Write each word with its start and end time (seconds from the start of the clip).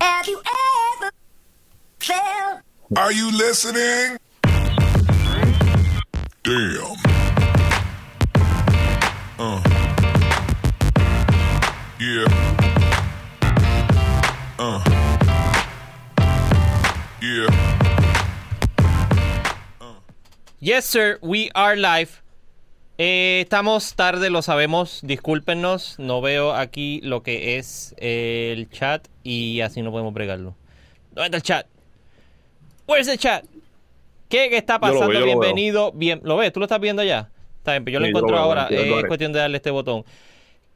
Have 0.00 0.26
you 0.28 0.40
ever 1.00 1.10
felt? 1.98 2.60
Are 2.96 3.12
you 3.12 3.30
listening? 3.32 4.18
Damn. 6.42 6.96
Uh. 9.38 9.62
Yeah. 12.00 12.26
Uh. 14.58 14.82
Yeah. 17.20 17.48
Uh. 19.80 19.94
Yes, 20.60 20.86
sir, 20.86 21.18
we 21.22 21.50
are 21.54 21.76
live. 21.76 22.22
Eh, 23.00 23.42
estamos 23.42 23.94
tarde, 23.94 24.28
lo 24.28 24.42
sabemos. 24.42 25.00
Discúlpenos, 25.04 25.98
no 26.00 26.20
veo 26.20 26.52
aquí 26.52 27.00
lo 27.04 27.22
que 27.22 27.56
es 27.56 27.94
el 27.98 28.68
chat 28.70 29.06
y 29.22 29.60
así 29.60 29.82
no 29.82 29.92
podemos 29.92 30.12
bregarlo. 30.12 30.56
¿Dónde 31.12 31.26
está 31.26 31.36
el 31.36 31.42
chat? 31.42 31.66
Where's 32.88 33.06
the 33.06 33.16
chat? 33.16 33.44
¿Qué, 34.28 34.48
qué 34.50 34.56
está 34.56 34.74
Yo 34.74 34.88
lo 34.88 34.92
pasando? 34.94 35.08
veo, 35.08 35.20
yo 35.20 35.26
lo 35.26 35.26
veo. 35.26 35.40
Bienvenido. 35.40 35.92
Bien, 35.92 36.20
¿Lo 36.24 36.36
ves? 36.36 36.52
¿Tú 36.52 36.58
lo 36.58 36.66
estás 36.66 36.80
viendo 36.80 37.04
ya? 37.04 37.30
Está 37.58 37.72
bien, 37.72 37.84
pero 37.84 37.94
yo 37.94 38.00
lo 38.00 38.06
Sí, 38.06 38.12
yo 38.12 38.18
lo 38.18 38.18
encuentro 38.18 38.36
veo, 38.36 38.44
ahora. 38.44 38.68
Eh, 38.70 38.98
es 38.98 39.04
cuestión 39.06 39.32
de 39.32 39.38
darle 39.38 39.58
este 39.58 39.70
botón. 39.70 40.04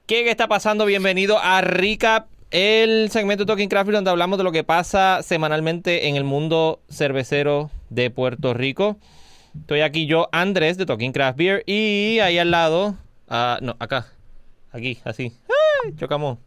¿Qué, 0.07 0.23
qué 0.23 0.31
está 0.31 0.47
pasando? 0.47 0.85
Bienvenido 0.87 1.39
a 1.41 1.61
Recap, 1.61 2.29
el 2.53 3.11
segmento 3.11 3.45
de 3.45 3.49
Talking 3.49 3.69
Craft 3.69 3.91
donde 3.91 4.11
hablamos 4.11 4.39
de 4.39 4.45
lo 4.45 4.53
que 4.53 4.63
pasa 4.63 5.23
semanalmente 5.25 6.07
en 6.07 6.15
el 6.15 6.23
mundo 6.25 6.81
cervecero 6.89 7.71
de 7.91 8.11
Puerto 8.11 8.55
Rico. 8.55 8.97
Estoy 9.61 9.81
aquí 9.81 10.07
yo, 10.07 10.29
Andrés, 10.33 10.79
de 10.79 10.87
Talking 10.87 11.13
Craft 11.13 11.39
Beer, 11.39 11.63
y 11.67 12.19
ahí 12.21 12.39
al 12.39 12.51
lado, 12.51 12.97
ah, 13.29 13.59
no, 13.61 13.77
acá, 13.79 14.07
aquí, 14.71 14.99
así, 15.05 15.33
¡Ay! 15.85 15.95
chocamos. 15.97 16.39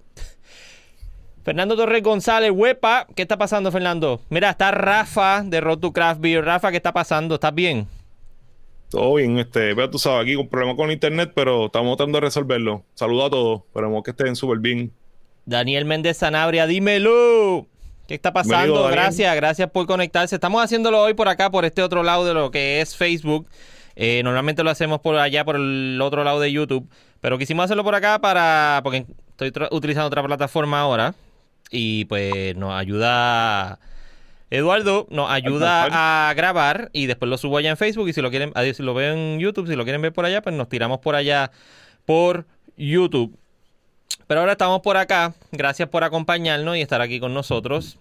Fernando 1.44 1.76
Torres 1.76 2.02
González, 2.02 2.50
huepa, 2.52 3.06
¿qué 3.16 3.22
está 3.22 3.38
pasando, 3.38 3.72
Fernando? 3.72 4.20
Mira, 4.30 4.50
está 4.50 4.72
Rafa 4.72 5.44
de 5.44 5.62
Road 5.62 5.78
to 5.78 5.94
Craft 5.94 6.20
Beer. 6.20 6.44
Rafa, 6.44 6.72
¿qué 6.72 6.78
está 6.78 6.92
pasando? 6.92 7.36
¿Estás 7.36 7.54
bien? 7.54 7.88
Todo 8.90 9.14
bien, 9.14 9.38
este, 9.38 9.76
pero 9.76 9.88
tú 9.92 10.00
sabes, 10.00 10.24
aquí 10.24 10.36
con 10.36 10.48
problemas 10.48 10.76
con 10.76 10.90
internet, 10.90 11.34
pero 11.36 11.68
estamos 11.68 11.98
tratando 11.98 12.18
de 12.18 12.22
resolverlo. 12.22 12.84
Saludos 12.96 13.28
a 13.28 13.30
todos, 13.30 13.62
esperemos 13.68 14.02
que 14.04 14.12
estén 14.12 14.36
súper 14.36 14.58
bien. 14.58 14.92
Daniel 15.46 15.86
Méndez 15.86 16.18
Sanabria, 16.18 16.66
dímelo. 16.66 17.68
¿Qué 18.08 18.14
está 18.14 18.32
pasando? 18.32 18.88
Gracias, 18.88 19.36
gracias 19.36 19.70
por 19.72 19.88
conectarse. 19.88 20.36
Estamos 20.36 20.64
haciéndolo 20.64 21.02
hoy 21.02 21.16
por 21.16 21.28
acá, 21.28 21.50
por 21.50 21.66
este 21.66 21.82
otro 21.82 22.04
lado 22.04 22.26
de 22.26 22.34
lo 22.36 22.52
que 22.52 22.82
es 22.82 22.96
Facebook. 22.96 23.48
Eh, 23.96 24.22
normalmente 24.24 24.64
lo 24.64 24.70
hacemos 24.70 25.00
por 25.00 25.16
allá, 25.18 25.44
por 25.44 25.56
el 25.56 26.00
otro 26.02 26.24
lado 26.24 26.40
de 26.40 26.52
YouTube. 26.52 26.88
Pero 27.22 27.40
quisimos 27.40 27.66
hacerlo 27.66 27.84
por 27.84 27.96
acá 27.96 28.20
para. 28.20 28.82
Porque 28.84 29.06
estoy 29.30 29.52
utilizando 29.72 30.08
otra 30.08 30.24
plataforma 30.24 30.82
ahora. 30.82 31.16
Y 31.72 32.06
pues 32.06 32.56
nos 32.56 32.74
ayuda. 32.74 33.80
Eduardo 34.52 35.08
nos 35.10 35.32
ayuda 35.32 36.30
a 36.30 36.34
grabar 36.36 36.92
y 36.94 37.08
después 37.08 37.28
lo 37.28 37.40
subo 37.40 37.58
allá 37.58 37.72
en 37.72 37.78
Facebook. 37.78 38.08
Y 38.08 38.14
si 38.14 38.22
lo 38.22 38.30
quieren, 38.30 38.54
si 38.76 38.84
lo 38.84 38.94
ven 38.94 39.18
en 39.18 39.40
YouTube, 39.40 39.68
si 39.68 39.76
lo 39.76 39.84
quieren 39.84 40.04
ver 40.04 40.14
por 40.14 40.26
allá, 40.26 40.44
pues 40.44 40.54
nos 40.56 40.70
tiramos 40.70 41.00
por 41.00 41.16
allá 41.16 41.50
por 42.06 42.46
YouTube. 42.78 43.36
Pero 44.28 44.40
ahora 44.40 44.54
estamos 44.54 44.82
por 44.82 44.98
acá. 44.98 45.34
Gracias 45.52 45.88
por 45.90 46.04
acompañarnos 46.04 46.78
y 46.78 46.82
estar 46.82 47.02
aquí 47.02 47.20
con 47.20 47.34
nosotros. 47.34 47.98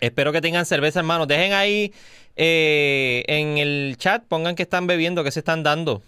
Espero 0.00 0.32
que 0.32 0.40
tengan 0.40 0.66
cerveza, 0.66 1.00
hermanos. 1.00 1.28
Dejen 1.28 1.52
ahí 1.52 1.92
eh, 2.36 3.24
en 3.26 3.58
el 3.58 3.96
chat, 3.98 4.24
pongan 4.24 4.54
que 4.54 4.62
están 4.62 4.86
bebiendo, 4.86 5.24
que 5.24 5.30
se 5.30 5.40
están 5.40 5.62
dando. 5.62 6.02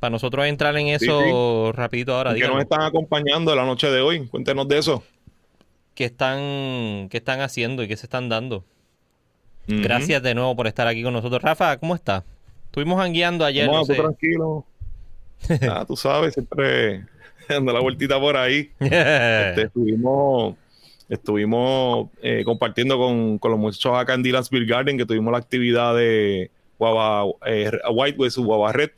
Para 0.00 0.10
nosotros 0.10 0.46
entrar 0.46 0.76
en 0.76 0.86
Sí, 0.98 1.06
eso 1.06 1.72
rapidito 1.72 2.14
ahora. 2.14 2.34
que 2.34 2.46
nos 2.46 2.60
están 2.60 2.82
acompañando 2.82 3.54
la 3.54 3.64
noche 3.64 3.88
de 3.90 4.00
hoy. 4.00 4.26
Cuéntenos 4.26 4.68
de 4.68 4.78
eso. 4.78 5.02
¿Qué 5.94 6.04
están, 6.04 7.08
qué 7.08 7.16
están 7.16 7.40
haciendo 7.40 7.82
y 7.82 7.88
qué 7.88 7.96
se 7.96 8.06
están 8.06 8.28
dando? 8.28 8.64
Gracias 9.66 10.22
de 10.22 10.34
nuevo 10.34 10.54
por 10.54 10.66
estar 10.66 10.86
aquí 10.86 11.02
con 11.02 11.12
nosotros. 11.12 11.42
Rafa, 11.42 11.76
¿cómo 11.78 11.94
está? 11.94 12.24
Estuvimos 12.66 13.00
hangueando 13.00 13.44
ayer. 13.44 13.66
No, 13.66 13.78
no 13.78 13.86
tú 13.86 13.94
tranquilo. 13.94 14.64
ah, 15.70 15.84
tú 15.86 15.96
sabes, 15.96 16.34
siempre 16.34 17.06
dando 17.54 17.72
la 17.72 17.80
vueltita 17.80 18.18
por 18.20 18.36
ahí. 18.36 18.70
Este, 18.80 19.62
estuvimos 19.62 20.54
estuvimos 21.08 22.08
eh, 22.20 22.42
compartiendo 22.44 22.98
con, 22.98 23.38
con 23.38 23.52
los 23.52 23.60
muchachos 23.60 23.96
acá 23.96 24.14
en 24.14 24.22
Dylan's 24.22 24.50
Beer 24.50 24.66
Garden, 24.66 24.98
que 24.98 25.06
tuvimos 25.06 25.30
la 25.30 25.38
actividad 25.38 25.94
de 25.94 26.50
Guava, 26.78 27.24
eh, 27.46 27.70
White 27.92 28.18
West 28.18 28.38
Guava 28.38 28.72
Red. 28.72 28.90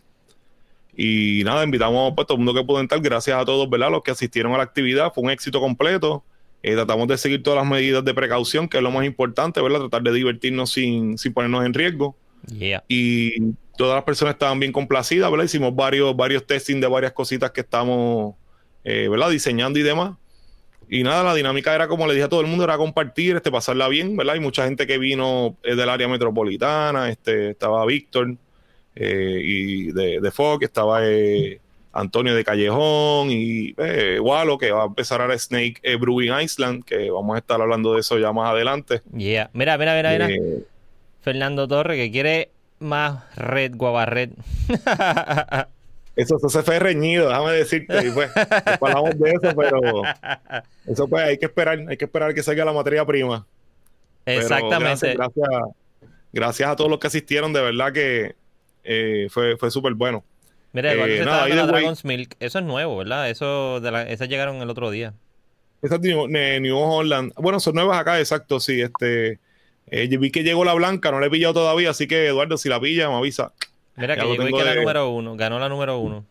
Y 0.96 1.42
nada, 1.44 1.62
invitamos 1.62 2.12
pues, 2.16 2.26
todo 2.26 2.38
el 2.38 2.44
mundo 2.44 2.60
que 2.60 2.66
pudo 2.66 2.80
entrar. 2.80 3.00
Gracias 3.00 3.40
a 3.40 3.44
todos, 3.44 3.68
¿verdad? 3.70 3.90
Los 3.90 4.02
que 4.02 4.10
asistieron 4.10 4.52
a 4.54 4.56
la 4.56 4.64
actividad. 4.64 5.12
Fue 5.12 5.22
un 5.22 5.30
éxito 5.30 5.60
completo. 5.60 6.24
Eh, 6.62 6.74
tratamos 6.74 7.06
de 7.06 7.16
seguir 7.18 7.42
todas 7.42 7.60
las 7.62 7.70
medidas 7.70 8.04
de 8.04 8.14
precaución, 8.14 8.68
que 8.68 8.78
es 8.78 8.82
lo 8.82 8.90
más 8.90 9.04
importante, 9.04 9.60
¿verdad? 9.60 9.78
Tratar 9.80 10.02
de 10.02 10.12
divertirnos 10.12 10.72
sin, 10.72 11.16
sin 11.16 11.32
ponernos 11.32 11.64
en 11.64 11.74
riesgo 11.74 12.16
Yeah. 12.46 12.82
y 12.88 13.54
todas 13.78 13.94
las 13.94 14.04
personas 14.04 14.34
estaban 14.34 14.60
bien 14.60 14.72
complacidas, 14.72 15.30
¿verdad? 15.30 15.46
Hicimos 15.46 15.74
varios, 15.74 16.14
varios 16.14 16.44
testing 16.44 16.80
de 16.80 16.88
varias 16.88 17.12
cositas 17.12 17.52
que 17.52 17.62
estamos, 17.62 18.34
eh, 18.84 19.08
¿verdad? 19.08 19.30
Diseñando 19.30 19.78
y 19.78 19.82
demás. 19.82 20.16
Y 20.90 21.02
nada, 21.02 21.22
la 21.22 21.34
dinámica 21.34 21.74
era 21.74 21.86
como 21.86 22.06
le 22.06 22.14
dije 22.14 22.24
a 22.24 22.28
todo 22.28 22.40
el 22.40 22.46
mundo, 22.46 22.64
era 22.64 22.76
compartir, 22.76 23.36
este, 23.36 23.50
pasarla 23.50 23.88
bien, 23.88 24.16
¿verdad? 24.16 24.34
Hay 24.34 24.40
mucha 24.40 24.64
gente 24.64 24.86
que 24.86 24.98
vino 24.98 25.56
eh, 25.62 25.76
del 25.76 25.88
área 25.88 26.08
metropolitana, 26.08 27.08
este, 27.08 27.50
estaba 27.50 27.86
Víctor 27.86 28.36
eh, 28.96 29.40
y 29.42 29.92
de, 29.92 30.20
de 30.20 30.30
Fox, 30.30 30.64
estaba 30.64 31.06
eh, 31.06 31.60
Antonio 31.92 32.34
de 32.34 32.42
Callejón 32.42 33.28
y 33.30 33.74
Walo, 34.20 34.58
que 34.58 34.72
va 34.72 34.82
a 34.82 34.86
empezar 34.86 35.20
ahora 35.20 35.38
Snake 35.38 35.80
Brewing 36.00 36.32
Island, 36.40 36.84
que 36.84 37.10
vamos 37.10 37.36
a 37.36 37.38
estar 37.38 37.60
hablando 37.60 37.94
de 37.94 38.00
eso 38.00 38.18
ya 38.18 38.32
más 38.32 38.50
adelante. 38.50 39.02
Yeah. 39.16 39.50
Mira, 39.52 39.78
mira, 39.78 39.94
mira, 39.94 40.12
mira. 40.12 40.28
Fernando 41.20 41.68
Torre 41.68 41.96
que 41.96 42.10
quiere 42.10 42.50
más 42.78 43.24
red, 43.36 43.74
guava 43.74 44.06
red. 44.06 44.30
Eso, 46.18 46.36
eso 46.36 46.48
se 46.48 46.64
fue 46.64 46.80
reñido, 46.80 47.28
déjame 47.28 47.52
decirte. 47.52 48.04
Y 48.04 48.10
pues, 48.10 48.28
hablamos 48.80 49.16
de 49.20 49.30
eso, 49.30 49.54
pero 49.56 50.02
eso 50.84 51.06
pues 51.06 51.22
hay 51.22 51.38
que 51.38 51.46
esperar, 51.46 51.78
hay 51.88 51.96
que 51.96 52.06
esperar 52.06 52.34
que 52.34 52.42
salga 52.42 52.64
la 52.64 52.72
materia 52.72 53.06
prima. 53.06 53.46
Exactamente. 54.26 55.14
Gracias, 55.14 55.36
gracias, 55.36 55.76
gracias 56.32 56.68
a 56.70 56.74
todos 56.74 56.90
los 56.90 56.98
que 56.98 57.06
asistieron, 57.06 57.52
de 57.52 57.60
verdad 57.60 57.92
que 57.92 58.34
eh, 58.82 59.28
fue, 59.30 59.56
fue 59.58 59.70
súper 59.70 59.94
bueno. 59.94 60.24
Mira, 60.72 60.92
Eduardo 60.92 61.14
Eh, 61.14 61.24
nada, 61.24 61.48
la 61.48 61.66
Dragon's 61.66 62.04
Milk. 62.04 62.34
Eso 62.40 62.58
es 62.58 62.64
nuevo, 62.64 62.96
¿verdad? 62.96 63.30
Eso 63.30 63.78
de 63.78 63.92
la, 63.92 64.02
esas 64.02 64.28
llegaron 64.28 64.56
el 64.56 64.70
otro 64.70 64.90
día. 64.90 65.14
Esas 65.82 66.00
New, 66.00 66.26
New 66.26 66.76
Holland, 66.76 67.32
bueno, 67.36 67.60
son 67.60 67.76
nuevas 67.76 67.96
acá, 67.96 68.18
exacto, 68.18 68.58
sí. 68.58 68.82
Este, 68.82 69.38
eh, 69.90 70.16
vi 70.18 70.30
que 70.30 70.42
llegó 70.42 70.64
la 70.64 70.74
blanca, 70.74 71.10
no 71.10 71.20
la 71.20 71.26
he 71.26 71.30
pillado 71.30 71.54
todavía, 71.54 71.90
así 71.90 72.06
que 72.06 72.26
Eduardo, 72.26 72.56
si 72.56 72.68
la 72.68 72.80
pilla, 72.80 73.08
me 73.08 73.16
avisa. 73.16 73.52
Mira 73.96 74.14
Ya 74.16 74.22
que 74.22 74.28
llegó 74.28 74.48
y 74.48 74.52
que 74.52 74.64
la 74.64 74.70
de- 74.72 74.80
número 74.80 75.08
uno. 75.10 75.36
Ganó 75.36 75.58
la 75.58 75.68
número 75.68 75.98
uno. 75.98 76.24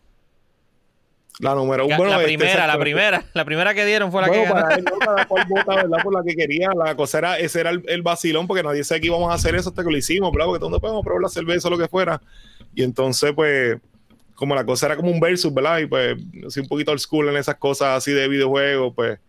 La 1.40 1.54
número 1.54 1.86
uno. 1.86 1.96
Bueno, 1.96 2.10
la 2.10 2.16
este, 2.22 2.26
primera, 2.36 2.66
la 2.66 2.78
primera. 2.78 3.24
La 3.34 3.44
primera 3.44 3.72
que 3.74 3.84
dieron 3.86 4.10
fue 4.10 4.22
la 4.22 4.28
Bueno, 4.28 4.42
que 4.42 4.48
ganó. 4.48 4.60
para 4.66 4.74
él, 4.74 4.84
¿no? 4.84 4.98
cada 4.98 5.24
cual 5.26 5.44
vota, 5.48 5.74
¿verdad? 5.76 5.98
Por 6.02 6.12
la 6.12 6.22
que 6.24 6.34
quería. 6.34 6.70
La 6.74 6.96
cosa 6.96 7.18
era, 7.18 7.38
ese 7.38 7.60
era 7.60 7.70
el, 7.70 7.82
el 7.86 8.02
vacilón, 8.02 8.48
porque 8.48 8.62
nadie 8.64 8.82
sabía 8.82 9.00
que 9.02 9.06
íbamos 9.06 9.30
a 9.30 9.34
hacer 9.34 9.54
eso 9.54 9.68
hasta 9.68 9.84
que 9.84 9.90
lo 9.90 9.96
hicimos, 9.96 10.32
¿verdad? 10.32 10.46
Porque 10.46 10.60
donde 10.60 10.80
podemos 10.80 11.04
probar 11.04 11.22
la 11.22 11.28
cerveza 11.28 11.68
o 11.68 11.70
lo 11.70 11.78
que 11.78 11.86
fuera. 11.86 12.20
Y 12.74 12.82
entonces, 12.82 13.32
pues, 13.34 13.78
como 14.34 14.56
la 14.56 14.64
cosa 14.64 14.86
era 14.86 14.96
como 14.96 15.12
un 15.12 15.20
versus, 15.20 15.54
¿verdad? 15.54 15.78
Y 15.78 15.86
pues, 15.86 16.16
así 16.44 16.58
un 16.58 16.66
poquito 16.66 16.90
old 16.90 17.00
school 17.00 17.28
en 17.28 17.36
esas 17.36 17.54
cosas 17.54 17.98
así 17.98 18.10
de 18.12 18.26
videojuegos, 18.26 18.92
pues, 18.96 19.20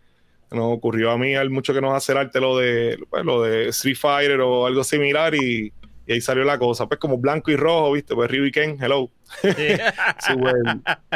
nos 0.50 0.76
ocurrió 0.76 1.10
a 1.10 1.18
mí 1.18 1.34
al 1.34 1.50
mucho 1.50 1.72
que 1.72 1.80
nos 1.80 1.94
hacer 1.94 2.16
arte 2.16 2.40
lo 2.40 2.58
de, 2.58 2.98
pues, 3.08 3.24
lo 3.24 3.42
de 3.42 3.68
Street 3.68 3.96
Fighter 3.96 4.40
o 4.40 4.66
algo 4.66 4.82
similar 4.82 5.34
y, 5.34 5.72
y 6.10 6.12
ahí 6.12 6.20
salió 6.20 6.42
la 6.42 6.58
cosa. 6.58 6.88
Pues 6.88 6.98
como 6.98 7.18
blanco 7.18 7.52
y 7.52 7.56
rojo, 7.56 7.92
¿viste? 7.92 8.16
Pues 8.16 8.28
Ryu 8.28 8.46
y 8.46 8.50
Ken, 8.50 8.76
hello. 8.80 9.10
Super, 9.42 10.56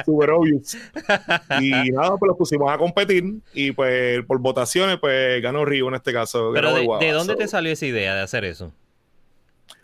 super 0.05 0.31
obvious. 0.31 0.77
Y 1.61 1.71
nada, 1.91 2.17
pues 2.17 2.29
los 2.29 2.37
pusimos 2.37 2.73
a 2.73 2.79
competir 2.79 3.25
y 3.53 3.73
pues 3.73 4.25
por 4.25 4.39
votaciones, 4.39 4.99
pues 5.01 5.43
ganó 5.43 5.65
Río 5.65 5.89
en 5.89 5.97
este 5.97 6.13
caso. 6.13 6.53
Pero 6.55 6.73
de, 6.73 6.85
Guava. 6.85 7.05
¿de 7.05 7.11
dónde 7.11 7.33
So, 7.33 7.39
te 7.39 7.49
salió 7.49 7.73
esa 7.73 7.87
idea 7.87 8.15
de 8.15 8.21
hacer 8.21 8.45
eso? 8.45 8.73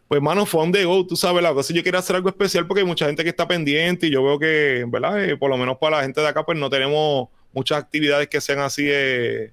Pues 0.06 0.22
mano, 0.22 0.46
fue 0.46 0.62
on 0.62 0.70
the 0.70 0.84
go, 0.84 1.04
tú 1.04 1.16
sabes, 1.16 1.42
la 1.42 1.54
cosa 1.54 1.74
yo 1.74 1.82
quería 1.82 1.98
hacer 1.98 2.14
algo 2.14 2.28
especial 2.28 2.68
porque 2.68 2.82
hay 2.82 2.86
mucha 2.86 3.06
gente 3.06 3.24
que 3.24 3.30
está 3.30 3.48
pendiente 3.48 4.06
y 4.06 4.10
yo 4.10 4.22
veo 4.22 4.38
que, 4.38 4.84
¿verdad? 4.86 5.24
Eh, 5.24 5.36
por 5.36 5.50
lo 5.50 5.56
menos 5.56 5.78
para 5.78 5.96
la 5.96 6.02
gente 6.04 6.20
de 6.20 6.28
acá, 6.28 6.44
pues 6.44 6.56
no 6.56 6.70
tenemos 6.70 7.28
muchas 7.52 7.78
actividades 7.78 8.28
que 8.28 8.40
sean 8.40 8.60
así, 8.60 8.86
eh, 8.86 9.52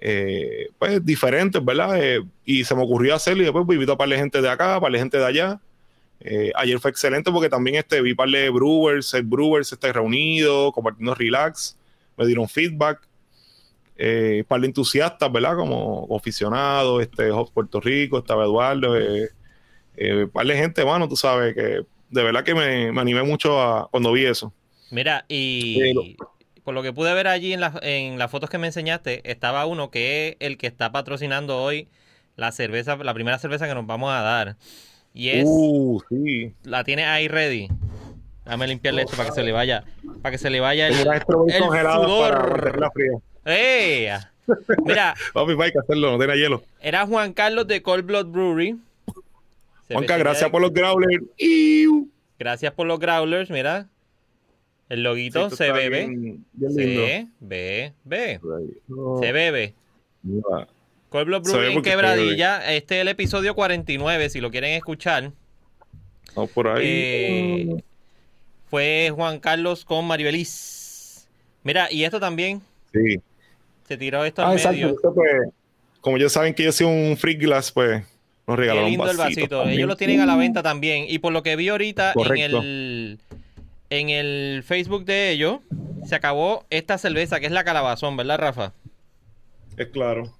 eh, 0.00 0.68
pues 0.78 1.04
diferentes, 1.04 1.64
¿verdad? 1.64 2.02
Eh, 2.02 2.22
y 2.44 2.64
se 2.64 2.74
me 2.74 2.82
ocurrió 2.82 3.14
hacerlo 3.14 3.42
y 3.42 3.44
después 3.44 3.64
pues, 3.66 3.76
invito 3.76 3.92
a 3.92 3.98
par 3.98 4.08
de 4.08 4.16
gente 4.16 4.40
de 4.40 4.48
acá, 4.48 4.80
par 4.80 4.92
de 4.92 4.98
gente 4.98 5.18
de 5.18 5.26
allá. 5.26 5.60
Eh, 6.20 6.52
ayer 6.54 6.78
fue 6.78 6.90
excelente 6.90 7.32
porque 7.32 7.48
también 7.48 7.76
este, 7.76 8.00
vi 8.00 8.14
par 8.14 8.28
de 8.28 8.48
brewers, 8.50 9.12
el 9.14 9.24
brewers 9.24 9.72
está 9.72 9.92
reunido, 9.92 10.72
compartiendo 10.72 11.14
relax, 11.14 11.76
me 12.16 12.26
dieron 12.26 12.48
feedback. 12.48 13.08
Eh, 13.96 14.42
par 14.48 14.60
de 14.60 14.66
entusiastas, 14.66 15.30
¿verdad? 15.30 15.54
Como 15.56 16.08
aficionados, 16.16 17.02
este, 17.02 17.30
Puerto 17.52 17.80
Rico, 17.80 18.18
estaba 18.18 18.44
Eduardo, 18.44 18.98
eh, 18.98 19.30
eh, 19.96 20.26
par 20.32 20.46
de 20.46 20.56
gente, 20.56 20.84
mano, 20.84 21.08
tú 21.08 21.14
sabes 21.14 21.54
que 21.54 21.84
de 22.10 22.22
verdad 22.22 22.42
que 22.42 22.54
me, 22.54 22.90
me 22.90 23.00
animé 23.00 23.22
mucho 23.22 23.60
a, 23.60 23.88
cuando 23.90 24.12
vi 24.12 24.24
eso. 24.24 24.52
Mira, 24.90 25.24
y 25.28 26.16
por 26.64 26.74
lo 26.74 26.82
que 26.82 26.92
pude 26.92 27.12
ver 27.14 27.26
allí 27.28 27.52
en, 27.52 27.60
la- 27.60 27.78
en 27.82 28.18
las 28.18 28.30
fotos 28.30 28.50
que 28.50 28.58
me 28.58 28.66
enseñaste, 28.68 29.28
estaba 29.30 29.66
uno 29.66 29.90
que 29.90 30.28
es 30.28 30.36
el 30.40 30.56
que 30.58 30.66
está 30.66 30.92
patrocinando 30.92 31.62
hoy 31.62 31.88
la 32.36 32.52
cerveza, 32.52 32.96
la 32.96 33.14
primera 33.14 33.38
cerveza 33.38 33.68
que 33.68 33.74
nos 33.74 33.86
vamos 33.86 34.12
a 34.12 34.20
dar. 34.22 34.56
Y 35.14 35.28
es, 35.30 35.44
Uh, 35.46 36.00
sí. 36.08 36.52
la 36.64 36.84
tiene 36.84 37.04
ahí 37.04 37.28
ready. 37.28 37.68
Dame 38.44 38.66
limpiarle 38.66 39.02
esto 39.02 39.16
para 39.16 39.28
que 39.28 39.34
se 39.34 39.42
le 39.42 39.52
vaya, 39.52 39.84
para 40.22 40.32
que 40.32 40.38
se 40.38 40.50
le 40.50 40.58
vaya 40.60 40.88
el, 40.88 40.94
el 40.94 41.22
sudor. 41.22 42.48
mantenerla 42.48 42.90
fría. 42.90 43.12
¡Ey! 43.44 44.08
Mira, 44.84 45.14
Papi, 45.32 45.52
hay 45.60 45.70
que 45.72 45.78
hacerlo, 45.78 46.10
no 46.12 46.18
tiene 46.18 46.36
hielo. 46.36 46.62
era 46.80 47.06
Juan 47.06 47.32
Carlos 47.32 47.68
de 47.68 47.82
Cold 47.82 48.04
Blood 48.06 48.26
Brewery. 48.26 48.76
Juanca, 49.90 50.16
gracias 50.16 50.50
por 50.50 50.60
los 50.62 50.72
growlers. 50.72 51.22
Gracias 52.38 52.72
por 52.72 52.86
los 52.86 52.98
growlers, 52.98 53.50
mira. 53.50 53.86
El 54.92 55.02
loguito 55.04 55.48
se 55.48 55.72
bebe. 55.72 56.06
bien- 56.06 56.44
bien. 56.52 56.72
Se 56.74 56.84
ve, 57.40 57.92
ve. 58.04 58.40
No, 58.88 59.18
Se 59.22 59.32
bebe. 59.32 59.74
ve 60.22 60.52
Brewery 61.10 61.72
en 61.74 61.82
Quebradilla. 61.82 62.74
Este 62.74 62.96
es 62.96 63.00
el 63.00 63.08
episodio 63.08 63.54
49, 63.54 64.28
si 64.28 64.42
lo 64.42 64.50
quieren 64.50 64.72
escuchar. 64.72 65.32
Vamos 66.34 66.50
por 66.50 66.68
ahí. 66.68 66.82
Eh, 66.84 67.82
fue 68.68 69.10
Juan 69.14 69.40
Carlos 69.40 69.86
con 69.86 70.06
Maribeliz. 70.06 71.26
Mira, 71.64 71.90
y 71.90 72.04
esto 72.04 72.20
también. 72.20 72.60
sí. 72.92 73.16
Se 73.88 73.96
tiró 73.96 74.24
esto 74.26 74.42
Ah, 74.42 74.50
al 74.50 74.56
exacto. 74.56 74.76
medio. 74.76 74.88
esto, 74.94 75.14
pues, 75.14 75.30
como 76.02 76.16
ya 76.18 76.28
saben 76.28 76.52
que 76.54 76.64
yo 76.64 76.72
soy 76.72 76.86
un 76.86 77.16
free 77.16 77.34
glass, 77.34 77.72
pues 77.72 78.02
nos 78.46 78.56
Qué 78.56 78.60
regalaron 78.60 78.90
lindo 78.90 79.10
el 79.10 79.16
vasito. 79.16 79.58
también. 79.58 79.78
Ellos 79.78 79.88
lo 79.88 79.96
tienen 79.96 80.20
a 80.20 80.26
la 80.26 80.36
venta 80.36 80.62
también. 80.62 81.06
Y 81.08 81.18
por 81.18 81.32
lo 81.32 81.42
que 81.42 81.56
vi 81.56 81.68
ahorita 81.68 82.12
en 82.14 82.36
el, 82.38 83.18
en 83.98 84.08
el 84.08 84.62
Facebook 84.64 85.04
de 85.04 85.30
ellos, 85.30 85.60
se 86.06 86.14
acabó 86.14 86.64
esta 86.70 86.96
cerveza 86.96 87.40
que 87.40 87.46
es 87.46 87.52
la 87.52 87.62
calabazón, 87.62 88.16
¿verdad, 88.16 88.38
Rafa? 88.38 88.72
Es 89.76 89.88
claro. 89.88 90.34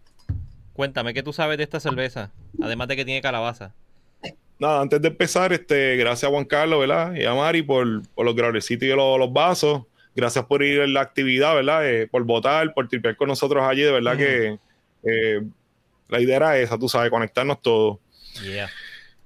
Cuéntame, 0.72 1.12
¿qué 1.12 1.22
tú 1.22 1.34
sabes 1.34 1.58
de 1.58 1.64
esta 1.64 1.78
cerveza? 1.78 2.30
Además 2.62 2.88
de 2.88 2.96
que 2.96 3.04
tiene 3.04 3.20
calabaza. 3.20 3.74
Nada, 4.58 4.80
antes 4.80 5.02
de 5.02 5.08
empezar, 5.08 5.52
este, 5.52 5.96
gracias 5.96 6.30
a 6.30 6.32
Juan 6.32 6.46
Carlos, 6.46 6.80
¿verdad? 6.80 7.14
Y 7.14 7.26
a 7.26 7.34
Mari 7.34 7.62
por, 7.62 8.08
por 8.14 8.24
los 8.24 8.34
growlercitos 8.34 8.88
y 8.88 8.92
los, 8.92 9.18
los 9.18 9.30
vasos. 9.30 9.82
Gracias 10.16 10.46
por 10.46 10.62
ir 10.62 10.80
en 10.80 10.94
la 10.94 11.02
actividad, 11.02 11.54
¿verdad? 11.54 11.86
Eh, 11.86 12.06
por 12.06 12.24
votar, 12.24 12.72
por 12.72 12.88
tripear 12.88 13.16
con 13.16 13.28
nosotros 13.28 13.62
allí. 13.62 13.82
De 13.82 13.92
verdad 13.92 14.14
Ujú. 14.14 14.22
que 14.22 14.58
eh, 15.04 15.42
la 16.08 16.20
idea 16.20 16.36
era 16.36 16.58
esa, 16.58 16.78
tú 16.78 16.88
sabes, 16.88 17.10
conectarnos 17.10 17.60
todos. 17.60 17.98
Yeah. 18.42 18.70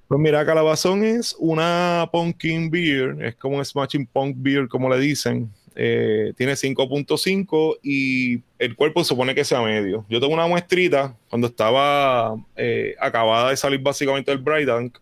Pues 0.09 0.21
mira, 0.21 0.47
Calabazón 0.47 1.05
es 1.05 1.35
una 1.39 2.09
pumpkin 2.13 2.71
beer, 2.71 3.17
es 3.21 3.35
como 3.35 3.57
un 3.57 3.65
smashing 3.65 4.07
punk 4.07 4.37
beer, 4.39 4.69
como 4.69 4.89
le 4.89 5.01
dicen. 5.01 5.51
Eh, 5.75 6.33
tiene 6.37 6.53
5.5 6.53 7.79
y 7.83 8.41
el 8.59 8.77
cuerpo 8.77 9.05
supone 9.05 9.35
que 9.35 9.45
sea 9.45 9.61
medio. 9.61 10.07
Yo 10.09 10.21
tengo 10.21 10.33
una 10.33 10.47
muestrita 10.47 11.15
cuando 11.29 11.49
estaba 11.49 12.35
eh, 12.57 12.95
acabada 12.99 13.51
de 13.51 13.57
salir 13.57 13.81
básicamente 13.81 14.31
del 14.31 14.41
Bright 14.41 14.69
Dunk. 14.69 14.99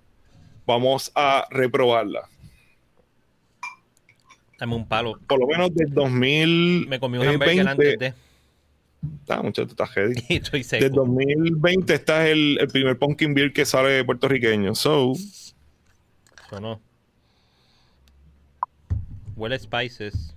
Vamos 0.66 1.12
a 1.14 1.46
reprobarla. 1.50 2.28
Dame 4.58 4.74
un 4.74 4.88
palo. 4.88 5.18
Por 5.28 5.38
lo 5.38 5.46
menos 5.46 5.74
del 5.74 5.92
2000. 5.92 6.88
Me 6.88 6.98
comí 6.98 7.18
un 7.18 7.26
hamburger 7.26 7.68
antes 7.68 7.98
de. 7.98 8.14
Ah, 9.28 9.42
muchacho, 9.42 9.68
está 9.70 9.86
heavy. 9.86 10.14
Estoy 10.28 10.60
Del 10.62 10.64
seco. 10.64 10.96
2020 10.96 11.94
este 11.94 12.12
es 12.12 12.32
el, 12.32 12.58
el 12.60 12.68
primer 12.68 12.98
pumpkin 12.98 13.34
beer 13.34 13.52
que 13.52 13.64
sale 13.64 14.04
puertorriqueño. 14.04 14.74
So, 14.74 15.12
Sonó. 16.50 16.80
Huele 19.36 19.58
spices. 19.58 20.34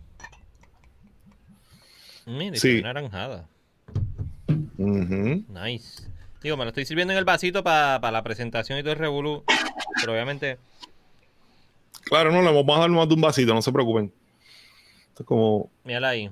Mira, 2.25 2.55
Sí. 2.57 2.77
sí. 2.77 2.81
naranjada. 2.83 3.47
ujú. 4.77 5.45
Nice. 5.49 6.03
Digo, 6.41 6.57
me 6.57 6.63
lo 6.65 6.69
estoy 6.69 6.85
sirviendo 6.85 7.13
en 7.13 7.19
el 7.19 7.25
vasito 7.25 7.63
para 7.63 8.11
la 8.11 8.23
presentación 8.23 8.77
y 8.79 8.81
todo 8.83 8.93
el 8.93 8.99
revolú. 8.99 9.43
Pero 9.99 10.13
obviamente, 10.13 10.57
Claro, 12.03 12.31
no, 12.31 12.41
le 12.41 12.53
vamos 12.53 12.77
a 12.77 12.79
dar 12.79 12.89
más 12.89 13.07
de 13.09 13.15
un 13.15 13.21
vasito, 13.21 13.53
no 13.53 13.61
se 13.61 13.71
preocupen. 13.71 14.13
Esto 15.09 15.23
es 15.23 15.27
como, 15.27 15.69
mírala 15.83 16.09
ahí. 16.09 16.29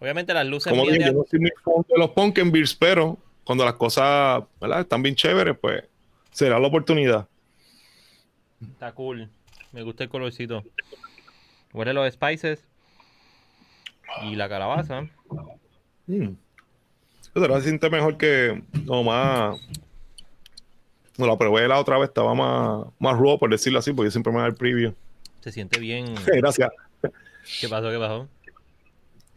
Obviamente 0.00 0.32
las 0.32 0.46
luces 0.46 0.70
como 0.70 0.84
dije, 0.84 1.06
yo 1.06 1.12
no 1.12 1.24
soy 1.28 1.40
muy 1.40 1.52
fan 1.62 1.84
de 1.88 1.98
los 1.98 2.10
pumpkin 2.10 2.52
beers, 2.52 2.74
pero 2.74 3.18
cuando 3.44 3.64
las 3.64 3.74
cosas 3.74 4.44
¿verdad? 4.60 4.80
están 4.80 5.02
bien 5.02 5.14
chéveres, 5.14 5.56
pues 5.60 5.82
será 6.30 6.58
la 6.58 6.68
oportunidad. 6.68 7.26
Está 8.60 8.92
cool. 8.92 9.28
Me 9.72 9.82
gusta 9.82 10.04
el 10.04 10.10
colorcito. 10.10 10.64
Huele 11.72 11.92
los 11.92 12.12
spices. 12.12 12.64
Y 14.22 14.36
la 14.36 14.48
calabaza. 14.48 15.02
Mm. 16.06 16.30
Se 17.34 17.62
siente 17.62 17.90
mejor 17.90 18.16
que 18.16 18.62
no 18.84 19.02
más. 19.02 19.60
No 21.16 21.26
la 21.26 21.36
probé 21.36 21.66
la 21.68 21.78
otra 21.78 21.98
vez, 21.98 22.08
estaba 22.08 22.34
más, 22.34 22.86
más 22.98 23.18
raw, 23.18 23.38
por 23.38 23.50
decirlo 23.50 23.80
así, 23.80 23.92
porque 23.92 24.06
yo 24.06 24.10
siempre 24.12 24.32
me 24.32 24.38
da 24.38 24.46
el 24.46 24.54
preview. 24.54 24.94
Se 25.40 25.52
siente 25.52 25.78
bien. 25.80 26.14
Gracias. 26.26 26.70
¿Qué 27.60 27.68
pasó? 27.68 27.90
¿Qué 27.90 27.98
pasó? 27.98 28.28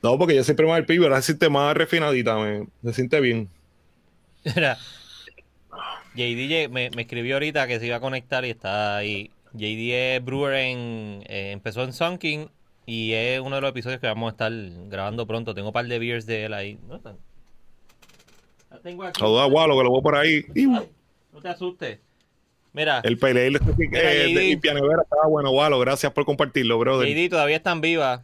No, 0.04 0.18
porque 0.18 0.36
yo 0.36 0.44
siempre 0.44 0.66
me 0.66 0.76
el 0.78 0.86
preview, 0.86 1.04
ahora 1.06 1.22
se 1.22 1.28
siente 1.28 1.50
más 1.50 1.76
refinadita, 1.76 2.38
me, 2.38 2.68
se 2.84 2.94
siente 2.94 3.20
bien. 3.20 3.50
Mira, 4.44 4.78
JD 6.16 6.70
me, 6.70 6.90
me 6.90 7.02
escribió 7.04 7.36
ahorita 7.36 7.68
que 7.68 7.80
se 7.80 7.86
iba 7.88 7.98
a 7.98 8.00
conectar 8.00 8.44
y 8.46 8.50
está 8.50 8.98
ahí. 8.98 9.32
JD 9.54 10.16
es 10.16 10.26
brewer 10.26 10.56
en. 10.56 11.24
eh, 11.28 11.52
empezó 11.52 11.84
en 11.84 11.94
Sunking 11.94 12.50
y 12.86 13.14
es 13.14 13.40
uno 13.40 13.56
de 13.56 13.62
los 13.62 13.70
episodios 13.70 14.00
que 14.00 14.08
vamos 14.08 14.30
a 14.30 14.32
estar 14.32 14.52
grabando 14.90 15.28
pronto. 15.28 15.54
Tengo 15.54 15.70
un 15.70 15.74
par 15.74 15.86
de 15.86 16.00
beers 16.00 16.26
de 16.26 16.46
él 16.46 16.54
ahí. 16.54 16.78
¿Dónde 16.82 16.96
están? 16.98 17.18
La 18.70 18.80
tengo 18.80 19.04
aquí. 19.04 19.20
Saludos 19.20 19.42
a 19.42 19.46
Walo, 19.48 19.78
que 19.78 19.84
lo 19.84 19.90
voy 19.92 20.02
por 20.02 20.16
ahí. 20.16 20.44
Ay, 20.56 20.66
no 20.66 21.42
te 21.42 21.50
asustes. 21.50 22.00
Mira, 22.74 23.02
El 23.04 23.18
pelea 23.18 23.44
eh, 23.46 23.52
de 23.52 23.60
JD. 24.34 24.40
Limpia 24.40 24.74
Nevera 24.74 25.04
estaba 25.04 25.28
bueno, 25.28 25.52
Walo. 25.52 25.80
Gracias 25.80 26.12
por 26.14 26.26
compartirlo, 26.26 26.80
brother. 26.80 27.08
JD 27.08 27.30
todavía 27.30 27.58
están 27.58 27.82
vivas. 27.82 28.22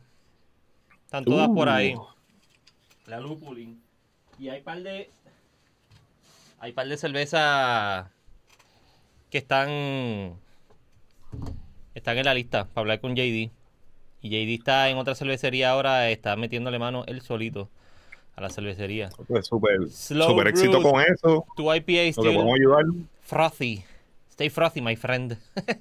Están 1.07 1.24
todas 1.24 1.48
por 1.48 1.69
ahí. 1.69 1.95
La 3.06 3.21
lupulin. 3.21 3.81
Y 4.38 4.50
hay 4.50 4.59
par 4.59 4.83
de. 4.83 5.09
Hay 6.59 6.74
par 6.74 6.86
de 6.89 6.98
cervezas 6.98 8.07
que 9.31 9.38
están. 9.38 10.36
Están 11.95 12.18
en 12.18 12.25
la 12.25 12.33
lista 12.33 12.65
para 12.65 12.81
hablar 12.81 13.00
con 13.00 13.15
JD. 13.15 13.50
Y 14.21 14.30
JD 14.30 14.59
está 14.59 14.89
en 14.89 14.98
otra 14.98 15.15
cervecería 15.15 15.69
ahora, 15.69 16.09
está 16.09 16.36
metiéndole 16.36 16.77
mano 16.77 17.06
él 17.07 17.21
solito 17.21 17.69
a 18.36 18.42
la 18.42 18.50
cervecería. 18.50 19.07
Pues 19.30 19.48
súper 19.48 19.89
Slow 19.89 20.30
súper 20.30 20.50
éxito 20.50 20.81
con 20.81 21.00
eso. 21.00 21.45
Tu 21.56 21.74
IPA 21.74 22.12
still 22.12 22.33
podemos 22.33 22.54
ayudar. 22.54 22.83
frothy. 23.21 23.81
Stay 24.31 24.49
frothy, 24.49 24.81
my 24.81 24.97
friend. 24.97 25.37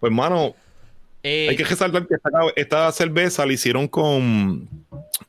Pues, 0.00 0.10
hermano, 0.10 0.56
Eh, 1.22 1.48
hay 1.50 1.56
que 1.56 1.64
resaltar 1.64 2.06
que 2.06 2.16
esta, 2.56 2.90
cerveza 2.92 3.46
la 3.46 3.52
hicieron 3.52 3.86
con, 3.88 4.68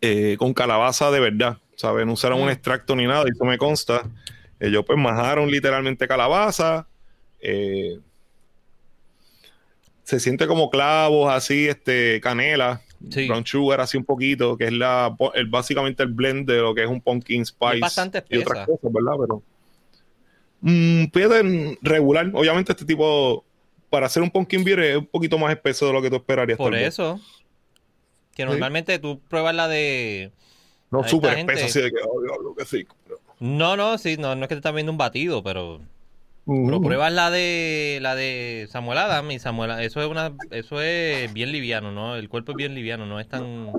eh, 0.01 0.35
con 0.39 0.53
calabaza 0.53 1.11
de 1.11 1.19
verdad. 1.19 1.57
¿Sabes? 1.75 2.05
No 2.05 2.13
usaron 2.13 2.39
un 2.39 2.47
Mm. 2.47 2.51
extracto 2.51 2.95
ni 2.95 3.05
nada, 3.07 3.25
y 3.27 3.31
eso 3.31 3.43
me 3.45 3.57
consta. 3.57 4.03
Ellos, 4.59 4.83
pues, 4.85 4.97
majaron 4.97 5.49
literalmente 5.49 6.07
calabaza. 6.07 6.87
eh, 7.45 7.99
se 10.03 10.19
siente 10.19 10.47
como 10.47 10.69
clavos, 10.69 11.31
así, 11.31 11.67
este, 11.67 12.19
canela. 12.21 12.81
Sí. 13.09 13.27
Brown 13.27 13.45
sugar, 13.45 13.81
así 13.81 13.97
un 13.97 14.05
poquito, 14.05 14.55
que 14.57 14.65
es 14.65 14.71
la, 14.71 15.13
el, 15.33 15.47
básicamente 15.47 16.03
el 16.03 16.09
blend 16.09 16.49
de 16.49 16.57
lo 16.59 16.73
que 16.73 16.83
es 16.83 16.89
un 16.89 17.01
pumpkin 17.01 17.45
spice. 17.45 17.79
bastante 17.79 18.23
y 18.29 18.37
otras 18.37 18.61
espesa. 18.61 18.65
cosas, 18.79 18.93
¿verdad? 18.93 19.11
Pero. 19.19 19.43
Mm, 20.61 21.05
pueden 21.07 21.77
regular. 21.81 22.29
Obviamente, 22.33 22.71
este 22.71 22.85
tipo, 22.85 23.43
para 23.93 24.07
hacer 24.07 24.23
un 24.23 24.31
pumpkin 24.31 24.63
beer, 24.63 24.79
es 24.79 24.97
un 24.97 25.05
poquito 25.05 25.37
más 25.37 25.51
espeso 25.51 25.85
de 25.85 25.93
lo 25.93 26.01
que 26.01 26.09
tú 26.09 26.15
esperarías. 26.15 26.57
por 26.57 26.73
eso. 26.73 27.21
Que 28.33 28.41
Sí. 28.41 28.49
normalmente 28.49 28.97
tú 28.97 29.19
pruebas 29.29 29.53
la 29.53 29.67
de. 29.67 30.31
No 30.89 31.07
súper 31.07 31.37
espeso, 31.37 31.65
así 31.67 31.79
de 31.79 31.91
que, 31.91 31.97
oh, 32.03 32.19
diablo, 32.23 32.55
que 32.55 32.65
sí. 32.65 32.87
Pero, 33.03 33.19
No, 33.39 33.77
no, 33.77 33.99
sí, 33.99 34.17
no, 34.17 34.35
no 34.35 34.41
es 34.45 34.49
que 34.49 34.55
te 34.55 34.59
estás 34.59 34.73
viendo 34.73 34.91
un 34.91 34.97
batido, 34.97 35.43
pero, 35.43 35.79
pero 36.47 36.81
pruebas 36.81 37.13
la 37.13 37.29
de 37.29 37.99
la 38.01 38.15
de 38.15 38.67
Samuel 38.71 38.97
Adam 38.97 39.29
y 39.29 39.37
Samuel 39.37 39.69
eso 39.81 40.01
es 40.01 40.07
una 40.07 40.33
eso 40.49 40.81
es 40.81 41.31
bien 41.31 41.51
liviano, 41.51 41.91
¿no? 41.91 42.15
El 42.15 42.29
cuerpo 42.29 42.53
es 42.53 42.57
bien 42.57 42.73
liviano, 42.73 43.05
no 43.05 43.19
es 43.19 43.27
tan 43.27 43.71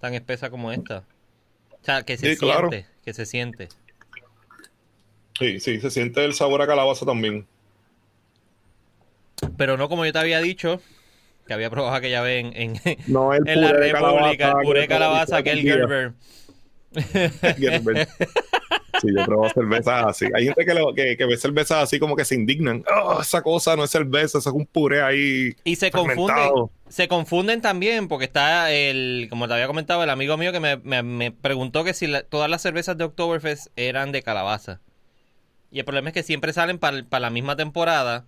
tan 0.00 0.14
espesa 0.14 0.48
como 0.48 0.72
esta. 0.72 1.04
O 1.72 1.84
sea, 1.84 2.04
que 2.04 2.16
se 2.16 2.32
Sí, 2.32 2.38
claro. 2.38 2.70
siente, 2.70 2.88
que 3.04 3.12
se 3.12 3.26
siente. 3.26 3.68
Sí, 5.38 5.60
sí, 5.60 5.78
se 5.78 5.90
siente 5.90 6.24
el 6.24 6.32
sabor 6.32 6.62
a 6.62 6.66
calabaza 6.66 7.04
también. 7.04 7.46
Pero 9.56 9.76
no 9.76 9.88
como 9.88 10.04
yo 10.04 10.12
te 10.12 10.18
había 10.18 10.40
dicho, 10.40 10.80
que 11.46 11.54
había 11.54 11.70
probado 11.70 11.94
aquella 11.94 12.22
vez 12.22 12.44
en, 12.44 12.52
en, 12.84 12.98
No 13.06 13.32
el 13.34 13.46
en 13.48 13.60
la 13.60 13.72
República, 13.72 14.48
el 14.60 14.66
puré 14.66 14.88
calabaza 14.88 15.38
te 15.38 15.44
que 15.44 15.50
el 15.52 15.62
día. 15.62 15.74
Gerber. 15.74 16.12
Gerber. 17.58 18.08
Sí, 19.00 19.08
yo 19.16 19.24
pruebo 19.24 19.48
cervezas 19.48 20.04
así. 20.06 20.26
Hay 20.34 20.44
gente 20.44 20.64
que, 20.64 20.74
lo- 20.74 20.94
que, 20.94 21.16
que 21.16 21.24
ve 21.24 21.36
cervezas 21.36 21.82
así 21.82 21.98
como 21.98 22.14
que 22.14 22.24
se 22.24 22.34
indignan. 22.34 22.84
Oh, 23.02 23.20
esa 23.22 23.42
cosa 23.42 23.74
no 23.74 23.84
es 23.84 23.90
cerveza, 23.90 24.38
eso 24.38 24.50
es 24.50 24.54
un 24.54 24.66
puré 24.66 25.02
ahí. 25.02 25.54
Y 25.64 25.76
se 25.76 25.90
confunde, 25.90 26.32
fermentado". 26.32 26.70
se 26.88 27.08
confunden 27.08 27.62
también 27.62 28.06
porque 28.06 28.26
está 28.26 28.70
el, 28.70 29.26
como 29.30 29.48
te 29.48 29.54
había 29.54 29.66
comentado, 29.66 30.04
el 30.04 30.10
amigo 30.10 30.36
mío 30.36 30.52
que 30.52 30.60
me, 30.60 30.76
me- 30.76 31.02
me 31.02 31.32
preguntó 31.32 31.82
que 31.84 31.94
si 31.94 32.06
la- 32.06 32.22
todas 32.22 32.50
las 32.50 32.62
cervezas 32.62 32.96
de 32.98 33.04
Oktoberfest 33.04 33.68
eran 33.76 34.12
de 34.12 34.22
calabaza. 34.22 34.80
Y 35.70 35.78
el 35.78 35.84
problema 35.86 36.10
es 36.10 36.14
que 36.14 36.22
siempre 36.22 36.52
salen 36.52 36.78
para 36.78 37.02
la 37.18 37.30
misma 37.30 37.56
temporada. 37.56 38.26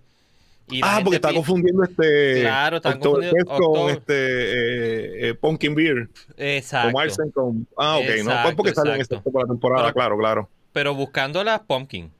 Y 0.70 0.80
Ah, 0.82 1.00
porque 1.02 1.16
está 1.16 1.32
confundiendo 1.34 1.82
este. 1.84 2.40
Claro, 2.40 2.78
Oktoberfest 2.78 3.46
confundiendo 3.46 3.54
con 3.80 3.90
este. 3.90 4.14
eh, 4.14 5.28
eh, 5.28 5.34
Pumpkin 5.34 5.74
Beer. 5.74 6.08
Exacto. 6.38 6.86
Con 6.88 6.92
Marsen 6.94 7.30
con. 7.32 7.66
Ah, 7.76 7.98
ok. 7.98 8.04
no, 8.24 8.32
pues 8.42 8.54
porque 8.54 8.74
salen 8.74 9.00
excepto 9.00 9.30
por 9.30 9.42
la 9.42 9.48
temporada, 9.48 9.82
Pero- 9.84 9.94
claro, 9.94 10.18
claro. 10.18 10.48
Pero 10.72 10.94
buscando 10.94 11.44
las 11.44 11.60
pumpkin. 11.60 12.10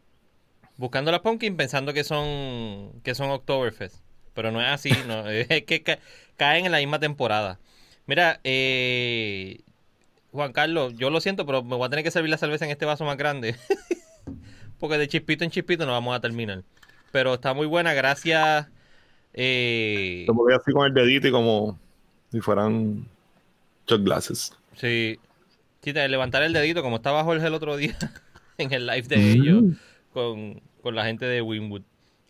Buscando 0.77 1.11
las 1.11 1.21
pumpkin 1.21 1.57
pensando 1.57 1.93
que 1.95 2.05
son 2.05 2.93
que 3.03 3.15
son 3.15 3.31
Oktoberfest. 3.31 3.97
Pero 4.35 4.51
no 4.51 4.61
es 4.61 4.69
así, 4.69 4.91
no, 5.07 5.29
es 5.31 5.49
que 5.65 5.83
ca- 5.83 5.99
caen 6.37 6.67
en 6.67 6.73
la 6.73 6.79
misma 6.79 6.99
temporada. 7.01 7.59
Mira, 8.07 8.41
eh, 8.45 9.61
Juan 10.33 10.53
Carlos, 10.53 10.93
yo 10.97 11.09
lo 11.11 11.21
siento, 11.21 11.47
pero 11.47 11.63
me 11.63 11.77
voy 11.77 11.87
a 11.87 11.91
tener 11.91 12.05
que 12.05 12.11
servir 12.11 12.29
la 12.31 12.37
cerveza 12.39 12.65
en 12.67 12.71
este 12.73 12.85
vaso 12.85 13.05
más 13.05 13.17
grande. 13.17 13.55
Porque 14.79 14.99
de 14.99 15.09
chispito 15.09 15.45
en 15.45 15.51
chispito 15.51 15.87
no 15.87 15.93
vamos 15.93 16.15
a 16.15 16.21
terminar. 16.21 16.63
Pero 17.15 17.35
está 17.35 17.55
muy 17.55 17.69
buena, 17.69 17.95
gracias. 17.95 18.67
Eh, 19.33 20.25
Yo 20.27 20.35
voy 20.35 20.53
así 20.53 20.73
con 20.73 20.85
el 20.85 20.93
dedito 20.93 21.29
y 21.29 21.31
como 21.31 21.79
si 22.33 22.41
fueran 22.41 23.07
shot 23.87 24.03
glasses. 24.03 24.53
Sí. 24.75 25.21
Sí, 25.81 25.93
te- 25.93 26.09
levantar 26.09 26.43
el 26.43 26.53
dedito, 26.53 26.83
como 26.83 26.97
estaba 26.97 27.23
Jorge 27.23 27.47
el 27.47 27.55
otro 27.55 27.77
día 27.77 27.97
en 28.59 28.73
el 28.73 28.85
live 28.89 29.03
de 29.07 29.31
ellos 29.31 29.63
con, 30.13 30.61
con 30.83 30.97
la 30.97 31.05
gente 31.05 31.25
de 31.25 31.41
Winwood. 31.41 31.83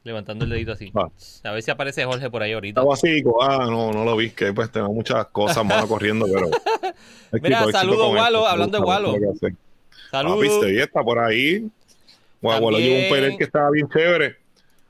Levantando 0.02 0.44
el 0.44 0.50
dedito 0.50 0.72
así. 0.72 0.92
Ah. 0.94 1.08
A 1.44 1.52
ver 1.52 1.62
si 1.62 1.70
aparece 1.70 2.04
Jorge 2.04 2.28
por 2.28 2.42
ahí 2.42 2.52
ahorita. 2.52 2.78
Estaba 2.82 2.92
así, 2.92 3.22
ah, 3.40 3.66
no, 3.70 3.90
no 3.90 4.04
lo 4.04 4.14
vi, 4.18 4.32
que 4.32 4.52
pues 4.52 4.70
tengo 4.70 4.92
muchas 4.92 5.24
cosas 5.28 5.64
más 5.64 5.86
corriendo, 5.86 6.26
pero. 6.30 6.48
Mira, 7.32 7.60
Éxito, 7.60 7.70
éxito 7.70 7.72
saludo, 7.72 8.08
con 8.08 8.16
Walo, 8.16 8.38
esto, 8.40 8.48
hablando 8.50 8.78
de 8.80 8.84
Walo. 8.84 9.14
Saludos. 10.10 10.36
Papi, 10.36 10.46
este 10.66 10.82
está 10.82 11.02
por 11.02 11.18
ahí. 11.20 11.70
Guau, 12.42 12.62
Walo 12.62 12.78
llevó 12.78 12.96
un 12.96 13.00
También. 13.00 13.10
pelel 13.14 13.38
que 13.38 13.44
estaba 13.44 13.70
bien 13.70 13.88
chévere. 13.88 14.43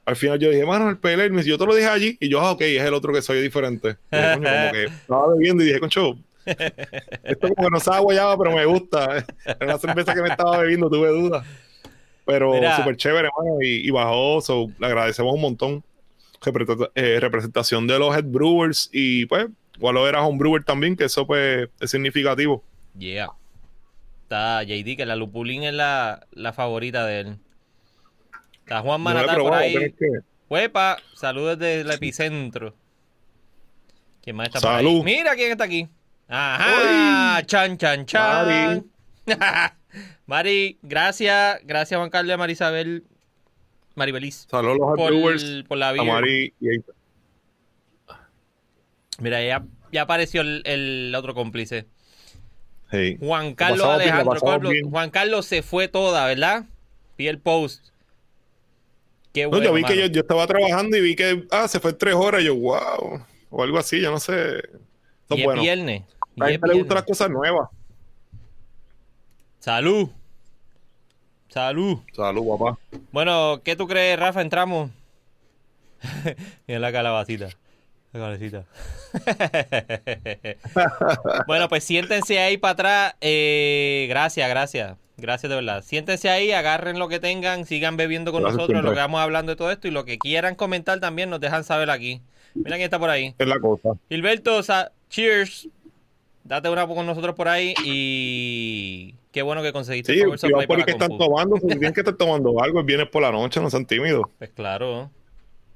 Al 0.07 0.17
final 0.17 0.39
yo 0.39 0.51
dije, 0.51 0.67
mano, 0.67 0.91
el 0.91 0.99
pelel, 0.99 1.31
me 1.31 1.39
dice, 1.39 1.51
yo 1.51 1.59
te 1.59 1.67
lo 1.67 1.75
dije 1.75 1.89
allí. 1.89 2.17
Y 2.21 2.29
yo, 2.29 2.41
ah, 2.41 2.53
ok, 2.53 2.61
es 2.63 2.83
el 2.83 2.95
otro 2.95 3.13
que 3.13 3.23
soy 3.23 3.41
diferente. 3.41 3.97
Y 4.11 4.17
dije, 4.17 4.35
coño, 4.35 4.51
como 4.51 4.73
que 4.73 4.85
estaba 4.85 5.29
bebiendo 5.35 5.63
y 5.63 5.67
dije, 5.67 5.81
concho, 5.81 6.19
esto 6.45 7.49
como 7.49 7.69
que 7.69 7.71
no 7.71 7.81
sabe 7.81 8.01
guayaba, 8.03 8.37
pero 8.37 8.55
me 8.55 8.65
gusta. 8.67 9.25
Era 9.45 9.59
una 9.63 9.79
cerveza 9.79 10.15
que 10.15 10.23
me 10.23 10.29
estaba 10.29 10.59
bebiendo, 10.59 10.91
tuve 10.91 11.09
dudas. 11.09 11.47
Pero 12.27 12.55
súper 12.77 12.97
chévere, 12.97 13.29
mano, 13.39 13.61
y, 13.61 13.87
y 13.87 13.91
bajó, 13.91 14.41
so, 14.41 14.71
le 14.79 14.87
agradecemos 14.87 15.35
un 15.35 15.41
montón. 15.41 15.85
Eh, 16.95 17.21
representación 17.21 17.87
de 17.87 17.99
los 17.99 18.15
head 18.15 18.25
brewers 18.25 18.91
y 18.93 19.25
pues, 19.27 19.47
Walo 19.79 20.07
era 20.09 20.23
home 20.23 20.39
brewer 20.39 20.63
también, 20.63 20.97
que 20.97 21.05
eso 21.05 21.27
pues 21.27 21.69
es 21.81 21.91
significativo. 21.91 22.63
Yeah. 22.99 23.31
Está 24.25 24.63
JD, 24.63 24.97
que 24.97 25.07
la 25.07 25.17
Lupulín 25.17 25.63
es 25.63 25.75
la, 25.75 26.27
la 26.33 26.53
favorita 26.53 27.07
de 27.07 27.21
él. 27.21 27.37
Está 28.65 28.81
Juan 28.81 29.01
No 29.01 29.05
Manatá 29.05 29.37
por 29.37 29.53
ahí. 29.53 29.95
Huepa, 30.49 30.97
saludos 31.15 31.59
desde 31.59 31.83
el 31.83 31.91
epicentro. 31.91 32.75
¿Quién 34.23 34.37
más 34.37 34.49
está 34.49 34.61
por 34.61 34.71
Salud. 34.71 34.99
ahí? 34.99 35.03
Mira 35.03 35.35
quién 35.35 35.53
está 35.53 35.65
aquí. 35.65 35.87
Ajá, 36.29 37.43
chan, 37.45 37.77
chan, 37.77 38.07
chan. 38.07 38.87
Mari, 40.27 40.79
gracias, 40.83 41.61
gracias 41.65 41.99
Juan 41.99 42.09
Carlos 42.11 42.35
y 42.35 42.39
Marisabel, 42.39 43.05
Maribeliz, 43.95 44.47
Saludos 44.51 44.77
a 44.77 44.91
los 44.91 44.97
por, 44.97 45.69
por 45.69 45.79
la 45.79 45.91
a 45.91 45.93
vida. 45.93 46.05
Mari 46.05 46.55
y 46.61 46.69
a 46.69 46.81
Mira, 49.19 49.43
ya, 49.45 49.65
ya 49.93 50.03
apareció 50.03 50.41
el, 50.41 50.63
el 50.65 51.15
otro 51.15 51.35
cómplice. 51.35 51.87
Hey. 52.91 53.17
Juan 53.21 53.55
Carlos 53.55 53.87
Alejandro. 53.87 54.71
bien. 54.71 54.91
Juan 54.91 55.11
Carlos 55.11 55.47
se 55.47 55.63
fue 55.63 55.89
toda, 55.89 56.27
¿verdad? 56.27 56.65
Vi 57.19 57.29
el 57.29 57.39
post. 57.39 57.94
Qué 59.35 59.43
No, 59.43 59.51
bueno. 59.51 59.65
yo 59.65 59.73
vi 59.75 59.83
que 59.83 59.97
yo, 59.99 60.07
yo 60.07 60.21
estaba 60.21 60.47
trabajando 60.47 60.97
y 60.97 61.01
vi 61.01 61.17
que 61.17 61.45
ah, 61.51 61.67
se 61.67 61.81
fue 61.81 61.93
tres 61.93 62.15
horas. 62.15 62.41
Y 62.41 62.45
yo, 62.47 62.55
wow. 62.55 63.21
O 63.51 63.63
algo 63.63 63.79
así, 63.79 64.01
yo 64.01 64.13
no 64.13 64.21
sé. 64.21 64.63
Y 65.29 65.35
es 65.35 65.39
es 65.41 65.45
bueno. 65.45 65.61
viernes. 65.61 66.03
y 66.37 66.41
A 66.41 66.45
la 66.45 66.51
gente 66.53 66.69
le 66.69 66.75
gustan 66.75 66.95
las 66.95 67.05
cosas 67.05 67.31
nuevas. 67.31 67.69
Salud. 69.59 70.09
Salud. 71.49 71.99
Salud, 72.13 72.59
papá. 72.59 72.79
Bueno, 73.11 73.61
¿qué 73.65 73.75
tú 73.75 73.89
crees, 73.89 74.19
Rafa? 74.19 74.41
Entramos. 74.41 74.91
Mira 76.69 76.79
la 76.81 76.93
calabacita. 76.93 77.49
La 78.13 78.21
cabecita. 78.21 78.65
bueno, 81.49 81.69
pues 81.69 81.83
siéntense 81.83 82.39
ahí 82.39 82.57
para 82.57 82.73
atrás. 82.73 83.15
Eh, 83.21 84.07
gracias, 84.09 84.49
gracias. 84.49 84.97
Gracias 85.17 85.49
de 85.49 85.57
verdad. 85.57 85.83
Siéntense 85.85 86.29
ahí, 86.29 86.51
agarren 86.53 86.99
lo 86.99 87.09
que 87.09 87.21
tengan, 87.21 87.67
sigan 87.67 87.97
bebiendo 87.97 88.33
con 88.33 88.43
Gracias 88.43 88.57
nosotros, 88.57 88.75
siempre. 88.77 88.91
lo 88.91 88.95
que 88.95 89.01
vamos 89.01 89.21
hablando 89.21 89.53
de 89.53 89.57
todo 89.57 89.71
esto 89.71 89.87
y 89.87 89.93
lo 89.93 90.05
que 90.05 90.19
quieran 90.19 90.55
comentar 90.57 90.99
también 91.01 91.31
nos 91.31 91.41
dejan 91.41 91.63
saber 91.65 91.91
aquí. 91.91 92.21
Mira 92.55 92.77
quién 92.77 92.83
está 92.83 92.99
por 92.99 93.11
ahí. 93.11 93.35
Es 93.39 93.47
la 93.47 93.59
cosa. 93.61 93.91
Gilberto, 94.09 94.61
cheers. 95.09 95.69
Date 96.45 96.69
una 96.69 96.87
con 96.87 97.07
nosotros 97.07 97.35
por 97.35 97.49
ahí 97.49 97.75
y 97.85 99.15
qué 99.33 99.41
bueno 99.43 99.63
que 99.63 99.73
conseguiste 99.73 100.13
Sí, 100.13 100.21
por 100.23 100.39
para 100.67 100.85
que 100.85 100.91
la 100.91 100.93
están 100.93 101.09
compu. 101.09 101.25
tomando. 101.25 101.57
Si 101.57 101.67
tienen 101.69 101.93
que 101.95 102.01
estar 102.01 102.15
tomando 102.17 102.63
algo, 102.63 102.81
el 102.81 102.85
viernes 102.87 103.09
por 103.09 103.23
la 103.23 103.33
noche, 103.33 103.61
no 103.61 103.71
sean 103.71 103.87
tímidos. 103.87 104.25
Pues 104.39 104.51
claro, 104.51 105.11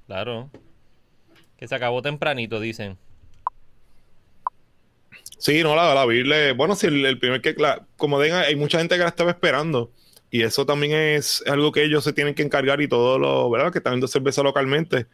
claro. 0.07 0.51
Que 1.57 1.67
se 1.67 1.75
acabó 1.75 2.03
tempranito, 2.03 2.61
dicen. 2.61 2.99
Sí, 5.39 5.63
no, 5.63 5.75
la, 5.77 5.95
la 5.95 6.05
Biblia. 6.05 6.53
Bueno, 6.55 6.75
si 6.75 6.87
el, 6.89 7.05
el 7.07 7.19
primer 7.19 7.41
que. 7.41 7.55
la- 7.55 7.87
como 7.97 8.21
digan, 8.21 8.45
hay 8.45 8.57
mucha 8.57 8.79
gente 8.79 8.97
que 8.97 9.03
la 9.03 9.09
estaba 9.09 9.31
esperando. 9.31 9.91
Y 10.31 10.43
eso 10.43 10.67
también 10.67 10.93
es 10.93 11.43
algo 11.47 11.73
que 11.73 11.83
ellos 11.85 12.05
se 12.05 12.13
tienen 12.13 12.35
que 12.35 12.43
encargar 12.43 12.81
y 12.83 12.89
todo 12.89 13.19
lo, 13.19 13.49
¿verdad? 13.51 13.73
Que 13.73 13.79
están 13.79 13.95
viendo 13.95 14.09
cerveza 14.09 14.43
localmente, 14.43 15.07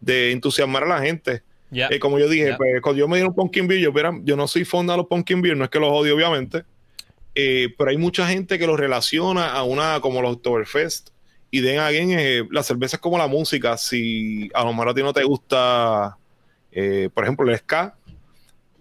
de 0.00 0.32
entusiasmar 0.32 0.82
a 0.84 0.88
la 0.88 1.00
gente. 1.00 1.42
Ya. 1.70 1.88
Eh, 1.90 1.98
como 1.98 2.18
yo 2.18 2.28
dije, 2.28 2.54
pues, 2.56 2.80
cuando 2.82 2.98
yo 2.98 3.08
me 3.08 3.16
dieron 3.16 3.34
pumpkin 3.34 3.66
beer, 3.66 3.80
yo, 3.80 3.92
verán, 3.92 4.24
yo 4.26 4.36
no 4.36 4.46
soy 4.48 4.64
fan 4.64 4.86
de 4.86 4.96
los 4.96 5.06
pumpkin 5.06 5.40
beer, 5.40 5.56
no 5.56 5.64
es 5.64 5.70
que 5.70 5.78
los 5.78 5.90
odio, 5.90 6.14
obviamente. 6.16 6.64
Eh, 7.34 7.68
pero 7.78 7.90
hay 7.90 7.96
mucha 7.96 8.26
gente 8.26 8.58
que 8.58 8.66
los 8.66 8.78
relaciona 8.78 9.52
a 9.52 9.62
una 9.62 10.00
como 10.00 10.20
los 10.20 10.36
Oktoberfest. 10.36 11.10
Y 11.50 11.60
den 11.60 11.78
again, 11.78 12.10
eh, 12.18 12.42
la 12.50 12.62
cerveza 12.62 12.96
es 12.96 13.00
como 13.00 13.16
la 13.16 13.26
música. 13.26 13.76
Si 13.78 14.50
a 14.52 14.64
lo 14.64 14.70
mejor 14.72 14.90
a 14.90 14.94
ti 14.94 15.02
no 15.02 15.14
te 15.14 15.24
gusta, 15.24 16.18
eh, 16.72 17.08
por 17.14 17.24
ejemplo, 17.24 17.50
el 17.50 17.56
ska, 17.56 17.96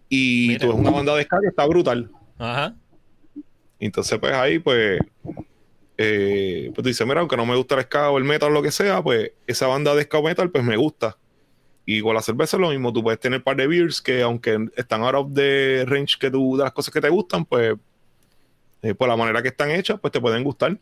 y 0.09 0.47
Mira. 0.49 0.59
tú 0.61 0.67
ves 0.67 0.75
una 0.79 0.91
banda 0.91 1.15
de 1.15 1.23
ska 1.23 1.39
que 1.41 1.47
está 1.47 1.65
brutal. 1.65 2.09
Ajá. 2.37 2.75
Entonces, 3.79 4.17
pues 4.19 4.33
ahí, 4.33 4.59
pues, 4.59 4.99
eh, 5.97 6.71
pues 6.73 6.83
tú 6.83 6.89
dices, 6.89 7.05
mira, 7.07 7.19
aunque 7.19 7.37
no 7.37 7.45
me 7.45 7.55
gusta 7.55 7.75
el 7.75 7.81
ska 7.83 8.09
o 8.11 8.17
el 8.17 8.23
metal 8.23 8.49
o 8.49 8.53
lo 8.53 8.61
que 8.61 8.71
sea, 8.71 9.01
pues 9.03 9.31
esa 9.47 9.67
banda 9.67 9.93
de 9.95 10.03
ska 10.03 10.17
o 10.19 10.23
metal, 10.23 10.49
pues 10.49 10.63
me 10.63 10.77
gusta. 10.77 11.17
Y 11.85 12.01
con 12.01 12.13
la 12.15 12.21
cerveza 12.21 12.57
es 12.57 12.61
lo 12.61 12.69
mismo, 12.69 12.91
tú 12.91 13.01
puedes 13.01 13.19
tener 13.19 13.39
un 13.39 13.43
par 13.43 13.55
de 13.55 13.65
beers 13.67 14.01
que 14.01 14.21
aunque 14.21 14.57
están 14.75 15.03
out 15.03 15.15
of 15.15 15.33
the 15.33 15.85
range 15.85 16.17
que 16.19 16.29
tú, 16.29 16.57
de 16.57 16.63
las 16.63 16.73
cosas 16.73 16.93
que 16.93 16.99
te 17.01 17.09
gustan, 17.09 17.45
pues, 17.45 17.75
eh, 18.81 18.93
por 18.93 19.07
la 19.07 19.15
manera 19.15 19.41
que 19.41 19.47
están 19.49 19.71
hechas, 19.71 19.99
pues 19.99 20.11
te 20.11 20.19
pueden 20.21 20.43
gustar. 20.43 20.77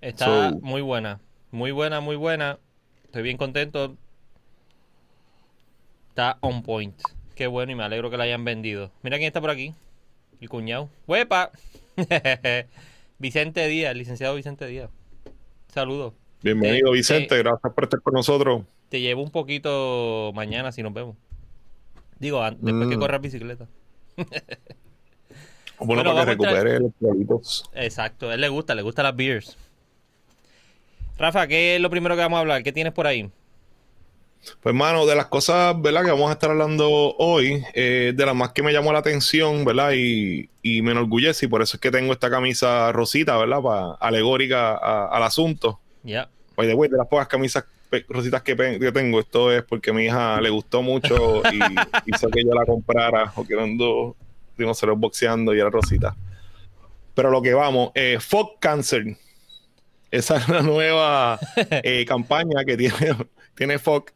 Está 0.00 0.50
So- 0.50 0.58
muy 0.60 0.82
buena. 0.82 1.20
Muy 1.50 1.70
buena, 1.70 2.00
muy 2.00 2.16
buena. 2.16 2.58
Estoy 3.04 3.22
bien 3.22 3.36
contento. 3.36 3.96
Está 6.08 6.36
on 6.40 6.62
point. 6.62 6.94
Qué 7.36 7.46
bueno 7.46 7.70
y 7.70 7.74
me 7.76 7.84
alegro 7.84 8.10
que 8.10 8.16
la 8.16 8.24
hayan 8.24 8.44
vendido. 8.44 8.90
Mira 9.02 9.18
quién 9.18 9.28
está 9.28 9.40
por 9.40 9.50
aquí. 9.50 9.72
El 10.40 10.48
cuñado. 10.48 10.88
¡Huepa! 11.06 11.50
Vicente 13.18 13.68
Díaz, 13.68 13.92
el 13.92 13.98
licenciado 13.98 14.34
Vicente 14.34 14.66
Díaz. 14.66 14.90
Saludos. 15.68 16.14
Bienvenido, 16.42 16.90
Te- 16.90 16.96
Vicente, 16.96 17.38
gracias 17.38 17.72
por 17.72 17.84
estar 17.84 18.00
con 18.00 18.14
nosotros. 18.14 18.62
Te 18.88 19.00
llevo 19.00 19.22
un 19.22 19.30
poquito 19.30 20.32
mañana 20.34 20.72
si 20.72 20.82
nos 20.82 20.92
vemos. 20.92 21.16
Digo, 22.18 22.42
después 22.42 22.88
que 22.88 22.96
Mm. 22.96 23.00
corras 23.00 23.20
bicicleta. 23.20 23.68
Bueno, 25.78 26.04
para 26.04 26.20
que 26.24 26.30
recupere 26.30 26.80
los 26.80 26.92
politos. 26.98 27.70
Exacto, 27.74 28.30
a 28.30 28.34
él 28.34 28.40
le 28.40 28.48
gusta, 28.48 28.74
le 28.74 28.80
gustan 28.80 29.02
las 29.04 29.14
beers. 29.14 29.58
Rafa, 31.18 31.46
¿qué 31.46 31.76
es 31.76 31.82
lo 31.82 31.90
primero 31.90 32.14
que 32.16 32.22
vamos 32.22 32.38
a 32.38 32.40
hablar? 32.40 32.62
¿Qué 32.62 32.72
tienes 32.72 32.94
por 32.94 33.06
ahí? 33.06 33.30
Pues, 34.60 34.74
mano, 34.74 35.06
de 35.06 35.16
las 35.16 35.26
cosas, 35.26 35.80
¿verdad? 35.80 36.04
Que 36.04 36.10
vamos 36.10 36.28
a 36.30 36.34
estar 36.34 36.50
hablando 36.50 36.88
hoy, 36.88 37.64
eh, 37.74 38.12
de 38.14 38.26
las 38.26 38.34
más 38.34 38.50
que 38.52 38.62
me 38.62 38.72
llamó 38.72 38.92
la 38.92 39.00
atención, 39.00 39.64
¿verdad? 39.64 39.92
Y, 39.96 40.48
y 40.62 40.82
me 40.82 40.92
enorgullece, 40.92 41.46
y 41.46 41.48
por 41.48 41.62
eso 41.62 41.76
es 41.76 41.80
que 41.80 41.90
tengo 41.90 42.12
esta 42.12 42.30
camisa 42.30 42.92
rosita, 42.92 43.36
¿verdad? 43.36 43.60
Pa- 43.60 43.94
alegórica 44.00 44.76
a- 44.76 45.08
al 45.08 45.22
asunto. 45.24 45.80
Ya. 46.04 46.28
Oye, 46.54 46.74
de 46.88 46.96
las 46.96 47.08
pocas 47.08 47.26
camisas 47.26 47.64
rositas 48.08 48.42
que, 48.42 48.54
que 48.56 48.92
tengo, 48.92 49.20
esto 49.20 49.50
es 49.52 49.62
porque 49.62 49.90
a 49.90 49.92
mi 49.94 50.04
hija 50.04 50.40
le 50.40 50.50
gustó 50.50 50.82
mucho 50.82 51.42
y 51.52 51.58
hizo 52.10 52.28
que 52.28 52.42
yo 52.44 52.52
la 52.54 52.64
comprara, 52.64 53.32
o 53.36 53.44
que 53.44 53.54
ando, 53.60 54.14
se 54.56 54.64
boxeando 54.96 55.54
y 55.54 55.60
era 55.60 55.70
rosita. 55.70 56.14
Pero 57.14 57.30
lo 57.30 57.42
que 57.42 57.54
vamos, 57.54 57.90
eh, 57.94 58.18
Fuck 58.20 58.58
Cancer. 58.60 59.16
Esa 60.10 60.36
es 60.36 60.48
la 60.48 60.62
nueva 60.62 61.38
eh, 61.56 62.04
campaña 62.06 62.64
que 62.64 62.76
tiene, 62.76 63.16
tiene 63.56 63.78
Fox. 63.78 64.12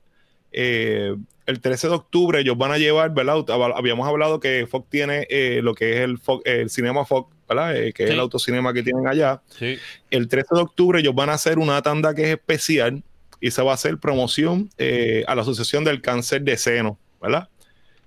Eh, 0.52 1.14
el 1.46 1.60
13 1.60 1.88
de 1.88 1.94
octubre 1.94 2.40
ellos 2.40 2.56
van 2.56 2.70
a 2.72 2.78
llevar, 2.78 3.12
¿verdad? 3.12 3.36
Hab- 3.46 3.74
Habíamos 3.76 4.06
hablado 4.08 4.38
que 4.40 4.66
Fox 4.70 4.88
tiene 4.88 5.26
eh, 5.30 5.60
lo 5.62 5.74
que 5.74 5.94
es 5.94 6.00
el, 6.00 6.18
Fox- 6.18 6.42
el 6.46 6.70
Cinema 6.70 7.04
Fox, 7.04 7.34
¿verdad? 7.48 7.76
Eh, 7.76 7.92
que 7.92 8.04
es 8.04 8.10
el 8.10 8.20
autocinema 8.20 8.72
que 8.72 8.82
tienen 8.82 9.06
allá. 9.08 9.42
Sí. 9.58 9.76
El 10.10 10.28
13 10.28 10.54
de 10.54 10.60
octubre 10.62 11.00
ellos 11.00 11.14
van 11.14 11.28
a 11.30 11.34
hacer 11.34 11.58
una 11.58 11.82
tanda 11.82 12.14
que 12.14 12.22
es 12.24 12.28
especial 12.30 13.02
y 13.40 13.50
se 13.50 13.62
va 13.62 13.72
a 13.72 13.74
hacer 13.74 13.98
promoción 13.98 14.70
eh, 14.78 15.24
a 15.26 15.34
la 15.34 15.42
Asociación 15.42 15.82
del 15.82 16.00
Cáncer 16.02 16.42
de 16.42 16.56
Seno, 16.56 16.98
¿verdad? 17.20 17.48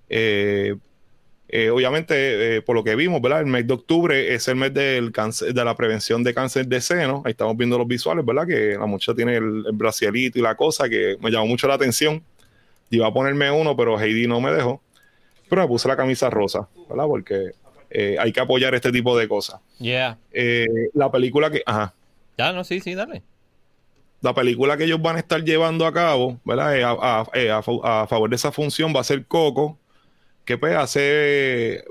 Eh, 0.10 1.70
obviamente, 1.70 2.62
por 2.64 2.76
lo 2.76 2.84
que 2.84 2.96
vimos, 2.96 3.22
¿verdad? 3.22 3.42
El 3.42 3.48
mes 3.48 3.68
de 3.68 3.74
octubre 3.74 4.34
es 4.34 4.48
el 4.48 4.56
mes 4.56 4.74
del 4.74 5.12
cáncer, 5.12 5.54
de 5.54 5.64
la 5.66 5.76
prevención 5.76 6.24
de 6.24 6.34
cáncer 6.34 6.66
de 6.68 6.82
seno. 6.82 7.22
Ahí 7.26 7.32
estamos 7.32 7.56
viendo 7.58 7.78
los 7.78 7.88
visuales, 7.88 8.26
¿verdad? 8.26 8.48
Que 8.48 8.76
la 8.80 8.86
muchacha 8.88 9.14
tiene 9.16 9.36
el, 9.38 9.64
el 9.68 9.72
bracielito 9.74 10.40
y 10.40 10.42
la 10.42 10.56
cosa 10.56 10.90
que 10.90 11.16
me 11.22 11.30
llamó 11.30 11.46
mucho 11.46 11.68
la 11.68 11.76
atención. 11.76 12.24
Iba 12.90 13.08
a 13.08 13.14
ponerme 13.14 13.50
uno, 13.52 13.76
pero 13.76 14.00
Heidi 14.00 14.28
no 14.28 14.40
me 14.42 14.52
dejó. 14.52 14.82
Pero 15.50 15.62
me 15.64 15.68
puse 15.68 15.88
la 15.88 15.96
camisa 15.98 16.30
rosa, 16.30 16.68
¿verdad? 16.90 17.06
Porque 17.08 17.52
eh, 17.90 18.16
hay 18.20 18.32
que 18.32 18.40
apoyar 18.40 18.74
este 18.76 18.92
tipo 18.92 19.18
de 19.18 19.28
cosas. 19.28 19.60
Yeah. 19.80 20.18
Eh, 20.32 20.68
la 20.94 21.12
película 21.12 21.50
que... 21.52 21.62
Ajá. 21.66 21.94
Ya, 22.38 22.52
no, 22.54 22.64
sí, 22.64 22.80
sí, 22.80 22.96
dale. 22.96 23.22
La 24.22 24.34
película 24.34 24.78
que 24.78 24.86
ellos 24.86 25.02
van 25.02 25.18
a 25.18 25.20
estar 25.20 25.44
llevando 25.44 25.86
a 25.86 25.94
cabo, 25.94 26.40
¿verdad? 26.46 26.78
Eh, 26.78 26.84
a, 26.84 26.92
a- 26.92 27.58
a 27.58 27.62
fa- 27.62 28.04
a 28.04 28.08
favor 28.08 28.30
de 28.30 28.36
esa 28.38 28.52
función 28.52 28.94
va 28.96 29.02
a 29.02 29.04
ser 29.04 29.26
Coco, 29.26 29.78
que 30.46 30.58
pues 30.58 30.76
hace, 30.76 31.84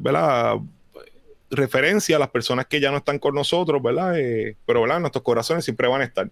¿verdad? 0.00 0.56
Referencia 1.50 2.16
a 2.16 2.18
las 2.18 2.28
personas 2.30 2.66
que 2.66 2.80
ya 2.80 2.90
no 2.90 2.96
están 2.98 3.18
con 3.20 3.34
nosotros, 3.34 3.80
¿verdad? 3.82 4.14
Pero, 4.66 4.82
¿verdad? 4.82 5.00
Nuestros 5.00 5.22
corazones 5.22 5.64
siempre 5.64 5.86
van 5.88 6.00
a 6.00 6.04
estar. 6.04 6.28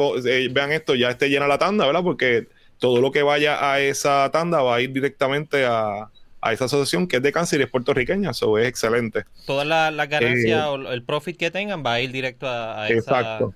vean 0.50 0.70
esto 0.72 0.94
ya 0.94 1.10
esté 1.10 1.28
llena 1.28 1.48
la 1.48 1.58
tanda, 1.58 1.84
¿verdad? 1.84 2.04
Porque 2.04 2.46
todo 2.78 3.00
lo 3.00 3.10
que 3.10 3.22
vaya 3.22 3.72
a 3.72 3.80
esa 3.80 4.30
tanda 4.32 4.62
va 4.62 4.76
a 4.76 4.80
ir 4.80 4.92
directamente 4.92 5.64
a, 5.66 6.08
a 6.44 6.52
esa 6.52 6.66
asociación 6.66 7.08
que 7.08 7.16
es 7.16 7.22
de 7.22 7.32
cáncer 7.32 7.60
y 7.60 7.64
es 7.64 7.70
puertorriqueña. 7.70 8.30
Eso 8.30 8.58
es 8.58 8.68
excelente. 8.68 9.24
Todas 9.46 9.66
las 9.66 9.92
las 9.92 10.08
ganancias 10.08 10.60
Eh, 10.62 10.68
o 10.68 10.76
el 10.92 11.04
profit 11.04 11.36
que 11.38 11.50
tengan 11.50 11.84
va 11.84 11.94
a 11.94 12.00
ir 12.00 12.12
directo 12.12 12.46
a, 12.48 12.82
a 12.84 12.90
esa, 12.90 12.98
Exacto. 12.98 13.54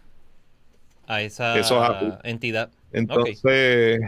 a 1.07 1.23
esa 1.23 1.59
Eso 1.59 1.83
es 1.83 1.91
así. 1.91 2.13
entidad. 2.25 2.71
Entonces, 2.93 4.01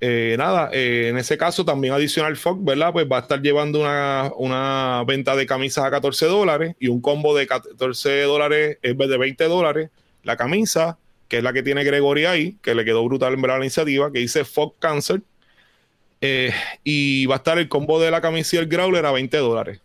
eh, 0.00 0.34
nada, 0.38 0.70
eh, 0.72 1.08
en 1.10 1.18
ese 1.18 1.36
caso 1.38 1.64
también 1.64 1.92
adicional 1.94 2.36
Fox, 2.36 2.62
¿verdad? 2.64 2.92
Pues 2.92 3.06
va 3.10 3.18
a 3.18 3.20
estar 3.20 3.40
llevando 3.42 3.80
una, 3.80 4.30
una 4.36 5.04
venta 5.06 5.36
de 5.36 5.46
camisas 5.46 5.84
a 5.84 5.90
14 5.90 6.26
dólares 6.26 6.74
y 6.80 6.88
un 6.88 7.00
combo 7.02 7.36
de 7.36 7.46
14 7.46 8.22
dólares 8.22 8.78
en 8.82 8.96
vez 8.96 9.08
de 9.10 9.18
20 9.18 9.44
dólares. 9.44 9.90
La 10.22 10.36
camisa, 10.36 10.98
que 11.28 11.38
es 11.38 11.42
la 11.42 11.52
que 11.52 11.62
tiene 11.62 11.84
Gregory 11.84 12.24
ahí, 12.26 12.58
que 12.62 12.74
le 12.74 12.84
quedó 12.84 13.04
brutal 13.04 13.34
en 13.34 13.42
verdad 13.42 13.58
la 13.58 13.64
iniciativa, 13.64 14.10
que 14.12 14.20
dice 14.20 14.44
Fox 14.44 14.76
Cancer. 14.78 15.22
Eh, 16.20 16.52
y 16.84 17.26
va 17.26 17.36
a 17.36 17.38
estar 17.38 17.58
el 17.58 17.68
combo 17.68 18.00
de 18.00 18.10
la 18.10 18.20
camisa 18.20 18.56
y 18.56 18.58
el 18.58 18.66
growler 18.66 19.06
a 19.06 19.12
20 19.12 19.36
dólares. 19.38 19.80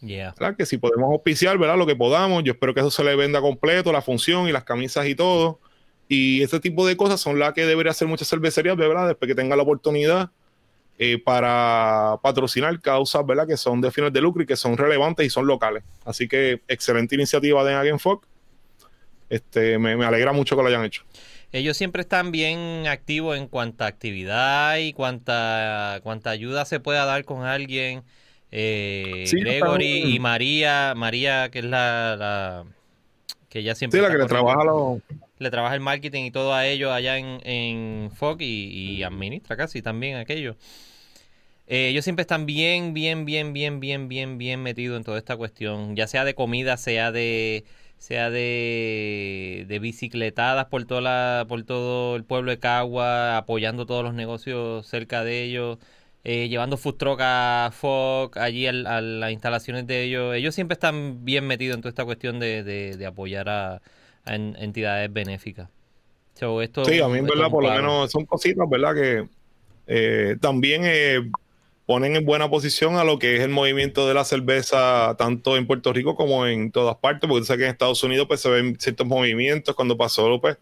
Yeah. 0.00 0.34
Que 0.56 0.66
si 0.66 0.78
podemos 0.78 1.10
auspiciar, 1.10 1.56
¿verdad? 1.58 1.78
Lo 1.78 1.86
que 1.86 1.96
podamos. 1.96 2.42
Yo 2.44 2.52
espero 2.52 2.74
que 2.74 2.80
eso 2.80 2.90
se 2.90 3.04
le 3.04 3.16
venda 3.16 3.40
completo, 3.40 3.92
la 3.92 4.02
función 4.02 4.48
y 4.48 4.52
las 4.52 4.64
camisas 4.64 5.06
y 5.06 5.14
todo. 5.14 5.60
Y 6.08 6.42
ese 6.42 6.60
tipo 6.60 6.86
de 6.86 6.96
cosas 6.96 7.20
son 7.20 7.38
las 7.38 7.54
que 7.54 7.64
debería 7.64 7.92
hacer 7.92 8.06
muchas 8.06 8.28
cervecerías, 8.28 8.76
¿verdad? 8.76 9.08
Después 9.08 9.28
que 9.28 9.34
tenga 9.34 9.56
la 9.56 9.62
oportunidad 9.62 10.30
eh, 10.98 11.18
para 11.18 12.18
patrocinar 12.22 12.78
causas, 12.80 13.24
¿verdad? 13.26 13.46
Que 13.46 13.56
son 13.56 13.80
de 13.80 13.90
fines 13.90 14.12
de 14.12 14.20
lucro 14.20 14.42
y 14.42 14.46
que 14.46 14.56
son 14.56 14.76
relevantes 14.76 15.26
y 15.26 15.30
son 15.30 15.46
locales. 15.46 15.82
Así 16.04 16.28
que 16.28 16.60
excelente 16.68 17.14
iniciativa 17.14 17.64
de 17.64 17.74
Again 17.74 17.98
Fox. 17.98 18.28
Este, 19.30 19.78
me, 19.78 19.96
me 19.96 20.04
alegra 20.04 20.32
mucho 20.32 20.54
que 20.54 20.62
lo 20.62 20.68
hayan 20.68 20.84
hecho. 20.84 21.02
Ellos 21.54 21.76
siempre 21.76 22.02
están 22.02 22.32
bien 22.32 22.88
activos 22.88 23.38
en 23.38 23.46
cuanta 23.46 23.86
actividad 23.86 24.76
y 24.78 24.92
cuanta, 24.92 26.00
cuanta 26.02 26.30
ayuda 26.30 26.64
se 26.64 26.80
pueda 26.80 27.04
dar 27.04 27.24
con 27.24 27.44
alguien. 27.44 28.02
Eh, 28.50 29.22
Sí, 29.26 29.38
Gregory 29.38 30.16
y 30.16 30.18
María, 30.18 30.94
María 30.96 31.50
que 31.52 31.60
es 31.60 31.64
la, 31.64 32.16
la- 32.18 32.64
que 33.48 33.60
ella 33.60 33.76
siempre 33.76 34.00
Sí, 34.00 34.02
la 34.06 34.10
que 34.10 34.18
le 34.18 34.26
trabaja 34.26 34.64
los. 34.64 34.98
le 35.38 35.50
trabaja 35.50 35.76
el 35.76 35.80
marketing 35.80 36.24
y 36.24 36.30
todo 36.32 36.54
a 36.54 36.66
ellos 36.66 36.90
allá 36.90 37.18
en, 37.18 37.40
en 37.44 38.10
Fox 38.10 38.42
y, 38.42 38.96
y 38.96 39.02
administra 39.04 39.56
casi 39.56 39.80
también 39.80 40.16
aquello. 40.16 40.56
Eh, 41.66 41.88
ellos 41.88 42.04
siempre 42.04 42.22
están 42.22 42.44
bien, 42.46 42.92
bien, 42.92 43.24
bien, 43.24 43.52
bien, 43.52 43.80
bien, 43.80 44.08
bien, 44.08 44.38
bien 44.38 44.62
metidos 44.62 44.98
en 44.98 45.04
toda 45.04 45.18
esta 45.18 45.36
cuestión, 45.36 45.96
ya 45.96 46.06
sea 46.06 46.24
de 46.24 46.34
comida, 46.34 46.76
sea 46.76 47.10
de 47.10 47.64
sea 48.04 48.28
de, 48.30 49.64
de 49.66 49.78
bicicletadas 49.78 50.66
por 50.66 50.84
toda 50.84 51.00
la, 51.00 51.46
por 51.48 51.62
todo 51.64 52.16
el 52.16 52.24
pueblo 52.24 52.50
de 52.50 52.58
Cagua, 52.58 53.38
apoyando 53.38 53.86
todos 53.86 54.04
los 54.04 54.12
negocios 54.14 54.86
cerca 54.86 55.24
de 55.24 55.42
ellos, 55.42 55.78
eh, 56.22 56.48
llevando 56.48 56.76
food 56.76 56.96
truck 56.96 57.18
a 57.22 57.70
Fox, 57.72 58.36
allí 58.36 58.66
al- 58.66 58.86
a, 58.86 59.00
las 59.00 59.32
instalaciones 59.32 59.86
de 59.86 60.02
ellos. 60.04 60.34
Ellos 60.34 60.54
siempre 60.54 60.74
están 60.74 61.24
bien 61.24 61.46
metidos 61.46 61.76
en 61.76 61.80
toda 61.80 61.90
esta 61.90 62.04
cuestión 62.04 62.38
de, 62.40 62.62
de- 62.62 62.96
de 62.98 63.06
apoyar 63.06 63.48
a, 63.48 63.80
a 64.24 64.34
en- 64.34 64.54
entidades 64.58 65.10
benéficas. 65.10 65.70
So, 66.34 66.60
esto, 66.60 66.84
Sí, 66.84 67.00
a 67.00 67.08
mí 67.08 67.18
esto 67.18 67.28
verdad, 67.32 67.50
por 67.50 67.62
lo 67.62 67.70
menos 67.70 68.10
son 68.10 68.26
cositas, 68.26 68.68
¿verdad? 68.68 68.94
Que 68.94 69.28
eh, 69.86 70.36
también 70.40 70.82
eh, 70.84 71.20
ponen 71.86 72.16
en 72.16 72.24
buena 72.24 72.48
posición 72.48 72.96
a 72.96 73.04
lo 73.04 73.18
que 73.18 73.36
es 73.36 73.42
el 73.42 73.50
movimiento 73.50 74.08
de 74.08 74.14
la 74.14 74.24
cerveza, 74.24 75.14
tanto 75.18 75.56
en 75.56 75.66
Puerto 75.66 75.92
Rico 75.92 76.14
como 76.16 76.46
en 76.46 76.70
todas 76.72 76.96
partes, 76.96 77.28
porque 77.28 77.42
tú 77.42 77.46
sabes 77.46 77.58
que 77.60 77.64
en 77.66 77.70
Estados 77.72 78.02
Unidos 78.02 78.26
pues 78.26 78.40
se 78.40 78.48
ven 78.48 78.76
ciertos 78.80 79.06
movimientos 79.06 79.74
cuando 79.74 79.96
pasó 79.96 80.40
pues, 80.40 80.56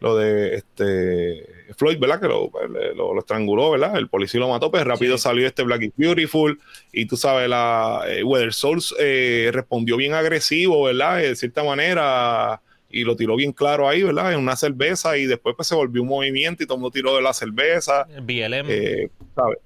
lo 0.00 0.16
de 0.16 0.56
este 0.56 1.46
Floyd, 1.76 1.98
¿verdad? 1.98 2.20
Que 2.20 2.28
lo, 2.28 2.50
pues, 2.50 2.68
lo- 2.68 3.14
lo 3.14 3.20
estranguló, 3.20 3.70
¿verdad? 3.70 3.96
El 3.96 4.08
policía 4.08 4.40
lo 4.40 4.48
mató, 4.48 4.70
pues 4.70 4.84
rápido 4.84 5.16
Sí. 5.16 5.22
salió 5.22 5.46
este 5.46 5.62
Black 5.62 5.82
is 5.82 5.92
Beautiful 5.96 6.58
y 6.92 7.06
tú 7.06 7.16
sabes, 7.16 7.48
la 7.48 8.02
eh, 8.08 8.22
Weather 8.24 8.52
Souls 8.52 8.94
eh, 8.98 9.50
respondió 9.52 9.96
bien 9.96 10.14
agresivo, 10.14 10.82
¿verdad? 10.84 11.18
De 11.18 11.34
cierta 11.36 11.62
manera 11.64 12.60
y 12.90 13.04
lo 13.04 13.16
tiró 13.16 13.36
bien 13.36 13.52
claro 13.52 13.88
ahí, 13.88 14.02
¿verdad? 14.02 14.32
En 14.32 14.38
una 14.38 14.56
cerveza 14.56 15.16
y 15.16 15.26
después 15.26 15.54
pues 15.56 15.68
se 15.68 15.74
volvió 15.74 16.02
un 16.02 16.08
movimiento 16.08 16.62
y 16.62 16.66
todo 16.66 16.76
el 16.76 16.80
mundo 16.82 16.92
tiró 16.92 17.14
de 17.16 17.22
la 17.22 17.32
cerveza, 17.32 18.06
El 18.14 18.22
BLM. 18.22 18.66
eh, 18.68 19.08
¿sabes? 19.34 19.58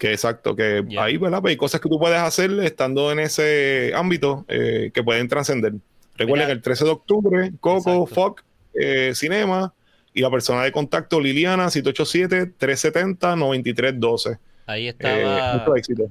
Que 0.00 0.12
exacto, 0.12 0.56
que 0.56 0.82
ahí, 0.98 1.18
¿verdad? 1.18 1.42
Pues 1.42 1.50
hay 1.52 1.56
cosas 1.58 1.78
que 1.80 1.88
tú 1.90 1.98
puedes 1.98 2.18
hacer 2.18 2.50
estando 2.60 3.12
en 3.12 3.18
ese 3.20 3.92
ámbito 3.94 4.46
eh, 4.48 4.90
que 4.94 5.02
pueden 5.04 5.28
trascender. 5.28 5.74
Recuerden 6.16 6.46
que 6.46 6.52
el 6.54 6.62
13 6.62 6.84
de 6.86 6.90
octubre, 6.90 7.52
Coco. 7.60 8.06
Fox, 8.06 8.42
eh, 8.74 9.12
Cinema 9.14 9.74
y 10.14 10.22
la 10.22 10.30
persona 10.30 10.62
de 10.64 10.72
contacto 10.72 11.20
Liliana 11.20 11.66
787-370-9312. 11.68 14.38
Ahí 14.66 14.86
Eh, 14.86 14.90
estaba, 14.90 15.58
mucho 15.58 15.76
éxito. 15.76 16.10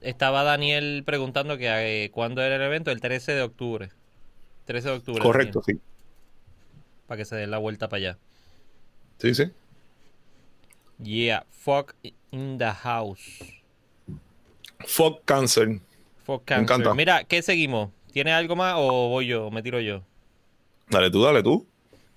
estaba 0.00 0.42
Daniel 0.42 1.04
preguntando 1.06 1.56
que 1.56 2.04
eh, 2.04 2.10
cuándo 2.10 2.42
era 2.42 2.56
el 2.56 2.62
evento, 2.62 2.90
el 2.90 3.00
13 3.00 3.32
de 3.32 3.42
octubre. 3.42 3.90
13 4.64 4.88
de 4.88 4.94
octubre. 4.96 5.22
Correcto, 5.22 5.62
Daniel, 5.64 5.80
sí. 5.82 5.90
Para 7.06 7.18
que 7.18 7.24
se 7.24 7.36
den 7.36 7.52
la 7.52 7.58
vuelta 7.58 7.88
para 7.88 7.98
allá. 7.98 8.18
Sí, 9.18 9.34
sí. 9.34 9.44
Yeah, 11.02 11.44
fuck 11.50 11.94
in 12.30 12.58
the 12.58 12.70
house. 12.72 13.42
Fox 14.86 15.20
Cancer. 15.24 15.80
Fuck 16.24 16.42
Me 16.42 16.44
cancer. 16.46 16.62
encanta. 16.62 16.94
Mira, 16.94 17.24
¿qué 17.24 17.42
seguimos? 17.42 17.90
¿Tienes 18.12 18.34
algo 18.34 18.56
más 18.56 18.74
o 18.76 19.08
voy 19.08 19.26
yo? 19.26 19.46
¿O 19.46 19.50
me 19.50 19.62
tiro 19.62 19.80
yo? 19.80 20.02
Dale 20.88 21.10
tú, 21.10 21.22
dale 21.22 21.42
tú. 21.42 21.66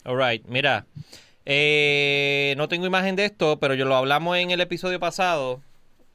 Alright, 0.04 0.46
mira. 0.48 0.86
eh, 1.46 2.54
no 2.58 2.68
tengo 2.68 2.86
imagen 2.86 3.16
de 3.16 3.26
esto, 3.26 3.60
pero 3.60 3.74
yo 3.74 3.86
lo 3.86 3.96
hablamos 3.96 4.38
en 4.38 4.52
el 4.52 4.62
episodio 4.62 5.00
pasado. 5.00 5.62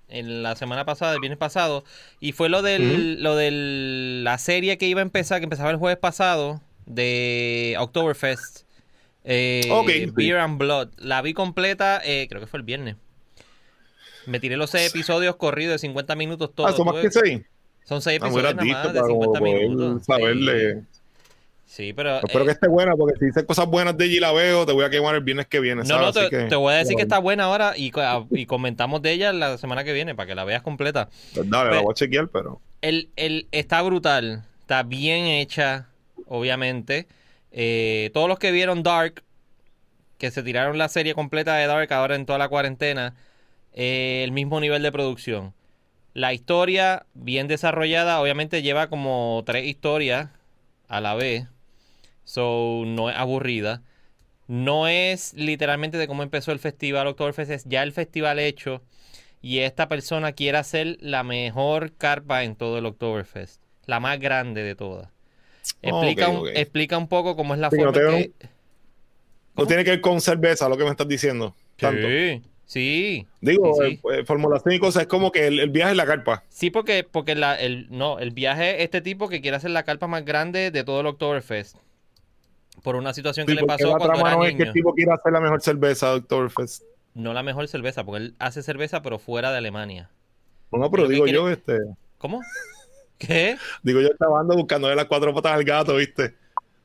En 0.08 0.42
la 0.42 0.56
semana 0.56 0.84
pasada, 0.86 1.12
el 1.14 1.20
viernes 1.20 1.38
pasado. 1.38 1.84
Y 2.18 2.32
fue 2.32 2.48
lo 2.48 2.62
del, 2.62 3.22
lo 3.22 3.36
del 3.36 4.24
la 4.24 4.38
serie 4.38 4.78
que 4.78 4.86
iba 4.86 5.00
a 5.00 5.02
empezar, 5.02 5.38
que 5.40 5.44
empezaba 5.44 5.70
el 5.70 5.76
jueves 5.76 5.98
pasado, 5.98 6.60
de 6.86 7.76
Oktoberfest. 7.78 8.62
Eh, 9.24 9.68
Ok, 9.70 9.88
sí. 9.90 10.06
Beer 10.14 10.38
and 10.38 10.58
Blood. 10.58 10.88
La 10.98 11.20
vi 11.22 11.34
completa, 11.34 12.00
eh, 12.04 12.26
creo 12.28 12.40
que 12.40 12.46
fue 12.46 12.58
el 12.58 12.64
viernes. 12.64 12.96
Me 14.26 14.40
tiré 14.40 14.56
los 14.56 14.70
seis 14.70 14.90
episodios 14.90 15.36
corridos 15.36 15.72
de 15.72 15.78
50 15.78 16.14
minutos 16.14 16.50
todos. 16.54 16.70
ah, 16.70 16.76
son 16.76 16.86
más 16.86 16.96
que 16.96 17.10
seis. 17.10 17.42
Son 17.84 18.02
seis 18.02 18.20
Ah, 18.22 18.26
episodios 18.26 18.54
nada 18.54 18.66
más 18.84 18.92
de 18.92 19.00
para 19.00 19.06
50 19.12 19.38
poder 19.38 19.68
minutos. 19.68 20.04
saberle. 20.04 20.82
Sí, 21.66 21.92
pero... 21.92 22.16
Espero 22.16 22.42
eh, 22.44 22.46
que 22.46 22.52
esté 22.52 22.68
buena, 22.68 22.94
porque 22.96 23.18
si 23.18 23.26
dices 23.26 23.44
cosas 23.44 23.66
buenas 23.66 23.96
de 23.96 24.04
allí 24.04 24.20
la 24.20 24.32
veo, 24.32 24.64
te 24.66 24.72
voy 24.72 24.84
a 24.84 24.90
quemar 24.90 25.14
el 25.14 25.22
viernes 25.22 25.46
que 25.46 25.60
viene. 25.60 25.82
No, 25.82 25.86
¿sabes? 25.88 26.06
no, 26.06 26.12
te, 26.12 26.28
que- 26.30 26.42
te 26.44 26.56
voy 26.56 26.72
a 26.74 26.76
decir 26.78 26.96
que 26.96 27.02
está 27.02 27.18
buena 27.18 27.44
ahora 27.44 27.74
y, 27.76 27.92
y 28.30 28.46
comentamos 28.46 29.02
de 29.02 29.12
ella 29.12 29.32
la 29.34 29.58
semana 29.58 29.84
que 29.84 29.92
viene 29.92 30.14
para 30.14 30.26
que 30.26 30.34
la 30.34 30.44
veas 30.44 30.62
completa. 30.62 31.08
Pues 31.34 31.48
dale, 31.48 31.64
la 31.66 31.70
Pues- 31.76 31.82
voy 31.82 31.92
a 31.92 31.94
chequear, 31.94 32.28
pero. 32.28 32.60
El, 32.80 33.10
el, 33.16 33.48
está 33.52 33.82
brutal, 33.82 34.44
está 34.60 34.82
bien 34.82 35.24
hecha. 35.26 35.86
obviamente. 36.26 37.06
Eh, 37.52 38.10
todos 38.14 38.28
los 38.28 38.38
que 38.38 38.52
vieron 38.52 38.82
Dark, 38.82 39.22
que 40.18 40.30
se 40.30 40.42
tiraron 40.42 40.78
la 40.78 40.88
serie 40.88 41.14
completa 41.14 41.56
de 41.56 41.66
Dark 41.66 41.92
ahora 41.92 42.16
en 42.16 42.26
toda 42.26 42.38
la 42.38 42.48
cuarentena, 42.48 43.14
eh, 43.72 44.22
el 44.24 44.32
mismo 44.32 44.60
nivel 44.60 44.82
de 44.82 44.92
producción. 44.92 45.54
La 46.14 46.32
historia, 46.32 47.06
bien 47.14 47.48
desarrollada, 47.48 48.20
obviamente 48.20 48.62
lleva 48.62 48.88
como 48.88 49.42
tres 49.46 49.66
historias 49.66 50.30
a 50.88 51.00
la 51.00 51.14
vez. 51.14 51.46
So, 52.24 52.82
no 52.86 53.10
es 53.10 53.16
aburrida. 53.16 53.82
No 54.48 54.88
es 54.88 55.34
literalmente 55.34 55.98
de 55.98 56.08
cómo 56.08 56.22
empezó 56.22 56.52
el 56.52 56.58
festival 56.58 57.06
Oktoberfest, 57.06 57.50
es 57.50 57.64
ya 57.66 57.82
el 57.82 57.92
festival 57.92 58.38
hecho. 58.38 58.82
Y 59.40 59.60
esta 59.60 59.88
persona 59.88 60.32
quiere 60.32 60.58
hacer 60.58 60.96
la 61.00 61.22
mejor 61.22 61.94
carpa 61.96 62.42
en 62.44 62.56
todo 62.56 62.78
el 62.78 62.86
Oktoberfest. 62.86 63.62
La 63.86 64.00
más 64.00 64.18
grande 64.18 64.62
de 64.62 64.74
todas. 64.74 65.10
Explica, 65.82 66.28
un, 66.28 66.48
explica 66.48 66.98
un 66.98 67.08
poco 67.08 67.36
cómo 67.36 67.54
es 67.54 67.60
la 67.60 67.70
Sí, 67.70 67.76
no 67.78 67.92
forma 67.92 68.10
te- 68.10 68.32
que... 68.38 68.48
No 69.56 69.66
tiene 69.66 69.84
que 69.84 69.90
ver 69.90 70.00
con 70.00 70.20
cerveza, 70.20 70.68
lo 70.68 70.76
que 70.76 70.84
me 70.84 70.90
estás 70.90 71.08
diciendo. 71.08 71.54
Tanto. 71.76 72.06
Sí, 72.06 72.42
sí. 72.64 73.26
Digo, 73.40 73.74
sí, 73.74 73.80
sí. 73.88 73.94
eh, 73.94 73.98
pues, 74.00 74.26
formulación 74.26 74.74
y 74.74 74.78
cosas, 74.78 75.02
es 75.02 75.08
como 75.08 75.32
que 75.32 75.46
el, 75.48 75.58
el 75.58 75.70
viaje 75.70 75.92
en 75.92 75.96
la 75.96 76.06
carpa. 76.06 76.44
Sí, 76.48 76.70
porque, 76.70 77.04
porque 77.04 77.34
la, 77.34 77.54
el, 77.56 77.86
no, 77.90 78.18
el 78.20 78.30
viaje, 78.30 78.82
este 78.84 79.00
tipo 79.00 79.28
que 79.28 79.40
quiere 79.40 79.56
hacer 79.56 79.70
la 79.70 79.82
carpa 79.82 80.06
más 80.06 80.24
grande 80.24 80.70
de 80.70 80.84
todo 80.84 81.00
el 81.00 81.06
Oktoberfest. 81.06 81.76
Por 82.82 82.94
una 82.94 83.12
situación 83.12 83.46
que 83.46 83.54
le 83.54 83.64
pasó 83.64 83.88
la 83.88 83.96
cuando 83.96 84.14
trama 84.14 84.28
era 84.28 84.36
no 84.38 84.44
es 84.44 84.54
que 84.54 84.62
el 84.62 84.72
tipo 84.72 84.94
quiera 84.94 85.14
hacer 85.14 85.32
la 85.32 85.40
mejor 85.40 85.60
cerveza 85.60 86.10
de 86.10 86.16
Oktoberfest. 86.18 86.84
No 87.14 87.32
la 87.32 87.42
mejor 87.42 87.66
cerveza, 87.66 88.04
porque 88.04 88.24
él 88.26 88.34
hace 88.38 88.62
cerveza, 88.62 89.02
pero 89.02 89.18
fuera 89.18 89.50
de 89.50 89.58
Alemania. 89.58 90.08
No, 90.70 90.88
pero 90.90 91.08
digo 91.08 91.24
quiere- 91.24 91.36
yo, 91.38 91.48
este, 91.50 91.78
¿Cómo? 92.18 92.40
¿Qué? 93.18 93.60
digo 93.82 94.00
yo 94.00 94.08
estaba 94.08 94.40
andando 94.40 94.56
buscándole 94.62 94.94
las 94.96 95.06
cuatro 95.06 95.34
patas 95.34 95.52
al 95.52 95.64
gato, 95.64 95.96
¿viste? 95.96 96.36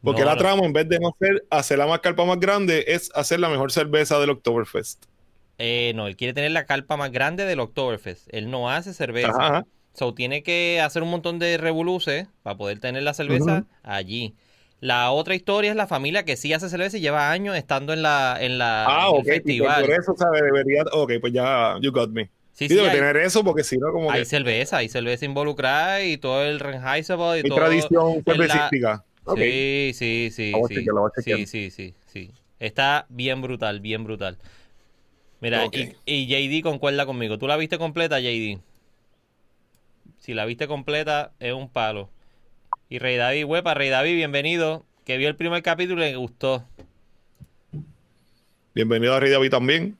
Porque 0.04 0.22
No, 0.22 0.26
la 0.26 0.36
no. 0.36 0.38
trama, 0.38 0.66
en 0.66 0.74
vez 0.74 0.88
de 0.90 1.00
no 1.00 1.16
ser 1.20 1.46
hacer 1.50 1.78
la 1.80 1.88
más 1.88 2.00
carpa 2.02 2.26
más 2.26 2.40
grande, 2.40 2.86
es 2.88 3.12
hacer 3.16 3.40
la 3.40 3.50
mejor 3.50 3.72
cerveza 3.72 4.20
del 4.20 4.32
Oktoberfest. 4.32 5.06
Eh, 5.58 5.94
no, 5.96 6.08
él 6.08 6.16
quiere 6.18 6.34
tener 6.34 6.52
la 6.52 6.66
carpa 6.66 6.98
más 6.98 7.12
grande 7.12 7.46
del 7.46 7.60
Oktoberfest. 7.60 8.28
Él 8.34 8.50
no 8.50 8.70
hace 8.70 8.94
cerveza. 8.94 9.30
Ajá, 9.30 9.48
ajá. 9.48 9.66
So 9.94 10.14
tiene 10.14 10.42
que 10.44 10.82
hacer 10.82 11.04
un 11.04 11.12
montón 11.12 11.38
de 11.40 11.58
revoluces 11.58 12.28
para 12.42 12.58
poder 12.58 12.80
tener 12.80 13.04
la 13.04 13.14
cerveza 13.14 13.66
allí. 13.84 14.36
La 14.80 15.12
otra 15.12 15.36
historia 15.36 15.70
es 15.70 15.78
la 15.78 15.88
familia 15.88 16.26
que 16.26 16.36
sí 16.36 16.52
hace 16.54 16.68
cerveza 16.70 16.98
y 16.98 17.02
lleva 17.02 17.32
años 17.32 17.56
estando 17.56 17.94
en 17.94 18.02
la 18.02 18.38
en 18.42 18.58
la 18.58 18.86
Ah, 18.88 19.10
en 19.10 19.16
el 19.18 19.22
ok. 19.22 19.26
y 19.28 19.30
pues 19.30 19.36
festival. 19.38 19.82
por 19.86 19.92
eso, 19.92 20.16
¿sabes? 20.18 20.42
Debería. 20.42 20.84
Ok, 20.94 21.14
pues 21.22 21.34
ya, 21.34 21.78
you 21.82 21.92
got 21.92 22.10
me. 22.10 22.30
Sí, 22.54 22.68
Sí, 22.68 22.76
debe 22.76 22.90
hay, 22.90 22.96
tener 22.96 23.18
eso, 23.18 23.44
porque 23.44 23.64
si 23.64 23.78
no, 23.78 23.92
como 23.92 24.12
hay 24.12 24.22
que. 24.22 24.26
cerveza, 24.26 24.78
hay 24.78 24.88
cerveza 24.88 25.26
involucrada 25.26 26.04
y 26.04 26.18
todo 26.18 26.44
el 26.46 26.60
Reinheitsgebot 26.60 27.40
y 27.40 27.50
todo. 27.50 27.56
tradición 27.56 28.12
en 28.12 28.16
la- 28.18 28.24
cervecística. 28.48 29.06
Ok. 29.26 29.40
Sí, 29.40 29.92
sí, 29.96 30.30
sí, 30.32 30.54
sí. 30.68 30.76
chequear, 30.76 31.40
Sí, 31.40 31.46
sí, 31.48 31.72
sí, 31.72 31.94
sí. 32.08 32.32
Está 32.60 33.08
bien 33.10 33.42
brutal, 33.42 33.80
bien 33.80 34.04
brutal. 34.04 34.38
Mira, 35.42 35.66
y, 35.74 35.96
y 36.06 36.28
JD 36.28 36.62
concuerda 36.64 37.06
conmigo. 37.06 37.38
¿Tú 37.38 37.48
la 37.48 37.58
viste 37.58 37.78
completa, 37.78 38.20
JD? 38.20 38.60
Si 40.20 40.34
la 40.34 40.46
viste 40.46 40.68
completa, 40.68 41.32
es 41.40 41.54
un 41.54 41.70
palo. 41.70 42.10
Y 42.88 43.00
Rey 43.00 43.18
David, 43.18 43.46
huepa, 43.46 43.74
Rey 43.74 43.90
David, 43.90 44.16
bienvenido. 44.16 44.86
Que 45.06 45.18
vio 45.18 45.28
el 45.28 45.36
primer 45.36 45.64
capítulo 45.64 46.06
y 46.06 46.12
le 46.12 46.16
gustó. 46.16 46.64
Bienvenido 48.74 49.16
a 49.16 49.20
Rey 49.20 49.32
David 49.32 49.50
también. 49.50 49.98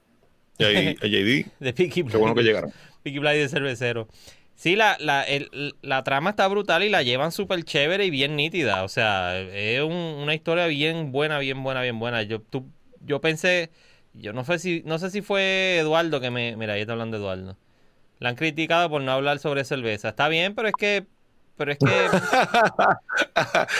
JD. 0.58 1.46
De 1.60 1.72
Peaky 1.72 2.04
Qué 2.04 2.16
bueno 2.16 2.34
que 2.34 2.42
Blinders. 2.42 2.46
llegaron. 2.46 2.72
Peaky 3.02 3.18
Blinders 3.18 3.50
cervecero. 3.50 4.08
Sí, 4.56 4.76
la, 4.76 4.96
la, 5.00 5.24
el- 5.24 5.74
la 5.82 6.04
trama 6.04 6.30
está 6.30 6.46
brutal 6.46 6.84
y 6.84 6.88
la 6.88 7.02
llevan 7.02 7.32
súper 7.32 7.64
chévere 7.64 8.06
y 8.06 8.10
bien 8.10 8.36
nítida. 8.36 8.84
O 8.84 8.88
sea, 8.88 9.38
es 9.40 9.82
un- 9.82 9.92
una 9.92 10.34
historia 10.34 10.66
bien 10.66 11.10
buena, 11.12 11.38
bien 11.40 11.62
buena, 11.62 11.82
bien 11.82 11.98
buena. 11.98 12.22
Yo, 12.22 12.40
tú, 12.40 12.66
yo 13.04 13.20
pensé, 13.20 13.70
yo 14.12 14.32
no 14.32 14.44
sé 14.44 14.60
si, 14.60 14.82
no 14.86 14.98
sé 15.00 15.10
si 15.10 15.22
fue 15.22 15.78
Eduardo 15.78 16.20
que 16.20 16.30
me. 16.30 16.56
Mira, 16.56 16.74
ahí 16.74 16.82
está 16.82 16.92
hablando 16.92 17.16
Eduardo. 17.16 17.56
La 18.20 18.28
han 18.28 18.36
criticado 18.36 18.88
por 18.88 19.02
no 19.02 19.10
hablar 19.10 19.40
sobre 19.40 19.64
cerveza. 19.64 20.10
Está 20.10 20.28
bien, 20.28 20.54
pero 20.54 20.68
es 20.68 20.74
que. 20.78 21.04
Pero 21.56 21.72
es 21.72 21.78
que 21.78 21.86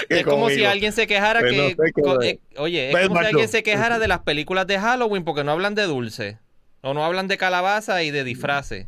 es 0.09 0.25
como 0.25 0.49
si 0.49 0.55
cómico. 0.57 0.71
alguien 0.71 0.93
se 0.93 1.07
quejara 1.07 1.41
Pues 1.41 1.57
no 1.57 1.63
que. 1.69 1.71
sé 1.71 1.93
qué- 1.95 2.03
co- 2.03 2.23
eh, 2.23 2.41
oye, 2.57 2.91
es 2.91 3.09
como 3.09 3.21
si 3.21 3.27
alguien 3.27 3.49
se 3.49 3.63
quejara 3.63 3.99
de 4.05 4.09
las 4.09 4.21
películas 4.21 4.67
de 4.67 4.79
Halloween 4.79 5.25
porque 5.25 5.45
no 5.45 5.53
hablan 5.53 5.75
de 5.75 5.85
dulce. 5.85 6.39
O 6.85 6.93
no 6.93 7.05
hablan 7.05 7.29
de 7.29 7.39
calabaza 7.39 8.03
y 8.03 8.11
de 8.11 8.25
disfraces. 8.25 8.87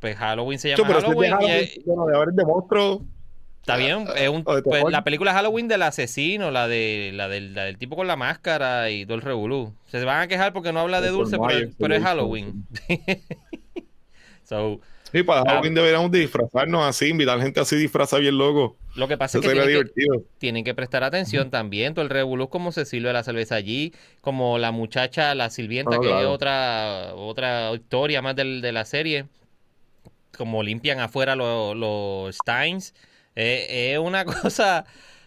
Pues 0.00 0.16
Halloween 0.16 0.58
se 0.58 0.70
llama 0.70 0.78
Yo, 0.78 0.86
pero 0.86 1.00
si 1.00 1.06
es 1.06 1.16
de 1.16 1.28
Halloween 1.28 1.50
y 1.50 1.84
Halloween, 1.84 2.16
bueno, 2.16 2.32
de 2.32 2.44
monstruo. 2.44 3.02
Está 3.60 3.76
bien, 3.76 4.06
es 4.16 4.28
un, 4.28 4.42
pues, 4.42 4.84
la 4.88 5.04
película 5.04 5.34
Halloween 5.34 5.68
del 5.68 5.82
asesino, 5.82 6.50
la 6.50 6.66
de 6.66 7.12
la 7.14 7.28
del, 7.28 7.54
la 7.54 7.64
del 7.64 7.76
tipo 7.76 7.94
con 7.94 8.06
la 8.06 8.16
máscara 8.16 8.90
y 8.90 9.04
todo 9.04 9.16
el 9.16 9.22
revolú. 9.22 9.74
Se 9.86 10.02
van 10.04 10.22
a 10.22 10.28
quejar 10.28 10.52
porque 10.52 10.72
no 10.72 10.80
habla 10.80 11.00
de 11.00 11.10
dulce, 11.10 11.36
pero, 11.78 11.94
es 11.94 12.02
Halloween. 12.02 12.66
so, 14.44 14.80
Sí, 15.12 15.22
para 15.24 15.40
Ah. 15.40 15.44
Halloween 15.48 15.74
deberíamos 15.74 16.10
disfrazarnos 16.10 16.84
así, 16.86 17.08
invitar 17.08 17.40
gente 17.40 17.58
así 17.60 17.76
disfrazada 17.76 18.20
bien 18.20 18.38
loco. 18.38 18.76
lo 18.94 19.06
que 19.08 19.16
pasa 19.16 19.38
Eso 19.38 19.48
es 19.48 19.54
que 19.54 19.60
tienen, 19.60 19.66
que 19.68 19.72
divertido. 19.92 20.22
tienen 20.38 20.64
que 20.64 20.74
prestar 20.74 21.02
atención 21.04 21.50
también. 21.50 21.94
Todo 21.94 22.04
el 22.04 22.10
revolú 22.10 22.48
como 22.48 22.72
se 22.72 22.84
sirve 22.84 23.12
la 23.12 23.22
cerveza 23.22 23.54
allí, 23.54 23.92
como 24.20 24.58
la 24.58 24.70
muchacha, 24.72 25.34
la 25.34 25.50
sirvienta, 25.50 25.96
Ah, 25.96 26.00
que 26.00 26.06
es 26.06 26.12
claro. 26.12 26.32
otra 26.32 27.14
otra 27.14 27.72
historia 27.74 28.20
más 28.22 28.34
del- 28.36 28.60
de 28.60 28.72
la 28.72 28.84
serie. 28.84 29.26
Como 30.36 30.62
limpian 30.62 31.00
afuera 31.00 31.36
los, 31.36 31.76
los 31.76 32.34
Steins. 32.36 32.94
Eh, 33.36 33.92
es 33.92 33.98
una 33.98 34.24
cosa 34.52 34.84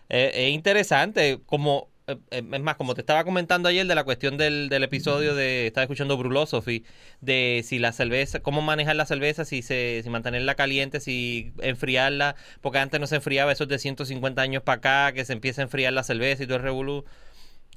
eh, 0.10 0.32
es 0.34 0.50
interesante. 0.54 1.40
Como 1.46 1.88
es 2.32 2.44
más, 2.44 2.76
como 2.76 2.96
te 2.96 3.02
estaba 3.02 3.24
comentando 3.24 3.70
ayer 3.70 3.86
de 3.88 3.96
la 3.96 4.04
cuestión 4.04 4.38
del, 4.38 4.68
del 4.70 4.84
episodio 4.84 5.36
de, 5.36 5.68
estaba 5.68 5.84
escuchando 5.84 6.18
Brulosophy, 6.18 6.84
de 7.22 7.62
si 7.64 7.80
la 7.80 7.92
cerveza, 7.94 8.42
cómo 8.42 8.62
manejar 8.62 8.96
la 8.96 9.06
cerveza, 9.06 9.46
si 9.46 9.62
se, 9.62 10.02
si 10.04 10.10
mantenerla 10.10 10.56
caliente, 10.56 11.00
si 11.00 11.54
enfriarla, 11.62 12.36
porque 12.62 12.80
antes 12.80 13.00
no 13.00 13.08
se 13.08 13.16
enfriaba, 13.16 13.52
eso 13.52 13.64
es 13.64 13.70
de 13.70 13.80
150 13.80 14.42
años 14.42 14.64
para 14.64 14.78
acá, 14.78 15.14
que 15.14 15.24
se 15.26 15.34
empieza 15.34 15.62
a 15.62 15.64
enfriar 15.64 15.94
la 15.94 16.04
cerveza 16.04 16.44
y 16.44 16.46
todo 16.48 16.58
el 16.58 16.64
revolú. 16.64 17.06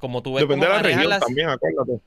Como 0.00 0.22
tú 0.22 0.34
ves 0.34 0.42
Depende 0.42 0.66
de 0.66 0.72
la 0.72 0.82
región 0.82 1.08
las- 1.08 1.20
también, 1.20 1.48
acuérdate. 1.48 2.00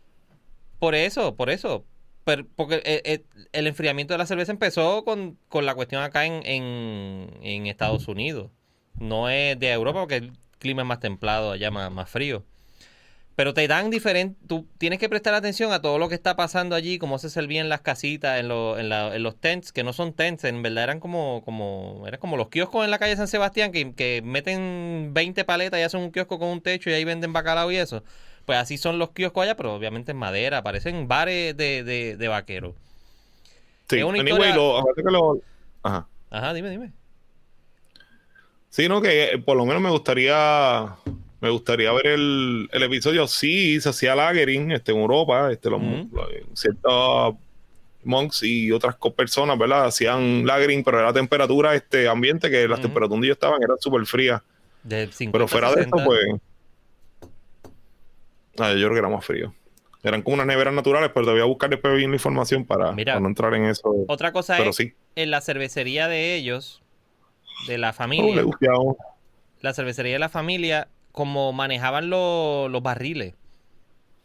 por 0.77 0.95
eso, 0.95 1.35
por 1.35 1.49
eso. 1.49 1.85
Pero, 2.25 2.45
porque 2.55 2.75
eh, 2.85 3.01
eh, 3.05 3.23
el 3.53 3.65
enfriamiento 3.65 4.13
de 4.13 4.17
la 4.19 4.25
cerveza 4.25 4.51
empezó 4.51 5.03
con, 5.05 5.37
con 5.47 5.65
la 5.65 5.73
cuestión 5.73 6.03
acá 6.03 6.25
en, 6.25 6.45
en, 6.45 7.29
en 7.41 7.65
Estados 7.67 8.07
Unidos. 8.07 8.51
No 8.99 9.29
es 9.29 9.57
de 9.57 9.71
Europa 9.71 10.01
porque 10.01 10.31
clima 10.59 10.83
es 10.83 10.87
más 10.87 10.99
templado, 10.99 11.51
allá 11.51 11.71
más, 11.71 11.91
más 11.91 12.09
frío. 12.09 12.43
Pero 13.35 13.53
te 13.53 13.65
dan 13.69 13.89
diferente, 13.89 14.37
tú 14.47 14.67
tienes 14.77 14.99
que 14.99 15.07
prestar 15.07 15.33
atención 15.33 15.71
a 15.71 15.81
todo 15.81 15.97
lo 15.97 16.09
que 16.09 16.15
está 16.15 16.35
pasando 16.35 16.75
allí, 16.75 16.97
cómo 16.99 17.19
se 17.19 17.29
servían 17.29 17.69
las 17.69 17.79
casitas 17.81 18.37
en, 18.37 18.49
lo- 18.49 18.77
en, 18.77 18.89
la- 18.89 19.15
en 19.15 19.23
los 19.23 19.39
tents, 19.39 19.71
que 19.71 19.81
no 19.83 19.93
son 19.93 20.11
tents, 20.13 20.43
en 20.43 20.61
verdad 20.61 20.83
eran 20.83 20.99
como, 20.99 21.41
como, 21.45 22.03
eran 22.05 22.19
como 22.19 22.35
los 22.35 22.49
kioscos 22.49 22.83
en 22.83 22.91
la 22.91 22.99
calle 22.99 23.15
San 23.15 23.29
Sebastián, 23.29 23.71
que, 23.71 23.93
que 23.93 24.21
meten 24.25 25.11
20 25.13 25.45
paletas 25.45 25.79
y 25.79 25.83
hacen 25.83 26.01
un 26.01 26.11
kiosco 26.11 26.37
con 26.37 26.49
un 26.49 26.61
techo 26.61 26.89
y 26.89 26.93
ahí 26.93 27.05
venden 27.05 27.31
bacalao 27.31 27.71
y 27.71 27.77
eso. 27.77 28.03
Pues 28.45 28.57
así 28.59 28.77
son 28.77 28.99
los 28.99 29.11
kioscos 29.11 29.43
allá, 29.43 29.55
pero 29.55 29.73
obviamente 29.73 30.11
en 30.11 30.17
madera, 30.17 30.61
parecen 30.61 31.07
bares 31.07 31.55
de, 31.55 31.83
de, 31.85 32.17
de 32.17 32.27
vaqueros. 32.27 32.75
Sí, 33.89 33.99
Es 33.99 34.03
una 34.03 34.19
anyway, 34.19 34.49
historia- 34.49 34.55
lo- 34.55 35.41
Ajá. 35.83 36.07
Ajá, 36.29 36.53
dime, 36.53 36.69
dime. 36.69 36.91
Sí, 38.69 38.87
no, 38.87 39.01
que 39.01 39.33
eh, 39.33 39.37
por 39.39 39.57
lo 39.57 39.65
menos 39.65 39.81
me 39.81 39.89
gustaría 39.89 40.95
me 41.41 41.49
gustaría 41.49 41.91
ver 41.93 42.07
el, 42.07 42.69
el 42.71 42.83
episodio. 42.83 43.27
Sí, 43.27 43.79
se 43.81 43.89
hacía 43.89 44.15
lagering 44.15 44.71
este, 44.71 44.91
en 44.91 44.99
Europa, 44.99 45.51
este, 45.51 45.69
los, 45.69 45.81
los- 45.81 46.27
ciertos 46.53 47.35
monks 48.03 48.43
y 48.43 48.71
otras 48.71 48.95
personas, 49.15 49.57
¿verdad? 49.57 49.85
Hacían 49.85 50.45
lagering, 50.45 50.83
pero 50.83 50.99
era 50.99 51.13
temperatura 51.13 51.75
este 51.75 52.07
ambiente, 52.07 52.49
que 52.49 52.67
las 52.67 52.79
Ujú. 52.79 52.87
temperaturas 52.87 53.09
donde 53.09 53.27
ellos 53.27 53.35
estaban 53.37 53.61
eran 53.63 53.77
súper 53.79 54.05
frías. 54.05 54.41
De 54.83 55.11
50, 55.11 55.31
Pero 55.31 55.47
fuera 55.47 55.69
de 55.69 55.75
60. 55.83 55.97
eso, 55.97 56.05
pues. 56.05 56.19
Ah, 58.59 58.73
yo 58.73 58.79
creo 58.87 58.93
que 58.93 58.99
era 58.99 59.09
más 59.09 59.25
frío. 59.25 59.53
Eran 60.03 60.21
como 60.21 60.35
unas 60.35 60.47
neveras 60.47 60.73
naturales, 60.73 61.11
pero 61.13 61.25
te 61.25 61.31
voy 61.33 61.41
a 61.41 61.45
buscar 61.45 61.69
después 61.69 61.95
bien 61.95 62.11
la 62.11 62.15
información 62.15 62.65
para, 62.65 62.91
Mira. 62.93 63.13
para 63.13 63.21
no 63.21 63.27
entrar 63.27 63.53
en 63.53 63.65
eso. 63.65 63.93
Otra 64.07 64.31
cosa 64.31 64.55
Pero 64.57 64.69
es, 64.71 64.75
sí. 64.77 64.93
en 65.15 65.31
la 65.31 65.41
cervecería 65.41 66.07
de 66.07 66.35
ellos, 66.35 66.81
de 67.59 67.77
la 67.77 67.93
familia, 67.93 68.43
la 69.61 69.73
cervecería 69.73 70.13
de 70.13 70.19
la 70.19 70.29
familia, 70.29 70.87
como 71.11 71.51
manejaban 71.53 72.09
lo- 72.09 72.69
los 72.69 72.81
barriles, 72.81 73.35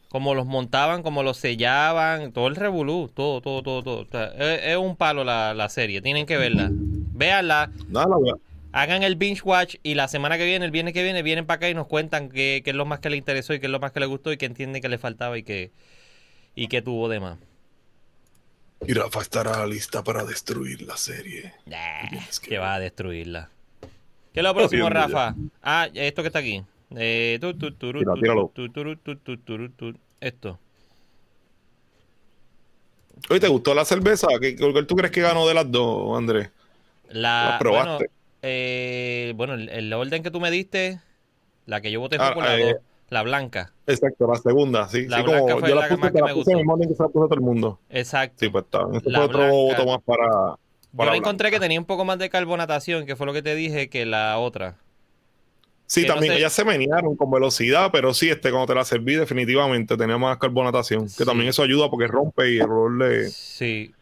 como 0.08 0.34
los 0.34 0.46
montaban, 0.46 1.02
como 1.02 1.22
los 1.22 1.38
sellaban, 1.38 2.32
todo 2.32 2.46
el 2.46 2.56
revolú, 2.56 3.10
todo, 3.12 3.40
todo, 3.40 3.62
todo, 3.62 3.82
todo. 3.82 4.00
O 4.02 4.06
sea, 4.06 4.26
es, 4.38 4.60
es 4.72 4.76
un 4.76 4.96
palo 4.96 5.24
la, 5.24 5.54
la 5.54 5.68
serie, 5.68 6.00
tienen 6.02 6.26
que 6.26 6.36
verla. 6.36 6.70
Véanla, 7.14 7.70
hagan 8.72 9.02
el 9.02 9.16
binge 9.16 9.42
watch 9.44 9.76
y 9.82 9.94
la 9.94 10.08
semana 10.08 10.38
que 10.38 10.44
viene, 10.44 10.64
el 10.64 10.70
viernes 10.70 10.94
que 10.94 11.02
viene, 11.02 11.22
vienen 11.22 11.46
para 11.46 11.56
acá 11.56 11.68
y 11.70 11.74
nos 11.74 11.86
cuentan 11.86 12.28
qué, 12.28 12.62
qué 12.64 12.70
es 12.70 12.76
lo 12.76 12.84
más 12.86 13.00
que 13.00 13.10
les 13.10 13.18
interesó 13.18 13.54
y 13.54 13.60
qué 13.60 13.66
es 13.66 13.72
lo 13.72 13.80
más 13.80 13.92
que 13.92 14.00
les 14.00 14.08
gustó 14.08 14.32
y 14.32 14.36
qué 14.36 14.46
entienden 14.46 14.82
que 14.82 14.88
le 14.88 14.98
faltaba 14.98 15.36
y 15.38 15.42
qué, 15.42 15.72
y 16.54 16.68
qué 16.68 16.82
tuvo 16.82 17.08
de 17.08 17.20
más. 17.20 17.38
Y 18.86 18.92
Rafa 18.92 19.22
estará 19.22 19.66
lista 19.66 20.02
para 20.04 20.24
destruir 20.24 20.82
la 20.82 20.96
serie. 20.96 21.54
Nah, 21.66 22.10
que 22.42 22.58
va 22.58 22.74
a 22.74 22.80
destruirla. 22.80 23.48
¿Qué 24.32 24.40
es 24.40 24.44
lo 24.44 24.54
próximo, 24.54 24.90
Rafa? 24.90 25.34
Ah, 25.62 25.88
esto 25.94 26.22
que 26.22 26.26
está 26.28 26.40
aquí. 26.40 26.62
Eh, 26.96 27.38
tu, 27.40 27.54
tu, 27.54 27.72
tu. 27.72 27.92
Esto. 30.20 30.58
Oye, 33.30 33.40
¿te 33.40 33.48
gustó 33.48 33.74
la 33.74 33.84
cerveza? 33.84 34.26
¿Qué, 34.40 34.56
qué 34.56 34.82
tú 34.82 34.96
crees 34.96 35.12
que 35.12 35.22
ganó 35.22 35.46
de 35.46 35.54
las 35.54 35.70
dos, 35.70 36.16
Andrés? 36.18 36.50
La, 37.08 37.50
¿La 37.52 37.58
probaste? 37.58 37.90
Bueno, 37.90 38.10
eh, 38.42 39.32
bueno, 39.36 39.54
el, 39.54 39.68
el 39.68 39.92
orden 39.92 40.22
que 40.22 40.30
tú 40.30 40.40
me 40.40 40.50
diste, 40.50 41.00
la 41.66 41.80
que 41.80 41.90
yo 41.90 42.00
voté 42.00 42.18
fue 42.18 42.26
Ah, 42.26 42.34
por 42.34 42.44
la 42.44 42.58
eh, 42.58 42.74
dos, 42.74 42.82
la 43.10 43.22
blanca. 43.22 43.72
Exacto, 43.86 44.26
la 44.26 44.38
segunda, 44.38 44.88
sí. 44.88 45.06
La 45.06 45.18
sí, 45.18 45.24
como 45.24 45.44
blanca 45.44 45.60
fue 45.60 45.68
yo 45.68 45.74
la 45.74 45.88
puse, 45.88 46.12
que 46.12 46.18
la 46.20 46.26
me 46.26 46.34
puse 46.34 46.52
en 46.52 46.58
el 46.58 46.64
gustó. 46.64 46.74
orden 46.74 46.88
que 46.88 46.94
se 46.94 47.02
la 47.02 47.08
puso 47.08 47.24
todo 47.26 47.34
el 47.34 47.40
mundo. 47.40 47.80
Exacto. 47.90 48.36
Sí, 48.40 48.48
pues 48.48 48.64
está. 48.64 48.78
La 49.04 49.18
fue 49.20 49.26
otro 49.26 49.48
voto 49.48 49.86
más 49.86 50.02
para. 50.04 50.26
yo 50.26 50.58
para 50.96 51.10
la 51.12 51.16
encontré 51.16 51.50
que 51.50 51.60
tenía 51.60 51.78
un 51.78 51.84
poco 51.86 52.04
más 52.04 52.18
de 52.18 52.28
carbonatación, 52.30 53.06
que 53.06 53.14
fue 53.16 53.26
lo 53.26 53.32
que 53.32 53.42
te 53.42 53.54
dije, 53.54 53.88
que 53.88 54.06
la 54.06 54.38
otra. 54.38 54.76
Sí, 55.86 56.00
que 56.02 56.08
no 56.08 56.14
también 56.14 56.32
sé- 56.32 56.38
ellas 56.38 56.52
se 56.54 56.64
menearon 56.64 57.14
con 57.14 57.30
velocidad, 57.30 57.90
pero 57.92 58.14
sí, 58.14 58.30
este, 58.30 58.50
cuando 58.50 58.66
te 58.68 58.74
la 58.74 58.84
serví, 58.86 59.16
definitivamente 59.16 59.96
tenía 59.98 60.16
más 60.16 60.38
carbonatación. 60.38 61.08
Sí. 61.10 61.18
Que 61.18 61.24
también 61.26 61.50
eso 61.50 61.62
ayuda 61.62 61.90
porque 61.90 62.06
rompe 62.06 62.52
y 62.52 62.56
el 62.56 62.62
olor 62.70 62.92
le. 62.96 63.28
Sí. 63.28 63.92
Eh, 63.92 63.94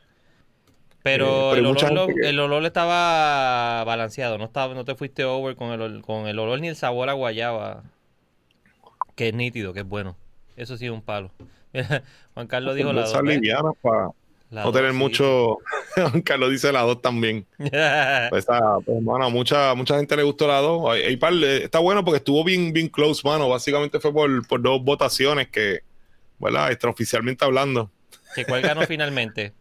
Pero, 1.02 1.50
pero 1.50 1.54
el, 1.56 1.66
olor, 1.66 1.92
lo- 1.92 2.06
que- 2.06 2.28
el 2.28 2.38
olor 2.38 2.64
estaba 2.64 3.82
balanceado, 3.82 4.38
no 4.38 4.44
estaba, 4.44 4.72
no 4.74 4.84
te 4.84 4.94
fuiste 4.94 5.24
over 5.24 5.56
con 5.56 5.68
el, 5.72 6.00
con 6.02 6.28
el 6.28 6.38
olor 6.38 6.60
ni 6.60 6.68
el 6.68 6.76
sabor 6.76 7.08
a 7.08 7.14
guayaba, 7.14 7.82
que 9.14 9.28
es 9.28 9.34
nítido, 9.34 9.72
que 9.72 9.80
es 9.80 9.88
bueno. 9.88 10.16
Eso 10.56 10.76
sí 10.76 10.86
es 10.86 10.92
un 10.92 11.02
palo. 11.02 11.30
Juan 12.34 12.46
Carlos 12.46 12.74
dijo 12.74 12.92
la 12.92 13.02
dos. 13.02 13.10
Esas 13.10 13.22
¿ves? 13.22 13.36
livianas 13.36 13.72
para 13.80 14.10
no 14.50 14.64
dos, 14.64 14.72
tener 14.74 14.90
sí. 14.92 14.96
mucho. 14.96 15.58
Carlos 16.24 16.50
dice 16.50 16.70
la 16.72 16.82
2 16.82 17.00
también. 17.00 17.46
Pues, 17.58 18.44
esa, 18.44 18.78
pues, 18.84 19.02
mano, 19.02 19.30
mucha, 19.30 19.74
mucha 19.74 19.96
gente 19.96 20.14
le 20.16 20.22
gustó 20.22 20.46
la 20.46 20.58
2. 20.58 20.90
Hay- 20.92 21.02
hay 21.02 21.16
par 21.16 21.32
de- 21.34 21.64
está 21.64 21.78
bueno 21.78 22.04
porque 22.04 22.18
estuvo 22.18 22.44
bien, 22.44 22.72
bien 22.72 22.88
close, 22.88 23.22
mano. 23.24 23.48
Básicamente 23.48 23.98
fue 24.00 24.12
por, 24.12 24.46
por 24.46 24.60
dos 24.60 24.82
votaciones 24.84 25.48
que, 25.48 25.80
¿verdad? 26.38 26.70
Extraoficialmente 26.70 27.44
hablando. 27.44 27.90
¿Que 28.34 28.44
cuál 28.44 28.60
ganó 28.62 28.82
finalmente? 28.82 29.52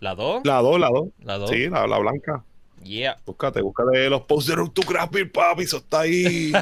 ¿La 0.00 0.14
2? 0.14 0.42
La 0.44 0.56
2, 0.60 0.80
la 0.80 0.88
2. 0.88 1.08
¿La 1.24 1.38
2? 1.38 1.50
Sí, 1.50 1.68
la, 1.68 1.86
la 1.86 1.98
blanca. 1.98 2.44
Yeah. 2.82 3.18
Búscate, 3.24 3.60
búscate 3.60 4.10
los 4.10 4.22
posts 4.22 4.50
de 4.50 4.56
Road 4.56 4.70
to 4.70 4.82
Craft 4.82 5.14
papi. 5.32 5.62
Eso 5.62 5.76
está 5.76 6.00
ahí. 6.00 6.52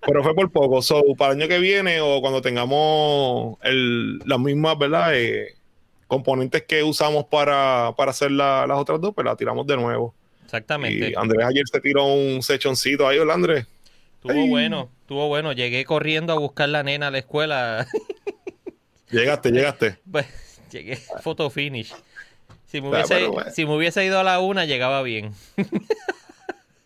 Pero 0.00 0.22
fue 0.22 0.34
por 0.34 0.50
poco. 0.50 0.80
So, 0.82 1.02
para 1.16 1.32
el 1.32 1.40
año 1.40 1.48
que 1.48 1.58
viene 1.58 2.00
o 2.00 2.20
cuando 2.20 2.40
tengamos 2.42 3.56
el, 3.62 4.18
las 4.20 4.38
mismas, 4.38 4.78
¿verdad? 4.78 5.10
Eh, 5.14 5.54
componentes 6.06 6.62
que 6.62 6.82
usamos 6.82 7.26
para, 7.26 7.92
para 7.96 8.10
hacer 8.12 8.30
la- 8.30 8.66
las 8.66 8.78
otras 8.78 9.00
dos, 9.00 9.14
pues 9.14 9.24
la 9.24 9.36
tiramos 9.36 9.66
de 9.66 9.76
nuevo. 9.76 10.14
Exactamente. 10.44 11.10
Y 11.10 11.14
Andrés 11.14 11.44
ayer 11.46 11.64
se 11.70 11.80
tiró 11.80 12.06
un 12.06 12.42
sechoncito 12.42 13.06
ahí, 13.06 13.18
hola 13.18 13.34
Andrés. 13.34 13.66
Estuvo 14.14 14.46
bueno, 14.48 14.88
estuvo 15.02 15.28
bueno. 15.28 15.52
Llegué 15.52 15.84
corriendo 15.84 16.32
a 16.32 16.38
buscar 16.38 16.68
la 16.70 16.82
nena 16.82 17.08
a 17.08 17.10
la 17.10 17.18
escuela. 17.18 17.86
Llegaste, 19.10 19.50
llegaste. 19.50 19.98
Pues, 20.10 20.26
Llegué 20.70 20.96
photo 21.22 21.48
finish. 21.50 21.94
Si 22.66 22.80
me, 22.82 22.88
Ah, 22.88 22.90
hubiese, 22.90 23.14
bueno, 23.14 23.32
bueno. 23.32 23.50
si 23.50 23.64
me 23.64 23.74
hubiese 23.76 24.04
ido 24.04 24.18
a 24.20 24.24
la 24.24 24.40
una, 24.40 24.64
llegaba 24.66 25.02
bien. 25.02 25.32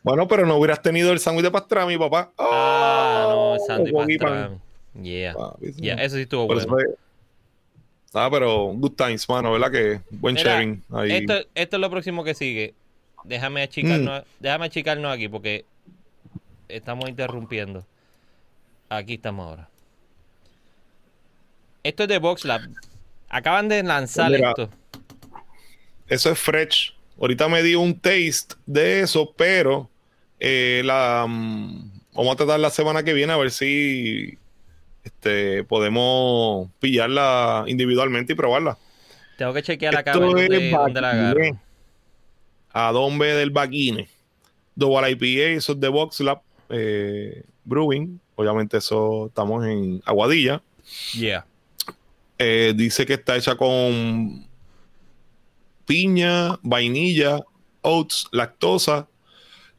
Bueno, 0.02 0.26
pero 0.26 0.46
no 0.46 0.56
hubieras 0.56 0.82
tenido 0.82 1.12
el 1.12 1.20
sándwich 1.20 1.44
de 1.44 1.50
pastrami, 1.50 1.96
papá. 1.96 2.32
Ah, 2.38 3.26
no, 3.28 3.54
el 3.54 3.60
Oh, 3.60 3.64
sándwich 3.66 3.92
Boggy 3.92 4.18
pastrami. 4.18 4.58
Yeah. 5.00 5.34
Yeah, 5.76 6.02
eso 6.02 6.16
sí 6.16 6.22
estuvo 6.22 6.46
bueno. 6.46 6.62
fue- 6.66 6.84
Ah, 8.14 8.28
pero 8.30 8.66
good 8.74 8.92
times, 8.92 9.26
mano, 9.28 9.52
¿verdad? 9.52 9.70
Que 9.70 10.00
buen 10.10 10.34
Mira, 10.34 10.52
sharing. 10.54 10.82
Ahí. 10.92 11.12
Esto, 11.12 11.34
esto 11.54 11.76
es 11.76 11.80
lo 11.80 11.88
próximo 11.90 12.22
que 12.24 12.34
sigue. 12.34 12.74
Déjame 13.24 13.60
Mm. 13.62 13.64
achicarnos, 13.64 14.22
déjame 14.40 14.66
achicarnos 14.66 15.12
aquí 15.14 15.28
porque 15.28 15.64
estamos 16.68 17.08
interrumpiendo. 17.08 17.86
Aquí 18.90 19.14
estamos 19.14 19.46
ahora. 19.46 19.68
Esto 21.82 22.02
es 22.02 22.08
de 22.08 22.18
VoxLab. 22.18 22.60
Acaban 23.30 23.68
de 23.68 23.82
lanzar 23.82 24.30
Mira. 24.30 24.50
esto. 24.50 24.68
Eso 26.08 26.30
es 26.30 26.38
fresh. 26.38 26.94
Ahorita 27.18 27.48
me 27.48 27.62
dio 27.62 27.80
un 27.80 27.98
taste 27.98 28.56
de 28.66 29.00
eso, 29.00 29.32
pero 29.36 29.88
eh, 30.44 30.82
la 30.84 31.24
mm, 31.28 32.00
vamos 32.14 32.32
a 32.32 32.36
tratar 32.36 32.58
la 32.58 32.70
semana 32.70 33.04
que 33.04 33.12
viene 33.12 33.32
a 33.32 33.36
ver 33.36 33.52
si 33.52 34.36
este, 35.04 35.62
podemos 35.62 36.68
pillarla 36.80 37.62
individualmente 37.68 38.32
y 38.32 38.36
probarla. 38.36 38.76
Tengo 39.38 39.52
que 39.54 39.62
chequear 39.62 39.96
acá 39.96 40.18
ver 40.18 40.48
dónde, 40.72 41.00
la 41.00 41.10
agarro. 41.10 41.60
Adombe 42.72 43.34
del 43.34 43.50
Baquine. 43.50 44.08
Double 44.74 45.10
IPA, 45.12 45.56
eso 45.56 45.72
es 45.74 45.80
de 45.80 45.88
VoxLab 45.88 46.40
eh, 46.70 47.44
Brewing. 47.64 48.18
Obviamente 48.34 48.78
eso 48.78 49.26
estamos 49.26 49.64
en 49.64 50.02
Aguadilla. 50.04 50.60
Yeah. 51.14 51.46
Eh, 52.38 52.72
dice 52.74 53.06
que 53.06 53.14
está 53.14 53.36
hecha 53.36 53.54
con 53.54 54.44
piña, 55.86 56.58
vainilla, 56.62 57.38
oats, 57.82 58.26
lactosa. 58.32 59.06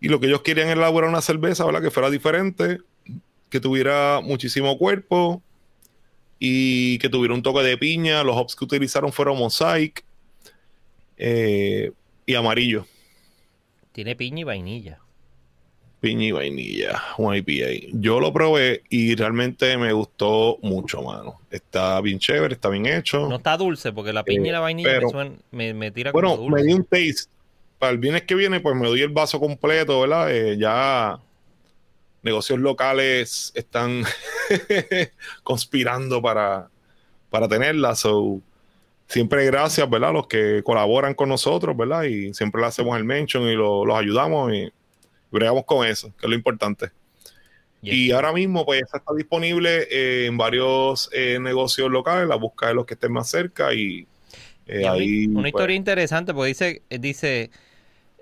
Y 0.04 0.10
lo 0.10 0.20
que 0.20 0.28
ellos 0.28 0.42
querían 0.42 0.68
era 0.68 0.82
elaborar 0.82 1.10
una 1.10 1.22
cerveza, 1.22 1.64
¿verdad? 1.66 1.82
Que 1.82 1.90
fuera 1.90 2.10
diferente, 2.10 2.80
que 3.50 3.62
tuviera 3.62 4.20
muchísimo 4.22 4.78
cuerpo 4.78 5.42
y 6.40 6.98
que 7.00 7.08
tuviera 7.08 7.34
un 7.34 7.42
toque 7.42 7.62
de 7.64 7.78
piña. 7.78 8.22
Los 8.22 8.36
hops 8.36 8.54
que 8.58 8.66
utilizaron 8.66 9.14
fueron 9.14 9.38
mosaic 9.38 10.04
eh, 11.18 11.92
y 12.26 12.36
amarillo. 12.36 12.86
Tiene 13.94 14.16
piña 14.18 14.42
y 14.42 14.44
vainilla. 14.44 15.00
Piña 16.02 16.26
y 16.26 16.32
vainilla, 16.34 17.02
un 17.18 17.34
IPA. 17.34 17.88
Yo 17.94 18.20
lo 18.20 18.34
probé 18.34 18.84
y 18.90 19.16
realmente 19.16 19.78
me 19.78 19.94
gustó 19.94 20.58
mucho, 20.62 21.02
mano. 21.02 21.40
Está 21.50 22.02
bien 22.02 22.20
chévere, 22.20 22.56
está 22.56 22.68
bien 22.68 22.86
hecho. 22.88 23.30
No 23.30 23.38
está 23.38 23.56
dulce 23.56 23.94
porque 23.94 24.12
la 24.12 24.26
piña 24.26 24.50
y 24.50 24.52
la 24.52 24.60
vainilla 24.60 24.90
pero- 24.90 25.08
me, 25.08 25.12
suenan- 25.14 25.38
me, 25.52 25.74
me 25.74 25.92
tira 25.92 26.12
como 26.12 26.28
Bueno, 26.36 26.44
dulce. 26.44 26.56
me 26.62 26.68
di 26.68 26.74
un 26.74 26.84
taste. 26.84 27.32
Para 27.80 27.92
el 27.92 27.98
viernes 27.98 28.24
que 28.24 28.36
viene, 28.36 28.60
pues 28.62 28.76
me 28.76 28.88
doy 28.88 29.02
el 29.02 29.10
vaso 29.10 29.40
completo, 29.40 30.00
¿verdad? 30.02 30.32
Eh, 30.34 30.58
ya 30.58 31.20
negocios 32.22 32.60
locales 32.60 33.52
están 33.56 34.04
conspirando 35.44 36.22
para, 36.22 36.70
para 37.30 37.48
tenerla. 37.48 37.96
So, 37.96 38.42
siempre 39.08 39.46
gracias, 39.46 39.90
¿verdad? 39.90 40.14
Los 40.14 40.28
que 40.28 40.62
colaboran 40.64 41.14
con 41.14 41.30
nosotros, 41.30 41.76
¿verdad? 41.76 42.04
Y 42.04 42.34
siempre 42.34 42.62
le 42.62 42.68
hacemos 42.68 42.98
el 42.98 43.04
mention 43.04 43.44
y 43.44 43.56
lo- 43.56 43.86
los 43.86 43.98
ayudamos 43.98 44.54
y 44.54 44.72
bregamos 45.32 45.66
con 45.66 45.86
eso, 45.86 46.10
que 46.18 46.26
es 46.26 46.30
lo 46.30 46.36
importante. 46.36 46.92
Yes. 47.82 47.94
Y 47.96 48.12
ahora 48.14 48.32
mismo, 48.32 48.66
pues, 48.66 48.82
está 48.82 49.14
disponible 49.14 49.88
eh, 49.92 50.26
en 50.28 50.38
varios 50.38 51.10
eh, 51.12 51.38
negocios 51.42 51.92
locales, 51.92 52.30
la 52.30 52.36
busca 52.36 52.68
de 52.68 52.76
los 52.76 52.86
que 52.86 52.94
estén 52.94 53.12
más 53.12 53.30
cerca 53.30 53.74
y 53.74 54.08
eh, 54.68 55.28
una, 55.28 55.42
pues, 55.42 55.48
historia 55.48 55.76
interesante 55.76 56.34
porque 56.34 56.48
dice, 56.50 56.82
eh, 56.90 56.98
dice 57.00 57.50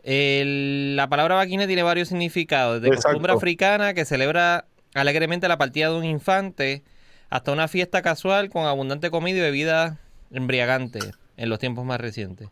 el- 0.03 0.95
la 0.95 1.07
palabra 1.07 1.35
vaquina 1.35 1.67
tiene 1.67 1.83
varios 1.83 2.07
significados, 2.07 2.81
desde 2.81 2.95
Exacto. 2.95 3.09
costumbre 3.09 3.33
africana 3.33 3.93
que 3.93 4.05
celebra 4.05 4.65
alegremente 4.93 5.47
la 5.47 5.57
partida 5.57 5.89
de 5.89 5.97
un 5.97 6.05
infante 6.05 6.83
hasta 7.29 7.51
una 7.51 7.67
fiesta 7.67 8.01
casual 8.01 8.49
con 8.49 8.65
abundante 8.65 9.09
comida 9.11 9.37
y 9.37 9.41
bebida 9.41 9.99
embriagante 10.31 10.99
en 11.37 11.49
los 11.49 11.59
tiempos 11.59 11.85
más 11.85 12.01
recientes. 12.01 12.49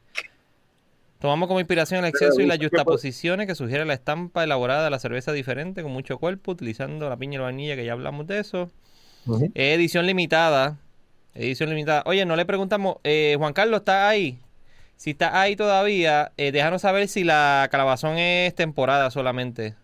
Tomamos 1.19 1.47
como 1.47 1.59
inspiración 1.59 1.99
el 2.05 2.09
exceso 2.09 2.39
y 2.39 2.45
las 2.45 2.57
pues- 2.59 2.69
justaposiciones 2.69 3.45
que 3.45 3.55
sugiere 3.55 3.83
la 3.83 3.93
estampa 3.93 4.43
elaborada 4.43 4.85
de 4.85 4.89
la 4.89 4.99
cerveza 4.99 5.33
diferente 5.33 5.83
con 5.83 5.91
mucho 5.91 6.17
cuerpo, 6.17 6.51
utilizando 6.51 7.09
la 7.09 7.17
piña 7.17 7.35
y 7.35 7.37
la 7.39 7.43
vainilla, 7.45 7.75
que 7.75 7.83
ya 7.83 7.91
hablamos 7.91 8.25
de 8.27 8.39
eso. 8.39 8.71
Ujú. 9.25 9.51
Edición 9.53 10.05
limitada. 10.05 10.77
Edición 11.39 11.69
limitada. 11.69 12.03
Oye, 12.05 12.25
no 12.25 12.35
le 12.35 12.45
preguntamos, 12.45 12.97
eh, 13.05 13.35
Juan 13.37 13.53
Carlos, 13.53 13.79
¿está 13.79 14.09
ahí? 14.09 14.39
Si 14.97 15.11
está 15.11 15.39
ahí 15.39 15.55
todavía, 15.55 16.33
eh, 16.35 16.51
déjanos 16.51 16.81
saber 16.81 17.07
si 17.07 17.23
la 17.23 17.67
calabazón 17.71 18.17
es 18.17 18.53
temporada 18.55 19.09
solamente. 19.09 19.75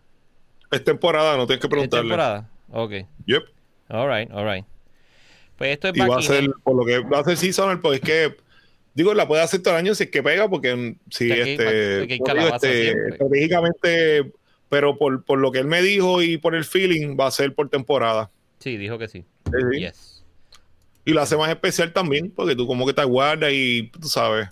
Es 0.70 0.84
temporada, 0.84 1.38
no 1.38 1.48
tienes 1.48 1.62
que 1.62 1.68
¿Es 1.68 1.72
preguntarle. 1.72 2.10
temporada? 2.10 2.50
Ok. 2.72 2.92
Yep. 3.26 3.44
Alright, 3.88 4.30
alright. 4.32 4.66
Pues 5.58 5.72
esto 5.72 5.88
es 5.88 5.96
Y 5.96 6.00
va 6.02 6.18
a 6.18 6.22
ser, 6.22 6.50
por 6.64 6.76
lo 6.76 6.84
que 6.86 7.00
va 7.00 7.20
a 7.20 7.24
ser 7.24 7.38
seasonal, 7.38 7.80
pues 7.80 8.02
es 8.02 8.06
que, 8.06 8.36
digo, 8.94 9.14
la 9.14 9.26
puede 9.26 9.42
hacer 9.42 9.62
todo 9.62 9.76
el 9.76 9.80
año 9.80 9.96
si 9.96 10.04
es 10.04 10.10
que 10.10 10.22
pega, 10.22 10.50
porque 10.50 10.98
si 11.10 11.28
Que 11.30 11.34
aquí- 11.42 11.52
este, 11.52 12.00
porque 12.00 12.18
como 12.20 12.34
digo, 12.36 12.56
este, 12.56 12.92
estratégicamente, 13.12 14.32
pero 14.68 14.98
por, 14.98 15.24
por 15.24 15.40
lo 15.40 15.54
que 15.54 15.60
él 15.60 15.68
me 15.68 15.82
dijo 15.82 16.22
y 16.22 16.38
por 16.38 16.54
el 16.56 16.66
feeling, 16.66 17.16
va 17.18 17.28
a 17.28 17.32
ser 17.32 17.56
por 17.56 17.70
temporada. 17.70 18.30
Sí, 18.60 18.76
dijo 18.76 18.98
que. 18.98 19.08
Sí, 19.08 19.24
sí. 19.72 19.80
Yes. 19.80 20.15
Y 21.06 21.12
lo 21.12 21.22
hace 21.22 21.38
más 21.38 21.50
especial 21.50 21.94
también, 21.94 22.32
porque 22.32 22.56
tú 22.56 22.66
como 22.66 22.86
que 22.86 22.94
te 22.94 23.02
aguardas 23.02 23.52
y 23.54 23.90
tú 23.90 24.08
sabes. 24.08 24.50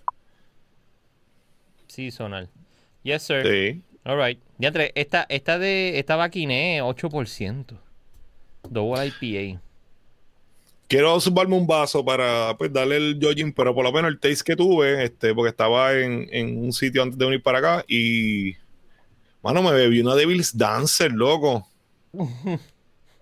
Seasonal. 1.87 2.49
Yes, 3.01 3.23
sir. 3.23 3.43
Sí. 3.43 3.81
Alright. 4.03 4.39
Ya 4.59 4.67
entre, 4.69 4.91
esta, 4.95 5.25
esta 5.29 5.57
de, 5.57 5.99
esta 5.99 6.15
vaquiné, 6.15 6.81
8%. 6.81 7.77
Double 8.69 9.07
IPA. 9.07 9.59
Quiero 10.87 11.19
subarme 11.19 11.55
un 11.55 11.65
vaso 11.65 12.05
para 12.05 12.55
pues 12.57 12.71
darle 12.71 12.97
el 12.97 13.19
jogging, 13.21 13.51
pero 13.51 13.73
por 13.73 13.83
lo 13.83 13.91
menos 13.91 14.11
el 14.11 14.19
taste 14.19 14.43
que 14.43 14.55
tuve, 14.55 15.03
este, 15.03 15.33
porque 15.33 15.49
estaba 15.49 15.93
en, 15.93 16.27
en 16.31 16.63
un 16.63 16.71
sitio 16.71 17.01
antes 17.01 17.17
de 17.17 17.25
venir 17.25 17.41
para 17.41 17.57
acá 17.57 17.85
y 17.87 18.55
Mano, 19.43 19.61
me 19.61 19.73
bebí 19.73 19.99
una 19.99 20.15
Devil's 20.15 20.57
Dancer, 20.57 21.11
loco. 21.11 21.67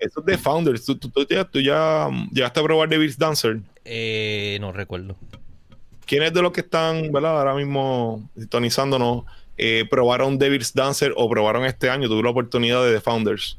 Eso 0.01 0.19
es 0.19 0.25
de 0.25 0.37
Founders. 0.37 0.83
¿Tú, 0.85 0.97
tú- 0.97 1.09
tú 1.09 1.25
ya, 1.29 1.45
tú 1.45 1.59
ya 1.61 2.09
llegaste 2.33 2.59
a 2.59 2.63
probar 2.63 2.89
Devil's 2.89 3.17
Dancer? 3.17 3.59
Eh, 3.85 4.57
no 4.59 4.71
recuerdo. 4.71 5.15
¿Quiénes 6.05 6.33
de 6.33 6.41
los 6.41 6.51
que 6.51 6.61
están, 6.61 7.11
verdad, 7.11 7.39
ahora 7.39 7.55
mismo 7.55 8.27
sintonizándonos, 8.37 9.23
eh, 9.57 9.85
probaron 9.89 10.37
Devil's 10.37 10.73
Dancer 10.73 11.13
o 11.15 11.29
probaron 11.29 11.65
este 11.65 11.89
año? 11.89 12.09
Tuve 12.09 12.23
la 12.23 12.31
oportunidad 12.31 12.83
de 12.83 12.93
The 12.95 13.01
Founders. 13.01 13.57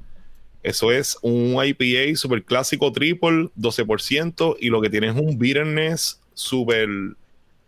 Eso 0.63 0.93
es 0.93 1.17
un 1.23 1.57
IPA 1.65 2.15
super 2.17 2.43
clásico 2.45 2.93
triple, 2.93 3.49
12%, 3.57 4.57
y 4.61 4.69
lo 4.69 4.81
que 4.83 4.91
tiene 4.91 5.09
es 5.09 5.15
un 5.15 5.39
bitterness 5.39 6.21
super 6.35 6.89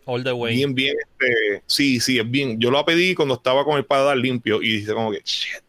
All 0.06 0.22
the 0.22 0.32
way. 0.32 0.54
bien, 0.54 0.74
bien, 0.74 0.94
este, 1.00 1.62
sí, 1.66 1.98
sí, 2.00 2.18
es 2.18 2.30
bien. 2.30 2.60
Yo 2.60 2.70
lo 2.70 2.84
pedí 2.84 3.14
cuando 3.14 3.34
estaba 3.34 3.64
con 3.64 3.78
el 3.78 3.84
paladar 3.84 4.16
limpio 4.18 4.60
y 4.62 4.78
dice 4.78 4.92
como 4.92 5.10
que, 5.10 5.22
shit. 5.24 5.62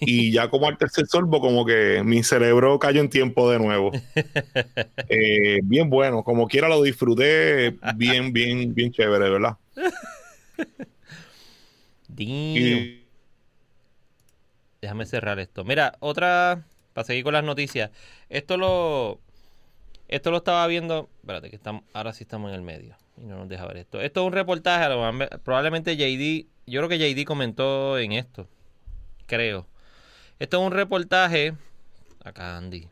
Y 0.00 0.32
ya 0.32 0.48
como 0.48 0.68
al 0.68 0.78
tercer 0.78 1.06
sorbo, 1.06 1.40
como 1.40 1.64
que 1.64 2.02
mi 2.04 2.22
cerebro 2.22 2.78
cayó 2.78 3.00
en 3.00 3.10
tiempo 3.10 3.50
de 3.50 3.58
nuevo. 3.58 3.92
Eh, 5.08 5.60
bien 5.64 5.90
bueno, 5.90 6.22
como 6.22 6.48
quiera 6.48 6.68
lo 6.68 6.82
disfruté, 6.82 7.76
bien, 7.96 8.32
bien, 8.32 8.74
bien 8.74 8.90
chévere, 8.90 9.28
¿verdad? 9.28 9.58
Y 12.16 13.02
Déjame 14.82 15.06
cerrar 15.06 15.38
esto. 15.38 15.64
Mira, 15.64 15.94
otra. 16.00 16.64
Para 16.92 17.04
seguir 17.04 17.22
con 17.22 17.32
las 17.32 17.44
noticias. 17.44 17.90
Esto 18.28 18.56
lo. 18.56 19.20
Esto 20.08 20.32
lo 20.32 20.38
estaba 20.38 20.66
viendo. 20.66 21.08
Espérate, 21.20 21.50
que 21.50 21.56
estamos. 21.56 21.84
Ahora 21.92 22.12
sí 22.12 22.24
estamos 22.24 22.50
en 22.50 22.56
el 22.56 22.62
medio. 22.62 22.96
Y 23.16 23.26
no 23.26 23.38
nos 23.38 23.48
deja 23.48 23.64
ver 23.66 23.76
esto. 23.76 24.00
Esto 24.00 24.20
es 24.20 24.26
un 24.26 24.32
reportaje. 24.32 24.92
Probablemente 25.44 25.96
JD. 25.96 26.48
Yo 26.66 26.80
creo 26.80 26.88
que 26.88 26.98
JD 26.98 27.24
comentó 27.24 27.96
en 27.96 28.12
esto. 28.12 28.48
Creo. 29.26 29.68
Esto 30.42 30.60
es 30.60 30.66
un 30.66 30.72
reportaje. 30.72 31.54
Acá, 32.24 32.56
Andy. 32.56 32.88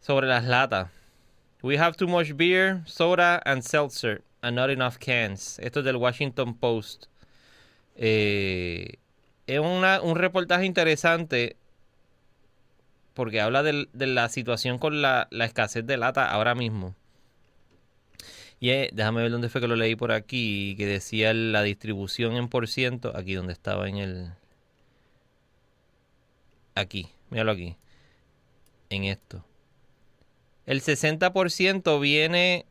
Sobre 0.00 0.28
las 0.28 0.44
latas. 0.44 0.88
We 1.62 1.78
have 1.80 1.96
too 1.96 2.06
much 2.06 2.36
beer, 2.36 2.80
soda, 2.86 3.42
and 3.44 3.62
seltzer, 3.62 4.22
and 4.40 4.54
not 4.56 4.70
enough 4.70 4.98
cans. 4.98 5.58
Esto 5.58 5.80
es 5.80 5.84
del 5.84 5.96
Washington 5.96 6.54
Post. 6.54 7.06
Eh, 7.96 8.98
es 9.48 9.58
una- 9.58 10.00
un 10.00 10.14
reportaje 10.14 10.64
interesante 10.64 11.56
porque 13.14 13.40
habla 13.40 13.64
del- 13.64 13.88
de, 13.92 14.06
la 14.06 14.28
situación 14.28 14.78
con 14.78 15.02
la, 15.02 15.26
la 15.32 15.44
escasez 15.44 15.84
de 15.84 15.96
lata 15.96 16.30
ahora 16.30 16.54
mismo. 16.54 16.94
Y 18.60 18.68
déjame 18.92 19.22
ver 19.22 19.32
dónde 19.32 19.48
fue 19.48 19.60
que 19.60 19.66
lo 19.66 19.74
leí 19.74 19.96
por 19.96 20.12
aquí, 20.12 20.76
que 20.78 20.86
decía 20.86 21.34
la 21.34 21.62
distribución 21.64 22.34
en 22.36 22.46
por 22.48 22.68
ciento, 22.68 23.12
aquí 23.16 23.34
donde 23.34 23.54
estaba 23.54 23.88
en 23.88 23.96
el... 23.96 24.30
Aquí, 26.74 27.08
míralo 27.30 27.52
aquí, 27.52 27.76
en 28.90 29.04
esto. 29.04 29.44
El 30.66 30.82
60% 30.82 32.00
viene 32.00 32.66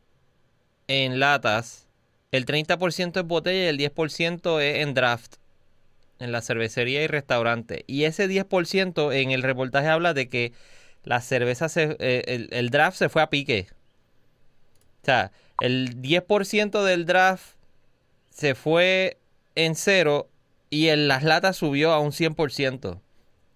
en 0.88 1.20
latas, 1.20 1.86
el 2.32 2.46
30% 2.46 3.20
es 3.20 3.26
botella 3.26 3.64
y 3.64 3.68
el 3.68 3.78
10% 3.78 4.60
es 4.60 4.82
en 4.82 4.94
draft 4.94 5.36
en 6.20 6.32
la 6.32 6.42
cervecería 6.42 7.02
y 7.02 7.06
restaurante. 7.06 7.84
Y 7.86 8.04
ese 8.04 8.28
10% 8.28 9.12
en 9.12 9.30
el 9.30 9.42
reportaje 9.42 9.88
habla 9.88 10.14
de 10.14 10.28
que 10.28 10.52
la 11.02 11.20
cerveza, 11.20 11.68
se, 11.68 11.96
eh, 11.98 12.24
el, 12.26 12.48
el 12.52 12.70
draft 12.70 12.96
se 12.98 13.08
fue 13.08 13.22
a 13.22 13.30
pique. 13.30 13.68
O 15.02 15.06
sea, 15.06 15.32
el 15.60 16.00
10% 16.00 16.84
del 16.84 17.06
draft 17.06 17.54
se 18.28 18.54
fue 18.54 19.18
en 19.54 19.74
cero 19.74 20.28
y 20.68 20.88
en 20.88 21.08
las 21.08 21.24
latas 21.24 21.56
subió 21.56 21.92
a 21.92 22.00
un 22.00 22.12
100%. 22.12 23.00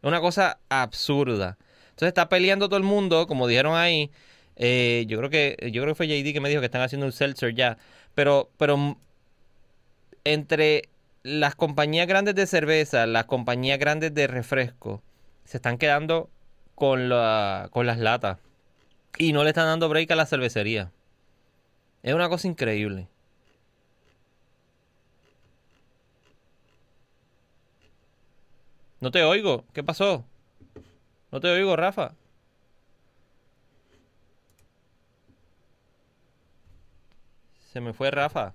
Una 0.04 0.20
cosa 0.20 0.58
absurda. 0.68 1.56
Entonces 1.86 2.08
está 2.08 2.28
peleando 2.28 2.68
todo 2.68 2.76
el 2.76 2.84
mundo, 2.84 3.26
como 3.26 3.46
dijeron 3.46 3.74
ahí. 3.74 4.10
eh, 4.56 5.04
yo 5.08 5.18
creo 5.18 5.30
que 5.30 5.56
yo 5.72 5.82
creo 5.82 5.94
que 5.94 5.96
fue 5.96 6.06
JD 6.06 6.32
que 6.32 6.40
me 6.40 6.48
dijo 6.48 6.60
que 6.60 6.66
están 6.66 6.82
haciendo 6.82 7.06
un 7.06 7.12
seltzer 7.12 7.54
ya. 7.54 7.78
Pero, 8.14 8.50
pero 8.58 8.96
entre 10.24 10.88
las 11.22 11.54
compañías 11.54 12.06
grandes 12.06 12.34
de 12.34 12.46
cerveza, 12.46 13.06
las 13.06 13.24
compañías 13.24 13.78
grandes 13.78 14.14
de 14.14 14.26
refresco, 14.26 15.02
se 15.44 15.56
están 15.56 15.78
quedando 15.78 16.28
con, 16.74 17.08
la, 17.08 17.68
con 17.72 17.86
las 17.86 17.98
latas. 17.98 18.38
Y 19.18 19.32
no 19.32 19.42
le 19.42 19.50
están 19.50 19.66
dando 19.66 19.88
break 19.88 20.10
a 20.10 20.16
la 20.16 20.26
cervecería. 20.26 20.90
Es 22.02 22.14
una 22.14 22.28
cosa 22.28 22.46
increíble. 22.48 23.08
No 29.04 29.10
te 29.10 29.22
oigo. 29.22 29.66
¿Qué 29.74 29.84
pasó? 29.84 30.24
No 31.30 31.38
te 31.38 31.48
oigo, 31.48 31.76
Rafa. 31.76 32.14
Se 37.70 37.82
me 37.82 37.92
fue 37.92 38.10
Rafa. 38.10 38.54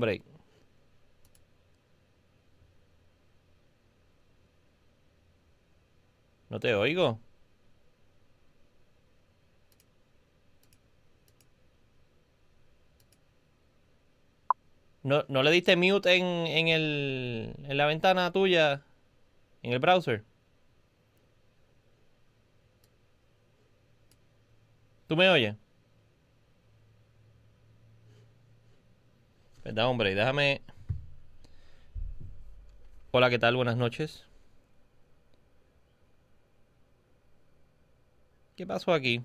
Break. 0.00 0.22
No 6.50 6.60
te 6.60 6.74
oigo. 6.74 7.18
¿No, 15.02 15.24
no 15.28 15.42
le 15.42 15.50
diste 15.50 15.76
mute 15.76 16.14
en, 16.16 16.24
en, 16.24 16.68
el, 16.68 17.54
en 17.64 17.76
la 17.76 17.86
ventana 17.86 18.30
tuya? 18.32 18.82
En 19.62 19.72
el 19.72 19.78
browser. 19.80 20.24
¿Tú 25.06 25.16
me 25.16 25.28
oyes? 25.28 25.54
¿Verdad, 29.64 29.86
hombre? 29.88 30.14
Déjame... 30.14 30.62
Hola, 33.12 33.30
¿qué 33.30 33.38
tal? 33.38 33.56
Buenas 33.56 33.76
noches. 33.76 34.24
¿Qué 38.56 38.66
pasó 38.66 38.92
aquí? 38.92 39.22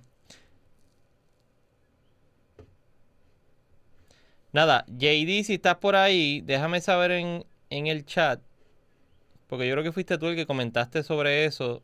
Nada, 4.57 4.85
JD, 4.87 5.43
si 5.43 5.53
estás 5.53 5.75
por 5.75 5.95
ahí, 5.95 6.41
déjame 6.41 6.81
saber 6.81 7.11
en, 7.11 7.45
en 7.69 7.85
el 7.85 8.07
chat. 8.07 8.41
Porque 9.45 9.67
yo 9.67 9.75
creo 9.75 9.83
que 9.83 9.91
fuiste 9.91 10.17
tú 10.17 10.25
el 10.25 10.35
que 10.35 10.47
comentaste 10.47 11.03
sobre 11.03 11.45
eso. 11.45 11.83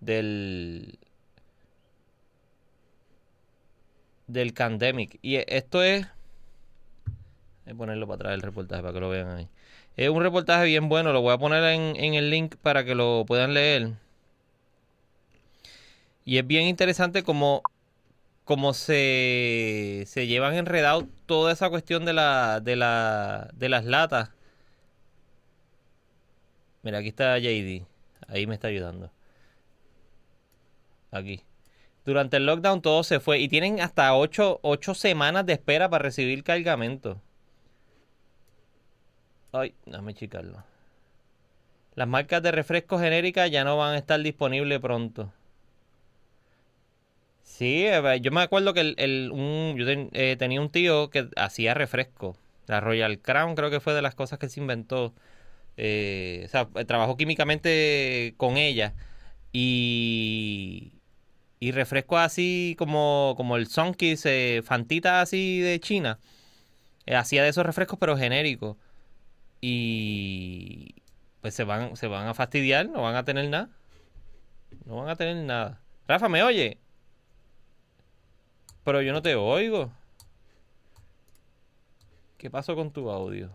Del. 0.00 0.98
Del 4.26 4.52
pandemic. 4.52 5.18
Y 5.22 5.36
esto 5.36 5.82
es. 5.82 6.06
Voy 7.64 7.72
a 7.72 7.74
ponerlo 7.74 8.06
para 8.06 8.16
atrás 8.16 8.34
el 8.34 8.42
reportaje 8.42 8.82
para 8.82 8.92
que 8.92 9.00
lo 9.00 9.08
vean 9.08 9.30
ahí. 9.30 9.48
Es 9.96 10.10
un 10.10 10.22
reportaje 10.22 10.66
bien 10.66 10.90
bueno. 10.90 11.14
Lo 11.14 11.22
voy 11.22 11.32
a 11.32 11.38
poner 11.38 11.64
en, 11.64 11.96
en 11.96 12.12
el 12.12 12.28
link 12.28 12.56
para 12.56 12.84
que 12.84 12.94
lo 12.94 13.24
puedan 13.26 13.54
leer. 13.54 13.94
Y 16.26 16.36
es 16.36 16.46
bien 16.46 16.66
interesante 16.66 17.22
como, 17.22 17.62
como 18.46 18.74
se, 18.74 20.04
se 20.06 20.28
llevan 20.28 20.54
enredados 20.54 21.04
toda 21.26 21.52
esa 21.52 21.68
cuestión 21.68 22.04
de, 22.04 22.12
la, 22.12 22.60
de, 22.60 22.76
la, 22.76 23.50
de 23.54 23.68
las 23.68 23.84
latas. 23.84 24.30
Mira, 26.82 26.98
aquí 26.98 27.08
está 27.08 27.36
JD. 27.40 27.84
Ahí 28.28 28.46
me 28.46 28.54
está 28.54 28.68
ayudando. 28.68 29.10
Aquí. 31.10 31.42
Durante 32.04 32.36
el 32.36 32.46
lockdown 32.46 32.82
todo 32.82 33.02
se 33.02 33.18
fue. 33.18 33.40
Y 33.40 33.48
tienen 33.48 33.80
hasta 33.80 34.14
8, 34.16 34.60
semanas 34.94 35.44
de 35.44 35.54
espera 35.54 35.88
para 35.88 36.04
recibir 36.04 36.44
cargamento. 36.44 37.20
Ay, 39.50 39.74
déjame 39.86 40.14
chicarlo. 40.14 40.62
Las 41.96 42.06
marcas 42.06 42.44
de 42.44 42.52
refresco 42.52 42.96
genéricas 43.00 43.50
ya 43.50 43.64
no 43.64 43.76
van 43.76 43.94
a 43.94 43.98
estar 43.98 44.20
disponibles 44.20 44.78
pronto. 44.78 45.32
Sí, 47.46 47.86
eh, 47.86 48.20
yo 48.20 48.32
me 48.32 48.42
acuerdo 48.42 48.74
que 48.74 48.80
el, 48.80 48.94
el- 48.98 49.30
un- 49.32 49.76
yo 49.78 49.86
eh, 49.88 50.36
tenía 50.38 50.60
un 50.60 50.68
tío 50.70 51.10
que 51.10 51.28
hacía 51.36 51.74
refresco. 51.74 52.36
La 52.66 52.80
Royal 52.80 53.20
Crown 53.20 53.54
creo 53.54 53.70
que 53.70 53.80
fue 53.80 53.94
de 53.94 54.02
las 54.02 54.14
cosas 54.14 54.38
que 54.38 54.48
se 54.48 54.60
inventó. 54.60 55.14
Eh, 55.78 56.44
o 56.46 56.48
sea, 56.50 56.68
eh, 56.76 56.84
trabajó 56.86 57.16
químicamente 57.16 58.34
con 58.38 58.56
ella. 58.58 58.94
Y, 59.52 60.94
y 61.60 61.72
refresco 61.72 62.18
así 62.18 62.76
como, 62.78 63.34
como 63.36 63.56
el 63.56 63.68
Sunkist, 63.68 64.26
eh, 64.26 64.62
Fantita 64.64 65.20
así 65.22 65.60
de 65.60 65.80
China. 65.80 66.18
hacía 67.08 67.42
de 67.44 67.50
esos 67.50 67.66
refrescos 67.66 67.98
pero 68.00 68.16
genéricos. 68.18 68.76
Y 69.60 70.96
pues 71.42 71.54
se 71.54 71.64
van, 71.64 71.96
se 71.96 72.08
van 72.08 72.28
a 72.28 72.34
fastidiar, 72.34 72.88
no 72.90 73.02
van 73.02 73.16
a 73.16 73.24
tener 73.24 73.48
nada. 73.50 73.70
No 74.86 74.96
van 74.96 75.08
a 75.08 75.16
tener 75.16 75.36
nada. 75.36 75.80
Rafa, 76.08 76.28
¿me 76.28 76.42
oye? 76.42 76.78
Pero 78.86 79.02
yo 79.02 79.12
no 79.12 79.20
te 79.20 79.34
oigo. 79.34 79.90
¿Qué 82.38 82.48
pasó 82.48 82.76
con 82.76 82.92
tu 82.92 83.10
audio? 83.10 83.50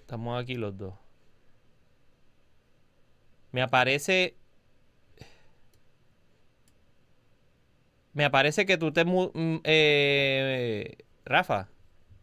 Estamos 0.00 0.42
aquí 0.42 0.54
los 0.54 0.78
dos. 0.78 0.94
Me 3.52 3.60
aparece. 3.60 4.34
Me 8.14 8.24
aparece 8.24 8.64
que 8.64 8.78
tú 8.78 8.92
te. 8.92 9.04
Mm, 9.04 9.60
eh, 9.62 11.04
Rafa. 11.26 11.68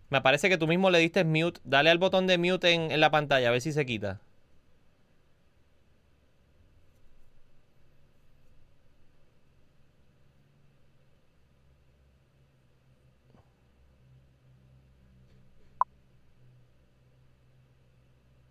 Me 0.10 0.18
aparece 0.18 0.49
que 0.49 0.58
tú 0.58 0.66
mismo 0.66 0.89
le 0.89 0.97
diste 0.97 1.24
mute. 1.24 1.62
Dale 1.66 1.91
al 1.91 1.99
botón 1.99 2.26
de 2.26 2.39
mute 2.39 2.72
en, 2.72 2.91
en 2.91 2.99
la 2.99 3.12
pantalla 3.12 3.49
a 3.49 3.52
ver 3.52 3.62
si 3.62 3.72
se 3.72 3.86
quita. 3.86 4.20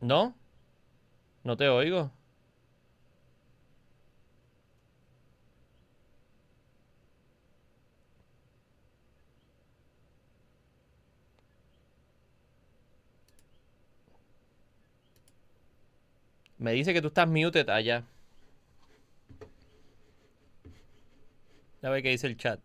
¿No? 0.00 0.34
No 1.44 1.56
te 1.56 1.68
oigo. 1.68 2.10
Me 16.58 16.72
dice 16.72 16.92
que 16.92 17.00
tú 17.00 17.08
estás 17.08 17.26
muted 17.28 17.68
allá. 17.70 18.04
A 21.82 21.88
ver 21.88 22.02
qué 22.02 22.10
dice 22.10 22.26
el 22.26 22.36
chat. 22.36 22.60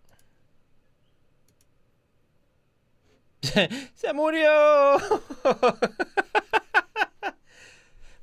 ¡Se 3.95 4.13
murió! 4.13 4.49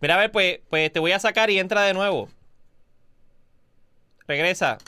Mira, 0.02 0.16
a 0.16 0.18
ver, 0.18 0.32
pues, 0.32 0.58
pues 0.68 0.92
te 0.92 0.98
voy 0.98 1.12
a 1.12 1.20
sacar 1.20 1.48
y 1.48 1.60
entra 1.60 1.82
de 1.82 1.94
nuevo. 1.94 2.28
Regresa. 4.26 4.78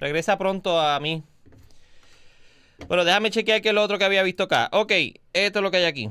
Regresa 0.00 0.38
pronto 0.38 0.80
a 0.80 0.98
mí. 0.98 1.22
Bueno, 2.88 3.04
déjame 3.04 3.30
chequear 3.30 3.60
que 3.60 3.68
es 3.68 3.74
lo 3.74 3.82
otro 3.82 3.98
que 3.98 4.04
había 4.06 4.22
visto 4.22 4.44
acá. 4.44 4.70
Ok, 4.72 4.92
esto 5.34 5.58
es 5.58 5.62
lo 5.62 5.70
que 5.70 5.76
hay 5.76 5.84
aquí. 5.84 6.10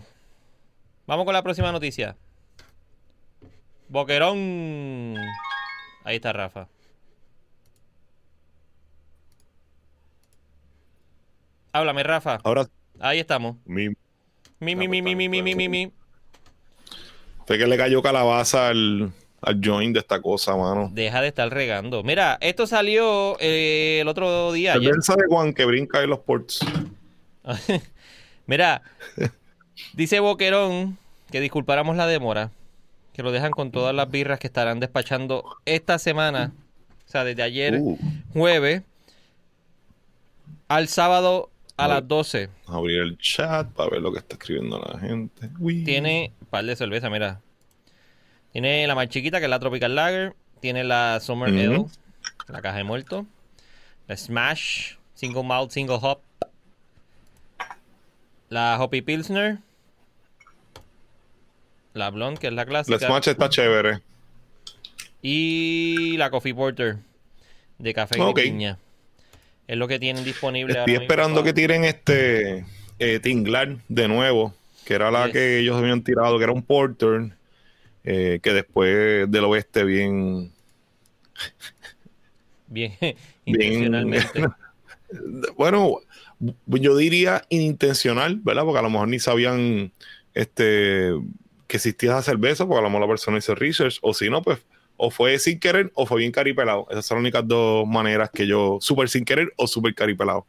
Vamos 1.08 1.26
con 1.26 1.34
la 1.34 1.42
próxima 1.42 1.72
noticia. 1.72 2.16
Boquerón. 3.90 5.16
Ahí 6.04 6.18
está 6.18 6.34
Rafa. 6.34 6.68
Háblame, 11.72 12.04
Rafa. 12.04 12.38
Ahora. 12.44 12.68
Ahí 13.00 13.20
estamos. 13.20 13.56
Mi, 13.66 13.90
mi, 14.60 14.76
mi, 14.76 14.88
mi, 14.88 15.02
mi, 15.02 15.16
mi, 15.16 15.30
mi, 15.30 15.56
mi. 15.56 15.68
mi 15.68 16.03
fue 17.46 17.58
que 17.58 17.68
le 17.68 17.78
cayó 17.78 18.02
calabaza 18.02 18.70
al, 18.70 19.12
al 19.42 19.60
joint 19.64 19.94
de 19.94 20.00
esta 20.00 20.22
cosa, 20.22 20.56
mano. 20.56 20.90
Deja 20.94 21.22
de 21.22 21.28
estar 21.28 21.50
regando. 21.50 22.04
Mira, 22.04 22.38
esto 22.42 22.68
salió 22.68 23.38
eh, 23.40 24.00
el 24.02 24.08
otro 24.08 24.52
día. 24.54 24.74
Cerveza 24.74 25.16
de 25.16 25.24
Juan 25.28 25.54
que 25.54 25.66
brinca 25.66 26.02
en 26.02 26.10
los 26.10 26.20
ports. 26.20 26.60
Mira, 28.46 28.82
dice 29.94 30.20
Boquerón 30.20 30.98
que 31.32 31.42
disculpáramos 31.42 31.96
la 31.96 32.08
demora, 32.08 32.52
que 33.14 33.24
lo 33.24 33.32
dejan 33.32 33.52
con 33.52 33.72
todas 33.72 33.96
las 33.96 34.10
birras 34.12 34.40
que 34.40 34.48
estarán 34.48 34.80
despachando 34.80 35.44
esta 35.66 35.98
semana, 35.98 36.52
o 37.08 37.12
sea, 37.12 37.24
desde 37.24 37.42
ayer 37.44 37.80
Uh, 37.80 37.98
jueves 38.34 38.84
al 40.68 40.88
sábado 40.88 41.50
a 41.78 41.88
las 41.88 42.08
12. 42.08 42.50
abrir 42.68 43.02
el 43.02 43.18
chat 43.18 43.68
para 43.72 43.90
ver 43.90 44.02
lo 44.02 44.12
que 44.12 44.20
está 44.20 44.36
escribiendo 44.36 44.80
la 44.80 45.00
gente. 45.00 45.50
Uy. 45.60 45.84
Tiene 45.84 46.34
un 46.42 46.48
par 46.48 46.66
de 46.66 46.76
cerveza, 46.76 47.10
mira. 47.10 47.42
Tiene 48.52 48.86
la 48.86 48.96
más 48.96 49.10
chiquita, 49.10 49.40
que 49.40 49.46
es 49.46 49.50
la 49.50 49.60
Tropical 49.60 49.96
Lager. 49.96 50.36
Tiene 50.60 50.84
la 50.84 51.20
Summer 51.20 51.50
Ujú. 51.50 51.60
Ale, 51.60 51.86
la 52.48 52.62
caja 52.62 52.78
de 52.78 52.84
muerto. 52.84 53.26
La 54.08 54.16
Smash, 54.16 54.96
single 55.16 55.44
malt, 55.44 55.72
single 55.72 55.98
hop. 56.02 56.22
La 58.50 58.78
Hoppy 58.80 59.02
Pilsner. 59.02 59.58
La 61.94 62.10
Blonde, 62.12 62.40
que 62.40 62.48
es 62.48 62.54
la 62.54 62.64
La 62.64 62.66
clásica. 62.66 63.08
Smash 63.08 63.30
está 63.30 63.50
chévere. 63.50 64.02
Y 65.22 66.18
la 66.18 66.30
Coffee 66.30 66.54
Porter 66.54 66.98
de 67.80 67.94
café 67.94 68.18
y 68.20 68.34
piña. 68.34 68.78
Es 69.68 69.78
lo 69.78 69.88
que 69.88 70.00
tienen 70.00 70.24
disponible 70.24 70.74
Estoy 70.74 70.94
mismo 70.94 71.04
esperando 71.04 71.44
que 71.44 71.54
tiren 71.54 71.84
este 71.86 72.66
eh, 73.00 73.20
Tinglar 73.20 73.78
de 73.88 74.08
nuevo, 74.08 74.54
que 74.86 74.94
era 74.94 75.12
la 75.12 75.32
que 75.32 75.60
ellos 75.60 75.78
habían 75.78 76.04
tirado, 76.04 76.38
que 76.38 76.44
era 76.44 76.54
un 76.54 76.64
Porter, 76.64 77.32
eh, 78.04 78.40
que 78.42 78.54
después 78.54 79.30
del 79.32 79.44
oeste 79.46 79.84
bien... 79.84 80.52
Bien, 82.68 82.94
bien 83.00 83.16
intencionalmente. 83.46 84.46
bueno, 85.58 86.00
yo 86.66 86.98
diría 86.98 87.44
inintencional, 87.50 88.40
¿verdad? 88.44 88.64
Porque 88.64 88.80
a 88.80 88.84
lo 88.84 88.90
mejor 88.90 89.08
ni 89.08 89.20
sabían 89.20 89.92
este 90.34 91.12
que 91.68 91.78
existía 91.78 92.12
esa 92.12 92.22
cerveza, 92.22 92.66
porque 92.66 92.80
a 92.80 92.84
lo 92.84 92.90
mejor 92.90 93.02
la 93.02 93.08
persona 93.08 93.38
hizo 93.38 93.56
research, 93.56 93.98
o 94.02 94.14
si 94.14 94.30
no, 94.30 94.42
pues 94.42 94.60
o 95.06 95.10
fue 95.12 95.38
sin 95.38 95.60
querer 95.60 95.92
o 95.96 96.06
fue 96.06 96.20
bien 96.20 96.32
caripelado. 96.32 96.88
Esas 96.90 97.06
son 97.06 97.18
las 97.18 97.24
únicas 97.24 97.46
dos 97.46 97.86
maneras 97.86 98.30
que 98.34 98.48
yo, 98.48 98.78
súper 98.80 99.10
sin 99.10 99.26
querer 99.26 99.52
o 99.58 99.68
súper 99.68 99.94
caripelado. 99.94 100.46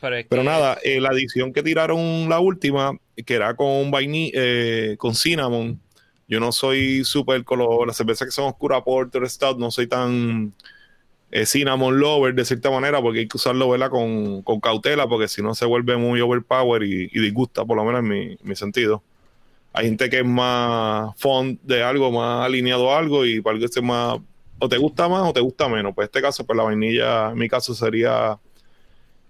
Pero, 0.00 0.16
es 0.16 0.26
Pero 0.28 0.42
que- 0.42 0.48
nada, 0.48 0.78
eh, 0.84 1.00
la 1.00 1.10
edición 1.10 1.52
que 1.52 1.60
tiraron 1.64 2.28
la 2.28 2.38
última, 2.38 2.96
que 3.24 3.34
era 3.34 3.56
con 3.56 3.90
eh, 4.02 4.94
con 4.96 5.14
cinnamon, 5.16 5.80
yo 6.28 6.38
no 6.38 6.52
soy 6.52 7.02
súper 7.04 7.42
con 7.42 7.58
lo- 7.58 7.84
las 7.84 7.96
cervezas 7.96 8.28
que 8.28 8.32
son 8.32 8.44
oscura 8.44 8.84
porter 8.84 9.28
stout, 9.28 9.58
no 9.58 9.72
soy 9.72 9.88
tan 9.88 10.52
eh, 11.32 11.44
cinnamon 11.44 11.98
lover 11.98 12.32
de 12.34 12.44
cierta 12.44 12.70
manera, 12.70 13.02
porque 13.02 13.20
hay 13.20 13.28
que 13.28 13.36
usarlo 13.36 13.68
¿verdad? 13.68 13.90
Con, 13.90 14.42
con 14.42 14.60
cautela, 14.60 15.08
porque 15.08 15.26
si 15.26 15.42
no 15.42 15.54
se 15.56 15.66
vuelve 15.66 15.96
muy 15.96 16.20
overpower 16.20 16.84
y, 16.84 17.10
y 17.12 17.18
disgusta, 17.20 17.64
por 17.64 17.76
lo 17.76 17.84
menos 17.84 18.00
en 18.00 18.08
mi, 18.08 18.38
mi 18.44 18.54
sentido. 18.54 19.02
Hay 19.76 19.84
gente 19.84 20.08
que 20.08 20.20
es 20.20 20.24
más 20.24 21.14
fond 21.18 21.60
de 21.62 21.82
algo, 21.82 22.10
más 22.10 22.46
alineado 22.46 22.90
a 22.90 22.98
algo, 22.98 23.26
y 23.26 23.42
para 23.42 23.56
algo 23.56 23.66
es 23.66 23.82
más, 23.82 24.18
o 24.58 24.68
te 24.70 24.78
gusta 24.78 25.06
más 25.06 25.28
o 25.28 25.34
te 25.34 25.40
gusta 25.40 25.68
menos. 25.68 25.94
Pues 25.94 26.06
en 26.06 26.08
este 26.08 26.22
caso, 26.22 26.46
pues 26.46 26.56
la 26.56 26.62
vainilla, 26.62 27.30
en 27.30 27.36
mi 27.36 27.46
caso 27.46 27.74
sería 27.74 28.38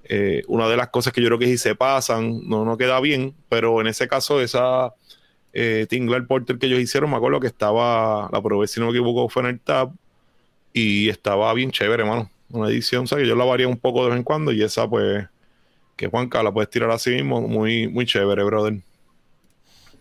eh, 0.05 0.44
una 0.47 0.68
de 0.68 0.76
las 0.76 0.90
cosas 0.90 1.12
que 1.12 1.20
yo 1.20 1.26
creo 1.26 1.38
que 1.40 1.47
si 1.47 1.59
se 1.59 1.74
pasan, 1.74 2.49
no, 2.49 2.64
no 2.64 2.76
queda 2.76 3.01
bien, 3.01 3.34
pero 3.49 3.80
en 3.80 3.88
ese 3.88 4.07
caso, 4.07 4.40
esa 4.40 4.94
eh, 5.53 5.86
Tingler 5.88 6.28
Porter 6.28 6.59
que 6.59 6.66
ellos 6.66 6.78
hicieron, 6.78 7.11
me 7.11 7.16
acuerdo 7.16 7.40
que 7.40 7.49
estaba, 7.49 8.30
la 8.32 8.40
probé, 8.40 8.68
si 8.68 8.78
no 8.78 8.86
me 8.86 8.92
equivoco, 8.92 9.28
fue 9.28 9.42
en 9.42 9.49
el 9.49 9.61
Tab, 9.61 9.90
y 10.72 11.09
estaba 11.09 11.53
bien 11.55 11.72
chévere, 11.72 12.05
hermano. 12.05 12.30
Una 12.51 12.68
edición, 12.68 13.03
o 13.03 13.07
sea, 13.09 13.18
que 13.18 13.26
yo 13.26 13.34
la 13.34 13.44
varía 13.44 13.66
un 13.66 13.78
poco 13.78 14.05
de 14.05 14.11
vez 14.11 14.18
en 14.18 14.22
cuando, 14.22 14.53
y 14.53 14.62
esa, 14.62 14.88
pues, 14.88 15.26
que 15.97 16.07
Juanca 16.07 16.40
la 16.44 16.53
puedes 16.53 16.70
tirar 16.70 16.92
así 16.92 17.11
mismo, 17.11 17.40
muy, 17.40 17.88
muy 17.88 18.07
chévere, 18.07 18.44
brother. 18.44 18.74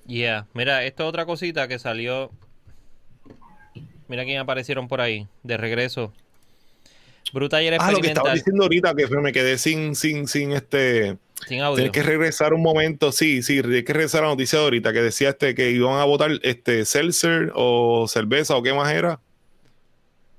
Yeah, 0.07 0.47
mira, 0.53 0.83
esta 0.83 1.05
otra 1.05 1.25
cosita 1.25 1.67
que 1.67 1.79
salió. 1.79 2.31
Mira 4.07 4.23
quién 4.23 4.39
aparecieron 4.39 4.87
por 4.87 5.01
ahí, 5.01 5.27
de 5.43 5.57
regreso. 5.57 6.13
Bruta 7.33 7.57
ayer 7.57 7.75
Ah, 7.79 7.91
lo 7.91 7.99
que 7.99 8.07
estaba 8.07 8.33
diciendo 8.33 8.63
ahorita, 8.63 8.93
que 8.93 9.07
me 9.07 9.33
quedé 9.33 9.57
sin, 9.57 9.95
sin, 9.95 10.27
sin 10.27 10.51
este. 10.51 11.17
sin 11.47 11.61
audio. 11.61 11.77
Tienes 11.77 11.91
que 11.91 12.03
regresar 12.03 12.53
un 12.53 12.61
momento, 12.61 13.11
sí, 13.11 13.41
sí, 13.41 13.61
tienes 13.61 13.83
que 13.83 13.93
regresar 13.93 14.21
a 14.23 14.27
la 14.27 14.33
noticia 14.33 14.59
de 14.59 14.65
ahorita 14.65 14.93
que 14.93 15.01
decía 15.01 15.29
este 15.29 15.55
que 15.55 15.71
iban 15.71 15.99
a 15.99 16.05
votar 16.05 16.31
este 16.43 16.85
seltzer 16.85 17.51
o 17.55 18.07
cerveza 18.07 18.55
o 18.55 18.61
qué 18.61 18.73
más 18.73 18.93
era. 18.93 19.19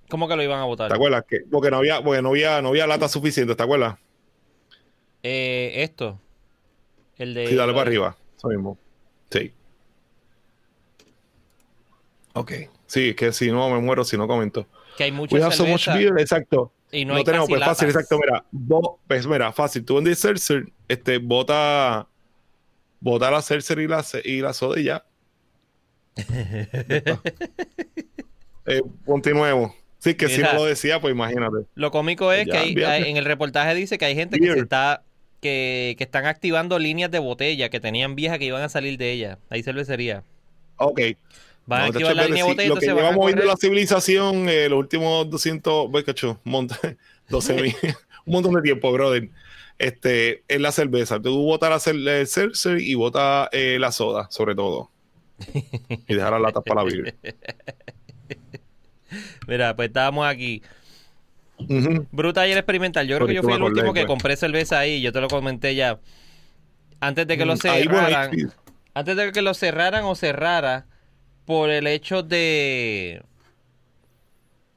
¿Cómo 0.09 0.29
que 0.29 0.37
lo 0.37 0.43
iban 0.45 0.61
a 0.61 0.65
votar? 0.65 0.89
¿Te 0.89 0.95
acuerdas? 0.95 1.25
Que, 1.29 1.41
porque 1.51 1.71
no 1.71 1.79
había, 1.79 2.01
porque 2.03 2.23
no 2.23 2.29
había, 2.29 2.63
no 2.63 2.69
había 2.69 2.87
lata 2.87 3.09
suficiente, 3.09 3.57
¿te 3.57 3.63
acuerdas? 3.63 3.97
Eh, 5.25 5.83
esto. 5.83 6.21
El 7.19 7.35
de. 7.35 7.49
Sí, 7.49 7.57
dale 7.57 7.73
para 7.73 7.83
arriba. 7.83 8.17
Eso 8.37 8.49
mismo. 8.49 8.79
Sí. 9.31 9.53
Ok. 12.35 12.53
Sí, 12.87 13.09
es 13.11 13.17
que 13.17 13.33
si 13.33 13.51
no 13.51 13.69
me 13.71 13.81
muero 13.81 14.05
si 14.05 14.17
no 14.17 14.27
comento. 14.29 14.67
Que 14.97 15.05
hay 15.05 15.13
mucha 15.13 15.35
We 15.35 15.43
have 15.43 15.55
so 15.55 15.67
much 15.67 15.87
beer, 15.89 16.15
exacto. 16.19 16.73
y 16.93 17.05
no, 17.05 17.13
No, 17.15 17.19
hay 17.19 17.25
tenemos, 17.25 17.49
pues 17.49 17.63
fácil, 17.65 17.89
exacto. 17.89 18.19
Mira, 18.19 18.45
pues 19.09 19.27
mira, 19.27 19.53
fácil. 19.53 19.85
Tú 19.85 19.97
vendes 19.97 20.19
seltzer, 20.19 20.65
este, 20.89 21.19
bota, 21.19 22.07
bota 23.01 23.31
la 23.31 23.43
seltzer 23.43 23.79
y 23.81 23.89
la, 23.89 24.05
y 24.25 24.41
la 24.41 24.53
soda 24.53 24.79
y 24.81 24.85
ya. 24.85 25.05
eh, 28.67 28.83
continuemos. 29.05 29.73
Sí, 29.99 30.15
que 30.15 30.29
si 30.29 30.37
Mira. 30.39 30.53
no 30.53 30.61
lo 30.61 30.65
decía, 30.67 31.01
pues 31.01 31.13
imagínate. 31.13 31.67
Lo 31.75 31.91
cómico 31.91 32.31
es 32.33 32.47
Ya, 32.47 32.63
que 32.63 32.87
hay- 32.87 33.11
en 33.11 33.17
el 33.17 33.25
reportaje 33.25 33.75
dice 33.75 33.99
que 33.99 34.05
hay 34.05 34.15
gente 34.15 34.39
que 34.39 34.53
se 34.53 34.59
está. 34.61 35.03
Que, 35.47 35.95
que 35.97 36.03
están 36.03 36.27
activando 36.27 36.77
líneas 36.81 37.09
de 37.11 37.21
botella 37.21 37.69
que 37.69 37.79
tenían 37.79 38.17
viejas 38.17 38.39
que 38.41 38.47
iban 38.47 38.63
a 38.63 38.69
salir 38.69 38.99
de 38.99 39.13
ella. 39.13 39.39
Hay 39.49 39.63
cervecería. 39.63 40.25
Ok. 40.79 41.01
Van 41.67 41.83
a 41.83 41.85
activar 41.87 42.17
la 42.17 42.27
línea 42.27 42.45
de 42.45 42.51
botella, 42.51 42.69
lo 42.69 42.77
que 42.77 42.87
llevamos 42.87 43.27
viendo 43.27 43.45
la 43.45 43.57
civilización 43.57 44.49
eh, 44.49 44.69
los 44.69 44.81
últimos 44.81 45.31
200, 45.31 45.89
voy, 45.91 46.03
cacho, 46.03 46.41
un 46.45 46.53
montón, 46.53 46.99
12 47.29 47.55
mil, 47.63 47.75
un 48.25 48.33
montón 48.33 48.55
de 48.55 48.63
tiempo, 48.63 48.91
brother. 48.91 49.29
Este, 49.79 50.43
es 50.49 50.61
la 50.61 50.73
cerveza. 50.73 51.21
Tú 51.21 51.43
botas 51.45 51.71
la 51.71 51.77
cer- 51.77 52.09
el 52.21 52.27
seltzer 52.27 52.81
y 52.81 52.95
botas 52.95 53.49
eh, 53.53 53.77
la 53.79 53.93
soda, 53.93 54.27
sobre 54.31 54.55
todo. 54.57 54.91
y 56.09 56.15
dejar 56.15 56.33
las 56.33 56.41
latas 56.41 56.63
para 56.65 56.83
la 56.83 56.89
birria. 56.91 57.15
Mira, 59.47 59.77
pues 59.77 59.89
estábamos 59.89 60.27
aquí. 60.27 60.63
Ujú. 61.59 62.07
Bruta 62.13 62.43
ayer 62.43 62.57
experimental. 62.59 63.07
Yo 63.07 63.17
creo 63.17 63.27
que 63.29 63.35
yo 63.35 63.43
fui 63.43 63.55
el 63.55 63.63
último 63.63 63.93
que 63.93 64.01
pues. 64.01 64.07
compré 64.07 64.37
cerveza 64.37 64.79
ahí. 64.79 65.01
Yo 65.01 65.13
te 65.13 65.21
lo 65.21 65.29
comenté 65.29 65.75
ya. 65.75 65.99
Antes 67.01 67.27
de 67.27 67.37
que 67.39 67.45
lo 67.47 67.55
Mm, 67.55 67.59
ahí, 67.71 67.85
bueno, 67.87 68.01
ahí 68.07 68.13
cerraran. 68.13 68.31
sí. 68.39 68.47
Antes 68.95 69.17
de 69.17 69.33
que 69.33 69.43
lo 69.43 69.55
cerraran 69.55 70.05
o 70.05 70.15
cerrara. 70.15 70.87
Por 71.45 71.71
el 71.71 71.87
hecho 71.87 72.23
de. 72.23 73.23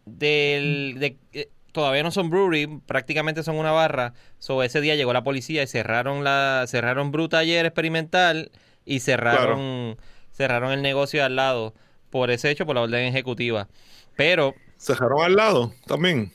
Del. 0.06 0.96
De, 1.00 1.18
eh, 1.34 1.50
todavía 1.72 2.04
no 2.04 2.12
son 2.12 2.30
brewery. 2.30 2.68
Prácticamente 2.86 3.44
son 3.44 3.56
una 3.56 3.72
barra. 3.72 4.14
So, 4.40 4.64
ese 4.64 4.82
día 4.82 4.96
llegó 4.96 5.14
la 5.14 5.24
policía 5.24 5.64
y 5.64 5.68
cerraron 5.68 6.24
la. 6.24 6.66
Cerraron 6.68 7.12
Bruta 7.12 7.40
ayer 7.40 7.66
experimental. 7.66 8.52
Y 8.86 9.00
cerraron. 9.02 9.98
Cerraron 10.32 10.72
el 10.72 10.82
negocio 10.82 11.24
al 11.26 11.36
lado. 11.36 11.74
Por 12.10 12.32
ese 12.32 12.50
hecho, 12.50 12.66
por 12.66 12.76
la 12.76 12.82
orden 12.82 13.06
ejecutiva. 13.06 13.68
Pero. 14.16 14.56
Cerraron 14.78 15.22
al 15.24 15.36
lado 15.36 15.74
también. 15.88 16.32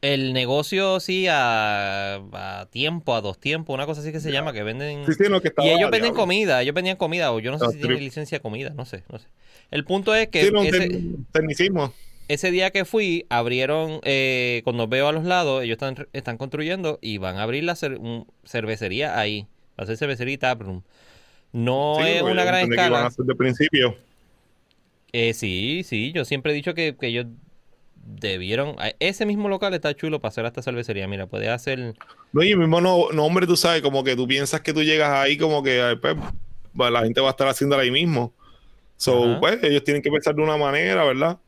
El 0.00 0.32
negocio 0.32 1.00
sí 1.00 1.26
a, 1.28 2.14
a 2.16 2.66
tiempo, 2.70 3.14
a 3.16 3.20
dos 3.20 3.38
tiempos, 3.38 3.74
una 3.74 3.84
cosa 3.86 4.00
así 4.00 4.12
que 4.12 4.20
se 4.20 4.30
llama, 4.30 4.52
que 4.52 4.62
venden... 4.62 5.04
Sí, 5.06 5.14
sí, 5.14 5.24
no, 5.28 5.40
que 5.40 5.52
y 5.58 5.68
ellos 5.70 5.90
venden 5.90 6.14
comida, 6.14 6.62
ellos 6.62 6.74
vendían 6.74 6.96
comida, 6.96 7.32
o 7.32 7.40
yo 7.40 7.50
no 7.50 7.58
sé 7.58 7.72
si 7.72 7.78
tienen 7.78 7.98
licencia 7.98 8.38
de 8.38 8.42
comida, 8.42 8.70
no 8.70 8.84
sé, 8.84 9.02
no 9.10 9.18
sé. 9.18 9.26
El 9.72 9.84
punto 9.84 10.14
es 10.14 10.28
que 10.28 10.44
Sí, 10.44 10.52
no, 10.52 10.62
ese, 10.62 10.88
tec- 10.88 11.26
tecnicismo. 11.32 11.92
ese 12.28 12.50
día 12.52 12.70
que 12.70 12.84
fui, 12.84 13.26
abrieron, 13.28 14.00
eh, 14.04 14.60
cuando 14.64 14.86
veo 14.86 15.08
a 15.08 15.12
los 15.12 15.24
lados, 15.24 15.64
ellos 15.64 15.74
están, 15.74 16.06
están 16.12 16.36
construyendo 16.38 16.98
y 17.02 17.18
van 17.18 17.36
a 17.36 17.42
abrir 17.42 17.64
la 17.64 17.72
cer- 17.74 17.98
un- 17.98 18.26
cervecería 18.44 19.18
ahí, 19.18 19.46
va 19.78 19.84
a 19.84 19.86
ser 19.86 19.96
cervecería 19.96 20.34
y 20.34 20.38
taproom. 20.38 20.82
No 21.52 21.94
Sí, 21.98 22.08
es 22.10 22.22
una 22.22 22.44
gran 22.44 22.60
entendí 22.62 22.76
que 22.76 22.86
iban 22.86 22.92
a 22.92 23.06
escala. 23.06 23.06
hacer 23.08 23.24
de 23.24 23.34
principio. 23.34 23.96
Eh, 25.12 25.32
sí, 25.32 25.82
sí, 25.84 26.12
yo 26.12 26.24
siempre 26.24 26.52
he 26.52 26.54
dicho 26.54 26.74
que, 26.74 26.96
que 26.96 27.06
ellos 27.08 27.26
debieron... 28.08 28.76
Ese 28.98 29.26
mismo 29.26 29.48
local 29.48 29.74
está 29.74 29.94
chulo 29.94 30.20
para 30.20 30.30
hacer 30.30 30.46
esta 30.46 30.62
cervecería, 30.62 31.06
mira, 31.06 31.26
puede 31.26 31.48
hacer... 31.48 31.94
No, 32.32 32.42
y 32.42 32.50
el 32.50 32.58
mismo 32.58 32.80
no, 32.80 33.10
nombre, 33.12 33.46
tú 33.46 33.56
sabes, 33.56 33.82
como 33.82 34.02
que 34.02 34.16
tú 34.16 34.26
piensas 34.26 34.60
que 34.60 34.72
tú 34.72 34.82
llegas 34.82 35.10
ahí, 35.10 35.36
como 35.36 35.62
que 35.62 35.98
pues, 36.00 36.90
la 36.90 37.02
gente 37.02 37.20
va 37.20 37.28
a 37.28 37.30
estar 37.30 37.48
haciéndola 37.48 37.82
ahí 37.82 37.90
mismo. 37.90 38.32
So, 38.96 39.24
Ajá. 39.24 39.40
pues, 39.40 39.62
ellos 39.62 39.84
tienen 39.84 40.02
que 40.02 40.10
pensar 40.10 40.34
de 40.34 40.42
una 40.42 40.56
manera, 40.56 41.04
¿verdad? 41.04 41.38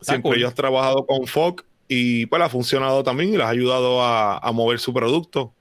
Siempre 0.00 0.30
cool. 0.30 0.38
ellos 0.38 0.50
han 0.50 0.54
trabajado 0.54 1.06
con 1.06 1.26
FOC 1.26 1.64
y 1.88 2.26
pues 2.26 2.42
ha 2.42 2.48
funcionado 2.48 3.02
también 3.02 3.30
y 3.30 3.36
les 3.36 3.46
ha 3.46 3.48
ayudado 3.48 4.02
a, 4.02 4.38
a 4.38 4.52
mover 4.52 4.78
su 4.78 4.92
producto. 4.92 5.52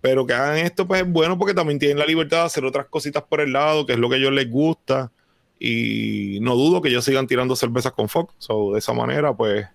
Pero 0.00 0.26
que 0.26 0.34
hagan 0.34 0.58
esto, 0.58 0.86
pues 0.86 1.02
es 1.02 1.08
bueno 1.08 1.38
porque 1.38 1.54
también 1.54 1.80
tienen 1.80 1.98
la 1.98 2.06
libertad 2.06 2.38
de 2.38 2.44
hacer 2.44 2.64
otras 2.64 2.86
cositas 2.86 3.24
por 3.24 3.40
el 3.40 3.52
lado, 3.52 3.84
que 3.84 3.94
es 3.94 3.98
lo 3.98 4.08
que 4.08 4.14
a 4.14 4.18
ellos 4.18 4.32
les 4.32 4.48
gusta. 4.48 5.10
Y 5.58 6.38
no 6.40 6.54
dudo 6.54 6.80
que 6.80 6.88
ellos 6.88 7.04
sigan 7.04 7.26
tirando 7.26 7.56
cervezas 7.56 7.92
con 7.92 8.08
FOC. 8.08 8.32
So, 8.38 8.72
de 8.72 8.78
esa 8.78 8.92
manera, 8.92 9.34
pues, 9.34 9.66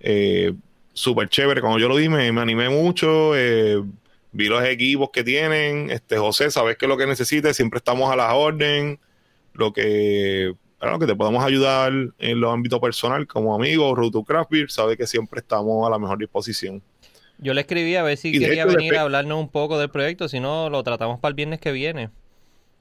eh, 0.00 0.52
súper 0.92 1.28
chévere. 1.28 1.60
Cuando 1.60 1.78
yo 1.78 1.88
lo 1.88 1.96
di, 1.96 2.08
me, 2.08 2.30
me 2.32 2.40
animé 2.40 2.68
mucho. 2.68 3.36
eh, 3.36 3.82
vi 4.32 4.46
los 4.46 4.64
equipos 4.64 5.10
que 5.10 5.24
tienen. 5.24 5.90
Este, 5.90 6.16
José, 6.18 6.50
sabes 6.50 6.76
que 6.76 6.86
lo 6.86 6.96
que 6.96 7.06
necesites, 7.06 7.56
siempre 7.56 7.78
estamos 7.78 8.10
a 8.10 8.16
la 8.16 8.34
orden. 8.34 8.98
Lo 9.54 9.72
que, 9.72 10.54
bueno, 10.80 10.98
que 10.98 11.06
te 11.06 11.16
podamos 11.16 11.44
ayudar 11.44 11.92
en 12.18 12.40
los 12.40 12.52
ámbitos 12.52 12.78
personal, 12.80 13.26
como 13.26 13.54
amigos, 13.54 13.96
Road 13.96 14.12
to 14.12 14.22
Craft 14.24 14.50
Beer, 14.50 14.70
sabes 14.70 14.96
que 14.96 15.06
siempre 15.06 15.40
estamos 15.40 15.86
a 15.86 15.90
la 15.90 15.98
mejor 15.98 16.18
disposición. 16.18 16.82
Yo 17.38 17.54
le 17.54 17.62
escribí 17.62 17.96
a 17.96 18.02
ver 18.02 18.16
si 18.16 18.28
Y 18.28 18.38
quería 18.38 18.64
hecho, 18.64 18.76
venir 18.76 18.96
a 18.96 19.02
hablarnos 19.02 19.40
un 19.40 19.48
poco 19.48 19.78
del 19.78 19.90
proyecto, 19.90 20.28
si 20.28 20.40
no 20.40 20.70
lo 20.70 20.82
tratamos 20.82 21.18
para 21.18 21.30
el 21.30 21.34
viernes 21.36 21.58
que 21.58 21.72
viene. 21.72 22.10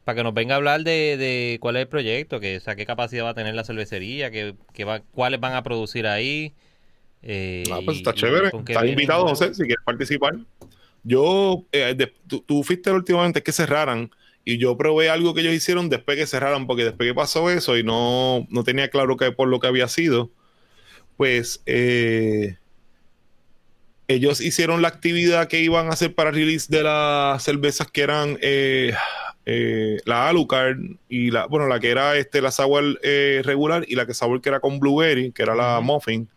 Para 0.10 0.16
que 0.16 0.24
nos 0.24 0.34
venga 0.34 0.55
a 0.55 0.57
hablar 0.57 0.82
de, 0.84 1.18
de 1.18 1.60
cuál 1.62 1.76
es 1.76 1.84
el 1.84 1.88
proyecto, 1.88 2.39
que, 2.39 2.57
o 2.57 2.60
sea, 2.60 2.76
qué 2.76 2.84
capacidad 2.88 3.26
va 3.26 3.30
a 3.30 3.34
tener 3.36 3.53
la 3.53 3.64
cervecería, 3.64 4.32
que, 4.32 4.55
que 4.74 4.84
va, 4.84 5.01
cuáles 5.01 5.39
van 5.39 5.53
a 5.53 5.62
producir 5.62 6.07
ahí. 6.07 6.55
eh, 7.22 7.64
Ah, 7.72 7.82
pues 7.86 7.97
está 7.97 8.10
y 8.10 8.14
chévere. 8.16 8.47
Estás 8.47 8.86
invitado. 8.88 9.28
José, 9.28 9.53
si 9.53 9.66
quieres 9.66 9.86
participar. 9.86 10.36
Yo, 11.03 11.64
eh, 11.72 11.93
de- 11.95 12.12
tú, 12.28 12.41
tú 12.41 12.64
fuiste 12.64 12.89
últimamente 12.89 13.43
que 13.43 13.51
cerraran 13.51 14.10
y 14.43 14.57
yo 14.57 14.76
probé 14.76 15.12
algo 15.12 15.36
que 15.36 15.41
ellos 15.41 15.53
hicieron 15.53 15.89
después 15.89 16.18
que 16.18 16.26
cerraran, 16.26 16.66
porque 16.66 16.86
después 16.86 17.07
que 17.07 17.14
pasó 17.14 17.51
eso 17.51 17.78
y 17.78 17.84
no, 17.84 18.47
no 18.49 18.64
tenía 18.64 18.89
claro 18.89 19.16
que 19.16 19.32
por 19.32 19.47
lo 19.47 19.60
que 19.60 19.68
había 19.68 19.88
sido, 19.88 20.32
pues 21.18 21.62
eh, 21.68 22.57
ellos 24.07 24.41
hicieron 24.41 24.82
la 24.82 24.88
actividad 24.88 25.47
que 25.47 25.62
iban 25.62 25.86
a 25.86 25.91
hacer 25.91 26.16
para 26.16 26.32
release 26.32 26.66
de 26.68 26.82
las 26.82 27.43
cervezas 27.43 27.91
que 27.91 28.01
eran 28.01 28.39
eh, 29.46 29.98
la 30.06 30.30
Alucard 30.30 30.78
y 31.08 31.32
la, 31.32 31.48
bueno, 31.48 31.68
la 31.68 31.80
que 31.80 31.90
era 31.90 32.16
este, 32.18 32.42
la 32.42 32.52
sour 32.52 33.00
eh, 33.04 33.42
regular 33.44 33.84
y 33.88 33.96
la 33.96 34.06
que 34.06 34.14
sour 34.14 34.42
que 34.42 34.50
era 34.50 34.60
con 34.60 34.80
blueberry, 34.80 35.32
que 35.32 35.44
era 35.44 35.56
la 35.56 35.80
muffin. 35.82 36.30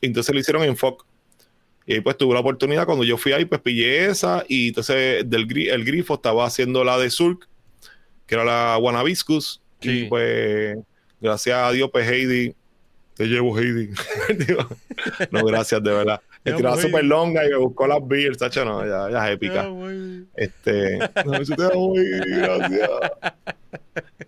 Entonces 0.00 0.34
lo 0.34 0.40
hicieron 0.40 0.62
en 0.62 0.76
FOC. 0.76 1.06
Y 1.86 1.94
ahí 1.94 2.00
pues 2.00 2.16
tuve 2.16 2.34
la 2.34 2.40
oportunidad, 2.40 2.86
cuando 2.86 3.04
yo 3.04 3.16
fui 3.16 3.32
ahí, 3.32 3.44
pues 3.44 3.60
pillé 3.60 4.06
esa. 4.06 4.44
Y 4.46 4.68
entonces 4.68 5.28
del 5.28 5.48
el 5.68 5.84
grifo 5.84 6.14
estaba 6.14 6.46
haciendo 6.46 6.84
la 6.84 6.98
de 6.98 7.10
Surk, 7.10 7.48
que 8.26 8.34
era 8.34 8.44
la 8.44 8.78
Wanabiscus. 8.78 9.60
Sí. 9.80 9.90
Y 9.90 10.04
pues, 10.08 10.78
gracias 11.20 11.56
a 11.56 11.72
Dios, 11.72 11.90
pues 11.90 12.08
Heidi, 12.08 12.54
te 13.14 13.26
llevo 13.26 13.58
Heidi. 13.58 13.90
No, 15.30 15.44
gracias, 15.44 15.82
de 15.82 15.90
verdad. 15.90 16.20
Te 16.42 16.50
Estiraba 16.50 16.74
amo, 16.74 16.82
súper 16.82 17.04
longa 17.04 17.44
y 17.46 17.50
me 17.50 17.56
buscó 17.56 17.86
las 17.86 18.06
beers, 18.06 18.38
tacho, 18.38 18.64
no, 18.64 18.84
ya, 18.86 19.10
ya 19.10 19.28
es 19.28 19.34
épica. 19.34 19.68
Este, 20.34 20.98
no, 21.26 21.32
te 21.44 21.64
amo, 21.64 21.92
gracias. 22.26 22.90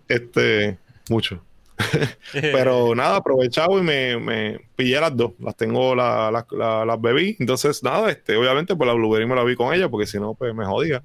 Este, 0.07 0.77
mucho. 1.09 1.43
Pero 2.33 2.93
nada, 2.95 3.17
aprovechado 3.17 3.79
y 3.79 3.81
me, 3.81 4.17
me 4.19 4.59
pillé 4.75 4.99
las 4.99 5.15
dos. 5.17 5.31
Las 5.39 5.55
tengo, 5.55 5.95
la- 5.95 6.29
la- 6.31 6.45
la- 6.51 6.85
las 6.85 7.01
bebí. 7.01 7.35
Entonces, 7.39 7.81
nada, 7.83 8.09
este, 8.11 8.35
obviamente, 8.37 8.75
pues 8.75 8.87
la 8.87 8.93
Blueberry 8.93 9.25
me 9.25 9.35
la 9.35 9.43
vi 9.43 9.55
con 9.55 9.73
ella, 9.73 9.89
porque 9.89 10.05
si 10.05 10.19
no, 10.19 10.35
pues 10.35 10.53
me 10.53 10.65
jodía. 10.65 11.03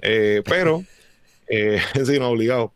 Eh, 0.00 0.42
pero, 0.44 0.82
eh, 1.52 1.80
sí, 2.06 2.18
no, 2.18 2.30
obligado. 2.30 2.72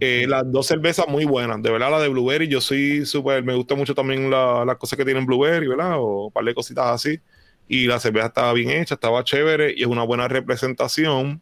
Eh, 0.00 0.26
las 0.28 0.50
dos 0.50 0.66
cervezas 0.66 1.06
muy 1.08 1.24
buenas. 1.24 1.62
De 1.62 1.70
verdad, 1.70 1.90
la 1.90 2.00
de 2.00 2.08
Blueberry, 2.08 2.48
yo 2.48 2.60
soy 2.60 3.06
súper, 3.06 3.44
me 3.44 3.54
gusta 3.54 3.74
mucho 3.76 3.94
también 3.94 4.30
la- 4.30 4.64
las 4.64 4.76
cosas 4.76 4.96
que 4.98 5.04
tienen 5.04 5.26
Blueberry, 5.26 5.68
¿verdad? 5.68 5.98
O 5.98 6.26
un 6.26 6.32
par 6.32 6.44
de 6.44 6.54
cositas 6.54 6.86
así. 6.86 7.20
Y 7.68 7.86
la 7.86 8.00
cerveza 8.00 8.26
estaba 8.28 8.52
bien 8.52 8.70
hecha, 8.70 8.94
estaba 8.94 9.24
chévere 9.24 9.74
y 9.76 9.82
es 9.82 9.86
una 9.88 10.04
buena 10.04 10.28
representación. 10.28 11.40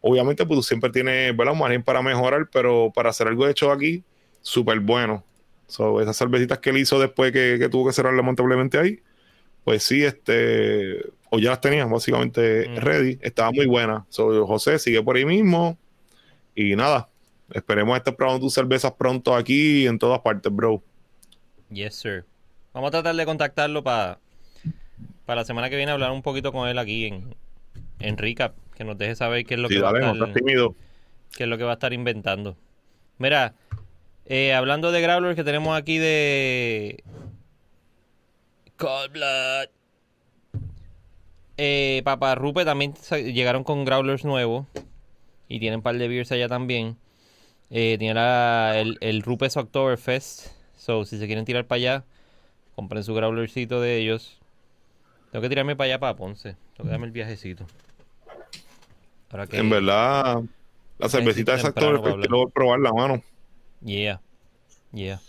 Obviamente, 0.00 0.44
pues 0.46 0.58
tú 0.58 0.62
siempre 0.62 0.90
tienes, 0.90 1.36
¿verdad? 1.36 1.54
Un 1.54 1.60
margen 1.60 1.82
para 1.82 2.02
mejorar, 2.02 2.48
pero 2.52 2.92
para 2.94 3.10
hacer 3.10 3.28
algo 3.28 3.48
hecho 3.48 3.72
aquí, 3.72 4.04
súper 4.42 4.80
bueno. 4.80 5.24
So, 5.66 6.00
esas 6.00 6.16
cervecitas 6.18 6.58
que 6.58 6.70
él 6.70 6.78
hizo 6.78 6.98
después 7.00 7.32
que, 7.32 7.56
que 7.58 7.68
tuvo 7.70 7.86
que 7.86 7.92
cerrar 7.94 8.14
lamentablemente 8.14 8.78
ahí, 8.78 9.00
pues 9.64 9.82
sí, 9.84 10.04
este, 10.04 11.00
o 11.34 11.38
ya 11.38 11.50
las 11.50 11.60
tenías 11.60 11.88
básicamente 11.90 12.68
Mm. 12.68 12.76
ready, 12.76 13.18
estaba 13.20 13.50
muy 13.52 13.66
buena. 13.66 14.06
So, 14.08 14.46
José, 14.46 14.78
sigue 14.78 15.02
por 15.02 15.16
ahí 15.16 15.24
mismo. 15.24 15.76
Y 16.54 16.76
nada, 16.76 17.08
esperemos 17.52 17.96
estar 17.96 18.14
probando 18.14 18.40
tus 18.40 18.54
cervezas 18.54 18.92
pronto 18.92 19.34
aquí 19.34 19.82
y 19.82 19.86
en 19.86 19.98
todas 19.98 20.20
partes, 20.20 20.52
bro. 20.52 20.82
Yes, 21.70 21.94
sir. 21.96 22.24
Vamos 22.72 22.88
a 22.88 22.92
tratar 22.92 23.14
de 23.16 23.24
contactarlo 23.24 23.82
para 23.82 24.18
para 25.26 25.40
la 25.40 25.44
semana 25.44 25.70
que 25.70 25.76
viene 25.76 25.90
hablar 25.90 26.10
un 26.12 26.22
poquito 26.22 26.52
con 26.52 26.68
él 26.68 26.78
aquí 26.78 27.06
en, 27.06 27.34
en 27.98 28.18
Recap, 28.18 28.54
que 28.76 28.84
nos 28.84 28.98
deje 28.98 29.14
saber 29.14 29.46
qué 29.46 29.54
es 29.54 29.60
lo 29.60 29.68
Sí, 29.68 29.76
que 29.76 29.80
va 29.80 29.90
a 29.90 29.92
estar, 30.12 30.32
qué 30.34 31.42
es 31.44 31.48
lo 31.48 31.56
que 31.58 31.64
va 31.64 31.70
a 31.70 31.74
estar 31.74 31.92
inventando. 31.94 32.56
Mira, 33.18 33.54
eh, 34.26 34.52
hablando 34.52 34.92
de 34.92 35.00
Growlers 35.00 35.34
que 35.34 35.44
tenemos 35.44 35.76
aquí 35.78 35.98
de 35.98 37.02
Cold 38.76 39.12
Blood. 39.12 39.68
Eh, 41.56 42.02
Papá 42.04 42.34
Rupe 42.34 42.64
también 42.64 42.94
llegaron 43.32 43.64
con 43.64 43.84
Growlers 43.84 44.24
nuevos 44.24 44.66
y 45.48 45.60
tienen 45.60 45.78
un 45.78 45.82
par 45.82 45.96
de 45.96 46.08
beers 46.08 46.32
allá 46.32 46.48
también. 46.48 46.96
Eh, 47.70 47.96
tiene 47.98 48.14
la- 48.14 48.78
el, 48.78 48.98
el 49.00 49.22
Rupes 49.22 49.56
Oktoberfest. 49.56 50.48
So, 50.76 51.04
si 51.04 51.18
se 51.18 51.26
quieren 51.26 51.44
tirar 51.44 51.66
para 51.66 51.76
allá, 51.76 52.04
compren 52.74 53.04
su 53.04 53.14
growlercito 53.14 53.80
de 53.80 53.98
ellos. 53.98 54.38
Tengo 55.30 55.42
que 55.42 55.48
tirarme 55.48 55.76
para 55.76 55.86
allá, 55.86 55.98
para 56.00 56.16
Ponce. 56.16 56.56
Tengo 56.76 56.84
que 56.84 56.90
darme 56.90 57.06
el 57.06 57.12
viajecito. 57.12 57.66
Ahora 59.30 59.46
que... 59.46 59.56
En 59.58 59.70
verdad, 59.70 60.42
la 60.98 61.08
cervecita 61.08 61.56
para 61.72 61.86
hablar. 61.88 62.18
quiero 62.20 62.48
probarla, 62.50 62.92
mano. 62.92 63.22
Yeah. 63.80 64.20
Yeah. 64.92 65.20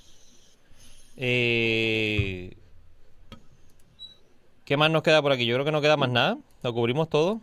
Eh... 1.18 2.56
¿Qué 4.66 4.78
más 4.78 4.90
nos 4.90 5.04
queda 5.04 5.22
por 5.22 5.32
aquí? 5.32 5.46
Yo 5.46 5.56
creo 5.56 5.64
que 5.66 5.72
no 5.72 5.82
queda 5.82 5.96
más 5.96 6.10
nada. 6.10 6.38
Lo 6.64 6.74
cubrimos 6.74 7.08
todo. 7.08 7.40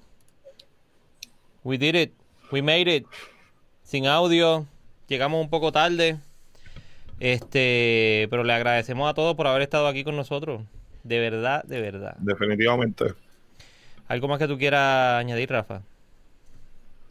We 1.62 1.78
did 1.78 1.94
it. 1.94 2.12
We 2.50 2.62
made 2.62 2.92
it. 2.92 3.06
Sin 3.84 4.08
audio. 4.08 4.66
Llegamos 5.06 5.40
un 5.40 5.48
poco 5.48 5.70
tarde. 5.70 6.18
Este, 7.20 8.26
pero 8.28 8.42
le 8.42 8.52
agradecemos 8.52 9.08
a 9.08 9.14
todos 9.14 9.36
por 9.36 9.46
haber 9.46 9.62
estado 9.62 9.86
aquí 9.86 10.02
con 10.02 10.16
nosotros. 10.16 10.62
De 11.04 11.20
verdad, 11.20 11.62
de 11.62 11.80
verdad. 11.80 12.16
Definitivamente. 12.18 13.14
¿Algo 14.08 14.26
más 14.26 14.40
que 14.40 14.48
tú 14.48 14.58
quieras 14.58 15.20
añadir, 15.20 15.48
Rafa? 15.48 15.82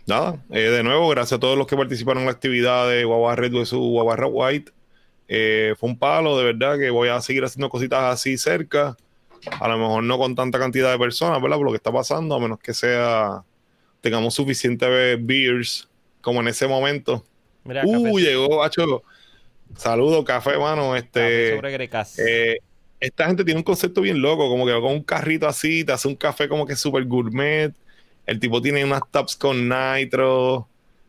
nada, 0.07 0.43
eh, 0.49 0.59
de 0.59 0.83
nuevo, 0.83 1.07
gracias 1.09 1.37
a 1.37 1.39
todos 1.39 1.57
los 1.57 1.67
que 1.67 1.77
participaron 1.77 2.23
en 2.23 2.25
la 2.25 2.33
actividad 2.33 2.89
de 2.89 3.05
Guagua 3.05 3.35
Red 3.35 3.53
vs 3.53 3.71
Guagua 3.73 4.17
Red 4.17 4.29
White. 4.29 4.71
Eh, 5.29 5.73
fue 5.79 5.89
un 5.89 5.97
palo, 5.97 6.37
de 6.37 6.43
verdad, 6.43 6.77
que 6.77 6.89
voy 6.89 7.07
a 7.07 7.21
seguir 7.21 7.45
haciendo 7.45 7.69
cositas 7.69 8.03
así 8.03 8.37
cerca. 8.37 8.97
A 9.59 9.67
lo 9.67 9.77
mejor 9.77 10.03
no 10.03 10.17
con 10.17 10.35
tanta 10.35 10.59
cantidad 10.59 10.91
de 10.91 10.99
personas, 10.99 11.41
¿verdad? 11.41 11.57
Por 11.57 11.65
lo 11.65 11.71
que 11.71 11.77
está 11.77 11.91
pasando, 11.91 12.35
a 12.35 12.39
menos 12.39 12.59
que 12.59 12.73
sea 12.73 13.43
tengamos 14.01 14.33
suficientes 14.33 15.17
beers 15.25 15.87
como 16.21 16.41
en 16.41 16.47
ese 16.47 16.67
momento. 16.67 17.23
Mira, 17.63 17.83
Uh, 17.85 18.03
café, 18.15 18.21
llegó, 18.21 18.57
bacho. 18.57 19.03
Saludos, 19.77 20.25
café, 20.25 20.57
mano. 20.57 20.91
café 20.91 20.97
Este, 20.97 21.55
sobre 21.55 21.71
grecas. 21.71 22.19
eh, 22.19 22.57
esta 22.99 23.27
gente 23.27 23.43
tiene 23.43 23.59
un 23.59 23.63
concepto 23.63 24.01
bien 24.01 24.21
loco, 24.21 24.47
como 24.49 24.65
que 24.65 24.73
va 24.73 24.81
con 24.81 24.91
un 24.93 25.03
carrito 25.03 25.47
así, 25.47 25.83
te 25.83 25.91
hace 25.91 26.07
un 26.07 26.15
café 26.15 26.47
como 26.47 26.65
que 26.65 26.75
súper 26.75 27.05
gourmet. 27.05 27.73
El 28.25 28.39
tipo 28.39 28.61
tiene 28.61 28.83
unas 28.85 29.01
taps 29.09 29.35
con 29.35 29.67
nitro. 29.69 30.67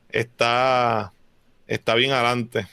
Está, 0.09 1.12
está 1.66 1.95
bien 1.95 2.12
adelante. 2.12 2.66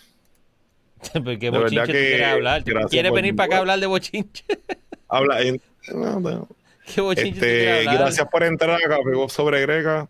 Porque 1.23 1.49
verdad 1.49 1.85
bochinche 1.85 1.85
tú 1.85 1.91
que 1.93 2.07
quieres 2.07 2.27
hablar. 2.27 2.63
¿Tú 2.63 2.71
¿Quieres 2.89 3.11
venir 3.11 3.35
para 3.35 3.45
acá 3.47 3.55
a 3.57 3.59
hablar 3.59 3.79
de 3.79 3.87
bochinche? 3.87 4.43
Habla 5.09 5.41
en- 5.41 5.61
no, 5.93 6.19
no. 6.19 6.47
¿Qué 6.85 7.01
Este, 7.29 7.83
gracias 7.83 8.27
por 8.29 8.43
entrar 8.43 8.71
a 8.71 8.87
Café 8.87 9.11
sobre 9.29 9.61
Greca. 9.61 10.07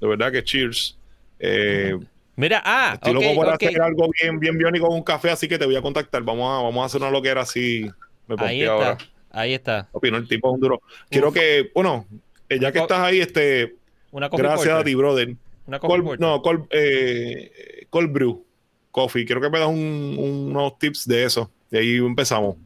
De 0.00 0.06
verdad 0.08 0.32
que 0.32 0.42
cheers. 0.42 0.96
Eh, 1.38 1.96
Mira, 2.36 2.62
ah, 2.64 2.92
Estoy 2.94 3.14
ok, 3.16 3.22
loco 3.22 3.34
por 3.34 3.46
ok. 3.48 3.62
hacer 3.62 3.82
algo 3.82 4.10
bien, 4.20 4.40
bien 4.40 4.56
biónico 4.58 4.86
con 4.86 4.96
un 4.96 5.02
café, 5.02 5.30
así 5.30 5.46
que 5.46 5.58
te 5.58 5.66
voy 5.66 5.76
a 5.76 5.82
contactar. 5.82 6.22
Vamos 6.22 6.44
a, 6.48 6.62
vamos 6.62 6.82
a 6.82 6.86
hacer 6.86 7.00
una 7.02 7.10
loquera 7.10 7.42
así. 7.42 7.88
Me 8.26 8.34
Ahí 8.38 8.62
está, 8.62 8.72
ahora. 8.72 8.98
ahí 9.30 9.54
está. 9.54 9.88
Opino, 9.92 10.16
el 10.16 10.26
tipo 10.26 10.48
es 10.48 10.54
un 10.54 10.60
duro. 10.60 10.80
Quiero 11.10 11.28
Uf. 11.28 11.34
que, 11.34 11.70
bueno, 11.74 12.06
eh, 12.48 12.58
ya 12.58 12.72
que 12.72 12.78
estás 12.78 13.00
ahí, 13.00 13.20
este, 13.20 13.74
Una 14.10 14.28
gracias 14.28 14.68
a 14.68 14.76
porter. 14.78 14.84
ti, 14.86 14.94
brother. 14.94 15.34
Una 15.66 15.78
Cold- 15.80 16.18
no, 16.18 16.40
cold, 16.42 16.66
eh, 16.70 17.86
cold 17.90 18.10
brew 18.10 18.44
coffee. 18.90 19.24
Quiero 19.24 19.40
que 19.40 19.50
me 19.50 19.58
das 19.58 19.68
un- 19.68 20.16
unos 20.18 20.78
tips 20.78 21.06
de 21.06 21.24
eso. 21.24 21.50
Y 21.70 21.76
ahí 21.76 21.96
empezamos. 21.98 22.56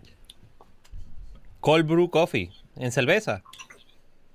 Cold 1.64 1.86
brew 1.86 2.10
coffee. 2.10 2.50
En 2.76 2.92
cerveza. 2.92 3.42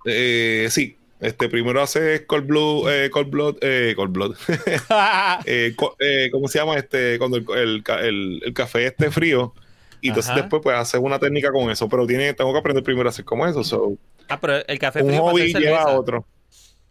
Eh, 0.06 0.68
sí, 0.72 0.98
este, 1.20 1.48
primero 1.48 1.80
haces 1.82 2.22
cold 2.26 2.48
blue, 2.48 2.90
eh, 2.90 3.10
cold 3.12 3.30
blood, 3.30 3.58
eh, 3.62 3.94
cold 3.96 4.12
blood. 4.12 4.36
Eh, 5.46 5.74
co- 5.76 5.96
eh, 6.00 6.30
¿Cómo 6.32 6.48
se 6.48 6.58
llama 6.58 6.76
este? 6.78 7.20
Cuando 7.20 7.38
el, 7.38 7.46
el 7.56 7.84
el- 8.02 8.42
el 8.46 8.54
café 8.54 8.88
esté 8.88 9.12
frío. 9.12 9.54
Y 10.02 10.08
entonces 10.08 10.32
Ajá. 10.32 10.42
después 10.42 10.62
pues 10.64 10.76
haces 10.76 11.00
una 11.00 11.20
técnica 11.20 11.52
con 11.52 11.70
eso. 11.70 11.88
Pero 11.88 12.08
tiene, 12.08 12.34
tengo 12.34 12.52
que 12.52 12.60
aprender 12.60 12.84
primero 12.84 13.08
a 13.08 13.12
hacer 13.12 13.26
como 13.26 13.46
eso. 13.46 13.64
so, 13.64 13.94
ah, 14.30 14.40
pero 14.40 14.66
el 14.66 14.80
café 14.80 15.02
un 15.04 15.10
frío 15.10 15.20
para 15.22 15.32
hobby 15.32 15.54
lleva 15.54 15.82
a 15.84 15.90
otro. 16.00 16.26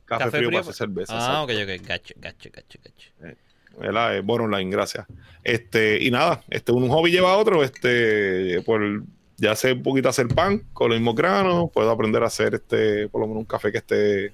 Café, 0.04 0.24
Café 0.24 0.36
frío, 0.38 0.48
frío 0.50 0.60
para 0.60 0.70
hacer 0.70 0.74
cerveza. 0.74 1.12
Ah, 1.16 1.42
ok, 1.42 1.50
ok. 1.64 1.86
Gacho, 1.86 2.14
gacho, 2.18 2.50
gacho, 2.52 2.78
gacho. 2.84 3.36
¿verdad? 3.78 4.16
Eh, 4.16 4.20
bottom 4.20 4.50
line, 4.50 4.70
gracias. 4.70 5.06
Este, 5.42 6.02
y 6.02 6.10
nada, 6.10 6.42
este, 6.50 6.72
un 6.72 6.88
hobby 6.88 7.10
lleva 7.10 7.32
a 7.32 7.36
otro, 7.38 7.62
este, 7.64 8.60
por, 8.62 9.02
ya 9.38 9.54
sé 9.54 9.72
un 9.72 9.82
poquito 9.82 10.08
hacer 10.08 10.28
pan 10.28 10.62
con 10.72 10.90
los 10.90 10.98
mismos 10.98 11.14
granos, 11.14 11.70
puedo 11.72 11.90
aprender 11.90 12.22
a 12.22 12.26
hacer 12.26 12.54
este, 12.56 13.08
por 13.08 13.20
lo 13.20 13.28
menos 13.28 13.40
un 13.40 13.46
café 13.46 13.72
que 13.72 13.78
esté 13.78 14.32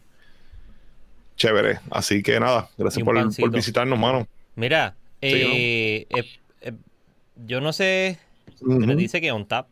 chévere. 1.36 1.80
Así 1.90 2.22
que 2.22 2.40
nada, 2.40 2.68
gracias 2.76 3.04
por, 3.04 3.50
visitarnos, 3.52 3.98
mano. 3.98 4.26
Mira, 4.56 4.96
Sí, 5.20 5.30
eh, 5.30 6.06
eh, 6.10 6.24
eh, 6.60 6.72
yo 7.46 7.62
no 7.62 7.72
sé, 7.72 8.18
pero 8.58 8.76
Ujú. 8.76 8.96
dice 8.96 9.22
que 9.22 9.32
on 9.32 9.46
tap. 9.46 9.68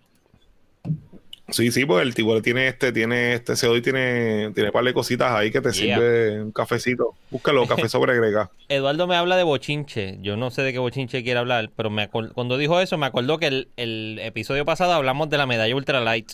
Sí, 1.52 1.70
sí, 1.70 1.84
pues 1.84 2.02
el 2.02 2.14
tipo 2.14 2.40
tiene 2.42 2.68
este, 2.68 2.92
tiene 2.92 3.34
este 3.34 3.54
CO 3.54 3.76
y 3.76 3.82
tiene, 3.82 4.50
tiene 4.54 4.70
un 4.70 4.72
par 4.72 4.84
de 4.84 4.92
cositas 4.92 5.30
ahí 5.32 5.50
que 5.50 5.60
te 5.60 5.70
Yeah. 5.72 5.96
sirve 5.96 6.42
un 6.42 6.52
cafecito. 6.52 7.14
Búscalo, 7.30 7.66
café 7.68 7.88
sobre 7.88 8.16
grega. 8.16 8.50
Eduardo 8.68 9.06
me 9.06 9.16
habla 9.16 9.36
de 9.36 9.42
bochinche. 9.42 10.18
Yo 10.20 10.36
no 10.36 10.50
sé 10.50 10.62
de 10.62 10.72
qué 10.72 10.78
bochinche 10.78 11.22
quiere 11.22 11.38
hablar, 11.38 11.70
pero 11.76 11.90
me 11.90 12.08
cuando 12.08 12.58
dijo 12.58 12.80
eso 12.80 12.98
me 12.98 13.06
acordó 13.06 13.38
que 13.38 13.46
el, 13.46 13.68
el 13.76 14.18
episodio 14.22 14.64
pasado 14.64 14.92
hablamos 14.92 15.30
de 15.30 15.38
la 15.38 15.46
medalla 15.46 15.74
ultralight. 15.74 16.32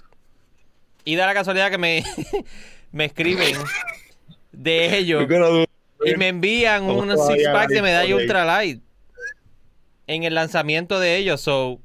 Y 1.05 1.17
da 1.17 1.27
la 1.27 1.35
casualidad 1.35 1.71
que 1.71 1.79
me, 1.79 2.05
me 2.93 3.07
escriben 3.07 3.57
de 4.53 4.97
ellos 4.99 5.27
y 6.05 6.15
me 6.17 6.29
envían 6.29 6.87
¿Cómo 6.87 7.01
unos 7.01 7.17
todavía 7.17 7.37
six 7.37 7.47
la 7.47 7.53
packs 7.53 7.73
de 7.73 7.83
medalla 7.83 8.15
ultralight 8.17 8.83
en 10.07 10.23
el 10.25 10.35
lanzamiento 10.35 10.99
de 11.01 11.17
ellos. 11.17 11.41
So, 11.41 11.81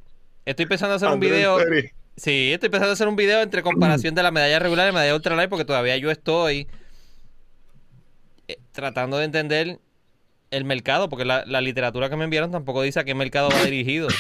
estoy 0.45 0.65
pensando 0.65 0.95
hacer 0.95 1.09
un 1.09 1.19
video. 1.19 1.57
Sí, 2.15 2.51
estoy 2.53 2.69
pensando 2.69 2.93
hacer 2.93 3.07
un 3.07 3.15
video 3.15 3.41
entre 3.41 3.63
comparación 3.63 4.13
de 4.13 4.23
la 4.23 4.31
medalla 4.31 4.59
regular 4.59 4.85
y 4.85 4.89
la 4.89 4.93
medalla 4.93 5.15
ultralight 5.15 5.49
porque 5.49 5.65
todavía 5.65 5.97
yo 5.97 6.11
estoy 6.11 6.67
eh, 8.47 8.57
tratando 8.71 9.17
de 9.17 9.25
entender 9.25 9.79
el 10.51 10.65
mercado, 10.65 11.09
porque 11.09 11.25
la, 11.25 11.43
la 11.47 11.61
literatura 11.61 12.09
que 12.09 12.15
me 12.15 12.25
enviaron 12.25 12.51
tampoco 12.51 12.83
dice 12.83 12.99
a 12.99 13.03
qué 13.03 13.15
mercado 13.15 13.49
va 13.49 13.63
dirigido. 13.63 14.07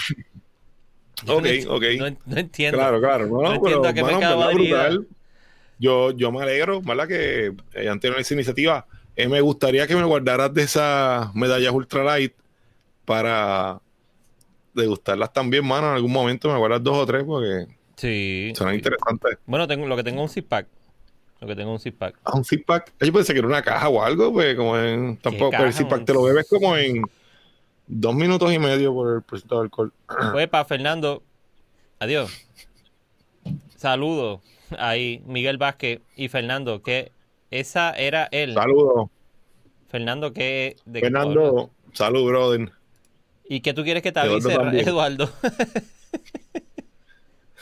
Yo 1.25 1.37
Ok, 1.37 1.45
no 1.65 1.73
ok. 1.75 1.83
No, 1.99 2.17
no 2.25 2.37
entiendo. 2.37 2.77
Claro, 2.77 2.99
claro. 2.99 3.27
No, 3.27 3.41
No 3.41 3.53
entiendo 3.53 3.87
a 3.87 3.93
qué 3.93 4.01
mano, 4.01 4.19
mercado. 4.19 5.05
Yo, 5.79 6.11
yo 6.11 6.31
me 6.31 6.41
alegro, 6.41 6.81
¿verdad? 6.81 7.07
Que 7.07 7.53
hayan 7.77 7.99
tenido 7.99 8.19
esa 8.19 8.33
iniciativa. 8.33 8.85
Eh, 9.15 9.27
me 9.27 9.41
gustaría 9.41 9.85
que 9.87 9.95
me 9.95 10.03
guardaras 10.03 10.53
de 10.53 10.63
esas 10.63 11.33
medallas 11.35 11.71
ultralight 11.71 12.33
para 13.05 13.79
degustarlas 14.73 15.31
también, 15.31 15.65
mano. 15.65 15.89
En 15.89 15.95
algún 15.95 16.11
momento 16.11 16.51
me 16.51 16.57
guardas 16.57 16.83
dos 16.83 16.97
o 16.97 17.05
tres 17.05 17.23
porque 17.23 17.67
Sí. 18.03 18.51
son 18.53 18.75
interesantes. 18.75 19.37
Bueno, 19.45 19.65
tengo, 19.65 19.87
lo 19.87 19.95
que 19.95 20.03
tengo 20.03 20.21
es 20.23 20.29
un 20.29 20.33
six 20.33 20.45
pack. 20.45 20.67
Lo 21.39 21.47
que 21.47 21.55
tengo 21.55 21.71
es 21.71 21.79
un 21.79 21.79
six 21.79 21.95
pack. 21.97 22.19
Ah, 22.25 22.35
un 22.35 22.43
six 22.43 22.61
pack. 22.65 22.91
Yo 22.99 23.13
pensé 23.13 23.31
que 23.31 23.39
era 23.39 23.47
una 23.47 23.61
caja 23.61 23.87
o 23.87 24.03
algo, 24.03 24.33
pues 24.33 24.57
como 24.57 24.77
en. 24.77 25.15
Tampoco, 25.17 25.51
pero 25.51 25.65
el 25.65 25.73
six 25.73 25.87
pack 25.87 26.03
te 26.03 26.13
lo 26.13 26.23
bebes 26.23 26.45
como 26.49 26.75
en 26.75 27.01
dos 27.87 28.13
minutos 28.13 28.51
y 28.51 28.59
medio 28.59 28.93
por 28.93 29.15
el 29.15 29.21
porcentaje 29.21 29.59
de 29.59 29.63
alcohol. 29.63 29.93
Pues 30.33 30.49
para 30.49 30.65
Fernando, 30.65 31.23
adiós. 31.99 32.29
Saludos 33.77 34.41
ahí, 34.77 35.23
Miguel 35.25 35.57
Vázquez 35.57 36.01
y 36.17 36.27
Fernando, 36.27 36.81
que 36.81 37.13
esa 37.51 37.91
era 37.91 38.27
él. 38.31 38.53
Saludos. 38.53 39.09
Fernando, 39.87 40.33
que 40.33 40.75
de? 40.85 40.99
Fernando, 40.99 41.69
salud, 41.93 42.25
brother. 42.27 42.69
¿Y 43.45 43.61
qué 43.61 43.73
tú 43.73 43.83
quieres 43.83 44.03
que 44.03 44.11
te 44.11 44.19
avise. 44.19 44.53
Eduardo? 44.53 45.29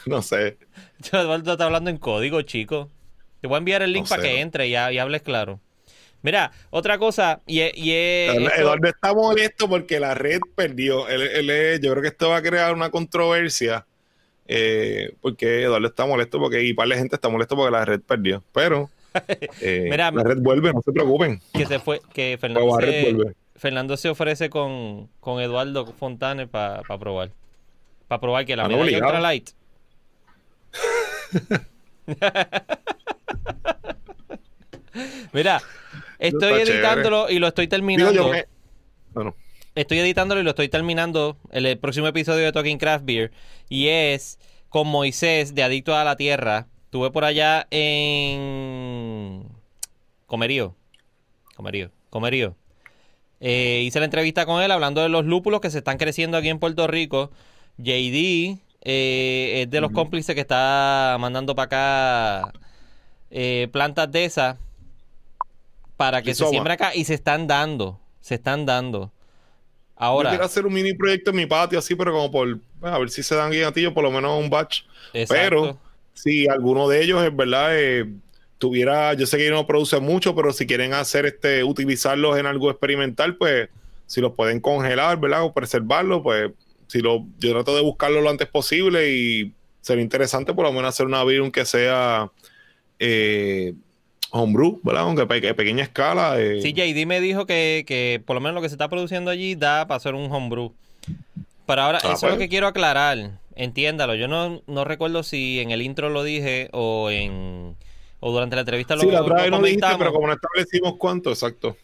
No 0.06 0.22
sé. 0.22 0.56
Eduardo 1.12 1.52
está 1.52 1.64
hablando 1.64 1.90
en 1.90 1.98
código, 1.98 2.42
chico. 2.42 2.90
Te 3.40 3.48
voy 3.48 3.56
a 3.56 3.58
enviar 3.58 3.82
el 3.82 3.92
link 3.92 4.04
No 4.04 4.08
para 4.08 4.22
sé, 4.22 4.28
que 4.28 4.40
entre 4.40 4.68
y, 4.68 4.74
ha- 4.76 4.92
y 4.92 4.98
hables 4.98 5.22
claro. 5.22 5.60
Mira, 6.22 6.52
otra 6.70 6.98
cosa, 6.98 7.40
y, 7.48 7.60
y 7.62 7.90
Eduardo, 7.92 8.86
está 8.88 9.12
molesto 9.12 9.68
porque 9.68 9.98
la 9.98 10.14
red 10.14 10.38
perdió. 10.54 11.08
Él- 11.08 11.80
yo 11.82 11.90
creo 11.90 12.02
que 12.02 12.08
esto 12.08 12.28
va 12.28 12.36
a 12.36 12.42
crear 12.42 12.72
una 12.74 12.90
controversia. 12.90 13.84
eh, 14.46 15.14
porque 15.20 15.62
Eduardo 15.62 15.86
está 15.88 16.06
molesto 16.06 16.38
porque 16.38 16.62
y 16.62 16.74
par 16.74 16.86
de 16.88 16.96
gente 16.96 17.16
está 17.16 17.28
molesto 17.28 17.56
porque 17.56 17.72
la 17.72 17.84
red 17.84 18.00
perdió. 18.00 18.42
Pero 18.52 18.88
eh, 19.60 19.88
Mira, 19.90 20.10
la 20.12 20.22
red 20.22 20.38
vuelve, 20.38 20.72
no 20.72 20.80
se 20.82 20.92
preocupen. 20.92 21.40
que 21.52 21.66
se 21.66 21.80
fue, 21.80 22.00
que 22.12 22.38
Fernando 22.40 22.78
se, 22.78 23.02
vuelve. 23.02 23.34
Fernando 23.56 23.96
se 23.96 24.08
ofrece 24.08 24.48
con, 24.48 25.08
con 25.18 25.40
Eduardo 25.40 25.86
Fontane 25.98 26.46
para 26.46 26.82
probar. 26.98 27.30
Para 28.06 28.20
probar 28.20 28.44
que 28.44 28.54
la 28.54 28.62
medalla 28.68 28.82
obligado. 28.84 29.12
Mira, 35.32 35.62
estoy 36.18 36.60
editándolo 36.60 37.30
y 37.30 37.38
lo 37.38 37.48
estoy 37.48 37.68
terminando. 37.68 38.32
Estoy 39.74 40.00
editándolo 40.00 40.40
y 40.40 40.44
lo 40.44 40.50
estoy 40.50 40.68
terminando 40.68 41.38
el, 41.50 41.64
el 41.64 41.78
próximo 41.78 42.06
episodio 42.06 42.44
de 42.44 42.52
Talking 42.52 42.78
Craft 42.78 43.06
Beer. 43.06 43.32
Y 43.68 43.88
es 43.88 44.38
con 44.68 44.86
Moisés 44.86 45.54
de 45.54 45.62
Adicto 45.62 45.96
a 45.96 46.04
la 46.04 46.16
Tierra. 46.16 46.66
Estuve 46.84 47.10
por 47.10 47.24
allá 47.24 47.66
en 47.70 49.44
Comerío. 50.26 50.74
Comerío. 51.54 51.90
Comerío. 52.10 52.54
Eh, 53.40 53.82
hice 53.84 53.98
la 53.98 54.04
entrevista 54.04 54.46
con 54.46 54.62
él 54.62 54.70
hablando 54.70 55.02
de 55.02 55.08
los 55.08 55.24
lúpulos 55.24 55.60
que 55.60 55.70
se 55.70 55.78
están 55.78 55.98
creciendo 55.98 56.36
aquí 56.36 56.48
en 56.48 56.58
Puerto 56.58 56.86
Rico. 56.86 57.30
JD 57.78 58.58
eh, 58.82 59.62
es 59.62 59.70
de 59.70 59.80
los 59.80 59.92
cómplices 59.92 60.34
que 60.34 60.40
está 60.40 61.16
mandando 61.20 61.54
para 61.54 61.66
acá 61.66 62.52
eh, 63.30 63.68
plantas 63.72 64.10
de 64.10 64.24
esas 64.24 64.56
para 65.96 66.20
que 66.22 66.34
se 66.34 66.42
Rizoma. 66.42 66.50
siembren 66.50 66.74
acá 66.74 66.94
y 66.94 67.04
se 67.04 67.14
están 67.14 67.46
dando. 67.46 67.98
Se 68.20 68.34
están 68.34 68.66
dando. 68.66 69.06
yo 69.06 69.10
Ahora, 69.96 70.30
quiero 70.30 70.44
hacer 70.44 70.66
un 70.66 70.72
mini 70.72 70.94
proyecto 70.94 71.30
en 71.30 71.36
mi 71.36 71.46
patio 71.46 71.78
así, 71.78 71.94
pero 71.94 72.12
como 72.12 72.30
por 72.30 72.58
a 72.82 72.98
ver 72.98 73.10
si 73.10 73.22
se 73.22 73.34
dan 73.36 73.50
guiatillos, 73.50 73.92
por 73.92 74.02
lo 74.02 74.10
menos 74.10 74.38
un 74.38 74.50
batch. 74.50 74.82
exacto. 75.12 75.62
Pero 75.62 75.78
si 76.12 76.48
alguno 76.48 76.88
de 76.88 77.02
ellos 77.02 77.22
es 77.22 77.34
verdad, 77.34 77.78
eh, 77.78 78.06
tuviera, 78.58 79.14
yo 79.14 79.26
sé 79.26 79.38
que 79.38 79.50
no 79.50 79.66
produce 79.66 79.98
mucho, 80.00 80.34
pero 80.34 80.52
si 80.52 80.66
quieren 80.66 80.92
hacer 80.94 81.26
este, 81.26 81.64
utilizarlos 81.64 82.38
en 82.38 82.46
algo 82.46 82.70
experimental, 82.70 83.36
pues 83.36 83.68
si 84.06 84.20
los 84.20 84.32
pueden 84.34 84.60
congelar, 84.60 85.18
¿verdad? 85.18 85.44
O 85.44 85.52
preservarlos, 85.52 86.22
pues 86.22 86.50
si 86.92 87.00
lo, 87.00 87.24
yo 87.38 87.52
trato 87.52 87.74
de 87.74 87.80
buscarlo 87.80 88.20
lo 88.20 88.28
antes 88.28 88.46
posible 88.48 89.10
y 89.10 89.52
sería 89.80 90.02
interesante 90.02 90.52
por 90.52 90.66
lo 90.66 90.72
menos 90.72 90.90
hacer 90.90 91.06
una 91.06 91.24
beer 91.24 91.50
que 91.50 91.64
sea 91.64 92.30
eh, 92.98 93.72
homebrew, 94.30 94.78
¿verdad? 94.82 95.04
Aunque 95.04 95.26
pe- 95.26 95.54
pequeña 95.54 95.82
escala. 95.84 96.38
eh, 96.38 96.60
Sí, 96.60 96.74
JD 96.74 97.06
me 97.06 97.20
dijo 97.22 97.46
que, 97.46 97.84
que 97.86 98.22
por 98.24 98.34
lo 98.34 98.40
menos 98.40 98.54
lo 98.56 98.60
que 98.62 98.68
se 98.68 98.74
está 98.74 98.88
produciendo 98.90 99.30
allí 99.30 99.54
da 99.54 99.86
para 99.86 99.96
hacer 99.96 100.14
un 100.14 100.30
homebrew. 100.30 100.74
Pero 101.66 101.80
ahora, 101.82 101.98
Ah, 102.02 102.12
eso 102.12 102.14
es 102.14 102.22
lo 102.24 102.28
pues. 102.30 102.38
que 102.40 102.48
quiero 102.50 102.66
aclarar. 102.66 103.38
Entiéndalo. 103.54 104.14
Yo 104.14 104.28
no, 104.28 104.62
no 104.66 104.84
recuerdo 104.84 105.22
si 105.22 105.60
en 105.60 105.70
el 105.70 105.80
intro 105.82 106.10
lo 106.10 106.22
dije 106.24 106.68
o 106.72 107.10
en 107.10 107.74
o 108.20 108.30
durante 108.32 108.54
la 108.54 108.60
entrevista 108.60 108.94
lo, 108.94 109.02
sí, 109.02 109.08
la 109.10 109.20
vez 109.22 109.50
lo 109.50 109.58
no 109.58 109.64
dijiste, 109.64 109.86
pero 109.98 110.12
como 110.12 110.28
no 110.28 110.34
establecimos 110.34 110.94
cuánto, 110.98 111.30
exacto. 111.30 111.76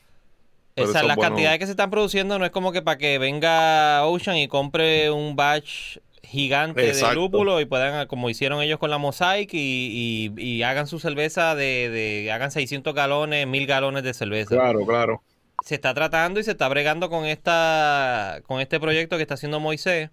Pero 0.78 0.90
Esa, 0.90 1.02
las 1.02 1.16
cantidades 1.28 1.58
que 1.58 1.66
se 1.66 1.72
están 1.72 1.90
produciendo 1.90 2.38
no 2.38 2.44
es 2.44 2.50
como 2.50 2.72
que 2.72 2.82
para 2.82 2.98
que 2.98 3.18
venga 3.18 4.04
Ocean 4.06 4.36
y 4.36 4.48
compre 4.48 5.10
un 5.10 5.36
batch 5.36 5.98
gigante 6.22 6.80
de 6.82 7.14
lúpulo 7.14 7.60
y 7.60 7.64
puedan, 7.64 8.06
como 8.06 8.28
hicieron 8.28 8.60
ellos 8.62 8.78
con 8.78 8.90
la 8.90 8.98
Mosaic, 8.98 9.54
y, 9.54 10.32
y- 10.36 10.42
y 10.42 10.62
hagan 10.62 10.86
su 10.86 10.98
cerveza 10.98 11.54
de, 11.54 11.88
de- 11.90 12.30
hagan 12.32 12.50
600 12.50 12.94
galones, 12.94 13.46
1000 13.46 13.66
galones 13.66 14.02
de 14.02 14.12
cerveza. 14.12 14.54
Claro, 14.54 14.84
claro. 14.84 15.22
Se 15.64 15.74
está 15.74 15.94
tratando 15.94 16.38
y 16.38 16.44
se 16.44 16.50
está 16.52 16.68
bregando 16.68 17.08
con 17.10 17.24
esta 17.26 18.40
con 18.46 18.60
este 18.60 18.78
proyecto 18.78 19.16
que 19.16 19.22
está 19.22 19.34
haciendo 19.34 19.58
Moisés 19.58 20.10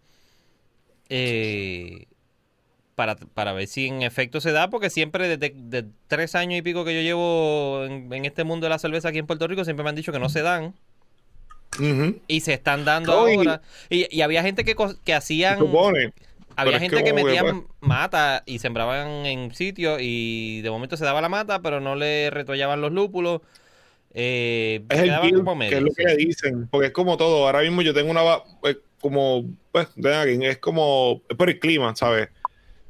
eh, 1.09 2.05
para, 2.95 3.15
para 3.15 3.53
ver 3.53 3.67
si 3.67 3.87
en 3.87 4.01
efecto 4.01 4.41
se 4.41 4.51
da, 4.51 4.69
porque 4.69 4.89
siempre 4.89 5.27
desde 5.27 5.53
de 5.55 5.85
tres 6.07 6.33
años 6.35 6.57
y 6.57 6.61
pico 6.61 6.85
que 6.85 6.95
yo 6.95 7.01
llevo 7.01 7.83
en, 7.85 8.11
en 8.11 8.25
este 8.25 8.43
mundo 8.43 8.65
de 8.65 8.69
la 8.69 8.79
cerveza 8.79 9.09
aquí 9.09 9.19
en 9.19 9.27
Puerto 9.27 9.47
Rico, 9.47 9.63
siempre 9.65 9.83
me 9.83 9.89
han 9.89 9.95
dicho 9.95 10.11
que 10.11 10.19
no 10.19 10.29
se 10.29 10.41
dan. 10.41 10.73
Y 12.27 12.39
se 12.39 12.53
están 12.53 12.85
dando 12.85 13.11
No, 13.11 13.27
ahora. 13.27 13.61
Y, 13.89 14.07
y 14.15 14.21
había 14.21 14.41
gente 14.43 14.63
que, 14.63 14.75
que 15.03 15.13
hacían. 15.13 15.59
Supone. 15.59 16.13
Había 16.55 16.77
es 16.77 16.81
gente 16.83 17.03
que 17.03 17.11
metían 17.11 17.63
pues- 17.63 17.77
mata 17.81 18.43
y 18.45 18.59
sembraban 18.59 19.25
en 19.25 19.53
sitios 19.53 19.99
y 20.01 20.61
de 20.61 20.71
momento 20.71 20.95
se 20.95 21.03
daba 21.03 21.19
la 21.19 21.27
mata, 21.27 21.61
pero 21.61 21.81
no 21.81 21.95
le 21.95 22.29
retollaban 22.29 22.79
los 22.79 22.93
lúpulos. 22.93 23.41
Eh, 24.13 24.85
Es 24.87 24.99
el 24.99 25.11
build, 25.21 25.45
que 25.69 25.75
es 25.75 25.81
lo 25.81 25.89
sí. 25.89 25.95
que 25.97 26.03
le 26.05 26.15
dicen, 26.15 26.67
porque 26.71 26.87
es 26.87 26.93
como 26.93 27.17
todo. 27.17 27.45
Ahora 27.45 27.59
mismo 27.59 27.81
yo 27.81 27.93
tengo 27.93 28.09
una, 28.09 28.21
pues, 28.61 28.77
como, 29.01 29.43
pues, 29.73 29.89
es 29.97 30.57
como, 30.59 31.21
es 31.27 31.35
por 31.35 31.49
el 31.49 31.59
clima, 31.59 31.93
¿sabes? 31.97 32.29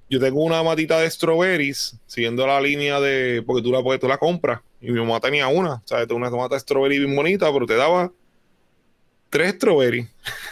Yo 0.09 0.19
tengo 0.19 0.43
una 0.43 0.61
matita 0.63 0.99
de 0.99 1.09
strawberries, 1.09 1.97
siguiendo 2.05 2.45
la 2.45 2.61
línea 2.61 2.99
de, 2.99 3.43
porque 3.45 3.63
tú 3.63 3.71
la, 3.71 3.81
porque 3.81 3.99
tú 3.99 4.07
la 4.07 4.17
compras, 4.17 4.61
y 4.79 4.91
mi 4.91 4.99
mamá 4.99 5.19
tenía 5.19 5.47
una, 5.47 5.81
¿sabes? 5.85 6.07
Una 6.11 6.29
mata 6.29 6.55
de 6.55 6.59
strawberry 6.61 6.99
bien 6.99 7.15
bonita, 7.15 7.51
pero 7.51 7.65
te 7.65 7.75
daba 7.75 8.11
tres 9.29 9.53
strawberries, 9.55 10.07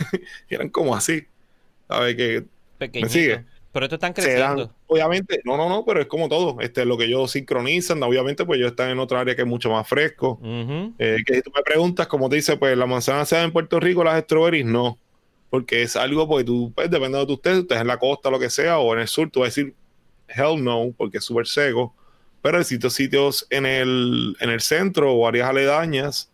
y 0.49 0.55
eran 0.55 0.69
como 0.69 0.95
así, 0.95 1.23
¿sabes? 1.87 2.15
Que 2.15 2.43
Pequeñito. 2.77 3.09
sigue? 3.13 3.45
Pero 3.71 3.85
estos 3.87 3.97
están 3.97 4.13
dan, 4.13 4.13
creciendo. 4.13 4.75
obviamente, 4.87 5.41
no, 5.45 5.57
no, 5.57 5.67
no, 5.67 5.83
pero 5.83 5.99
es 6.01 6.05
como 6.07 6.29
todo, 6.29 6.59
este, 6.61 6.85
lo 6.85 6.95
que 6.97 7.05
ellos 7.05 7.31
sincronizan, 7.31 8.01
obviamente, 8.03 8.45
pues 8.45 8.59
ellos 8.59 8.71
están 8.71 8.89
en 8.91 8.99
otra 8.99 9.21
área 9.21 9.35
que 9.35 9.41
es 9.41 9.47
mucho 9.47 9.71
más 9.71 9.87
fresco. 9.87 10.39
Eh, 10.43 11.17
que 11.25 11.35
si 11.35 11.41
tú 11.41 11.51
me 11.55 11.63
preguntas, 11.63 12.05
como 12.07 12.29
te 12.29 12.35
dice, 12.35 12.55
pues 12.57 12.77
la 12.77 12.85
manzana 12.85 13.25
se 13.25 13.35
da 13.35 13.43
en 13.43 13.51
Puerto 13.51 13.79
Rico, 13.79 14.03
las 14.03 14.21
strawberries 14.23 14.65
no. 14.65 14.99
Porque 15.53 15.83
es 15.83 15.95
algo, 15.95 16.27
porque 16.27 16.45
tú, 16.45 16.73
pues 16.73 16.89
depende 16.89 17.23
de 17.23 17.31
usted, 17.31 17.59
usted 17.59 17.75
es 17.75 17.81
en 17.81 17.85
la 17.85 17.99
costa, 17.99 18.31
lo 18.31 18.39
que 18.39 18.49
sea, 18.49 18.79
o 18.79 18.91
en 18.95 19.01
el 19.01 19.07
sur, 19.07 19.29
tú 19.29 19.41
vas 19.41 19.45
a 19.45 19.49
decir, 19.51 19.75
hell 20.27 20.63
no, 20.63 20.91
porque 20.97 21.19
es 21.19 21.23
súper 21.23 21.45
seco. 21.45 21.93
Pero 22.41 22.57
hay 22.57 22.63
sitios, 22.63 22.91
sitios 22.91 23.45
en 23.51 23.67
el, 23.67 24.35
en 24.39 24.49
el 24.49 24.61
centro 24.61 25.13
o 25.13 25.27
áreas 25.27 25.47
aledañas 25.47 26.31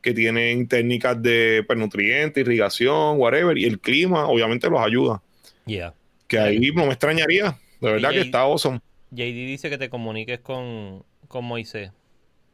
que 0.00 0.14
tienen 0.14 0.68
técnicas 0.68 1.20
de 1.20 1.64
pues, 1.66 1.76
nutrientes, 1.80 2.40
irrigación, 2.40 3.18
whatever, 3.18 3.58
y 3.58 3.64
el 3.64 3.80
clima 3.80 4.28
obviamente 4.28 4.70
los 4.70 4.78
ayuda. 4.78 5.20
Yeah. 5.66 5.92
Que 6.28 6.38
ahí 6.38 6.70
no 6.70 6.86
me 6.86 6.92
extrañaría, 6.92 7.58
de 7.80 7.90
verdad 7.90 8.10
que 8.10 8.20
está 8.20 8.42
awesome. 8.42 8.78
JD 9.10 9.48
dice 9.48 9.68
que 9.68 9.78
te 9.78 9.90
comuniques 9.90 10.38
con, 10.38 11.02
con 11.26 11.44
Moisés. 11.44 11.90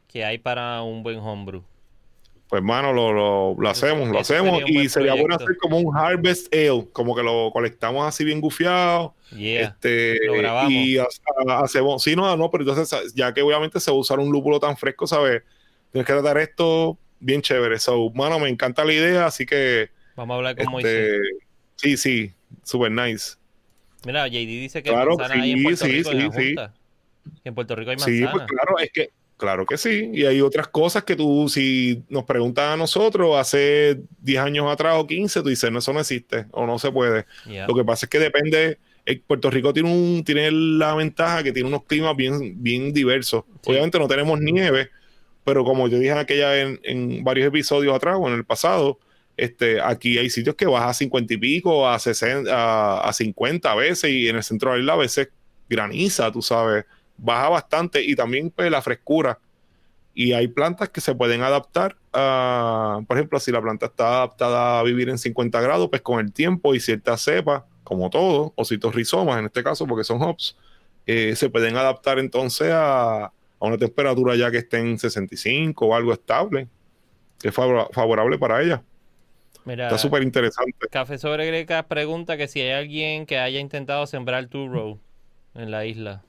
Que 0.07 0.25
hay 0.25 0.39
para 0.39 0.81
un 0.81 1.03
buen 1.03 1.19
homebrew. 1.19 1.63
Pues, 2.49 2.63
mano, 2.63 2.93
lo, 2.93 3.11
lo, 3.11 3.55
lo 3.59 3.69
hacemos, 3.69 4.07
lo 4.07 4.19
hacemos. 4.19 4.59
sería 4.59 4.81
Y 4.83 4.89
sería 4.89 5.13
bueno 5.15 5.35
hacer 5.35 5.57
como 5.57 5.79
un 5.79 5.95
Harvest 5.97 6.53
Ale, 6.53 6.87
como 6.93 7.13
que 7.15 7.21
lo 7.21 7.49
colectamos 7.51 8.07
así 8.07 8.23
bien 8.23 8.39
gufiado. 8.39 9.13
Yeah. 9.35 9.63
este, 9.67 10.25
lo 10.25 10.33
grabamos. 10.35 10.71
Y 10.71 10.97
ha- 10.97 11.07
ha- 11.49 11.59
hacemos, 11.59 12.01
sí, 12.01 12.15
no, 12.15 12.37
no, 12.37 12.49
pero 12.49 12.63
entonces, 12.63 13.13
ya 13.13 13.33
que 13.33 13.41
obviamente 13.41 13.79
se 13.81 13.91
va 13.91 13.97
a 13.97 13.99
usar 13.99 14.19
un 14.19 14.31
lúpulo 14.31 14.59
tan 14.61 14.77
fresco, 14.77 15.05
¿sabes? 15.07 15.43
Tienes 15.91 16.07
que 16.07 16.13
tratar 16.13 16.37
esto 16.37 16.97
bien 17.19 17.41
chévere. 17.41 17.79
So, 17.79 18.09
mano, 18.11 18.39
me 18.39 18.47
encanta 18.47 18.85
la 18.85 18.93
idea, 18.93 19.25
así 19.25 19.45
que, 19.45 19.89
Vamos 20.15 20.35
a 20.35 20.37
hablar 20.37 20.55
con 20.55 20.71
Moisés. 20.71 21.15
este, 21.15 21.21
sí, 21.75 21.97
sí, 21.97 22.33
super 22.63 22.89
nice. 22.91 23.35
Mira, 24.05 24.25
JD 24.27 24.31
dice 24.47 24.81
que 24.83 24.89
Claro, 24.89 25.17
manzana 25.17 25.43
hay 25.43 25.51
en 25.51 25.57
sí, 25.57 25.63
Puerto 25.65 25.85
sí, 25.85 25.91
Rico 25.91 26.11
en 26.11 26.17
la 26.19 26.31
sí, 26.31 26.37
sí. 26.39 26.45
Junta. 26.55 26.73
Que 27.43 27.49
en 27.49 27.55
Puerto 27.55 27.75
Rico 27.75 27.91
hay 27.91 27.99
Sí, 27.99 28.21
manzana. 28.21 28.31
pues 28.31 28.43
claro, 28.45 28.79
es 28.79 28.91
que, 28.93 29.09
claro 29.37 29.65
que 29.65 29.77
sí. 29.77 30.09
Y 30.13 30.25
hay 30.25 30.41
otras 30.41 30.67
cosas 30.67 31.03
que 31.03 31.15
tú, 31.15 31.47
si 31.49 32.03
nos 32.09 32.25
preguntas 32.25 32.73
a 32.73 32.77
nosotros 32.77 33.37
hace 33.37 33.99
10 34.19 34.39
años 34.41 34.71
atrás 34.71 34.95
o 34.97 35.07
15, 35.07 35.41
tú 35.43 35.49
dices, 35.49 35.71
no, 35.71 35.79
eso 35.79 35.93
no 35.93 35.99
existe 36.01 36.47
o 36.51 36.65
no 36.65 36.79
se 36.79 36.91
puede. 36.91 37.25
Yeah. 37.45 37.67
Lo 37.67 37.75
que 37.75 37.83
pasa 37.85 38.05
es 38.05 38.09
que 38.09 38.19
depende. 38.19 38.79
eh, 39.05 39.21
Puerto 39.25 39.49
Rico 39.49 39.73
tiene 39.73 39.91
un 39.91 40.23
tiene 40.25 40.51
la 40.51 40.93
ventaja 40.95 41.43
que 41.43 41.51
tiene 41.53 41.69
unos 41.69 41.83
climas 41.85 42.15
bien, 42.15 42.61
bien 42.61 42.93
diversos. 42.93 43.43
Sí. 43.61 43.71
Obviamente 43.71 43.99
no 43.99 44.07
tenemos 44.07 44.39
nieve, 44.41 44.89
pero 45.43 45.63
como 45.63 45.87
yo 45.87 45.97
dije 45.99 46.11
en 46.11 46.17
aquella 46.17 46.59
en, 46.61 46.79
en 46.83 47.23
varios 47.23 47.47
episodios 47.47 47.95
atrás 47.95 48.17
o 48.19 48.27
en 48.27 48.33
el 48.35 48.45
pasado, 48.45 48.99
este, 49.37 49.79
aquí 49.81 50.17
hay 50.17 50.29
sitios 50.29 50.55
que 50.55 50.65
baja 50.65 50.89
a 50.89 50.93
50 50.93 51.33
y 51.35 51.37
pico, 51.37 51.87
a 51.87 51.99
60, 51.99 52.51
a, 52.51 53.01
a 53.07 53.13
50 53.13 53.71
a 53.71 53.75
veces, 53.75 54.11
y 54.11 54.27
en 54.27 54.35
el 54.37 54.43
centro 54.43 54.71
de 54.71 54.77
la 54.77 54.81
isla 54.81 54.93
a 54.93 54.97
veces 54.97 55.29
graniza, 55.69 56.31
tú 56.31 56.41
sabes, 56.41 56.85
baja 57.17 57.49
bastante, 57.49 58.03
y 58.03 58.15
también 58.15 58.49
pues 58.51 58.69
la 58.71 58.81
frescura. 58.81 59.39
Y 60.13 60.33
hay 60.33 60.47
plantas 60.47 60.89
que 60.89 60.99
se 60.99 61.13
pueden 61.13 61.43
adaptar 61.43 61.95
a, 62.11 63.01
por 63.07 63.17
ejemplo, 63.17 63.39
si 63.39 63.51
la 63.51 63.61
planta 63.61 63.85
está 63.87 64.17
adaptada 64.17 64.79
a 64.79 64.83
vivir 64.83 65.09
en 65.09 65.17
50 65.19 65.61
grados, 65.61 65.89
pues 65.89 66.01
con 66.01 66.19
el 66.19 66.33
tiempo 66.33 66.73
y 66.73 66.79
ciertas 66.79 67.21
cepas, 67.21 67.63
como 67.83 68.09
todo, 68.09 68.51
o 68.55 68.65
ciertos 68.65 68.95
rizomas 68.95 69.39
en 69.39 69.45
este 69.45 69.63
caso, 69.63 69.85
porque 69.85 70.03
son 70.03 70.21
hops, 70.21 70.57
eh, 71.05 71.35
se 71.35 71.49
pueden 71.49 71.77
adaptar 71.77 72.17
entonces 72.19 72.71
a, 72.71 73.25
a 73.25 73.31
una 73.59 73.77
temperatura 73.77 74.35
ya 74.35 74.49
que 74.49 74.57
esté 74.57 74.79
en 74.79 74.97
65 74.97 75.85
o 75.85 75.95
algo 75.95 76.11
estable, 76.13 76.67
que 77.39 77.49
es 77.49 77.53
favor- 77.53 77.89
favorable 77.93 78.39
para 78.39 78.61
ella. 78.61 78.81
Mira, 79.65 79.85
Está 79.85 79.97
súper 79.97 80.23
interesante. 80.23 80.87
Café 80.89 81.17
sobre 81.17 81.45
Greca 81.45 81.87
pregunta 81.87 82.37
que 82.37 82.47
si 82.47 82.61
hay 82.61 82.71
alguien 82.71 83.25
que 83.25 83.37
haya 83.37 83.59
intentado 83.59 84.07
sembrar 84.07 84.47
two 84.47 84.67
row 84.67 84.99
en 85.53 85.69
la 85.71 85.85
isla. 85.85 86.23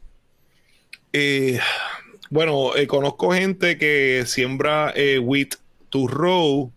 Eh, 1.13 1.59
bueno, 2.31 2.77
eh, 2.77 2.87
conozco 2.87 3.33
gente 3.33 3.79
que 3.79 4.25
siembra 4.27 4.93
eh, 4.95 5.19
wheat 5.19 5.55
to 5.89 6.07
row. 6.07 6.71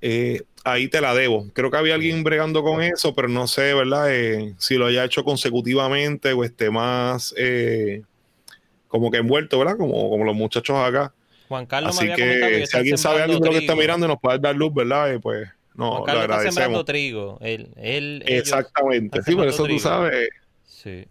eh, 0.00 0.42
ahí 0.64 0.88
te 0.88 1.00
la 1.00 1.14
debo. 1.14 1.46
Creo 1.52 1.70
que 1.70 1.76
había 1.76 1.94
alguien 1.94 2.22
bregando 2.24 2.62
con 2.62 2.82
eso, 2.82 3.14
pero 3.14 3.28
no 3.28 3.46
sé, 3.46 3.72
¿verdad? 3.74 4.08
Si 4.58 4.74
lo 4.76 4.86
haya 4.86 5.04
hecho 5.04 5.24
consecutivamente 5.24 6.32
o 6.32 6.44
esté 6.44 6.70
más 6.70 7.34
como 8.88 9.10
que 9.10 9.18
envuelto, 9.18 9.58
¿verdad? 9.58 9.76
Como, 9.76 10.10
como 10.10 10.24
los 10.24 10.34
muchachos 10.34 10.76
acá. 10.76 11.12
Juan 11.48 11.66
Carlos 11.66 11.96
Así 11.96 12.06
me 12.06 12.12
había 12.12 12.26
comentado 12.26 12.52
que 12.52 12.66
si 12.66 12.76
alguien 12.76 12.98
sabe 12.98 13.22
algo 13.22 13.38
de 13.38 13.46
lo 13.46 13.52
que 13.52 13.58
está 13.58 13.74
mirando 13.74 14.06
y 14.06 14.08
nos 14.08 14.20
puede 14.20 14.38
dar 14.38 14.54
luz, 14.54 14.74
¿verdad? 14.74 15.12
Eh, 15.14 15.20
pues 15.20 15.48
no, 15.74 15.90
Juan 15.90 16.00
lo 16.00 16.06
Carlos 16.06 16.22
está 16.24 16.52
sembrando 16.52 16.80
agradecemos. 16.80 16.84
trigo. 16.84 17.38
Él, 17.40 17.68
él, 17.76 18.22
Exactamente. 18.26 19.22
Sí, 19.22 19.34
por 19.34 19.48
eso 19.48 19.64
tú 19.64 19.78
sabes. 19.78 20.28
Sí. 20.66 21.06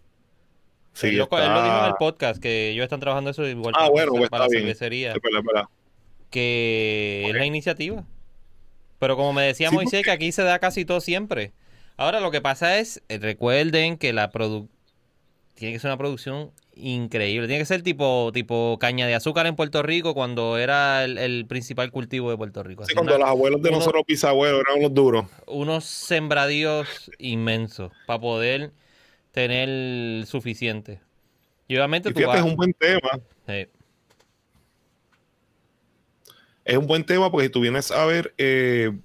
Sí, 1.00 1.08
él, 1.08 1.18
lo, 1.18 1.24
él 1.32 1.54
lo 1.54 1.64
dijo 1.64 1.78
en 1.80 1.86
el 1.86 1.94
podcast 2.00 2.42
que 2.42 2.70
ellos 2.72 2.84
están 2.84 3.00
trabajando 3.00 3.30
eso 3.32 3.48
igual 3.48 3.74
Ah, 3.76 3.80
para, 3.82 3.90
bueno, 3.92 4.12
pues 4.14 4.30
para 4.30 4.46
está 4.46 4.56
la 4.56 4.60
cervecería. 4.60 5.14
Que 6.30 7.26
es 7.28 7.34
la 7.36 7.46
iniciativa. 7.46 8.04
Pero 9.00 9.16
como 9.16 9.34
me 9.34 9.44
decía 9.44 9.70
Sí, 9.70 9.76
Moisés, 9.76 10.04
que 10.04 10.12
aquí 10.12 10.32
se 10.32 10.44
da 10.44 10.60
casi 10.60 10.84
todo 10.86 11.00
siempre. 11.02 11.54
Ahora 11.98 12.20
lo 12.20 12.32
que 12.32 12.42
pasa 12.42 12.80
es, 12.80 13.02
eh, 13.10 13.18
recuerden 13.20 13.98
que 13.98 14.12
la 14.14 14.30
produ 14.32 14.68
tiene 15.56 15.74
que 15.74 15.80
ser 15.80 15.90
una 15.90 15.98
producción 15.98 16.52
increíble. 16.76 17.48
Tiene 17.48 17.62
que 17.62 17.66
ser 17.66 17.82
tipo, 17.82 18.32
tipo 18.34 18.78
caña 18.80 19.08
de 19.08 19.16
azúcar 19.16 19.48
en 19.48 19.56
Puerto 19.56 19.82
Rico 19.82 20.14
cuando 20.14 20.58
era 20.58 21.04
el, 21.04 21.18
el 21.18 21.46
principal 21.48 21.92
cultivo 21.92 22.30
de 22.30 22.38
Puerto 22.38 22.62
Rico. 22.62 22.84
Sí, 22.84 22.90
Así 22.90 22.94
cuando 22.96 23.16
una- 23.16 23.26
los 23.26 23.30
abuelos 23.30 23.62
de 23.62 23.72
nosotros, 23.72 24.04
bisabuelos, 24.08 24.62
eran 24.68 24.82
los 24.84 24.94
duros. 24.94 25.26
unos 25.48 25.86
sembradíos 25.86 27.10
inmensos 27.18 27.92
para 28.06 28.20
poder 28.20 28.72
tener 29.38 30.26
suficiente. 30.26 31.00
Y 31.68 31.76
obviamente 31.76 32.10
Y 32.10 32.14
tú 32.14 32.18
fíjate, 32.22 32.38
vas... 32.38 32.46
es 32.46 32.52
un 32.52 32.58
buen 32.58 32.74
tema. 32.74 33.20
eh, 33.46 33.70
Es 36.66 36.76
un 36.76 36.88
buen 36.88 37.06
tema 37.06 37.30
porque 37.30 37.46
si 37.46 37.52
tú 37.52 37.62
vienes 37.62 37.92
a 37.92 38.04
ver 38.08 38.34
eh, 38.40 38.98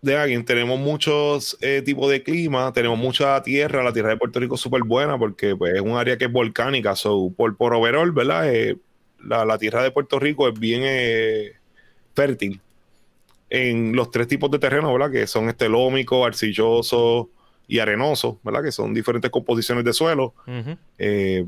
de 0.00 0.16
alguien, 0.16 0.46
tenemos 0.46 0.80
muchos 0.80 1.58
eh, 1.60 1.82
tipos 1.84 2.10
de 2.10 2.22
clima, 2.22 2.72
tenemos 2.72 2.98
mucha 2.98 3.42
tierra, 3.42 3.84
la 3.84 3.92
tierra 3.92 4.08
de 4.08 4.16
Puerto 4.16 4.40
Rico 4.40 4.54
es 4.54 4.62
súper 4.62 4.82
buena 4.82 5.18
porque 5.18 5.54
pues, 5.54 5.74
es 5.74 5.82
un 5.82 5.98
área 5.98 6.16
que 6.16 6.24
es 6.24 6.32
volcánica, 6.32 6.96
so, 6.96 7.30
por, 7.36 7.54
por 7.58 7.74
overall, 7.74 8.12
¿verdad? 8.12 8.50
Eh, 8.50 8.78
la, 9.22 9.44
la 9.44 9.58
tierra 9.58 9.82
de 9.82 9.90
Puerto 9.90 10.18
Rico 10.18 10.48
es 10.48 10.58
bien 10.58 11.52
fértil 12.14 12.62
en 13.50 13.94
los 13.94 14.10
tres 14.10 14.26
tipos 14.26 14.50
de 14.50 14.58
terreno, 14.58 14.90
¿verdad? 14.90 15.10
Que 15.10 15.26
son 15.26 15.50
este 15.50 15.68
lómico, 15.68 16.24
arcilloso 16.24 17.28
y 17.68 17.78
arenoso, 17.78 18.38
¿verdad? 18.42 18.62
Que 18.62 18.72
son 18.72 18.92
diferentes 18.94 19.30
composiciones 19.30 19.84
de 19.84 19.92
suelo. 19.92 20.34
Eh, 20.98 21.44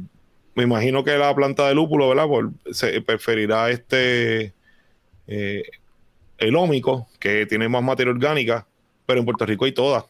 me 0.55 0.63
imagino 0.63 1.03
que 1.05 1.17
la 1.19 1.35
planta 1.35 1.69
de 1.69 1.75
lúpulo, 1.75 2.09
¿verdad? 2.09 2.27
Por- 2.27 2.51
se 2.73 3.01
preferirá 3.01 3.71
este 3.71 4.53
eh, 5.27 5.63
el 6.39 6.57
ómico, 6.57 7.09
que 7.19 7.47
tiene 7.47 7.69
más 7.69 7.83
materia 7.83 8.13
orgánica, 8.13 8.67
pero 9.07 9.21
en 9.21 9.25
Puerto 9.25 9.47
Rico 9.47 9.65
hay 9.65 9.73
todas, 9.73 10.05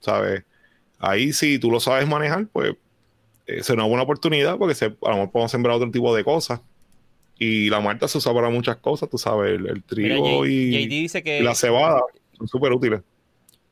¿sabes? 0.00 0.42
Ahí 0.98 1.32
si 1.32 1.58
tú 1.58 1.70
lo 1.70 1.80
sabes 1.80 2.08
manejar, 2.08 2.46
pues 2.52 2.74
eh, 3.46 3.62
será 3.62 3.80
una 3.82 3.88
buena 3.88 4.02
oportunidad 4.04 4.56
porque 4.58 4.74
se, 4.74 4.86
a 4.86 4.90
lo 5.10 5.12
mejor 5.14 5.30
podemos 5.30 5.50
sembrar 5.50 5.76
otro 5.76 5.90
tipo 5.90 6.14
de 6.14 6.24
cosas. 6.24 6.60
Y 7.38 7.68
la 7.68 7.80
malta 7.80 8.08
se 8.08 8.16
usa 8.16 8.32
para 8.32 8.48
muchas 8.48 8.76
cosas, 8.76 9.10
tú 9.10 9.18
sabes, 9.18 9.60
el, 9.60 9.82
trigo 9.82 10.38
J- 10.38 10.48
y, 10.48 10.70
JD 10.86 10.88
dice 10.88 11.22
que, 11.22 11.40
y 11.40 11.42
la 11.42 11.54
cebada 11.54 12.00
son 12.38 12.48
súper 12.48 12.72
útiles. 12.72 13.02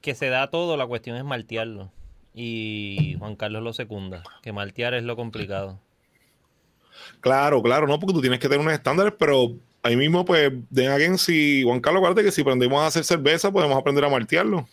Que 0.04 0.14
se 0.14 0.28
da 0.28 0.50
todo, 0.50 0.76
la 0.76 0.86
cuestión 0.86 1.16
es 1.16 1.24
maltearlo. 1.24 1.90
Y 2.34 3.16
Juan 3.18 3.36
Carlos 3.36 3.62
lo 3.62 3.72
secunda, 3.72 4.22
que 4.42 4.52
maltear 4.52 4.92
es 4.94 5.04
lo 5.04 5.16
complicado. 5.16 5.80
Claro, 7.20 7.62
claro, 7.62 7.86
no, 7.86 7.98
porque 7.98 8.14
tú 8.14 8.20
tienes 8.20 8.38
que 8.38 8.48
tener 8.48 8.60
unos 8.60 8.74
estándares, 8.74 9.14
pero 9.18 9.52
ahí 9.82 9.96
mismo, 9.96 10.24
pues, 10.24 10.52
de 10.70 10.88
again, 10.88 11.18
si 11.18 11.62
Juan 11.64 11.80
Carlos, 11.80 12.00
acuérdate 12.00 12.24
que 12.24 12.32
si 12.32 12.42
aprendemos 12.42 12.80
a 12.82 12.86
hacer 12.86 13.04
cerveza, 13.04 13.50
podemos 13.52 13.76
aprender 13.76 14.04
a 14.04 14.08
maltearlo. 14.10 14.68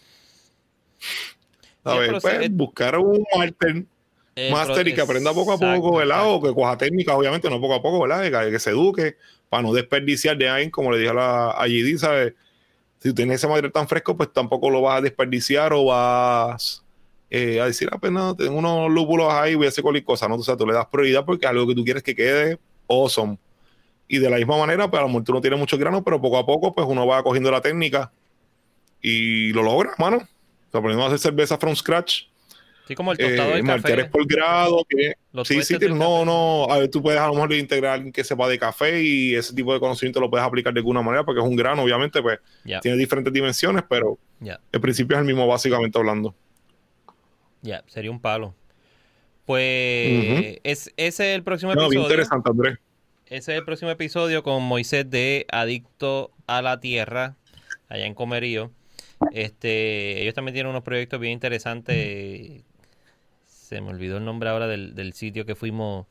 A 1.84 1.94
Sí, 1.94 1.98
ver, 1.98 2.20
pues, 2.20 2.52
buscar 2.52 2.98
un 2.98 3.24
malter, 3.38 3.86
El 4.36 4.52
máster 4.52 4.88
y 4.88 4.94
que 4.94 5.02
aprenda 5.02 5.34
poco 5.34 5.54
a 5.54 5.58
poco, 5.60 5.98
¿verdad? 5.98 6.18
exacto. 6.18 6.36
O 6.36 6.42
que 6.42 6.54
coja 6.54 6.78
técnicas, 6.78 7.16
obviamente, 7.16 7.50
no 7.50 7.60
poco 7.60 7.76
a 7.76 7.82
poco, 7.82 8.02
¿verdad? 8.08 8.46
Que, 8.46 8.52
que 8.52 8.60
se 8.60 8.70
eduque 8.72 9.18
para 9.50 9.64
no 9.64 9.74
desperdiciar 9.74 10.38
de 10.38 10.48
alguien, 10.50 10.70
como 10.72 10.92
le 10.92 11.00
dije 11.00 11.10
a, 11.12 11.14
la, 11.14 11.52
a 11.52 11.66
GD, 11.68 11.98
¿sabes? 11.98 12.34
Si 13.02 13.14
tienes 13.14 13.38
ese 13.38 13.48
material 13.48 13.72
tan 13.72 13.88
fresco, 13.88 14.16
pues 14.16 14.32
tampoco 14.32 14.70
lo 14.70 14.82
vas 14.82 15.00
a 15.00 15.02
desperdiciar 15.02 15.74
o 15.74 15.86
vas 15.86 16.84
eh, 17.32 17.60
a 17.60 17.66
decir, 17.66 17.90
ah, 17.92 17.98
pues 17.98 18.12
no, 18.12 18.36
tengo 18.36 18.56
unos 18.56 18.92
lúpulos 18.92 19.34
ahí, 19.34 19.56
voy 19.56 19.66
a 19.66 19.70
hacer 19.70 19.82
cualquier 19.82 20.04
cosa. 20.04 20.28
No, 20.28 20.38
tú, 20.38 20.44
sabes, 20.44 20.60
tú 20.60 20.68
le 20.68 20.74
das 20.74 20.86
prioridad 20.86 21.26
porque 21.26 21.48
algo 21.48 21.66
que 21.66 21.74
tú 21.74 21.84
quieres 21.84 22.04
que 22.04 22.16
quede 22.16 22.60
awesome. 22.88 23.38
Y 24.08 24.20
de 24.20 24.30
la 24.30 24.38
misma 24.38 24.58
manera, 24.58 24.90
pues 24.90 25.00
a 25.00 25.04
lo 25.04 25.08
mejor 25.08 25.24
tú 25.24 25.34
no 25.34 25.42
tienes 25.42 25.58
mucho 25.58 25.78
grano, 25.78 26.04
pero 26.04 26.22
poco 26.22 26.38
a 26.38 26.46
poco, 26.46 26.74
pues 26.74 26.86
uno 26.88 27.08
va 27.08 27.24
cogiendo 27.24 27.50
la 27.50 27.62
técnica 27.62 28.12
y 29.02 29.52
lo 29.54 29.64
logra, 29.64 29.94
mano. 29.98 30.18
O 30.18 30.72
sea, 30.72 30.80
aprendiendo 30.80 31.04
a 31.04 31.08
hacer 31.08 31.20
cerveza 31.20 31.58
from 31.58 31.76
scratch. 31.76 32.24
Sí, 32.92 32.96
como 32.96 33.12
el 33.14 33.18
tostado 33.18 33.52
Eh, 33.52 33.56
del 33.56 33.66
café. 33.66 34.06
por 34.06 34.28
grado. 34.28 34.86
Que, 34.90 35.14
sí, 35.46 35.64
sí, 35.64 35.78
no, 35.90 36.26
no. 36.26 36.66
A 36.70 36.78
ver, 36.80 36.90
tú 36.90 37.02
puedes 37.02 37.20
a 37.20 37.28
lo 37.28 37.34
mejor 37.36 37.54
integrar 37.54 38.12
que 38.12 38.24
sepa 38.24 38.50
de 38.50 38.60
café 38.60 39.02
y 39.02 39.34
ese 39.36 39.56
tipo 39.56 39.74
de 39.74 39.80
conocimiento 39.80 40.20
lo 40.20 40.30
puedes 40.30 40.46
aplicar 40.46 40.74
de 40.74 40.80
alguna 40.82 41.02
manera 41.02 41.24
porque 41.24 41.40
es 41.40 41.48
un 41.48 41.56
grano, 41.56 41.84
obviamente, 41.84 42.22
pues 42.22 42.40
tiene 42.82 42.98
diferentes 42.98 43.32
dimensiones, 43.32 43.84
pero 43.90 44.18
ya, 44.42 44.60
el 44.74 44.82
principio 44.82 45.16
es 45.16 45.22
el 45.22 45.26
mismo, 45.26 45.48
básicamente 45.48 45.98
hablando. 45.98 46.36
ya, 47.62 47.84
sería 47.88 48.12
un 48.12 48.20
palo. 48.20 48.54
Pues 49.46 50.60
es, 50.64 50.92
ese 50.98 51.30
es 51.30 51.36
el 51.36 51.44
próximo 51.44 51.74
No, 51.74 51.84
episodio. 51.84 52.02
interesante, 52.02 52.50
Andrés. 52.50 52.78
Ese 53.28 53.54
es 53.54 53.58
el 53.60 53.66
próximo 53.66 53.90
episodio 53.92 54.44
con 54.44 54.64
Moisés 54.64 55.10
de 55.10 55.46
Adicto 55.52 56.32
a 56.48 56.62
la 56.62 56.80
Tierra, 56.80 57.38
allá 57.88 58.06
en 58.06 58.14
Comerío. 58.14 58.72
Este, 59.34 60.22
ellos 60.22 60.34
también 60.34 60.54
tienen 60.54 60.72
unos 60.72 60.84
proyectos 60.84 61.20
bien 61.20 61.34
interesantes. 61.34 62.64
Se 63.72 63.80
me 63.80 63.90
olvidó 63.90 64.18
el 64.18 64.26
nombre 64.26 64.50
ahora 64.50 64.68
del, 64.68 64.96
del 64.96 65.14
sitio 65.14 65.46
que 65.46 65.56
fuimos 65.56 66.06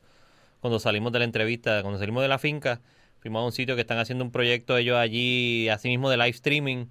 cuando 0.61 0.79
salimos 0.79 1.11
de 1.11 1.19
la 1.19 1.25
entrevista, 1.25 1.83
cuando 1.83 1.99
salimos 1.99 2.23
de 2.23 2.27
la 2.27 2.39
finca. 2.39 2.81
Fuimos 3.19 3.43
a 3.43 3.45
un 3.45 3.51
sitio 3.51 3.75
que 3.75 3.81
están 3.81 3.99
haciendo 3.99 4.23
un 4.25 4.31
proyecto 4.31 4.75
ellos 4.75 4.97
allí, 4.97 5.69
así 5.69 5.87
mismo 5.87 6.09
de 6.09 6.17
live 6.17 6.29
streaming, 6.31 6.87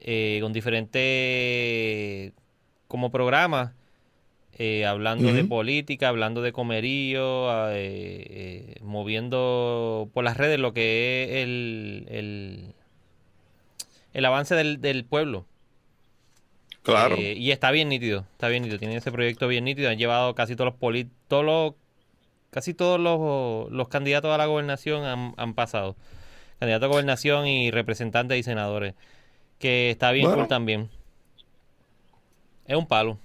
eh, 0.00 0.38
con 0.40 0.54
diferentes 0.54 2.32
como 2.88 3.10
programas, 3.10 3.74
eh, 4.56 4.86
hablando 4.86 5.30
de 5.30 5.44
política, 5.44 6.08
hablando 6.08 6.40
de 6.40 6.52
comerío, 6.52 7.50
ah, 7.50 7.68
eh, 7.74 8.76
moviendo 8.80 10.08
por 10.14 10.24
las 10.24 10.38
redes 10.38 10.58
lo 10.58 10.72
que 10.72 11.24
es 11.24 11.44
el, 11.44 12.06
el, 12.08 12.74
el 14.14 14.24
avance 14.24 14.54
del, 14.54 14.80
del 14.80 15.04
pueblo. 15.04 15.44
Claro. 16.86 17.16
Eh, 17.18 17.34
y 17.36 17.50
está 17.50 17.70
bien 17.72 17.88
nítido, 17.88 18.24
está 18.32 18.48
bien 18.48 18.62
nítido. 18.62 18.78
Tienen 18.78 18.96
ese 18.96 19.10
proyecto 19.12 19.48
bien 19.48 19.64
nítido. 19.64 19.90
Han 19.90 19.98
llevado 19.98 20.34
casi 20.34 20.54
todos 20.56 20.70
los 20.72 20.80
poli- 20.80 21.10
todos 21.28 21.44
los, 21.44 21.74
casi 22.50 22.74
todos 22.74 22.98
los, 23.00 23.70
los 23.72 23.88
candidatos 23.88 24.32
a 24.32 24.38
la 24.38 24.46
gobernación 24.46 25.04
han, 25.04 25.34
han 25.36 25.54
pasado. 25.54 25.96
Candidatos 26.60 26.86
a 26.86 26.92
gobernación 26.92 27.46
y 27.48 27.70
representantes 27.70 28.38
y 28.38 28.42
senadores. 28.42 28.94
Que 29.58 29.90
está 29.90 30.12
bien 30.12 30.26
Bueno. 30.26 30.38
cool 30.42 30.48
también. 30.48 30.88
Es 32.66 32.76
un 32.76 32.86
palo. 32.86 33.18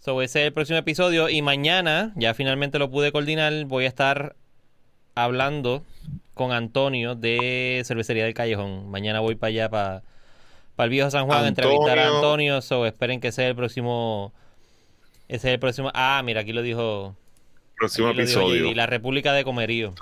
So, 0.00 0.22
ese 0.22 0.40
es 0.40 0.46
el 0.46 0.52
próximo 0.52 0.78
episodio. 0.78 1.28
Y 1.28 1.42
mañana, 1.42 2.12
ya 2.16 2.32
finalmente 2.34 2.78
lo 2.78 2.90
pude 2.90 3.12
coordinar, 3.12 3.52
voy 3.66 3.84
a 3.84 3.88
estar 3.88 4.34
hablando 5.14 5.84
con 6.34 6.52
Antonio 6.52 7.14
de 7.16 7.82
Cervecería 7.84 8.24
del 8.24 8.34
Callejón. 8.34 8.88
Mañana 8.90 9.20
voy 9.20 9.34
para 9.34 9.48
allá, 9.48 9.68
para, 9.68 10.02
para 10.78 10.84
el 10.84 10.90
viejo 10.90 11.10
San 11.10 11.26
Juan, 11.26 11.44
entrevistar 11.44 11.98
a 11.98 12.06
Antonio. 12.06 12.62
So, 12.62 12.86
esperen 12.86 13.18
que 13.20 13.28
es 13.28 13.38
el 13.40 13.56
próximo. 13.56 14.32
Ese 15.26 15.48
es 15.48 15.54
el 15.54 15.58
próximo. 15.58 15.90
Ah, 15.92 16.22
mira, 16.24 16.42
aquí 16.42 16.52
lo 16.52 16.62
dijo. 16.62 17.16
Próximo 17.76 18.08
dijo 18.10 18.20
episodio. 18.20 18.72
La 18.76 18.86
República 18.86 19.32
de 19.32 19.42
Comerío. 19.42 19.92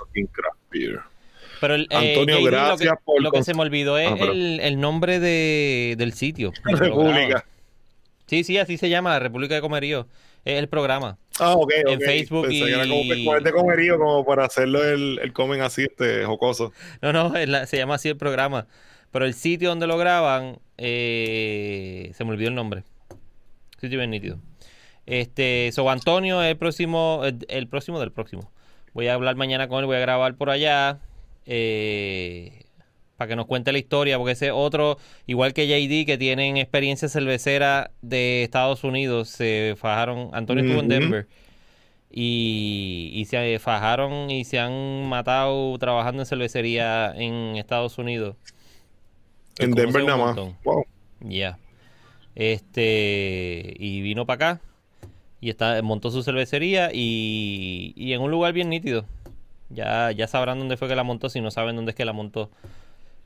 Pero 1.59 1.73
el, 1.73 1.87
eh, 1.89 1.95
Antonio, 2.13 2.39
lo 2.39 2.45
gracias 2.45 2.93
que, 2.93 3.03
por 3.03 3.21
lo 3.23 3.31
que 3.31 3.43
se 3.43 3.55
me 3.55 3.61
olvidó 3.61 3.97
es 3.97 4.11
Ah, 4.11 4.15
el, 4.31 4.59
el 4.59 4.79
nombre 4.79 5.19
de, 5.19 5.95
del 5.97 6.13
sitio. 6.13 6.53
República. 6.63 7.43
Sí, 8.27 8.43
sí, 8.43 8.59
así 8.59 8.77
se 8.77 8.89
llama, 8.89 9.09
la 9.09 9.19
República 9.19 9.55
de 9.55 9.61
Comerío. 9.61 10.05
Es 10.45 10.59
el 10.59 10.69
programa. 10.69 11.17
Ah, 11.39 11.53
ok, 11.55 11.73
En 11.87 11.97
ok. 11.97 12.03
Facebook 12.03 12.47
Pensé 12.47 12.65
que 12.65 12.71
era 12.71 12.83
como 12.87 13.01
y- 13.01 13.43
de 13.43 13.51
comerío, 13.51 13.97
como 13.97 14.23
para 14.25 14.45
hacerlo 14.45 14.83
el, 14.83 15.19
el 15.23 15.33
comen 15.33 15.61
así, 15.61 15.83
este, 15.85 16.23
jocoso. 16.25 16.71
No, 17.01 17.11
no, 17.11 17.33
la- 17.33 17.65
se 17.65 17.77
llama 17.77 17.95
así 17.95 18.09
el 18.09 18.17
programa. 18.17 18.67
Pero 19.11 19.25
el 19.25 19.33
sitio 19.33 19.69
donde 19.69 19.87
lo 19.87 19.97
graban, 19.97 20.59
eh, 20.77 22.11
se 22.13 22.23
me 22.25 22.31
olvidó 22.31 22.49
el 22.49 22.55
nombre. 22.55 22.83
Sitio 23.79 23.97
bien 23.99 24.11
nítido. 24.11 24.39
Este, 25.05 25.69
so 25.73 25.89
Antonio 25.89 26.41
es 26.43 26.51
el 26.51 26.57
próximo, 26.57 27.21
el, 27.23 27.39
el 27.49 27.67
próximo 27.67 27.99
del 27.99 28.11
próximo. 28.11 28.51
Voy 28.93 29.07
a 29.07 29.13
hablar 29.13 29.35
mañana 29.35 29.67
con 29.67 29.79
él, 29.79 29.85
voy 29.85 29.97
a 29.97 29.99
grabar 29.99 30.35
por 30.35 30.49
allá. 30.49 30.99
eh, 31.45 32.63
para 33.17 33.29
que 33.29 33.35
nos 33.35 33.47
cuente 33.47 33.71
la 33.71 33.79
historia, 33.79 34.17
porque 34.17 34.33
ese 34.33 34.51
otro, 34.51 34.97
igual 35.25 35.53
que 35.53 35.67
JD, 35.67 36.05
que 36.05 36.17
tienen 36.19 36.57
experiencia 36.57 37.09
cervecera 37.09 37.91
de 38.01 38.43
Estados 38.43 38.83
Unidos, 38.83 39.29
se 39.29 39.73
fajaron. 39.77 40.29
Antonio 40.33 40.63
estuvo 40.63 40.81
en. 40.81 40.87
Denver. 40.87 41.27
Y, 42.09 43.11
y 43.13 43.25
se 43.25 43.59
fajaron 43.59 44.29
y 44.29 44.45
se 44.45 44.59
han 44.59 45.07
matado 45.09 45.77
trabajando 45.77 46.21
en 46.21 46.25
cervecería 46.25 47.11
en 47.15 47.57
Estados 47.57 47.97
Unidos. 47.97 48.35
En 49.59 49.71
Denver 49.71 50.03
nada 50.03 50.17
más. 50.17 50.35
Wow. 50.63 50.85
Ya. 51.21 51.57
Este, 52.35 53.73
y 53.79 54.01
vino 54.01 54.25
para 54.25 54.35
acá 54.55 54.61
y 55.41 55.49
está, 55.49 55.81
montó 55.81 56.11
su 56.11 56.23
cervecería 56.23 56.91
y, 56.93 57.93
y 57.95 58.13
en 58.13 58.21
un 58.21 58.31
lugar 58.31 58.53
bien 58.53 58.69
nítido. 58.69 59.05
Ya, 59.69 60.11
ya 60.11 60.27
sabrán 60.27 60.59
dónde 60.59 60.77
fue 60.77 60.87
que 60.87 60.95
la 60.95 61.03
montó, 61.03 61.29
si 61.29 61.41
no 61.41 61.51
saben 61.51 61.75
dónde 61.75 61.91
es 61.91 61.95
que 61.95 62.05
la 62.05 62.13
montó. 62.13 62.49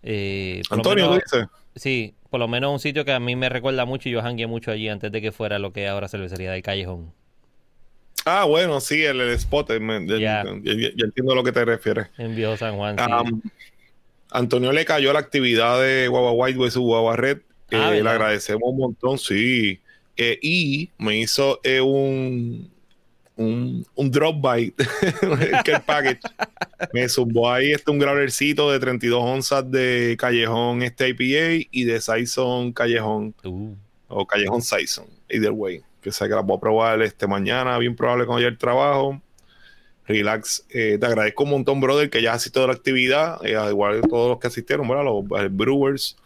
Eh, 0.03 0.61
Antonio, 0.69 1.05
¿tú 1.05 1.11
menos- 1.11 1.23
dices? 1.31 1.47
Sí, 1.75 2.15
por 2.29 2.39
lo 2.39 2.47
menos 2.47 2.71
un 2.71 2.79
sitio 2.79 3.05
que 3.05 3.11
a 3.11 3.19
mí 3.19 3.35
me 3.35 3.47
recuerda 3.49 3.85
mucho 3.85 4.09
y 4.09 4.13
yo 4.13 4.21
jangué 4.21 4.47
mucho 4.47 4.71
allí 4.71 4.89
antes 4.89 5.11
de 5.11 5.21
que 5.21 5.31
fuera 5.31 5.59
lo 5.59 5.71
que 5.71 5.85
es 5.85 5.89
ahora 5.91 6.07
cervecería 6.07 6.51
del 6.51 6.63
Callejón. 6.63 7.13
Ah, 8.25 8.45
bueno, 8.45 8.79
sí, 8.81 9.03
el, 9.03 9.19
el 9.21 9.29
spot. 9.31 9.69
eh, 9.71 9.79
ya 10.19 10.41
entiendo 10.41 11.31
a 11.31 11.35
lo 11.35 11.43
que 11.43 11.51
te 11.51 11.63
refieres. 11.65 12.07
En 12.17 12.35
Viejo 12.35 12.55
San 12.57 12.75
Juan, 12.75 12.97
sí. 12.97 13.49
Antonio 14.31 14.71
le 14.71 14.85
cayó 14.85 15.13
la 15.13 15.19
actividad 15.19 15.81
de 15.81 16.07
Guagua 16.07 16.31
White 16.31 16.57
versus 16.59 16.81
Guagua 16.81 17.15
Red. 17.15 17.39
Ah, 17.71 17.95
Eh, 17.95 18.01
le 18.03 18.09
agradecemos 18.09 18.63
un 18.65 18.77
montón, 18.77 19.17
sí. 19.17 19.79
Eh, 20.17 20.39
y 20.41 20.89
me 20.97 21.17
hizo 21.19 21.59
eh, 21.63 21.79
un, 21.81 22.69
un, 23.37 23.85
un 23.95 24.11
drop 24.11 24.41
by 24.41 24.71
que 25.65 25.71
el 25.71 25.81
package. 25.81 26.19
me 26.93 27.07
zumbó 27.09 27.51
ahí 27.51 27.71
este 27.71 27.91
un 27.91 27.99
growlercito 27.99 28.71
de 28.71 28.79
32 28.79 29.21
onzas 29.23 29.69
de 29.71 30.15
Callejón 30.19 30.81
este 30.81 31.09
IPA 31.09 31.67
y 31.71 31.83
de 31.85 32.01
Saison 32.01 32.71
Callejón 32.73 33.33
Uh, 33.43 33.75
o 34.07 34.25
Callejón 34.25 34.61
Saison, 34.61 35.05
either 35.29 35.51
way. 35.51 35.81
Que 36.01 36.11
sé 36.11 36.27
que 36.27 36.35
la 36.35 36.41
voy 36.41 36.57
a 36.57 36.59
probar 36.59 37.01
este 37.01 37.27
mañana, 37.27 37.77
bien 37.77 37.95
probable 37.95 38.25
cuando 38.25 38.39
haya 38.39 38.47
el 38.49 38.57
trabajo. 38.57 39.21
Relax, 40.11 40.65
eh, 40.69 40.97
te 40.99 41.05
agradezco 41.05 41.43
un 41.43 41.51
montón, 41.51 41.79
brother, 41.79 42.09
que 42.09 42.21
ya 42.21 42.31
has 42.31 42.37
asistido 42.37 42.65
a 42.65 42.67
la 42.67 42.73
actividad, 42.73 43.43
eh, 43.45 43.55
al 43.55 43.69
igual 43.69 44.01
que 44.01 44.07
todos 44.07 44.29
los 44.29 44.39
que 44.39 44.47
asistieron, 44.47 44.87
¿verdad? 44.87 45.05
Los, 45.05 45.23
eh, 45.41 45.47
Brewers. 45.49 46.17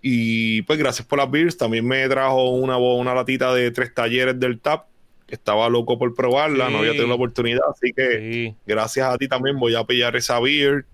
Y 0.00 0.62
pues 0.62 0.78
gracias 0.78 1.06
por 1.06 1.18
las 1.18 1.30
beers. 1.30 1.56
También 1.56 1.86
me 1.86 2.08
trajo 2.08 2.50
una, 2.50 2.76
una 2.76 3.14
latita 3.14 3.52
de 3.52 3.70
tres 3.70 3.92
talleres 3.92 4.38
del 4.38 4.60
TAP. 4.60 4.86
Estaba 5.28 5.68
loco 5.68 5.98
por 5.98 6.14
probarla, 6.14 6.66
Sí. 6.66 6.72
no 6.72 6.78
había 6.78 6.92
tenido 6.92 7.08
la 7.08 7.14
oportunidad, 7.14 7.60
así 7.70 7.92
que 7.92 8.18
sí. 8.18 8.54
gracias 8.66 9.06
a 9.12 9.18
ti 9.18 9.28
también 9.28 9.58
voy 9.58 9.74
a 9.74 9.84
pillar 9.84 10.16
esa 10.16 10.40
beer. 10.40 10.86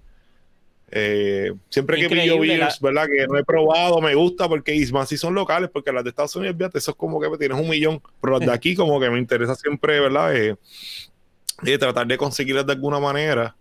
Eh, 0.90 1.52
siempre 1.70 1.96
que 1.96 2.08
pillo 2.08 2.34
Increíble, 2.34 2.58
beers, 2.58 2.80
¿verdad? 2.80 3.06
Que 3.06 3.26
no 3.26 3.36
he 3.36 3.44
probado, 3.44 4.00
me 4.00 4.14
gusta 4.14 4.48
porque 4.48 4.74
y 4.74 4.86
más 4.92 5.08
si 5.08 5.16
son 5.16 5.34
locales, 5.34 5.70
porque 5.72 5.92
las 5.92 6.04
de 6.04 6.10
Estados 6.10 6.36
Unidos, 6.36 6.56
fíjate, 6.56 6.78
eso 6.78 6.92
es 6.92 6.96
como 6.96 7.20
que 7.20 7.28
tienes 7.36 7.58
un 7.58 7.68
millón, 7.68 8.00
pero 8.20 8.38
las 8.38 8.46
de 8.46 8.52
aquí 8.54 8.74
como 8.74 9.00
que 9.00 9.10
me 9.10 9.18
interesa 9.18 9.54
siempre, 9.54 9.98
¿verdad? 10.00 10.36
Eh, 10.36 10.56
y 11.66 11.78
tratar 11.78 12.06
de 12.06 12.16
conseguirlas 12.18 12.66
de 12.66 12.72
alguna 12.74 13.00
manera. 13.00 13.56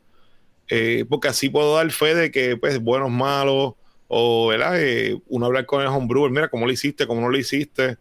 eh, 0.69 1.05
porque 1.09 1.27
así 1.29 1.49
puedo 1.49 1.75
dar 1.75 1.89
fe 1.91 2.15
de 2.15 2.31
que, 2.31 2.57
pues, 2.57 2.79
buenos, 2.81 3.11
malos, 3.11 3.73
o, 4.07 4.47
¿verdad? 4.47 4.81
Eh, 4.81 5.19
uno 5.27 5.47
hablar 5.47 5.65
con 5.65 5.81
el 5.81 5.87
homebrewer, 5.87 6.31
mira, 6.31 6.49
cómo 6.49 6.65
lo 6.65 6.71
hiciste, 6.71 7.07
cómo 7.07 7.21
no 7.21 7.29
lo 7.29 7.37
hiciste. 7.37 7.97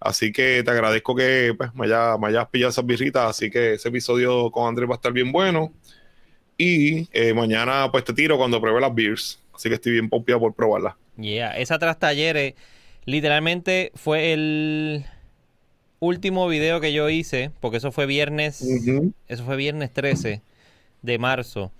Así 0.00 0.32
que 0.32 0.62
te 0.64 0.70
agradezco 0.70 1.14
que 1.16 1.54
pues, 1.56 1.74
me, 1.74 1.86
haya- 1.86 2.18
me 2.18 2.28
hayas 2.28 2.48
pillado 2.50 2.70
esas 2.70 2.86
birritas. 2.86 3.30
Así 3.30 3.50
que 3.50 3.74
ese 3.74 3.88
episodio 3.88 4.50
con 4.50 4.68
Andrés 4.68 4.88
va 4.90 4.94
a 4.94 4.96
estar 4.96 5.12
bien 5.12 5.32
bueno. 5.32 5.72
Y 6.58 7.08
eh, 7.12 7.34
mañana, 7.34 7.90
pues, 7.92 8.04
te 8.04 8.12
tiro 8.14 8.36
cuando 8.38 8.60
pruebe 8.60 8.80
las 8.80 8.94
beers. 8.94 9.40
Así 9.54 9.68
que 9.68 9.76
estoy 9.76 9.92
bien 9.92 10.08
pompeado 10.08 10.40
por 10.40 10.54
probarlas. 10.54 10.94
Yeah, 11.16 11.56
esa 11.58 11.78
tras 11.78 11.98
talleres 11.98 12.54
literalmente 13.04 13.92
fue 13.94 14.32
el 14.32 15.04
último 16.02 16.48
video 16.48 16.80
que 16.80 16.92
yo 16.92 17.08
hice, 17.08 17.52
porque 17.60 17.76
eso 17.76 17.92
fue 17.92 18.06
viernes, 18.06 18.60
eso 19.28 19.44
fue 19.44 19.54
viernes 19.56 19.92
13 19.92 20.42
de 21.00 21.18
marzo. 21.18 21.70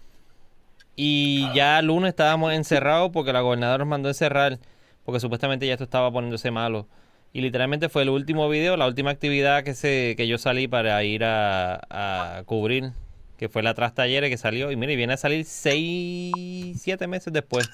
Y 0.94 1.52
ya 1.54 1.80
el 1.80 1.86
lunes 1.86 2.10
estábamos 2.10 2.52
encerrados 2.52 3.10
porque 3.12 3.32
la 3.32 3.40
gobernadora 3.40 3.78
nos 3.78 3.88
mandó 3.88 4.08
encerrar, 4.08 4.60
porque 5.04 5.18
supuestamente 5.18 5.66
ya 5.66 5.72
esto 5.72 5.82
estaba 5.82 6.12
poniéndose 6.12 6.52
malo. 6.52 6.86
Y 7.32 7.40
literalmente 7.40 7.88
fue 7.88 8.02
el 8.02 8.10
último 8.10 8.48
video, 8.48 8.76
la 8.76 8.86
última 8.86 9.10
actividad 9.10 9.64
que 9.64 9.74
se 9.74 10.14
que 10.16 10.28
yo 10.28 10.38
salí 10.38 10.68
para 10.68 11.02
ir 11.02 11.24
a, 11.24 11.80
a 11.90 12.44
cubrir, 12.44 12.92
que 13.38 13.48
fue 13.48 13.64
la 13.64 13.74
tras 13.74 13.92
talleres 13.92 14.30
que 14.30 14.36
salió. 14.36 14.70
Y 14.70 14.76
mire, 14.76 14.94
viene 14.94 15.14
a 15.14 15.16
salir 15.16 15.44
6, 15.44 16.80
7 16.80 17.08
meses 17.08 17.32
después. 17.32 17.68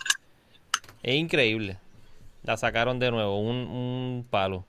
Es 1.03 1.15
increíble. 1.17 1.77
La 2.43 2.57
sacaron 2.57 2.99
de 2.99 3.11
nuevo, 3.11 3.39
un, 3.39 3.57
un 3.57 4.27
palo. 4.31 4.65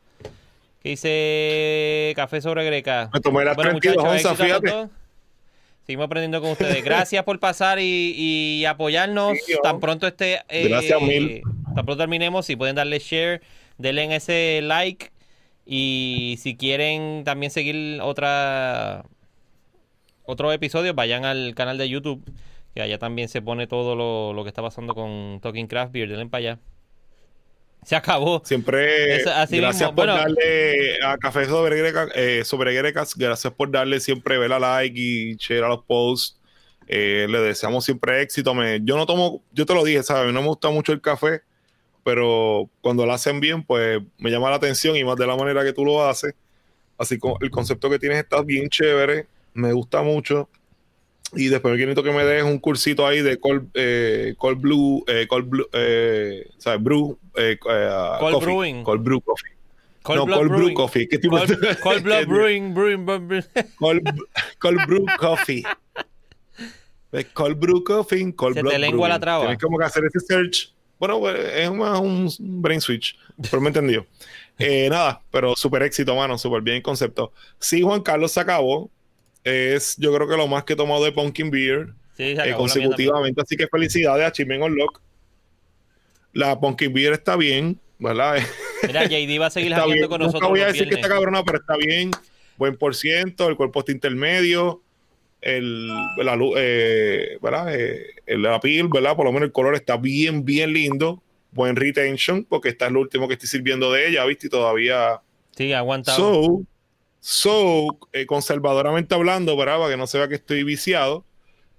¿Qué 0.82 0.90
dice 0.90 2.14
Café 2.16 2.42
sobre 2.42 2.64
Greca? 2.66 3.10
Me 3.14 3.20
tomé 3.20 3.44
las 3.44 3.58
32 3.58 4.04
onzas, 4.04 4.38
fíjate. 4.38 4.70
dos. 4.70 4.90
Seguimos 5.86 6.06
aprendiendo 6.06 6.40
con 6.42 6.52
ustedes. 6.52 6.84
Gracias 6.84 7.24
por 7.24 7.40
pasar 7.40 7.80
y, 7.80 8.14
y 8.16 8.66
apoyarnos. 8.66 9.38
Sí, 9.46 9.54
tan 9.64 9.80
pronto 9.80 10.08
esté. 10.08 10.42
eh, 10.48 10.68
Gracias 10.70 11.02
mil. 11.02 11.42
Tan 11.76 11.86
pronto 11.86 11.98
terminemos, 11.98 12.46
si 12.46 12.56
pueden 12.56 12.76
darle 12.76 13.00
share, 13.00 13.42
denle 13.78 14.04
en 14.04 14.12
ese 14.12 14.62
like. 14.64 15.12
Y 15.66 16.38
si 16.40 16.56
quieren 16.56 17.24
también 17.26 17.52
seguir 17.52 18.00
otra 18.02 19.04
otros 20.24 20.54
episodios, 20.54 20.96
vayan 20.96 21.26
al 21.26 21.56
canal 21.56 21.78
de 21.78 21.90
YouTube. 21.90 22.24
Que 22.76 22.82
allá 22.84 23.00
también 23.00 23.28
se 23.30 23.42
pone 23.42 23.66
todo 23.66 23.96
lo, 23.96 24.32
lo 24.34 24.44
que 24.44 24.50
está 24.50 24.62
pasando 24.62 24.94
con 24.94 25.40
Talking 25.42 25.68
Craft 25.68 25.92
Beer. 25.92 26.08
Denle 26.10 26.28
para 26.28 26.40
allá. 26.40 26.60
Se 27.86 27.96
acabó. 27.96 28.42
Siempre 28.46 29.24
así 29.24 29.58
gracias 29.58 29.90
mismo. 29.90 29.96
por 29.96 30.06
Bueno. 30.08 30.16
darle 30.16 30.98
a 31.04 31.18
Café 31.18 31.46
sobre 31.46 31.78
Greca, 31.78 32.08
eh, 32.14 32.44
sobre 32.46 32.74
Grecas, 32.74 33.16
gracias 33.16 33.52
por 33.54 33.72
darle 33.72 34.00
siempre 34.00 34.38
ver 34.38 34.52
a 34.54 34.60
like 34.60 35.00
y 35.00 35.36
share 35.38 35.64
a 35.64 35.70
los 35.70 35.84
posts. 35.86 36.38
Eh, 36.88 37.28
le 37.30 37.40
deseamos 37.40 37.86
siempre 37.86 38.22
éxito. 38.22 38.54
Me, 38.54 38.80
yo 38.84 38.98
no 38.98 39.06
tomo, 39.06 39.42
yo 39.54 39.66
te 39.66 39.74
lo 39.74 39.84
dije, 39.84 40.04
¿sabes? 40.04 40.32
No 40.34 40.42
me 40.42 40.48
gusta 40.48 40.70
mucho 40.70 40.92
el 40.92 41.02
café, 41.02 41.42
pero 42.04 42.70
cuando 42.82 43.06
lo 43.06 43.14
hacen 43.14 43.40
bien, 43.40 43.64
pues 43.64 44.02
me 44.18 44.30
llama 44.30 44.50
la 44.50 44.58
atención 44.58 44.96
y 44.96 45.04
más 45.04 45.16
de 45.18 45.28
la 45.28 45.36
manera 45.36 45.64
que 45.64 45.74
tú 45.74 45.86
lo 45.86 46.04
haces. 46.08 46.34
Así 46.98 47.18
como 47.18 47.38
el 47.42 47.50
concepto 47.50 47.90
que 47.90 47.98
tienes 48.00 48.20
está 48.20 48.42
bien 48.42 48.70
chévere, 48.70 49.28
me 49.54 49.72
gusta 49.72 50.02
mucho. 50.02 50.50
Y 51.36 51.48
después 51.48 51.76
necesito 51.78 52.02
que 52.04 52.12
me 52.12 52.24
des 52.26 52.44
un 52.44 52.58
cursito 52.58 53.06
ahí 53.06 53.22
de 53.22 53.40
cold, 53.40 53.70
eh, 53.76 54.34
cold 54.38 54.60
blue, 54.60 55.04
eh, 55.08 55.28
cold 55.28 55.48
blue, 55.48 55.68
eh, 55.74 56.48
¿sabes? 56.58 56.82
Brew, 56.82 57.18
eh, 57.36 57.58
eh, 57.70 57.90
Cold 58.20 58.34
coffee, 58.34 58.46
brewing. 58.46 58.84
Cold 58.84 59.04
brew 59.04 59.22
coffee. 59.22 59.52
Cold 60.02 60.28
no, 60.28 60.36
cold 60.38 60.50
brew 60.52 60.74
coffee. 60.74 61.08
¿Qué 61.08 61.18
tipo 61.20 61.38
Cold, 61.38 61.60
de- 61.60 61.76
Cold 61.82 62.02
Blood 62.04 62.26
Brewing, 62.28 62.74
Brewing, 62.74 63.06
Brewing. 63.06 63.44
Cold, 63.78 64.02
cold 64.60 64.86
brew 64.88 65.06
coffee. 65.20 65.64
Cold 67.34 67.60
brew 67.60 67.84
coffee, 67.84 68.34
cold 68.34 68.54
Se 68.56 68.60
te 68.62 68.68
blood 68.68 68.80
lengua 68.80 69.08
la 69.10 69.16
brewing. 69.18 69.22
traba. 69.22 69.42
Tienes 69.46 69.60
como 69.60 69.78
que 69.78 69.86
hacer 69.86 70.04
ese 70.06 70.20
search. 70.20 70.74
Bueno, 71.00 71.20
pues, 71.20 71.36
es 71.56 71.72
más 71.72 72.00
un 72.00 72.30
brain 72.40 72.82
switch, 72.82 73.18
pero 73.50 73.62
me 73.62 73.68
entendió. 73.70 74.06
Eh, 74.58 74.90
nada, 74.90 75.22
pero 75.32 75.56
súper 75.56 75.84
éxito, 75.84 76.14
mano, 76.16 76.38
súper 76.38 76.62
bien 76.62 76.78
el 76.78 76.84
concepto. 76.84 77.32
Sí, 77.60 77.82
Juan 77.82 78.02
Carlos 78.02 78.32
se 78.32 78.40
acabó. 78.42 78.90
Es, 79.44 79.96
yo 79.98 80.14
creo 80.14 80.28
que 80.28 80.36
lo 80.38 80.48
más 80.48 80.64
que 80.64 80.74
he 80.74 80.76
tomado 80.76 81.04
de 81.04 81.12
Pumpkin 81.12 81.50
Beer 81.50 81.90
Sí, 82.18 82.24
eh, 82.38 82.54
consecutivamente. 82.58 83.42
Así 83.42 83.56
que 83.56 83.68
felicidades 83.68 84.26
a 84.28 84.32
Chimen 84.32 84.62
Unlock. 84.62 85.02
La 86.34 86.60
Pumpkin 86.60 86.94
Beer 86.94 87.14
está 87.14 87.36
bien, 87.36 87.80
¿verdad? 87.98 88.40
Mira, 88.86 89.06
JD 89.08 89.40
va 89.40 89.46
a 89.48 89.50
seguir 89.50 89.74
hablando 89.74 90.10
con 90.10 90.22
nosotros. 90.22 90.50
voy 90.50 90.60
a 90.62 90.68
decir 90.68 90.88
que 90.90 90.96
está 90.96 91.08
cabrona, 91.08 91.44
pero 91.44 91.60
está 91.60 91.78
bien. 91.78 92.12
Buen 92.58 92.76
por 92.76 92.94
ciento, 92.94 93.48
el 93.48 93.56
cuerpo 93.56 93.80
está 93.80 93.94
intermedio, 93.94 94.82
el, 95.42 95.88
la 96.18 96.36
luz, 96.36 96.56
eh, 96.60 97.38
¿verdad? 97.42 97.74
Eh, 97.74 98.06
el- 98.26 98.42
la 98.42 98.60
piel, 98.60 98.90
¿verdad? 98.90 99.16
Por 99.16 99.26
lo 99.26 99.32
menos 99.32 99.48
el 99.48 99.54
color 99.54 99.76
está 99.76 99.96
bien, 99.96 100.44
bien 100.44 100.74
lindo. 100.74 101.24
Buen 101.52 101.78
retention, 101.78 102.44
porque 102.44 102.70
está 102.70 102.88
es 102.88 102.92
lo 102.92 103.00
último 103.00 103.28
que 103.28 103.34
estoy 103.36 103.48
sirviendo 103.48 103.92
de 103.94 104.10
ella, 104.10 104.26
¿viste? 104.26 104.48
Y 104.48 104.50
todavía. 104.50 105.22
Sí, 105.56 105.72
aguantado. 105.74 106.18
So, 106.18 106.62
so 107.20 107.88
eh, 108.14 108.26
conservadoramente 108.26 109.14
hablando, 109.16 109.56
¿verdad? 109.58 109.78
Para 109.78 109.92
que 109.92 109.98
no 109.98 110.08
se 110.08 110.18
vea 110.18 110.28
que 110.28 110.36
estoy 110.36 110.64
viciado. 110.64 111.26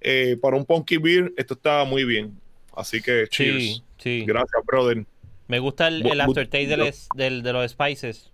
eh, 0.03 0.39
para 0.41 0.57
un 0.57 0.65
Punky 0.65 0.97
Beer, 0.97 1.33
esto 1.37 1.55
está 1.55 1.85
muy 1.85 2.05
bien. 2.05 2.39
Así 2.75 3.03
que, 3.03 3.27
cheers. 3.29 3.63
sí, 3.63 3.85
sí. 3.99 4.25
Gracias, 4.27 4.65
brother. 4.65 5.05
Me 5.47 5.59
gusta 5.59 5.89
el, 5.89 6.19
aftertaste 6.21 6.89
es- 6.89 7.09
del- 7.15 7.43
de 7.43 7.53
los 7.53 7.71
spices. 7.71 8.31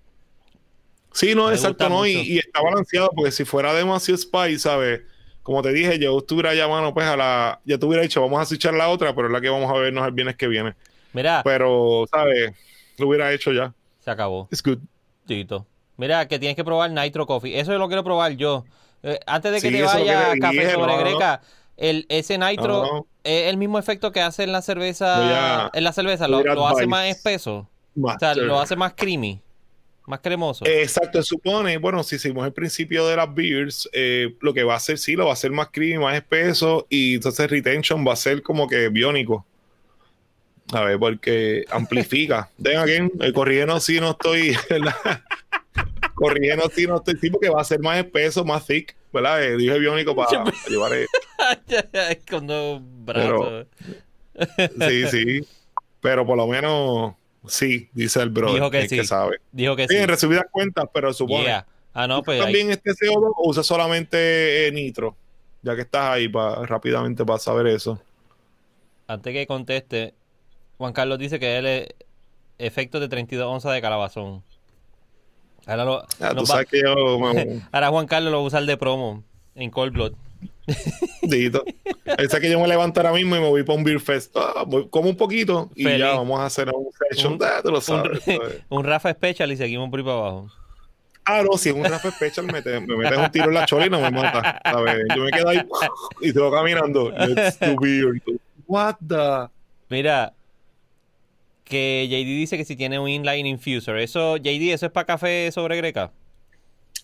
Sí, 1.13 1.35
no, 1.35 1.49
Me 1.49 1.55
exacto, 1.55 1.89
¿no? 1.89 2.07
Y, 2.07 2.39
está 2.39 2.61
balanceado, 2.63 3.11
porque 3.17 3.33
si 3.33 3.45
fuera 3.45 3.73
demasiado 3.73 4.19
spice, 4.19 4.59
¿sabes? 4.61 5.01
Como 5.43 5.63
te 5.63 5.73
dije, 5.73 5.99
yo 5.99 6.19
estuviera 6.19 6.55
llamando, 6.55 6.93
pues, 6.93 7.07
a 7.07 7.17
la... 7.17 7.61
Ya 7.65 7.79
te 7.79 7.87
hubiera 7.87 8.03
dicho, 8.03 8.21
vamos 8.21 8.41
a 8.41 8.45
switchar 8.45 8.75
la 8.75 8.89
otra, 8.89 9.15
pero 9.15 9.29
es 9.29 9.33
la 9.33 9.41
que 9.41 9.49
vamos 9.49 9.71
a 9.71 9.75
vernos 9.79 10.07
el 10.07 10.13
viernes 10.13 10.37
que 10.37 10.47
viene. 10.49 10.75
Mira, 11.15 11.41
Pero, 11.45 12.05
¿sabes? 12.11 12.53
Lo 12.99 13.09
hubiera 13.09 13.33
hecho 13.33 13.51
ya. 13.53 13.73
se 14.01 14.11
acabó. 14.11 14.47
It's 14.53 14.63
good. 14.63 14.79
Tito. 15.27 15.67
Mira, 15.97 16.29
que 16.29 16.39
tienes 16.39 16.57
que 16.57 16.65
probar 16.65 16.91
Nitro 16.91 17.27
Coffee. 17.27 17.59
Eso 17.59 17.77
lo 17.79 17.87
quiero 17.89 18.05
probar 18.05 18.33
yo. 18.33 18.65
Eh, 19.03 19.19
antes 19.27 19.53
de 19.53 19.57
que 19.61 19.69
Sí, 19.69 19.73
te 19.73 19.79
que 19.79 19.85
vaya 19.85 20.33
te 20.33 20.39
Café 20.41 20.59
dije, 20.61 20.73
sobre 20.73 20.93
no, 20.93 20.99
no. 20.99 21.05
Greca, 21.05 21.41
el, 21.77 22.07
ese 22.09 22.39
Nitro 22.39 22.83
No, 22.83 23.07
es 23.25 23.49
el 23.49 23.57
mismo 23.57 23.79
efecto 23.79 24.13
que 24.13 24.21
hace 24.21 24.43
en 24.45 24.53
la 24.53 24.63
cerveza. 24.63 25.67
a- 25.67 25.71
En 25.73 25.85
la 25.85 25.93
cerveza, 25.93 26.29
lo, 26.29 26.67
hace 26.67 26.87
más 26.87 27.07
espeso. 27.07 27.69
O 28.01 28.19
sea, 28.19 28.35
lo 28.35 28.61
hace 28.61 28.77
más 28.77 28.93
creamy. 28.95 29.41
Más 30.07 30.21
cremoso. 30.21 30.65
Eh, 30.65 30.83
Exacto, 30.83 31.21
supone, 31.23 31.79
bueno, 31.79 32.05
si 32.05 32.15
hicimos 32.15 32.47
el 32.47 32.53
principio 32.53 33.07
de 33.09 33.17
las 33.17 33.35
beers, 33.35 33.89
eh, 33.93 34.37
lo 34.41 34.55
que 34.55 34.63
va 34.63 34.75
a 34.75 34.77
hacer, 34.77 34.99
sí, 34.99 35.17
lo 35.17 35.25
va 35.25 35.31
a 35.31 35.33
hacer 35.33 35.51
más 35.51 35.69
creamy, 35.73 35.99
más 36.05 36.15
espeso, 36.15 36.87
y 36.89 37.17
entonces 37.17 37.51
retention 37.51 38.07
va 38.07 38.13
a 38.13 38.17
ser 38.17 38.41
como 38.43 38.69
que 38.69 38.89
biónico. 38.89 39.45
A 40.73 40.83
ver, 40.83 40.99
porque 40.99 41.65
amplifica. 41.71 42.49
Den 42.59 42.79
again, 42.79 43.11
el 43.21 43.33
corrigiendo 43.33 43.79
sí 43.81 43.99
no 44.01 44.11
estoy. 44.11 44.57
corrigiendo 46.17 46.69
sí 46.75 46.87
no 46.87 46.97
estoy, 46.97 47.17
sí, 47.21 47.31
porque 47.31 47.49
va 47.51 47.61
a 47.61 47.65
ser 47.65 47.79
más 47.81 47.99
espeso, 47.99 48.45
más 48.45 48.67
thick, 48.67 48.97
¿verdad? 49.13 49.43
Eh, 49.45 49.57
dije 49.57 49.79
biónico 49.79 50.17
para 50.17 50.45
llevar, 50.69 50.93
eh, 50.95 51.07
Con 52.31 52.47
dos 52.47 52.81
brazos. 52.83 53.67
sí, 54.89 55.07
sí, 55.09 55.49
pero 56.01 56.27
por 56.27 56.37
lo 56.37 56.47
menos 56.47 57.15
sí, 57.47 57.89
dice 57.93 58.21
el 58.23 58.31
brother, 58.31 58.55
Dijo 58.57 58.71
que 58.71 58.81
el 58.81 58.89
sí. 58.89 58.97
que 58.97 59.05
sabe. 59.05 59.41
Dijo 59.53 59.77
que 59.77 59.87
Sí, 59.87 59.95
sí. 59.95 60.01
en 60.03 60.09
resumidas 60.09 60.47
cuentas, 60.51 60.87
pero 60.93 61.13
supone. 61.13 61.45
Yeah. 61.45 61.67
Ah, 61.95 62.07
no, 62.09 62.23
pues 62.23 62.39
ahí- 62.41 62.45
también 62.47 62.71
este 62.71 62.91
CO2 62.93 63.33
o 63.37 63.49
usa 63.49 63.63
solamente 63.63 64.67
eh, 64.67 64.73
nitro? 64.73 65.17
Ya 65.63 65.75
que 65.75 65.83
estás 65.83 66.11
ahí 66.11 66.29
pa- 66.29 66.65
rápidamente 66.67 67.25
para 67.25 67.39
saber 67.39 67.67
eso. 67.69 68.01
antes 69.09 69.33
que 69.33 69.47
conteste, 69.47 70.15
Juan 70.79 70.93
Carlos 70.93 71.19
dice 71.19 71.39
que 71.39 71.57
él 71.59 71.67
es 71.67 71.89
efecto 72.59 73.01
de 73.01 73.09
32 73.09 73.47
onzas 73.47 73.73
de 73.75 73.81
calabazón. 73.81 74.43
Ahora, 75.67 75.85
lo- 75.85 76.03
Ah, 76.21 76.35
tú 76.37 76.47
sabes 76.47 76.67
que 76.69 76.81
yo 76.81 76.95
me 77.19 77.61
ahora 77.73 77.89
Juan 77.89 78.07
Carlos 78.07 78.31
lo 78.31 78.39
va 78.39 78.45
a 78.45 78.47
usar 78.47 78.65
de 78.65 78.77
promo 78.77 79.23
en 79.55 79.71
Cold 79.71 79.93
Blood. 79.93 80.13
dito. 81.23 81.65
Esa 82.19 82.41
que 82.41 82.51
yo 82.51 82.61
me 82.61 82.67
levanto 82.69 83.01
ahora 83.01 83.13
mismo 83.13 83.37
y 83.37 83.41
me 83.41 83.49
voy 83.49 83.63
para 83.63 83.79
un 83.79 83.85
beer 83.85 84.01
fest. 84.01 84.35
Ah, 84.37 84.65
voy- 84.67 84.89
como 84.89 85.09
un 85.09 85.17
poquito 85.17 85.71
y 85.75 85.85
Feliz. 85.85 85.99
ya 86.01 86.13
vamos 86.15 86.41
a 86.41 86.47
hacer 86.47 86.69
un 86.75 86.89
session. 87.11 87.35
Un- 87.35 87.43
Ah, 87.43 87.61
tú 87.63 87.71
lo 87.71 87.81
sabes. 87.81 88.21
un 88.69 88.85
Rafa 88.85 89.13
Special 89.13 89.51
y 89.53 89.57
seguimos 89.57 89.91
por 89.91 90.01
ahí 90.01 90.05
para 90.05 90.17
abajo. 90.19 90.49
Ah, 91.25 91.43
no, 91.43 91.59
si 91.59 91.71
es 91.71 91.75
un 91.75 91.85
Rafa 91.85 92.11
Special, 92.13 92.47
me, 92.47 92.63
te- 92.63 92.79
me 92.81 92.97
metes 92.97 93.19
un 93.19 93.31
tiro 93.33 93.47
en 93.47 93.55
la 93.55 93.67
chola 93.67 93.87
y 93.87 93.91
no 93.91 94.01
me 94.01 94.11
mata. 94.13 94.61
¿sabes? 94.65 95.03
Yo 95.17 95.25
me 95.25 95.31
quedo 95.33 95.49
ahí 95.49 95.61
y 96.21 96.27
sigo 96.31 96.53
caminando. 96.53 97.11
Let's 97.11 97.59
do 97.59 97.75
beer. 97.81 98.23
What 98.69 98.97
the? 99.07 99.49
Mira, 99.89 100.33
que 101.67 102.07
JD 102.09 102.39
dice 102.39 102.57
que 102.57 102.65
si 102.65 102.77
tiene 102.77 102.99
un 102.99 103.09
inline 103.09 103.47
infuser, 103.49 103.99
eso, 103.99 104.37
JD, 104.39 104.73
eso 104.73 104.87
es 104.87 104.93
para 104.93 105.05
café 105.05 105.51
sobre 105.53 105.77
greca. 105.77 106.13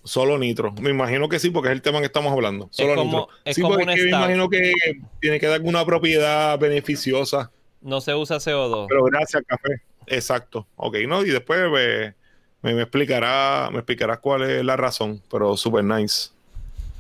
Solo 0.05 0.39
nitro. 0.39 0.73
Me 0.81 0.91
imagino 0.91 1.29
que 1.29 1.39
sí, 1.39 1.51
porque 1.51 1.69
es 1.69 1.73
el 1.73 1.83
tema 1.83 1.99
que 2.01 2.07
estamos 2.07 2.33
hablando. 2.33 2.69
Solo 2.71 2.95
como- 2.95 3.19
nitro. 3.21 3.35
es 3.45 3.55
sí, 3.57 3.61
como 3.63 3.75
porque 3.75 3.85
un 3.85 3.91
es 3.99 4.03
me 4.05 4.09
imagino 4.11 4.49
que 4.49 4.73
tiene 5.21 5.39
que 5.39 5.47
dar 5.47 5.57
alguna 5.57 5.85
propiedad 5.85 6.59
beneficiosa. 6.59 7.51
No 7.83 8.01
se 8.01 8.15
usa 8.15 8.37
CO2. 8.39 8.87
Pero 8.89 9.05
gracias, 9.05 9.43
café. 9.47 9.83
Exacto. 10.07 10.67
Ok, 10.77 10.97
¿no? 11.07 11.23
Y 11.25 11.31
después 11.31 11.61
me, 11.71 12.15
me, 12.63 12.75
me 12.75 12.83
explicará, 12.83 13.69
me 13.73 13.79
explicarás 13.79 14.19
cuál 14.19 14.43
es 14.43 14.65
la 14.65 14.77
razón. 14.77 15.21
Pero 15.31 15.57
super 15.57 15.85
nice. 15.85 16.31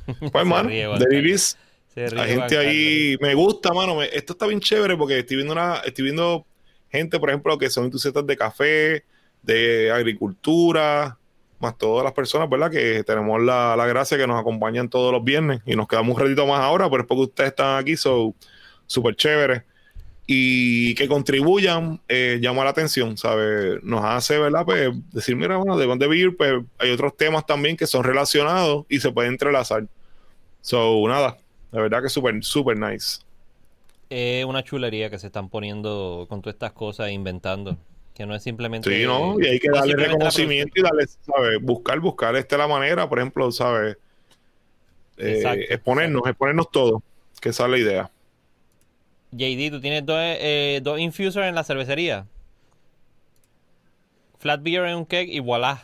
Pues, 0.33 0.45
mano, 0.45 0.69
Hay 0.69 0.85
Juan 0.85 2.27
gente 2.27 2.59
ahí, 2.59 3.17
me 3.21 3.35
gusta, 3.35 3.73
mano. 3.73 3.97
me- 3.97 4.07
esto 4.13 4.33
está 4.33 4.47
bien 4.47 4.61
chévere 4.61 4.97
porque 4.97 5.19
estoy 5.21 5.37
viendo 5.37 5.53
una, 5.53 5.77
estoy 5.85 6.05
viendo 6.05 6.45
gente, 6.93 7.19
por 7.19 7.31
ejemplo, 7.31 7.59
que 7.59 7.71
son 7.71 7.85
entusiastas 7.85 8.27
de 8.27 8.37
café, 8.37 9.05
de 9.43 9.91
agricultura, 9.91 11.19
más 11.59 11.79
todas 11.79 12.05
las 12.05 12.13
personas, 12.13 12.51
¿verdad? 12.51 12.71
Que 12.71 13.03
tenemos 13.05 13.41
la, 13.41 13.75
la 13.77 13.87
gracia 13.87 14.19
que 14.19 14.27
nos 14.27 14.39
acompañan 14.39 14.89
todos 14.89 15.13
los 15.13 15.25
viernes 15.25 15.63
y 15.65 15.75
nos 15.75 15.89
quedamos 15.89 16.15
un 16.15 16.23
ratito 16.23 16.47
más 16.47 16.61
ahora, 16.61 16.91
pero 16.91 17.03
es 17.03 17.09
porque 17.09 17.23
ustedes 17.23 17.51
están 17.51 17.79
aquí, 17.79 17.97
son 17.97 18.35
súper 18.87 19.17
chéveres. 19.17 19.63
Y 20.27 20.95
que 20.95 21.09
contribuyan, 21.09 22.01
eh, 22.09 22.39
llama 22.41 22.63
la 22.63 22.71
atención, 22.71 23.17
¿sabes? 23.17 23.83
Nos 23.83 24.05
hace, 24.05 24.39
¿verdad? 24.39 24.65
Pues 24.65 24.91
decir, 25.13 25.35
mira, 25.35 25.57
bueno, 25.57 25.77
de 25.77 25.87
dónde 25.87 26.07
vivir, 26.07 26.37
pues 26.37 26.63
hay 26.79 26.91
otros 26.91 27.17
temas 27.17 27.45
también 27.45 27.77
que 27.77 27.87
son 27.87 28.05
relacionados 28.05 28.87
y 28.89 29.01
se 29.01 29.11
pueden 29.11 29.33
entrelazar. 29.33 29.87
So, 30.61 31.07
nada, 31.09 31.39
la 31.73 31.83
verdad 31.83 32.03
que 32.03 32.09
súper, 32.09 32.43
súper 32.45 32.79
nice. 32.79 33.21
Es 34.15 34.45
una 34.45 34.63
chulería 34.63 35.09
que 35.09 35.19
se 35.19 35.29
están 35.29 35.49
poniendo 35.49 36.27
con 36.29 36.43
todas 36.43 36.55
estas 36.55 36.73
cosas 36.73 37.09
e 37.09 37.13
inventando. 37.13 37.79
Que 38.13 38.27
no 38.27 38.35
es 38.35 38.43
simplemente. 38.43 38.95
Sí, 38.95 39.07
¿no? 39.07 39.41
Y 39.41 39.47
hay 39.47 39.59
que 39.59 39.71
darle 39.71 39.95
reconocimiento 39.97 40.71
y 40.79 40.83
darle, 40.83 41.07
¿sabes? 41.07 41.63
Buscar, 41.63 41.99
buscar 41.99 42.37
este 42.37 42.59
la 42.59 42.69
manera, 42.69 43.09
por 43.09 43.19
ejemplo, 43.19 43.51
¿sabes? 43.51 43.97
Eh, 45.17 45.37
Exacto, 45.37 45.65
exponernos, 45.71 46.23
exponernos 46.27 46.71
todo, 46.71 47.03
que 47.41 47.49
esa 47.49 47.65
es 47.65 47.71
la 47.71 47.79
idea. 47.79 48.11
JD, 49.31 49.71
tú 49.71 49.81
tienes 49.81 50.05
dos, 50.05 50.19
eh, 50.21 50.81
dos 50.83 51.01
infusers 51.01 51.47
en 51.47 51.55
la 51.55 51.65
cervecería. 51.65 52.27
Flat 54.41 54.63
beer 54.63 54.85
en 54.89 54.97
un 54.97 55.07
keg 55.07 55.31
y 55.31 55.39
voilà. 55.39 55.83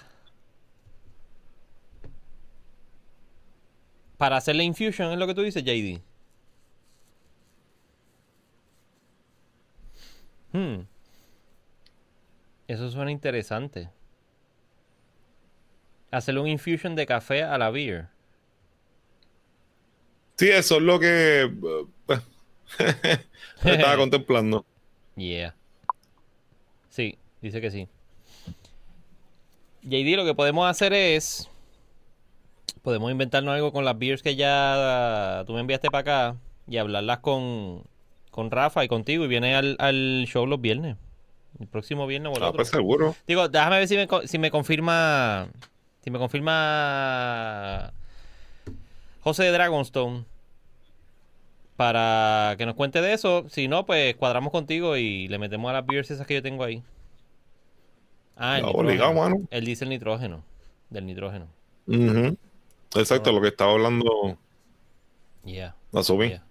Para 4.18 4.36
hacer 4.36 4.54
la 4.54 4.64
infusion 4.64 5.12
es 5.12 5.18
lo 5.18 5.26
que 5.26 5.34
tú 5.34 5.40
dices, 5.40 5.64
JD. 5.64 6.07
Hmm. 10.52 10.82
Eso 12.66 12.90
suena 12.90 13.10
interesante. 13.10 13.90
Hacerle 16.10 16.40
un 16.40 16.48
infusion 16.48 16.94
de 16.94 17.06
café 17.06 17.42
a 17.42 17.58
la 17.58 17.70
beer. 17.70 18.08
Sí, 20.36 20.48
eso 20.48 20.76
es 20.76 20.82
lo 20.82 21.00
que 21.00 21.42
eh, 22.78 23.18
estaba 23.64 23.96
contemplando. 23.96 24.64
Yeah. 25.16 25.54
Sí, 26.90 27.18
dice 27.42 27.60
que 27.60 27.70
sí. 27.70 27.88
JD, 29.82 30.16
lo 30.16 30.24
que 30.24 30.34
podemos 30.34 30.68
hacer 30.68 30.92
es. 30.92 31.50
Podemos 32.82 33.10
inventarnos 33.10 33.54
algo 33.54 33.72
con 33.72 33.84
las 33.84 33.98
beers 33.98 34.22
que 34.22 34.36
ya 34.36 35.42
tú 35.46 35.54
me 35.54 35.60
enviaste 35.60 35.90
para 35.90 36.00
acá 36.00 36.36
y 36.68 36.76
hablarlas 36.76 37.18
con, 37.18 37.84
con 38.38 38.52
Rafa 38.52 38.84
y 38.84 38.88
contigo 38.88 39.24
y 39.24 39.26
viene 39.26 39.56
al, 39.56 39.74
al 39.80 40.24
show 40.28 40.46
los 40.46 40.60
viernes. 40.60 40.96
El 41.58 41.66
próximo 41.66 42.06
viernes 42.06 42.32
o 42.32 42.36
el 42.36 42.42
Ah, 42.44 42.46
otro. 42.50 42.58
pues 42.58 42.68
seguro. 42.68 43.16
Digo, 43.26 43.48
déjame 43.48 43.78
ver 43.80 43.88
si 43.88 43.96
me, 43.96 44.06
co- 44.06 44.24
si 44.28 44.38
me 44.38 44.52
confirma. 44.52 45.48
Si 46.04 46.10
me 46.12 46.20
confirma. 46.20 47.92
José 49.22 49.42
de 49.42 49.50
Dragonstone. 49.50 50.24
Para 51.76 52.54
que 52.58 52.64
nos 52.64 52.76
cuente 52.76 53.00
de 53.00 53.12
eso. 53.12 53.44
Si 53.48 53.66
no, 53.66 53.86
pues 53.86 54.14
cuadramos 54.14 54.52
contigo 54.52 54.96
y 54.96 55.26
le 55.26 55.38
metemos 55.38 55.68
a 55.70 55.72
las 55.72 55.86
beers 55.86 56.08
esas 56.12 56.24
que 56.24 56.34
yo 56.34 56.42
tengo 56.42 56.62
ahí. 56.62 56.80
Ah, 58.36 58.58
el 58.58 58.62
Ya, 58.62 58.66
nitrógeno. 58.68 58.88
obligado, 58.88 59.12
mano. 59.14 59.36
Él 59.50 59.64
dice 59.64 59.82
el 59.82 59.90
nitrógeno. 59.90 60.44
Del 60.90 61.06
nitrógeno. 61.06 61.46
Exacto, 62.94 63.32
lo 63.32 63.40
que 63.40 63.48
estaba 63.48 63.72
hablando 63.72 64.38
Yeah. 65.44 65.74
la 65.90 66.04
subí. 66.04 66.28
Yeah. 66.28 66.44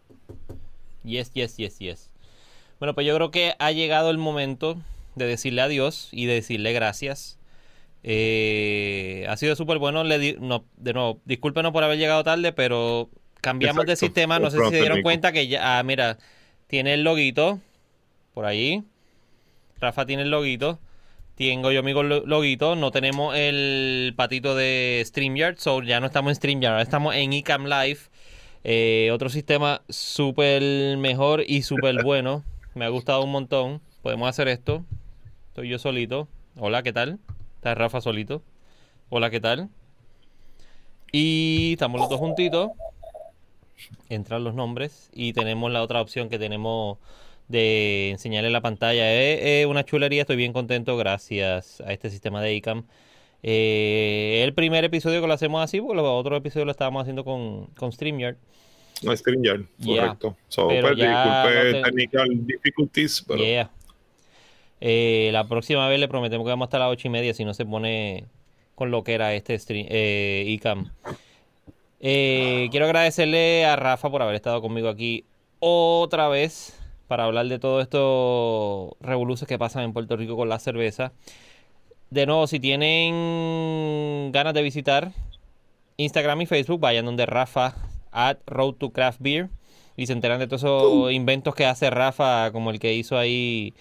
Yes, 1.07 1.31
yes, 1.33 1.55
yes, 1.57 1.79
yes. 1.79 2.09
Bueno, 2.79 2.93
pues 2.93 3.07
yo 3.07 3.15
creo 3.15 3.31
que 3.31 3.55
ha 3.59 3.71
llegado 3.71 4.09
el 4.11 4.17
momento 4.17 4.77
de 5.15 5.25
decirle 5.25 5.61
adiós 5.61 6.09
y 6.11 6.25
de 6.25 6.33
decirle 6.35 6.73
gracias. 6.73 7.39
Eh, 8.03 9.25
ha 9.29 9.37
sido 9.37 9.55
súper 9.55 9.77
bueno. 9.79 10.03
Le 10.03 10.19
di- 10.19 10.35
no, 10.39 10.65
de 10.77 10.93
nuevo, 10.93 11.19
discúlpenos 11.25 11.71
por 11.71 11.83
haber 11.83 11.97
llegado 11.97 12.23
tarde, 12.23 12.51
pero 12.53 13.09
cambiamos 13.41 13.85
de 13.85 13.95
sistema. 13.95 14.39
No 14.39 14.49
sé 14.51 14.57
si 14.57 14.63
se 14.69 14.75
dieron 14.81 15.01
cuenta 15.03 15.31
que 15.31 15.47
ya, 15.47 15.79
ah, 15.79 15.83
mira, 15.83 16.17
tiene 16.67 16.93
el 16.93 17.03
loguito 17.03 17.59
por 18.33 18.45
ahí. 18.45 18.83
Rafa 19.79 20.05
tiene 20.05 20.23
el 20.23 20.29
loguito. 20.29 20.79
Tengo 21.35 21.71
yo 21.71 21.83
mi 21.83 21.93
lo- 21.93 22.25
loguito. 22.25 22.75
No 22.75 22.91
tenemos 22.91 23.35
el 23.35 24.13
patito 24.15 24.55
de 24.55 25.03
StreamYard. 25.05 25.57
So 25.57 25.81
ya 25.83 25.99
no 25.99 26.07
estamos 26.07 26.31
en 26.31 26.35
StreamYard. 26.35 26.71
Ahora 26.73 26.83
estamos 26.83 27.15
en 27.15 27.33
Ecam 27.33 27.65
Live. 27.65 27.99
Eh, 28.63 29.09
otro 29.13 29.29
sistema 29.29 29.81
súper 29.89 30.97
mejor 30.97 31.43
y 31.47 31.61
súper 31.63 32.03
bueno. 32.03 32.43
Me 32.75 32.85
ha 32.85 32.89
gustado 32.89 33.23
un 33.23 33.31
montón. 33.31 33.81
Podemos 34.01 34.27
hacer 34.29 34.47
esto. 34.47 34.83
Estoy 35.49 35.69
yo 35.69 35.79
solito. 35.79 36.27
Hola, 36.57 36.83
¿qué 36.83 36.93
tal? 36.93 37.19
Está 37.55 37.75
Rafa 37.75 38.01
solito. 38.01 38.41
Hola, 39.09 39.29
¿qué 39.29 39.39
tal? 39.39 39.69
Y 41.11 41.73
estamos 41.73 41.99
los 41.99 42.09
dos 42.09 42.19
juntitos. 42.19 42.71
Entran 44.09 44.43
los 44.43 44.53
nombres. 44.53 45.09
Y 45.13 45.33
tenemos 45.33 45.71
la 45.71 45.81
otra 45.81 46.01
opción 46.01 46.29
que 46.29 46.39
tenemos 46.39 46.97
de 47.47 48.09
enseñarle 48.11 48.49
la 48.49 48.61
pantalla. 48.61 49.13
Es 49.13 49.39
es 49.41 49.65
una 49.65 49.85
chulería. 49.85 50.21
Estoy 50.21 50.35
bien 50.35 50.53
contento 50.53 50.97
gracias 50.97 51.81
a 51.81 51.93
este 51.93 52.09
sistema 52.09 52.41
de 52.41 52.55
ICAM. 52.55 52.85
Eh, 53.43 54.41
el 54.43 54.53
primer 54.53 54.83
episodio 54.83 55.21
que 55.21 55.27
lo 55.27 55.33
hacemos 55.33 55.63
así, 55.63 55.79
porque 55.79 55.95
los 55.95 56.05
otros 56.05 56.37
episodios 56.39 56.65
lo 56.65 56.71
estábamos 56.71 57.01
haciendo 57.03 57.23
con, 57.23 57.67
con 57.77 57.91
StreamYard. 57.91 58.35
No, 59.03 59.15
StreamYard, 59.15 59.61
Yeah. 59.77 60.01
correcto. 60.07 60.35
So, 60.47 60.67
Pero 60.67 60.87
pues, 60.87 60.97
ya 60.99 61.43
disculpe 61.43 61.71
no 61.71 61.71
te- 61.71 61.83
technical 61.83 62.47
difficulties, 62.47 63.23
pero 63.27 63.39
Yeah. 63.43 63.69
Eh, 64.81 65.29
la 65.33 65.47
próxima 65.47 65.87
vez 65.87 65.99
le 65.99 66.07
prometemos 66.07 66.45
que 66.45 66.49
vamos 66.49 66.65
hasta 66.67 66.79
las 66.79 66.91
ocho 66.91 67.07
y 67.07 67.11
media 67.11 67.33
si 67.33 67.43
no 67.45 67.53
se 67.53 67.65
pone 67.65 68.25
con 68.75 68.91
lo 68.91 69.03
que 69.03 69.13
era 69.13 69.33
este 69.33 69.57
stream, 69.57 69.87
eh, 69.89 70.43
ICAM. 70.47 70.91
Eh, 71.99 72.67
quiero 72.69 72.85
agradecerle 72.85 73.65
a 73.65 73.75
Rafa 73.75 74.09
por 74.11 74.21
haber 74.21 74.35
estado 74.35 74.61
conmigo 74.61 74.87
aquí 74.89 75.25
otra 75.59 76.27
vez 76.27 76.79
para 77.07 77.23
hablar 77.23 77.47
de 77.47 77.57
todo 77.57 77.81
estos 77.81 78.91
revoluciones 79.01 79.47
que 79.47 79.57
pasan 79.57 79.83
en 79.83 79.93
Puerto 79.93 80.15
Rico 80.15 80.35
con 80.35 80.47
la 80.49 80.59
cerveza. 80.59 81.11
De 82.09 82.25
nuevo, 82.25 82.47
si 82.47 82.59
tienen 82.59 84.31
ganas 84.31 84.53
de 84.53 84.61
visitar 84.61 85.11
Instagram 85.97 86.41
y 86.41 86.45
Facebook, 86.45 86.79
vayan 86.79 87.05
donde 87.05 87.25
Rafa 87.25 87.75
at 88.11 88.37
Road 88.45 88.75
to 88.75 88.91
Craft 88.91 89.19
Beer 89.21 89.49
y 89.97 90.05
se 90.07 90.13
enteran 90.13 90.39
de 90.39 90.47
todos 90.47 90.63
esos 90.63 91.11
inventos 91.11 91.53
que 91.55 91.65
hace 91.65 91.89
Rafa, 91.89 92.51
como 92.51 92.71
el 92.71 92.79
que 92.79 92.93
hizo 92.93 93.17
ahí 93.17 93.73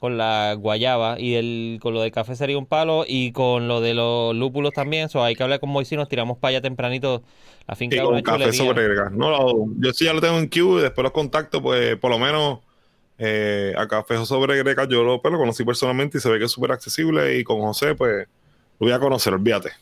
con 0.00 0.16
la 0.16 0.54
guayaba 0.58 1.20
y 1.20 1.34
el, 1.34 1.78
con 1.82 1.92
lo 1.92 2.00
del 2.00 2.10
café 2.10 2.34
sería 2.34 2.56
un 2.56 2.64
palo 2.64 3.04
y 3.06 3.32
con 3.32 3.68
lo 3.68 3.82
de 3.82 3.92
los 3.94 4.34
lúpulos 4.34 4.72
también. 4.72 5.10
So, 5.10 5.22
hay 5.22 5.36
que 5.36 5.42
hablar 5.42 5.60
con 5.60 5.68
Moisés 5.68 5.92
y 5.92 5.96
nos 5.96 6.08
tiramos 6.08 6.38
para 6.38 6.50
allá 6.50 6.60
tempranito. 6.62 7.22
La 7.68 7.76
finca 7.76 7.96
y 7.96 7.98
con 8.00 8.08
una 8.14 8.22
café 8.22 8.44
sobre 8.66 8.94
gas. 8.94 9.12
No, 9.12 9.30
lo- 9.30 9.66
yo 9.78 9.92
sí 9.92 10.06
ya 10.06 10.14
lo 10.14 10.20
tengo 10.22 10.38
en 10.38 10.48
queue 10.48 10.80
y 10.80 10.82
después 10.82 11.02
los 11.02 11.12
contacto, 11.12 11.60
pues 11.62 11.96
por 11.96 12.10
lo 12.10 12.18
menos 12.18 12.60
eh, 13.20 13.74
a 13.78 13.88
Café 13.88 14.24
sobre 14.26 14.58
Greca 14.58 14.86
yo 14.88 15.04
lo, 15.04 15.22
pues, 15.22 15.32
lo 15.32 15.38
conocí 15.38 15.64
personalmente 15.64 16.18
y 16.18 16.22
se 16.22 16.30
ve 16.30 16.40
que 16.40 16.46
es 16.46 16.52
súper 16.52 16.72
accesible 16.72 17.38
y 17.38 17.44
con 17.44 17.60
José 17.60 17.94
pues 17.96 18.28
lo 18.80 18.86
voy 18.86 18.92
a 18.92 19.00
conocer, 19.00 19.34
olvídate. 19.34 19.72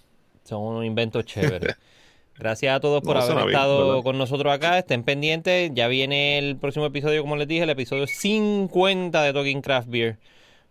Son 0.44 0.60
unos 0.62 0.84
inventos 0.84 1.24
chéveres. 1.26 1.76
Gracias 2.38 2.76
a 2.76 2.80
todos 2.80 3.02
por 3.02 3.16
No, 3.16 3.22
haber 3.22 3.44
bien, 3.46 3.62
estado 3.62 3.78
¿verdad? 3.78 4.02
con 4.02 4.18
nosotros 4.18 4.52
acá. 4.52 4.78
Estén 4.78 5.04
pendientes. 5.04 5.72
Ya 5.74 5.88
viene 5.88 6.38
el 6.38 6.56
próximo 6.58 6.86
episodio, 6.86 7.22
como 7.22 7.36
les 7.36 7.48
dije, 7.48 7.64
el 7.64 7.70
episodio 7.70 8.06
50 8.06 9.22
de 9.22 9.32
Talking 9.32 9.62
Craft 9.62 9.88
Beer 9.90 10.18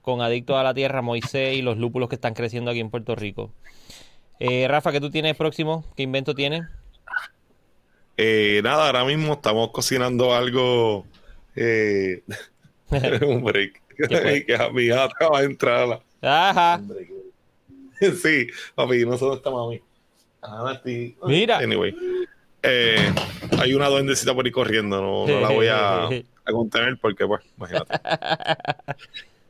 con 0.02 0.22
Adictos 0.22 0.57
a 0.57 0.64
la 0.64 0.73
Tierra, 0.73 1.02
Moisés 1.02 1.57
y 1.57 1.61
los 1.61 1.77
lúpulos 1.77 2.10
que 2.10 2.15
están 2.15 2.34
creciendo 2.35 2.72
aquí 2.72 2.80
en 2.81 2.89
Puerto 2.91 3.15
Rico. 3.15 3.52
Eh, 4.39 4.68
Rafa, 4.69 4.91
¿qué 4.94 5.02
tú 5.02 5.11
tienes 5.11 5.35
próximo? 5.38 5.85
¿Qué 5.95 6.03
invento 6.03 6.35
tienes? 6.35 6.64
Eh, 8.18 8.61
nada, 8.64 8.88
ahora 8.88 9.06
mismo 9.06 9.34
estamos 9.34 9.72
cocinando 9.72 10.34
algo, 10.34 11.06
eh, 11.56 12.23
un 13.26 13.44
break. 13.44 13.82
que 14.46 14.56
a 14.56 14.70
mi 14.70 14.84
hija 14.84 15.06
acaba 15.06 15.40
de 15.42 15.46
entrar. 15.48 15.76
a 15.84 15.86
la- 15.88 16.50
Ajá. 16.50 16.82
sí, 18.00 18.48
papi, 18.76 19.06
no 19.06 19.18
sé 19.18 19.26
dónde 19.26 19.38
está 19.38 19.50
mami. 19.50 19.82
Ah, 20.42 20.72
estoy- 20.76 21.16
Mira. 21.24 21.58
Anyway, 21.58 21.96
eh, 22.64 23.12
hay 23.60 23.74
una 23.74 23.88
duendecita 23.88 24.34
por 24.34 24.46
ahí 24.46 24.52
corriendo, 24.52 25.02
no, 25.02 25.28
no 25.28 25.42
la 25.42 25.50
voy 25.50 25.68
a, 25.68 26.06
a 26.46 26.52
contener 26.52 26.98
porque, 27.02 27.26
pues, 27.26 27.42
imagínate. 27.58 27.96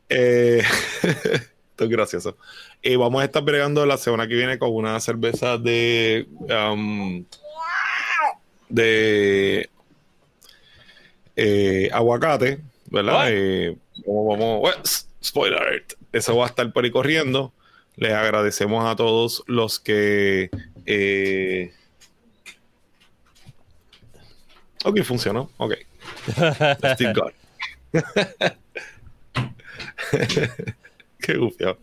Eh, 0.10 0.62
esto 1.04 1.84
es 1.84 1.90
gracioso. 1.90 2.38
Eh, 2.82 2.96
vamos 2.96 3.22
a 3.22 3.26
estar 3.26 3.44
bregando 3.44 3.86
la 3.86 3.98
semana 3.98 4.28
que 4.28 4.36
viene 4.36 4.58
con 4.58 4.74
una 4.74 5.00
cerveza 5.02 5.58
de. 5.58 6.28
um, 6.50 7.26
de. 8.70 9.70
eh, 11.36 11.90
aguacate, 11.94 12.60
¿verdad? 12.88 13.28
Eh, 13.30 13.78
vamos, 14.06 14.38
vamos. 14.40 14.60
bueno, 14.62 14.82
spoiler 15.24 15.62
alert. 15.62 15.94
Eso 16.12 16.36
va 16.38 16.46
a 16.46 16.50
estar 16.50 16.72
por 16.74 16.84
ahí 16.84 16.92
corriendo. 16.92 17.54
Les 17.96 18.14
agradecemos 18.14 18.86
a 18.86 18.96
todos 18.96 19.44
los 19.48 19.80
que. 19.80 20.50
eh, 20.86 21.74
Ok, 24.86 25.02
funcionó. 25.04 25.50
Ok. 25.58 25.74
Thank 26.98 27.18
God. 27.18 27.32
Qué 31.20 31.38
gufiado. 31.38 31.80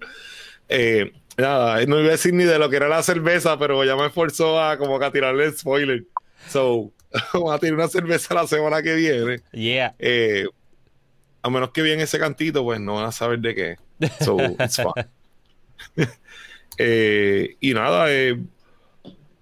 Eh, 0.69 1.13
nada, 1.37 1.85
no 1.87 1.99
iba 1.99 2.09
a 2.09 2.13
decir 2.13 2.33
ni 2.33 2.45
de 2.45 2.59
lo 2.59 2.71
que 2.71 2.77
era 2.77 2.89
la 2.89 3.03
cerveza, 3.03 3.59
pero 3.59 3.85
ya 3.85 3.97
me 3.97 4.07
esforzó 4.07 4.63
a 4.63 4.79
como 4.79 4.99
que 4.99 5.05
a 5.05 5.11
tirarle 5.13 5.47
el 5.47 5.57
spoiler. 5.57 6.05
So, 6.49 6.93
vamos 7.35 7.55
a 7.55 7.59
tirar 7.59 7.75
una 7.75 7.89
cerveza 7.89 8.35
la 8.35 8.47
semana 8.47 8.83
que 8.83 8.95
viene. 8.95 9.41
Yeah. 9.53 9.95
Eh, 9.99 10.47
a 11.45 11.51
menos 11.51 11.71
que 11.71 11.83
viene 11.83 12.03
ese 12.05 12.19
cantito, 12.19 12.65
pues 12.65 12.81
no 12.81 12.95
van 12.97 13.05
a 13.07 13.13
saber 13.13 13.39
de 13.41 13.55
qué. 13.55 13.77
So, 14.21 14.57
it's 14.59 14.77
fine. 14.83 15.07
Eh, 16.79 17.57
y 17.61 17.73
nada, 17.75 18.07
eh, 18.13 18.37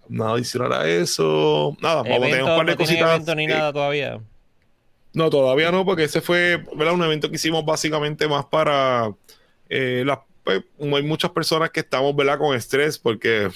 nada 0.09 0.33
adicional 0.35 0.73
a 0.73 0.89
eso. 0.89 1.77
Nada, 1.81 2.03
vamos 2.03 2.29
a 2.29 2.29
tener 2.31 2.45
un 2.45 2.55
par 2.55 2.67
de 2.67 2.77
no 2.77 2.77
cositas. 2.77 3.09
evento 3.11 3.35
ni 3.35 3.47
eh, 3.49 3.49
nada 3.49 3.73
todavía. 3.73 4.21
no, 5.15 5.31
todavía 5.31 5.71
no, 5.73 5.85
porque 5.85 6.05
ese 6.05 6.21
fue 6.21 6.59
¿verdad? 6.77 6.95
un 6.95 7.03
evento 7.05 7.31
que 7.31 7.37
hicimos 7.37 7.65
básicamente 7.65 8.29
más 8.29 8.45
para 8.47 9.13
eh, 9.69 10.03
las. 10.07 10.19
pues, 10.45 10.63
hay 10.79 11.03
muchas 11.03 11.31
personas 11.33 11.71
que 11.71 11.81
estamos 11.81 12.15
¿verdad? 12.17 12.39
con 12.39 12.57
estrés 12.57 12.99
porque, 12.99 13.49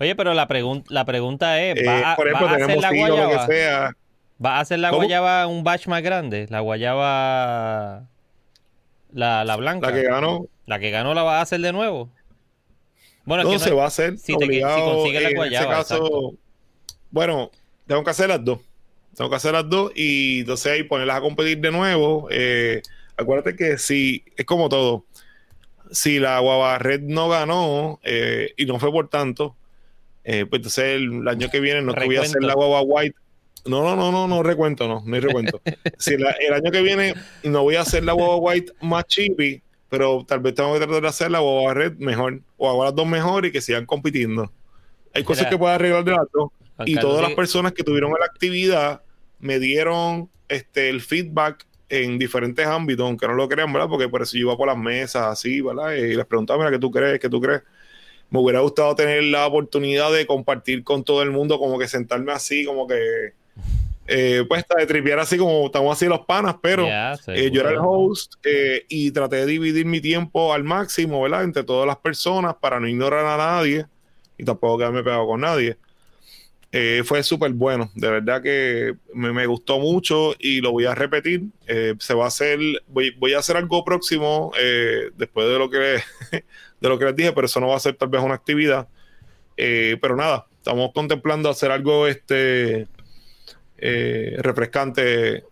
Oye, 0.00 0.14
pero 0.16 0.34
la, 0.34 0.48
pregun- 0.48 0.84
la 0.88 1.04
pregunta 1.04 1.62
es, 1.62 1.76
eh, 1.76 1.84
¿va, 1.86 2.12
a, 2.12 2.16
por 2.16 2.28
ejemplo, 2.28 2.46
va 2.46 2.52
a 2.52 2.56
hacer 2.56 2.78
tenemos 2.78 2.82
la 2.82 2.92
lo 3.08 3.26
que 3.28 3.36
guayaba? 3.36 3.46
sea. 3.46 3.96
¿Va 4.44 4.56
a 4.56 4.60
hacer 4.60 4.78
la 4.78 4.90
¿Cómo? 4.90 5.02
guayaba 5.02 5.46
un 5.46 5.62
batch 5.64 5.86
más 5.86 6.02
grande? 6.02 6.46
La 6.50 6.60
guayaba... 6.60 8.06
La, 9.12 9.44
la 9.44 9.56
blanca. 9.56 9.88
La 9.90 9.94
que 9.94 10.02
ganó, 10.02 10.46
La 10.66 10.78
que 10.80 10.90
ganó 10.90 11.14
la 11.14 11.22
va 11.22 11.38
a 11.38 11.42
hacer 11.42 11.60
de 11.60 11.72
nuevo. 11.72 12.10
Bueno, 13.24 13.42
es 13.42 13.46
no 13.48 13.52
que 13.52 13.58
se 13.60 13.70
va 13.72 13.84
a 13.84 13.86
hacer. 13.86 14.18
si 14.18 14.32
te- 14.36 14.38
si 14.40 14.44
obligado, 14.46 14.94
consigues 14.96 15.22
la 15.22 15.28
en 15.30 15.36
guayaba, 15.36 15.64
ese 15.64 15.72
caso, 15.72 15.94
exacto. 15.96 16.34
bueno, 17.10 17.50
tengo 17.86 18.02
que 18.02 18.10
hacer 18.10 18.28
las 18.28 18.44
dos. 18.44 18.58
Tengo 19.16 19.30
que 19.30 19.36
hacer 19.36 19.52
las 19.52 19.68
dos 19.68 19.92
y 19.94 20.40
entonces 20.40 20.72
ahí 20.72 20.82
ponerlas 20.82 21.18
a 21.18 21.20
competir 21.20 21.58
de 21.60 21.70
nuevo. 21.70 22.26
Eh, 22.32 22.82
acuérdate 23.16 23.54
que 23.54 23.78
si 23.78 24.24
es 24.36 24.44
como 24.44 24.68
todo, 24.68 25.04
si 25.92 26.18
la 26.18 26.40
guava 26.40 26.76
red 26.78 27.00
no 27.02 27.28
ganó 27.28 28.00
eh, 28.02 28.52
y 28.56 28.66
no 28.66 28.80
fue 28.80 28.90
por 28.90 29.08
tanto, 29.08 29.54
eh, 30.24 30.44
pues 30.44 30.58
entonces 30.58 30.84
el, 30.96 31.20
el 31.20 31.28
año 31.28 31.48
que 31.50 31.60
viene 31.60 31.82
no 31.82 31.94
que 31.94 32.04
voy 32.06 32.16
a 32.16 32.22
hacer 32.22 32.42
la 32.42 32.54
guava 32.54 32.80
white. 32.82 33.16
No, 33.66 33.82
no, 33.82 33.96
no, 33.96 34.12
no, 34.12 34.28
no 34.28 34.42
recuento, 34.42 34.86
no, 34.86 35.02
no 35.04 35.14
hay 35.14 35.20
recuento. 35.20 35.60
si 35.98 36.16
la- 36.16 36.32
el 36.32 36.52
año 36.52 36.70
que 36.70 36.82
viene 36.82 37.14
no 37.42 37.62
voy 37.62 37.76
a 37.76 37.80
hacer 37.80 38.04
la 38.04 38.12
guava 38.12 38.36
white 38.36 38.72
más 38.80 39.06
chippy, 39.06 39.62
pero 39.88 40.24
tal 40.26 40.40
vez 40.40 40.54
tengo 40.54 40.72
que 40.74 40.80
tratar 40.80 41.02
de 41.02 41.08
hacer 41.08 41.30
la 41.30 41.38
guava 41.40 41.72
red 41.74 41.92
mejor, 41.98 42.40
o 42.56 42.68
hago 42.68 42.84
las 42.84 42.94
dos 42.94 43.06
mejor 43.06 43.46
y 43.46 43.52
que 43.52 43.60
sigan 43.60 43.86
compitiendo. 43.86 44.50
Hay 45.14 45.22
cosas 45.24 45.46
que 45.46 45.56
puedo 45.56 45.72
arreglar 45.72 46.04
de 46.04 46.10
las 46.12 46.26
dos. 46.32 46.50
Juan 46.76 46.88
Y 46.88 46.94
Carlos 46.94 47.12
todas 47.12 47.28
las 47.28 47.36
personas 47.36 47.72
que 47.72 47.84
tuvieron 47.84 48.12
la 48.18 48.26
actividad 48.26 49.02
me 49.38 49.58
dieron 49.60 50.28
este 50.48 50.88
el 50.88 51.00
feedback 51.00 51.66
en 51.88 52.18
diferentes 52.18 52.66
ámbitos, 52.66 53.06
aunque 53.06 53.26
no 53.28 53.34
lo 53.34 53.48
crean, 53.48 53.72
¿verdad? 53.72 53.88
Porque 53.88 54.08
por 54.08 54.22
eso 54.22 54.32
yo 54.36 54.40
iba 54.46 54.56
por 54.56 54.66
las 54.66 54.76
mesas 54.76 55.22
así, 55.26 55.60
¿verdad? 55.60 55.92
Y 55.94 56.14
les 56.16 56.26
preguntaba, 56.26 56.58
mira, 56.58 56.70
¿qué 56.70 56.78
tú 56.78 56.90
crees? 56.90 57.20
¿Qué 57.20 57.28
tú 57.28 57.40
crees? 57.40 57.62
Me 58.30 58.40
hubiera 58.40 58.60
gustado 58.60 58.94
tener 58.96 59.22
la 59.22 59.46
oportunidad 59.46 60.12
de 60.12 60.26
compartir 60.26 60.82
con 60.82 61.04
todo 61.04 61.22
el 61.22 61.30
mundo, 61.30 61.58
como 61.58 61.78
que 61.78 61.86
sentarme 61.86 62.32
así, 62.32 62.64
como 62.64 62.88
que, 62.88 63.34
eh, 64.06 64.44
pues, 64.48 64.64
de 64.76 64.86
tripear 64.86 65.18
así 65.18 65.38
como 65.38 65.66
estamos 65.66 65.96
así 65.96 66.06
los 66.06 66.20
panas, 66.20 66.56
pero 66.60 66.86
Ya, 66.86 67.14
eh, 67.28 67.50
yo 67.50 67.62
era 67.62 67.70
el 67.70 67.78
host 67.80 68.34
eh, 68.44 68.84
y 68.88 69.10
traté 69.10 69.36
de 69.36 69.46
dividir 69.46 69.86
mi 69.86 70.00
tiempo 70.00 70.52
al 70.52 70.64
máximo, 70.64 71.22
¿verdad? 71.22 71.44
Entre 71.44 71.64
todas 71.64 71.86
las 71.86 71.96
personas 71.96 72.54
para 72.56 72.78
no 72.80 72.86
ignorar 72.86 73.24
a 73.24 73.36
nadie 73.36 73.86
y 74.36 74.44
tampoco 74.44 74.78
quedarme 74.78 75.02
pegado 75.02 75.26
con 75.26 75.40
nadie. 75.40 75.76
Eh, 76.76 77.02
fue 77.04 77.22
súper 77.22 77.52
bueno, 77.52 77.88
de 77.94 78.10
verdad 78.10 78.42
que 78.42 78.96
me, 79.14 79.32
me 79.32 79.46
gustó 79.46 79.78
mucho 79.78 80.34
y 80.40 80.60
lo 80.60 80.72
voy 80.72 80.86
a 80.86 80.94
repetir. 80.96 81.44
Eh, 81.68 81.94
se 82.00 82.14
va 82.14 82.24
a 82.24 82.28
hacer, 82.28 82.58
voy, 82.88 83.10
voy 83.12 83.32
a 83.32 83.38
hacer 83.38 83.56
algo 83.56 83.84
próximo 83.84 84.50
eh, 84.58 85.10
después 85.16 85.46
de 85.46 85.56
lo 85.56 85.70
que 85.70 85.78
de 86.80 86.88
lo 86.88 86.98
que 86.98 87.04
les 87.04 87.14
dije, 87.14 87.32
pero 87.32 87.46
eso 87.46 87.60
no 87.60 87.68
va 87.68 87.76
a 87.76 87.80
ser 87.80 87.94
tal 87.94 88.08
vez 88.08 88.20
una 88.22 88.34
actividad. 88.34 88.88
Pero 89.56 90.16
nada, 90.16 90.46
estamos 90.58 90.90
contemplando 90.92 91.48
hacer 91.48 91.70
algo 91.70 92.08
este 92.08 92.88
eh, 93.78 94.36
refrescante 94.38 95.44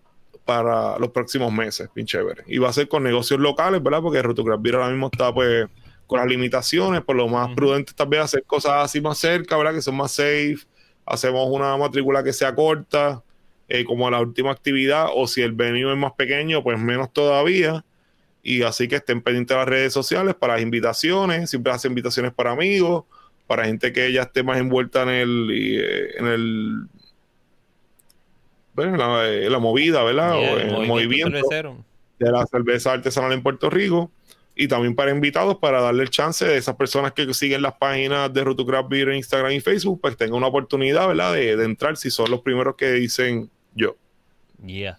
para 0.44 0.99
los 0.99 1.11
próximos 1.11 1.53
meses, 1.53 1.89
bien 1.94 2.07
chévere. 2.07 2.44
Y 2.47 2.59
va 2.59 2.69
a 2.69 2.73
ser 2.73 2.89
con 2.89 3.03
negocios 3.03 3.40
locales, 3.40 3.82
¿verdad? 3.82 4.03
Porque 4.03 4.23
Rotocraft 4.23 4.66
ahora 4.74 4.89
mismo 4.89 5.09
está 5.12 5.32
pues 5.32 5.66
con 6.07 6.19
las 6.19 6.28
limitaciones, 6.28 7.03
por 7.03 7.16
lo 7.16 7.28
más 7.28 7.55
prudente 7.55 7.93
tal 7.94 8.09
vez 8.09 8.20
hacer 8.20 8.43
cosas 8.44 8.85
así 8.85 9.01
más 9.01 9.19
cerca, 9.19 9.57
¿verdad? 9.57 9.74
Que 9.74 9.82
son 9.82 9.97
más 9.97 10.12
safe. 10.12 10.59
Hacemos 11.07 11.49
una 11.51 11.77
matrícula 11.77 12.23
que 12.23 12.32
sea 12.32 12.55
corta, 12.55 13.23
eh, 13.69 13.85
como 13.85 14.11
la 14.11 14.20
última 14.20 14.51
actividad, 14.51 15.07
o 15.15 15.27
si 15.27 15.40
el 15.43 15.53
venue 15.53 15.90
es 15.90 15.99
más 15.99 16.12
pequeño, 16.12 16.62
pues 16.62 16.78
menos 16.78 17.12
todavía. 17.12 17.85
Y 18.43 18.62
así 18.62 18.89
que 18.89 18.97
estén 18.97 19.23
pendientes 19.23 19.55
de 19.55 19.59
las 19.59 19.69
redes 19.69 19.93
sociales 19.93 20.35
para 20.35 20.55
las 20.55 20.62
invitaciones, 20.62 21.49
siempre 21.49 21.73
hace 21.73 21.89
invitaciones 21.89 22.32
para 22.32 22.51
amigos, 22.51 23.05
para 23.47 23.65
gente 23.65 23.93
que 23.93 24.12
ya 24.12 24.23
esté 24.23 24.43
más 24.43 24.59
envuelta 24.59 25.03
en 25.05 25.09
el, 25.09 25.51
eh, 25.51 26.11
en 26.19 26.27
el 26.27 26.89
la, 28.77 29.28
en 29.28 29.53
la 29.53 29.59
movida, 29.59 30.03
¿verdad? 30.05 30.39
Yeah, 30.39 30.53
o 30.53 30.59
el 30.59 30.70
el 30.74 30.86
movimiento 30.86 31.36
cervecero. 31.49 31.85
de 32.19 32.31
la 32.31 32.47
cerveza 32.47 32.93
artesanal 32.93 33.32
en 33.32 33.43
Puerto 33.43 33.70
Rico 33.70 34.11
y 34.55 34.69
también 34.69 34.94
para 34.94 35.11
invitados 35.11 35.57
para 35.59 35.81
darle 35.81 36.03
el 36.03 36.11
chance 36.11 36.44
de 36.44 36.57
esas 36.57 36.77
personas 36.77 37.12
que 37.12 37.32
siguen 37.35 37.62
las 37.62 37.74
páginas 37.74 38.32
de 38.32 38.44
Road 38.44 38.57
to 38.57 38.66
Craft 38.66 38.89
Beer 38.90 39.09
en 39.09 39.16
Instagram 39.16 39.53
y 39.53 39.61
Facebook, 39.61 40.01
pues 40.01 40.16
tengan 40.16 40.35
una 40.36 40.49
oportunidad, 40.49 41.09
¿verdad? 41.09 41.32
De, 41.32 41.57
de 41.57 41.65
entrar 41.65 41.97
si 41.97 42.11
son 42.11 42.31
los 42.31 42.40
primeros 42.43 42.77
que 42.77 42.93
dicen 42.93 43.51
yo. 43.74 43.97
Yeah. 44.65 44.99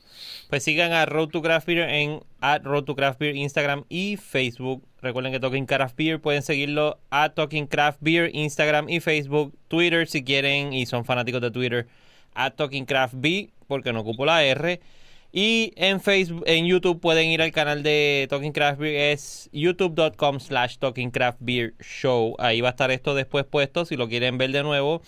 Pues 0.50 0.64
sigan 0.64 0.92
a 0.92 1.06
Road 1.06 1.30
to 1.30 1.42
Craft 1.42 1.68
Beer 1.68 1.90
en 1.90 2.20
at 2.42 2.64
Road 2.64 2.84
to 2.84 2.96
Craft 2.96 3.20
Beer 3.20 3.36
Instagram 3.36 3.86
y 3.90 4.18
Facebook. 4.18 4.84
Recuerden 5.02 5.32
que 5.32 5.40
Talking 5.40 5.66
Craft 5.66 5.96
Beer 5.98 6.20
pueden 6.20 6.42
seguirlo 6.42 7.00
a 7.10 7.30
Talking 7.30 7.68
Craft 7.68 8.00
Beer 8.02 8.30
Instagram 8.34 8.90
y 8.90 9.00
Facebook, 9.00 9.54
Twitter 9.68 10.08
si 10.08 10.24
quieren 10.24 10.74
y 10.74 10.86
son 10.86 11.06
fanáticos 11.06 11.42
de 11.42 11.52
Twitter 11.52 11.88
a 12.36 12.52
Talking 12.52 12.86
Craft 12.86 13.14
Beer 13.18 13.50
porque 13.74 13.92
no 13.92 14.02
ocupo 14.02 14.24
la 14.26 14.44
R. 14.44 14.80
Y 15.32 15.74
en 15.78 16.00
Facebook, 16.00 16.44
en 16.46 16.68
YouTube 16.68 17.00
pueden 17.02 17.30
ir 17.30 17.42
al 17.42 17.52
canal 17.52 17.82
de 17.82 18.28
Talking 18.30 18.52
Craft 18.52 18.80
Beer, 18.80 19.14
es 19.14 19.50
youtube.com 19.52 20.40
slash 20.40 20.78
Talking 20.78 21.10
Craft 21.10 21.40
Beer 21.42 21.74
Show. 21.80 22.36
Ahí 22.38 22.62
va 22.62 22.68
a 22.68 22.72
estar 22.72 22.92
esto 22.92 23.16
después 23.16 23.44
puesto 23.44 23.84
si 23.86 23.96
lo 23.98 24.08
quieren 24.08 24.38
ver 24.38 24.52
de 24.52 24.62
nuevo. 24.62 25.02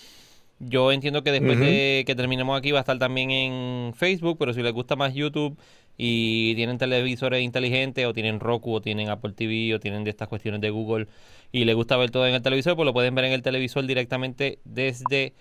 Yo 0.57 0.91
entiendo 0.91 1.21
que 1.23 1.31
después 1.31 1.59
de 1.59 2.03
que 2.07 2.15
terminemos 2.15 2.57
aquí 2.57 2.71
va 2.71 2.79
a 2.79 2.81
estar 2.81 2.97
también 2.97 3.29
en 3.29 3.93
Facebook, 3.93 4.37
pero 4.39 4.51
si 4.51 4.63
les 4.63 4.73
gusta 4.73 4.95
más 4.95 5.13
YouTube 5.13 5.59
y 5.95 6.55
tienen 6.55 6.79
televisores 6.79 7.43
inteligentes 7.43 8.07
o 8.07 8.13
tienen 8.13 8.39
Roku 8.39 8.73
o 8.73 8.81
tienen 8.81 9.09
Apple 9.09 9.33
TV 9.33 9.75
o 9.75 9.79
tienen 9.79 10.03
de 10.03 10.09
estas 10.09 10.27
cuestiones 10.27 10.59
de 10.59 10.71
Google 10.71 11.07
y 11.51 11.65
les 11.65 11.75
gusta 11.75 11.97
ver 11.97 12.09
todo 12.09 12.25
en 12.25 12.33
el 12.33 12.41
televisor, 12.41 12.75
pues 12.75 12.85
lo 12.85 12.93
pueden 12.93 13.13
ver 13.13 13.25
en 13.25 13.33
el 13.33 13.43
televisor 13.43 13.85
directamente 13.85 14.57
desde 14.63 15.33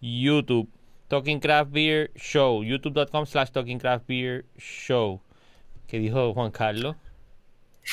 YouTube. 0.00 0.70
Talking 1.12 1.40
Craft 1.40 1.72
Beer 1.72 2.10
Show, 2.16 2.64
youtube.com 2.64 3.26
slash 3.26 3.50
Talking 3.50 3.78
Craft 3.78 4.06
Beer 4.08 4.46
Show. 4.56 5.20
¿Qué 5.86 5.98
dijo 5.98 6.32
Juan 6.32 6.50
Carlos? 6.50 6.96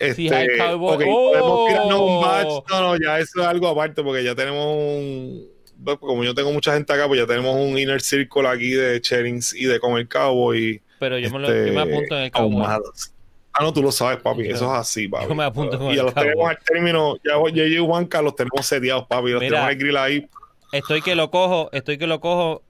este, 0.00 0.34
hay 0.34 0.58
cowboy. 0.58 1.04
¡Oh! 1.08 1.30
podemos 1.30 1.68
tirarnos 1.68 2.00
un 2.00 2.20
batch. 2.20 2.70
No, 2.70 2.80
no, 2.80 2.96
ya 2.96 3.20
eso 3.20 3.40
es 3.42 3.46
algo 3.46 3.68
aparte 3.68 4.02
porque 4.02 4.24
ya 4.24 4.34
tenemos 4.34 4.66
un. 4.66 5.46
pues, 5.84 5.96
Como 5.98 6.24
yo 6.24 6.34
tengo 6.34 6.50
mucha 6.50 6.74
gente 6.74 6.92
acá, 6.92 7.06
pues 7.06 7.20
ya 7.20 7.26
tenemos 7.28 7.54
un 7.54 7.78
inner 7.78 8.00
circle 8.00 8.48
aquí 8.48 8.70
de 8.70 9.00
Cherings 9.00 9.54
y 9.54 9.66
de 9.66 9.78
Comer 9.78 10.08
Cowboy. 10.08 10.82
Pero 10.98 11.20
yo 11.20 11.30
me, 11.30 11.38
lo, 11.38 11.46
este, 11.46 11.68
yo 11.68 11.72
me 11.72 11.80
apunto 11.82 12.16
en 12.16 12.22
el 12.24 12.30
cowboy. 12.32 12.50
ahumados. 12.52 13.12
Ah, 13.52 13.62
no, 13.62 13.72
tú 13.72 13.80
lo 13.80 13.92
sabes, 13.92 14.18
papi. 14.18 14.48
Yo- 14.48 14.56
Eso 14.56 14.64
es 14.74 14.80
así, 14.80 15.06
papi. 15.06 15.28
yo 15.28 15.36
me 15.36 15.44
apunto 15.44 15.78
con 15.78 15.86
y 15.86 15.90
el 15.90 15.96
ya 15.98 16.02
los 16.02 16.14
cowboy. 16.14 16.28
tenemos 16.30 16.50
al 16.50 16.58
término. 16.64 17.16
Ya 17.22 17.54
yo 17.54 17.64
y 17.64 17.78
Juanca 17.78 18.20
los 18.22 18.34
tenemos 18.34 18.66
seteados, 18.66 19.06
papi. 19.06 19.30
Los 19.30 19.40
Mira. 19.40 19.50
tenemos 19.50 19.68
al 19.68 19.76
grill 19.76 19.96
ahí. 19.96 20.28
Estoy 20.72 21.02
que 21.02 21.14
lo 21.14 21.30
cojo, 21.30 21.68
estoy 21.72 21.98
que 21.98 22.06
lo 22.06 22.20
cojo 22.20 22.62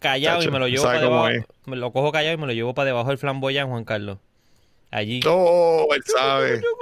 callado 0.00 0.42
y 0.42 0.50
me 0.50 0.58
lo 0.58 0.66
llevo 0.66 0.84
para 0.84 1.00
debajo. 1.00 1.28
Me 1.66 1.76
lo 1.76 1.92
cojo 1.92 2.12
callado 2.12 2.34
y 2.34 2.36
me 2.36 2.46
lo 2.46 2.52
llevo 2.52 2.74
para 2.74 2.86
debajo 2.86 3.08
del 3.08 3.18
flamboyán, 3.18 3.68
Juan 3.68 3.84
Carlos. 3.84 4.18
Allí. 4.90 5.20
Oh, 5.26 5.86
él 5.94 6.02
sabe. 6.04 6.60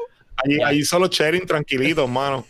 Allí, 0.44 0.60
allí 0.60 0.84
solo 0.84 1.08
Cherin 1.08 1.46
tranquilitos, 1.46 2.06
mano. 2.06 2.44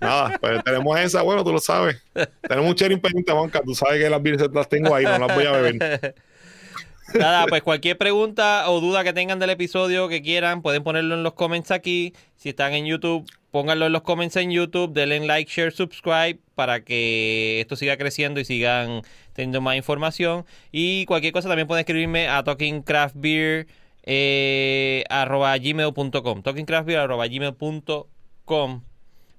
Nada, 0.00 0.36
pues 0.40 0.64
tenemos 0.64 0.98
esa, 0.98 1.22
bueno, 1.22 1.44
tú 1.44 1.52
lo 1.52 1.60
sabes. 1.60 2.02
Tenemos 2.40 2.70
un 2.70 2.74
Cherin 2.74 3.00
pendiente, 3.00 3.30
Juanca. 3.30 3.62
Tú 3.64 3.76
sabes 3.76 4.02
que 4.02 4.10
las 4.10 4.20
birras 4.20 4.48
las 4.52 4.68
tengo 4.68 4.92
ahí, 4.92 5.04
no 5.04 5.18
las 5.20 5.32
voy 5.32 5.46
a 5.46 5.52
beber. 5.52 6.16
Nada, 7.14 7.46
pues 7.46 7.62
cualquier 7.62 7.96
pregunta 7.96 8.68
o 8.68 8.80
duda 8.80 9.04
que 9.04 9.12
tengan 9.12 9.38
del 9.38 9.50
episodio 9.50 10.08
que 10.08 10.20
quieran, 10.20 10.62
pueden 10.62 10.82
ponerlo 10.82 11.14
en 11.14 11.22
los 11.22 11.34
comments 11.34 11.70
aquí. 11.70 12.12
Si 12.36 12.48
están 12.48 12.72
en 12.72 12.86
YouTube, 12.86 13.24
pónganlo 13.52 13.86
en 13.86 13.92
los 13.92 14.02
comments 14.02 14.34
en 14.36 14.50
YouTube, 14.50 14.92
denle 14.92 15.20
like, 15.20 15.48
share, 15.48 15.70
subscribe 15.70 16.40
para 16.56 16.82
que 16.82 17.60
esto 17.60 17.76
siga 17.76 17.96
creciendo 17.96 18.40
y 18.40 18.44
sigan 18.44 19.02
teniendo 19.34 19.60
más 19.60 19.76
información. 19.76 20.44
Y 20.72 21.04
cualquier 21.06 21.32
cosa 21.32 21.48
también 21.48 21.68
pueden 21.68 21.82
escribirme 21.82 22.26
a 22.28 22.42
talkingcraftbeer 22.42 23.68
eh, 24.02 25.04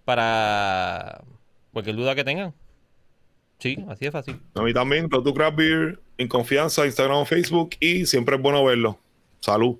para 0.06 1.22
cualquier 1.74 1.96
duda 1.96 2.16
que 2.16 2.24
tengan. 2.24 2.54
Sí, 3.60 3.78
así 3.88 4.06
de 4.06 4.12
fácil. 4.12 4.40
A 4.56 4.62
mí 4.62 4.74
también, 4.74 5.10
Craft 5.10 5.56
Beer 5.56 6.00
en 6.18 6.28
confianza, 6.28 6.86
Instagram 6.86 7.26
Facebook. 7.26 7.72
Y 7.80 8.06
siempre 8.06 8.36
es 8.36 8.42
bueno 8.42 8.64
verlo. 8.64 9.00
Salud. 9.40 9.78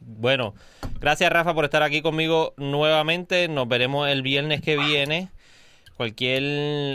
Bueno, 0.00 0.54
gracias 1.00 1.30
Rafa 1.30 1.54
por 1.54 1.64
estar 1.64 1.82
aquí 1.82 2.02
conmigo 2.02 2.54
nuevamente. 2.56 3.48
Nos 3.48 3.68
veremos 3.68 4.08
el 4.08 4.22
viernes 4.22 4.62
que 4.62 4.76
viene. 4.76 5.28
Cualquier 5.96 6.42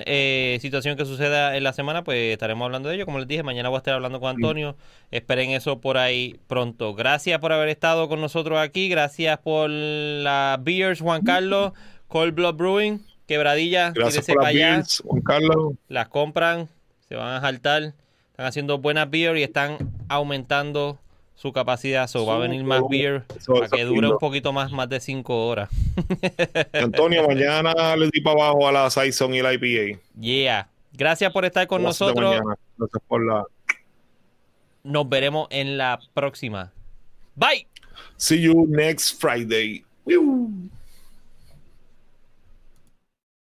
eh, 0.08 0.58
situación 0.62 0.98
que 0.98 1.06
suceda 1.06 1.56
en 1.56 1.64
la 1.64 1.74
semana, 1.74 2.04
pues 2.04 2.34
estaremos 2.34 2.66
hablando 2.66 2.90
de 2.90 2.96
ello. 2.96 3.06
Como 3.06 3.20
les 3.20 3.28
dije, 3.28 3.44
mañana 3.44 3.70
voy 3.70 3.76
a 3.76 3.80
estar 3.80 3.94
hablando 3.94 4.20
con 4.20 4.36
Antonio. 4.36 4.76
Esperen 5.12 5.52
eso 5.52 5.80
por 5.80 6.00
ahí 6.00 6.40
pronto. 6.48 6.96
Gracias 6.96 7.40
por 7.40 7.54
haber 7.54 7.70
estado 7.70 8.10
con 8.10 8.20
nosotros 8.20 8.58
aquí. 8.58 8.90
Gracias 8.90 9.38
por 9.38 9.70
las 9.70 10.64
beers, 10.64 11.02
Juan 11.02 11.22
Carlos. 11.24 11.74
Cold 12.08 12.34
Blood 12.34 12.56
Brewing, 12.56 13.06
Quebradilla. 13.28 13.92
Gracias 13.92 14.26
por 14.26 14.42
las 14.42 14.54
beers, 14.54 15.04
Juan 15.06 15.22
Carlos. 15.22 15.74
Las 15.88 16.08
compran, 16.08 16.70
se 17.08 17.16
van 17.16 17.36
a 17.36 17.42
saltar. 17.42 17.94
Están 18.32 18.48
haciendo 18.48 18.80
buenas 18.80 19.10
beer 19.10 19.38
y 19.38 19.44
están 19.44 19.92
aumentando 20.10 21.00
su 21.36 21.52
capacidad. 21.54 22.08
So, 22.08 22.26
va 22.26 22.36
a 22.36 22.40
venir 22.40 22.64
más 22.64 22.82
beer 22.90 23.24
Eso- 23.38 23.54
para 23.54 23.68
que 23.70 23.84
dure 23.84 24.10
un 24.10 24.18
poquito 24.18 24.52
más, 24.54 24.72
más 24.72 24.90
de 24.90 25.00
5 25.00 25.48
horas. 25.48 25.70
Antonio, 26.74 27.28
mañana 27.28 27.96
le 27.96 28.10
di 28.12 28.22
para 28.22 28.42
abajo 28.42 28.68
a 28.68 28.72
la 28.72 28.90
Saison 28.90 29.34
y 29.34 29.42
la 29.42 29.54
IPA. 29.54 30.00
Yeah. 30.20 30.70
Gracias 30.94 31.32
por 31.32 31.46
estar 31.46 31.68
con 31.68 31.82
de 31.82 31.88
nosotros. 31.88 32.42
Gracias 32.78 33.04
por 33.08 33.26
la. 33.26 33.44
Nos 34.84 35.10
veremos 35.10 35.48
en 35.50 35.78
la 35.78 36.00
próxima. 36.14 36.72
Bye. 37.36 37.68
See 38.18 38.42
you 38.42 38.66
next 38.68 39.20
Friday. 39.20 39.84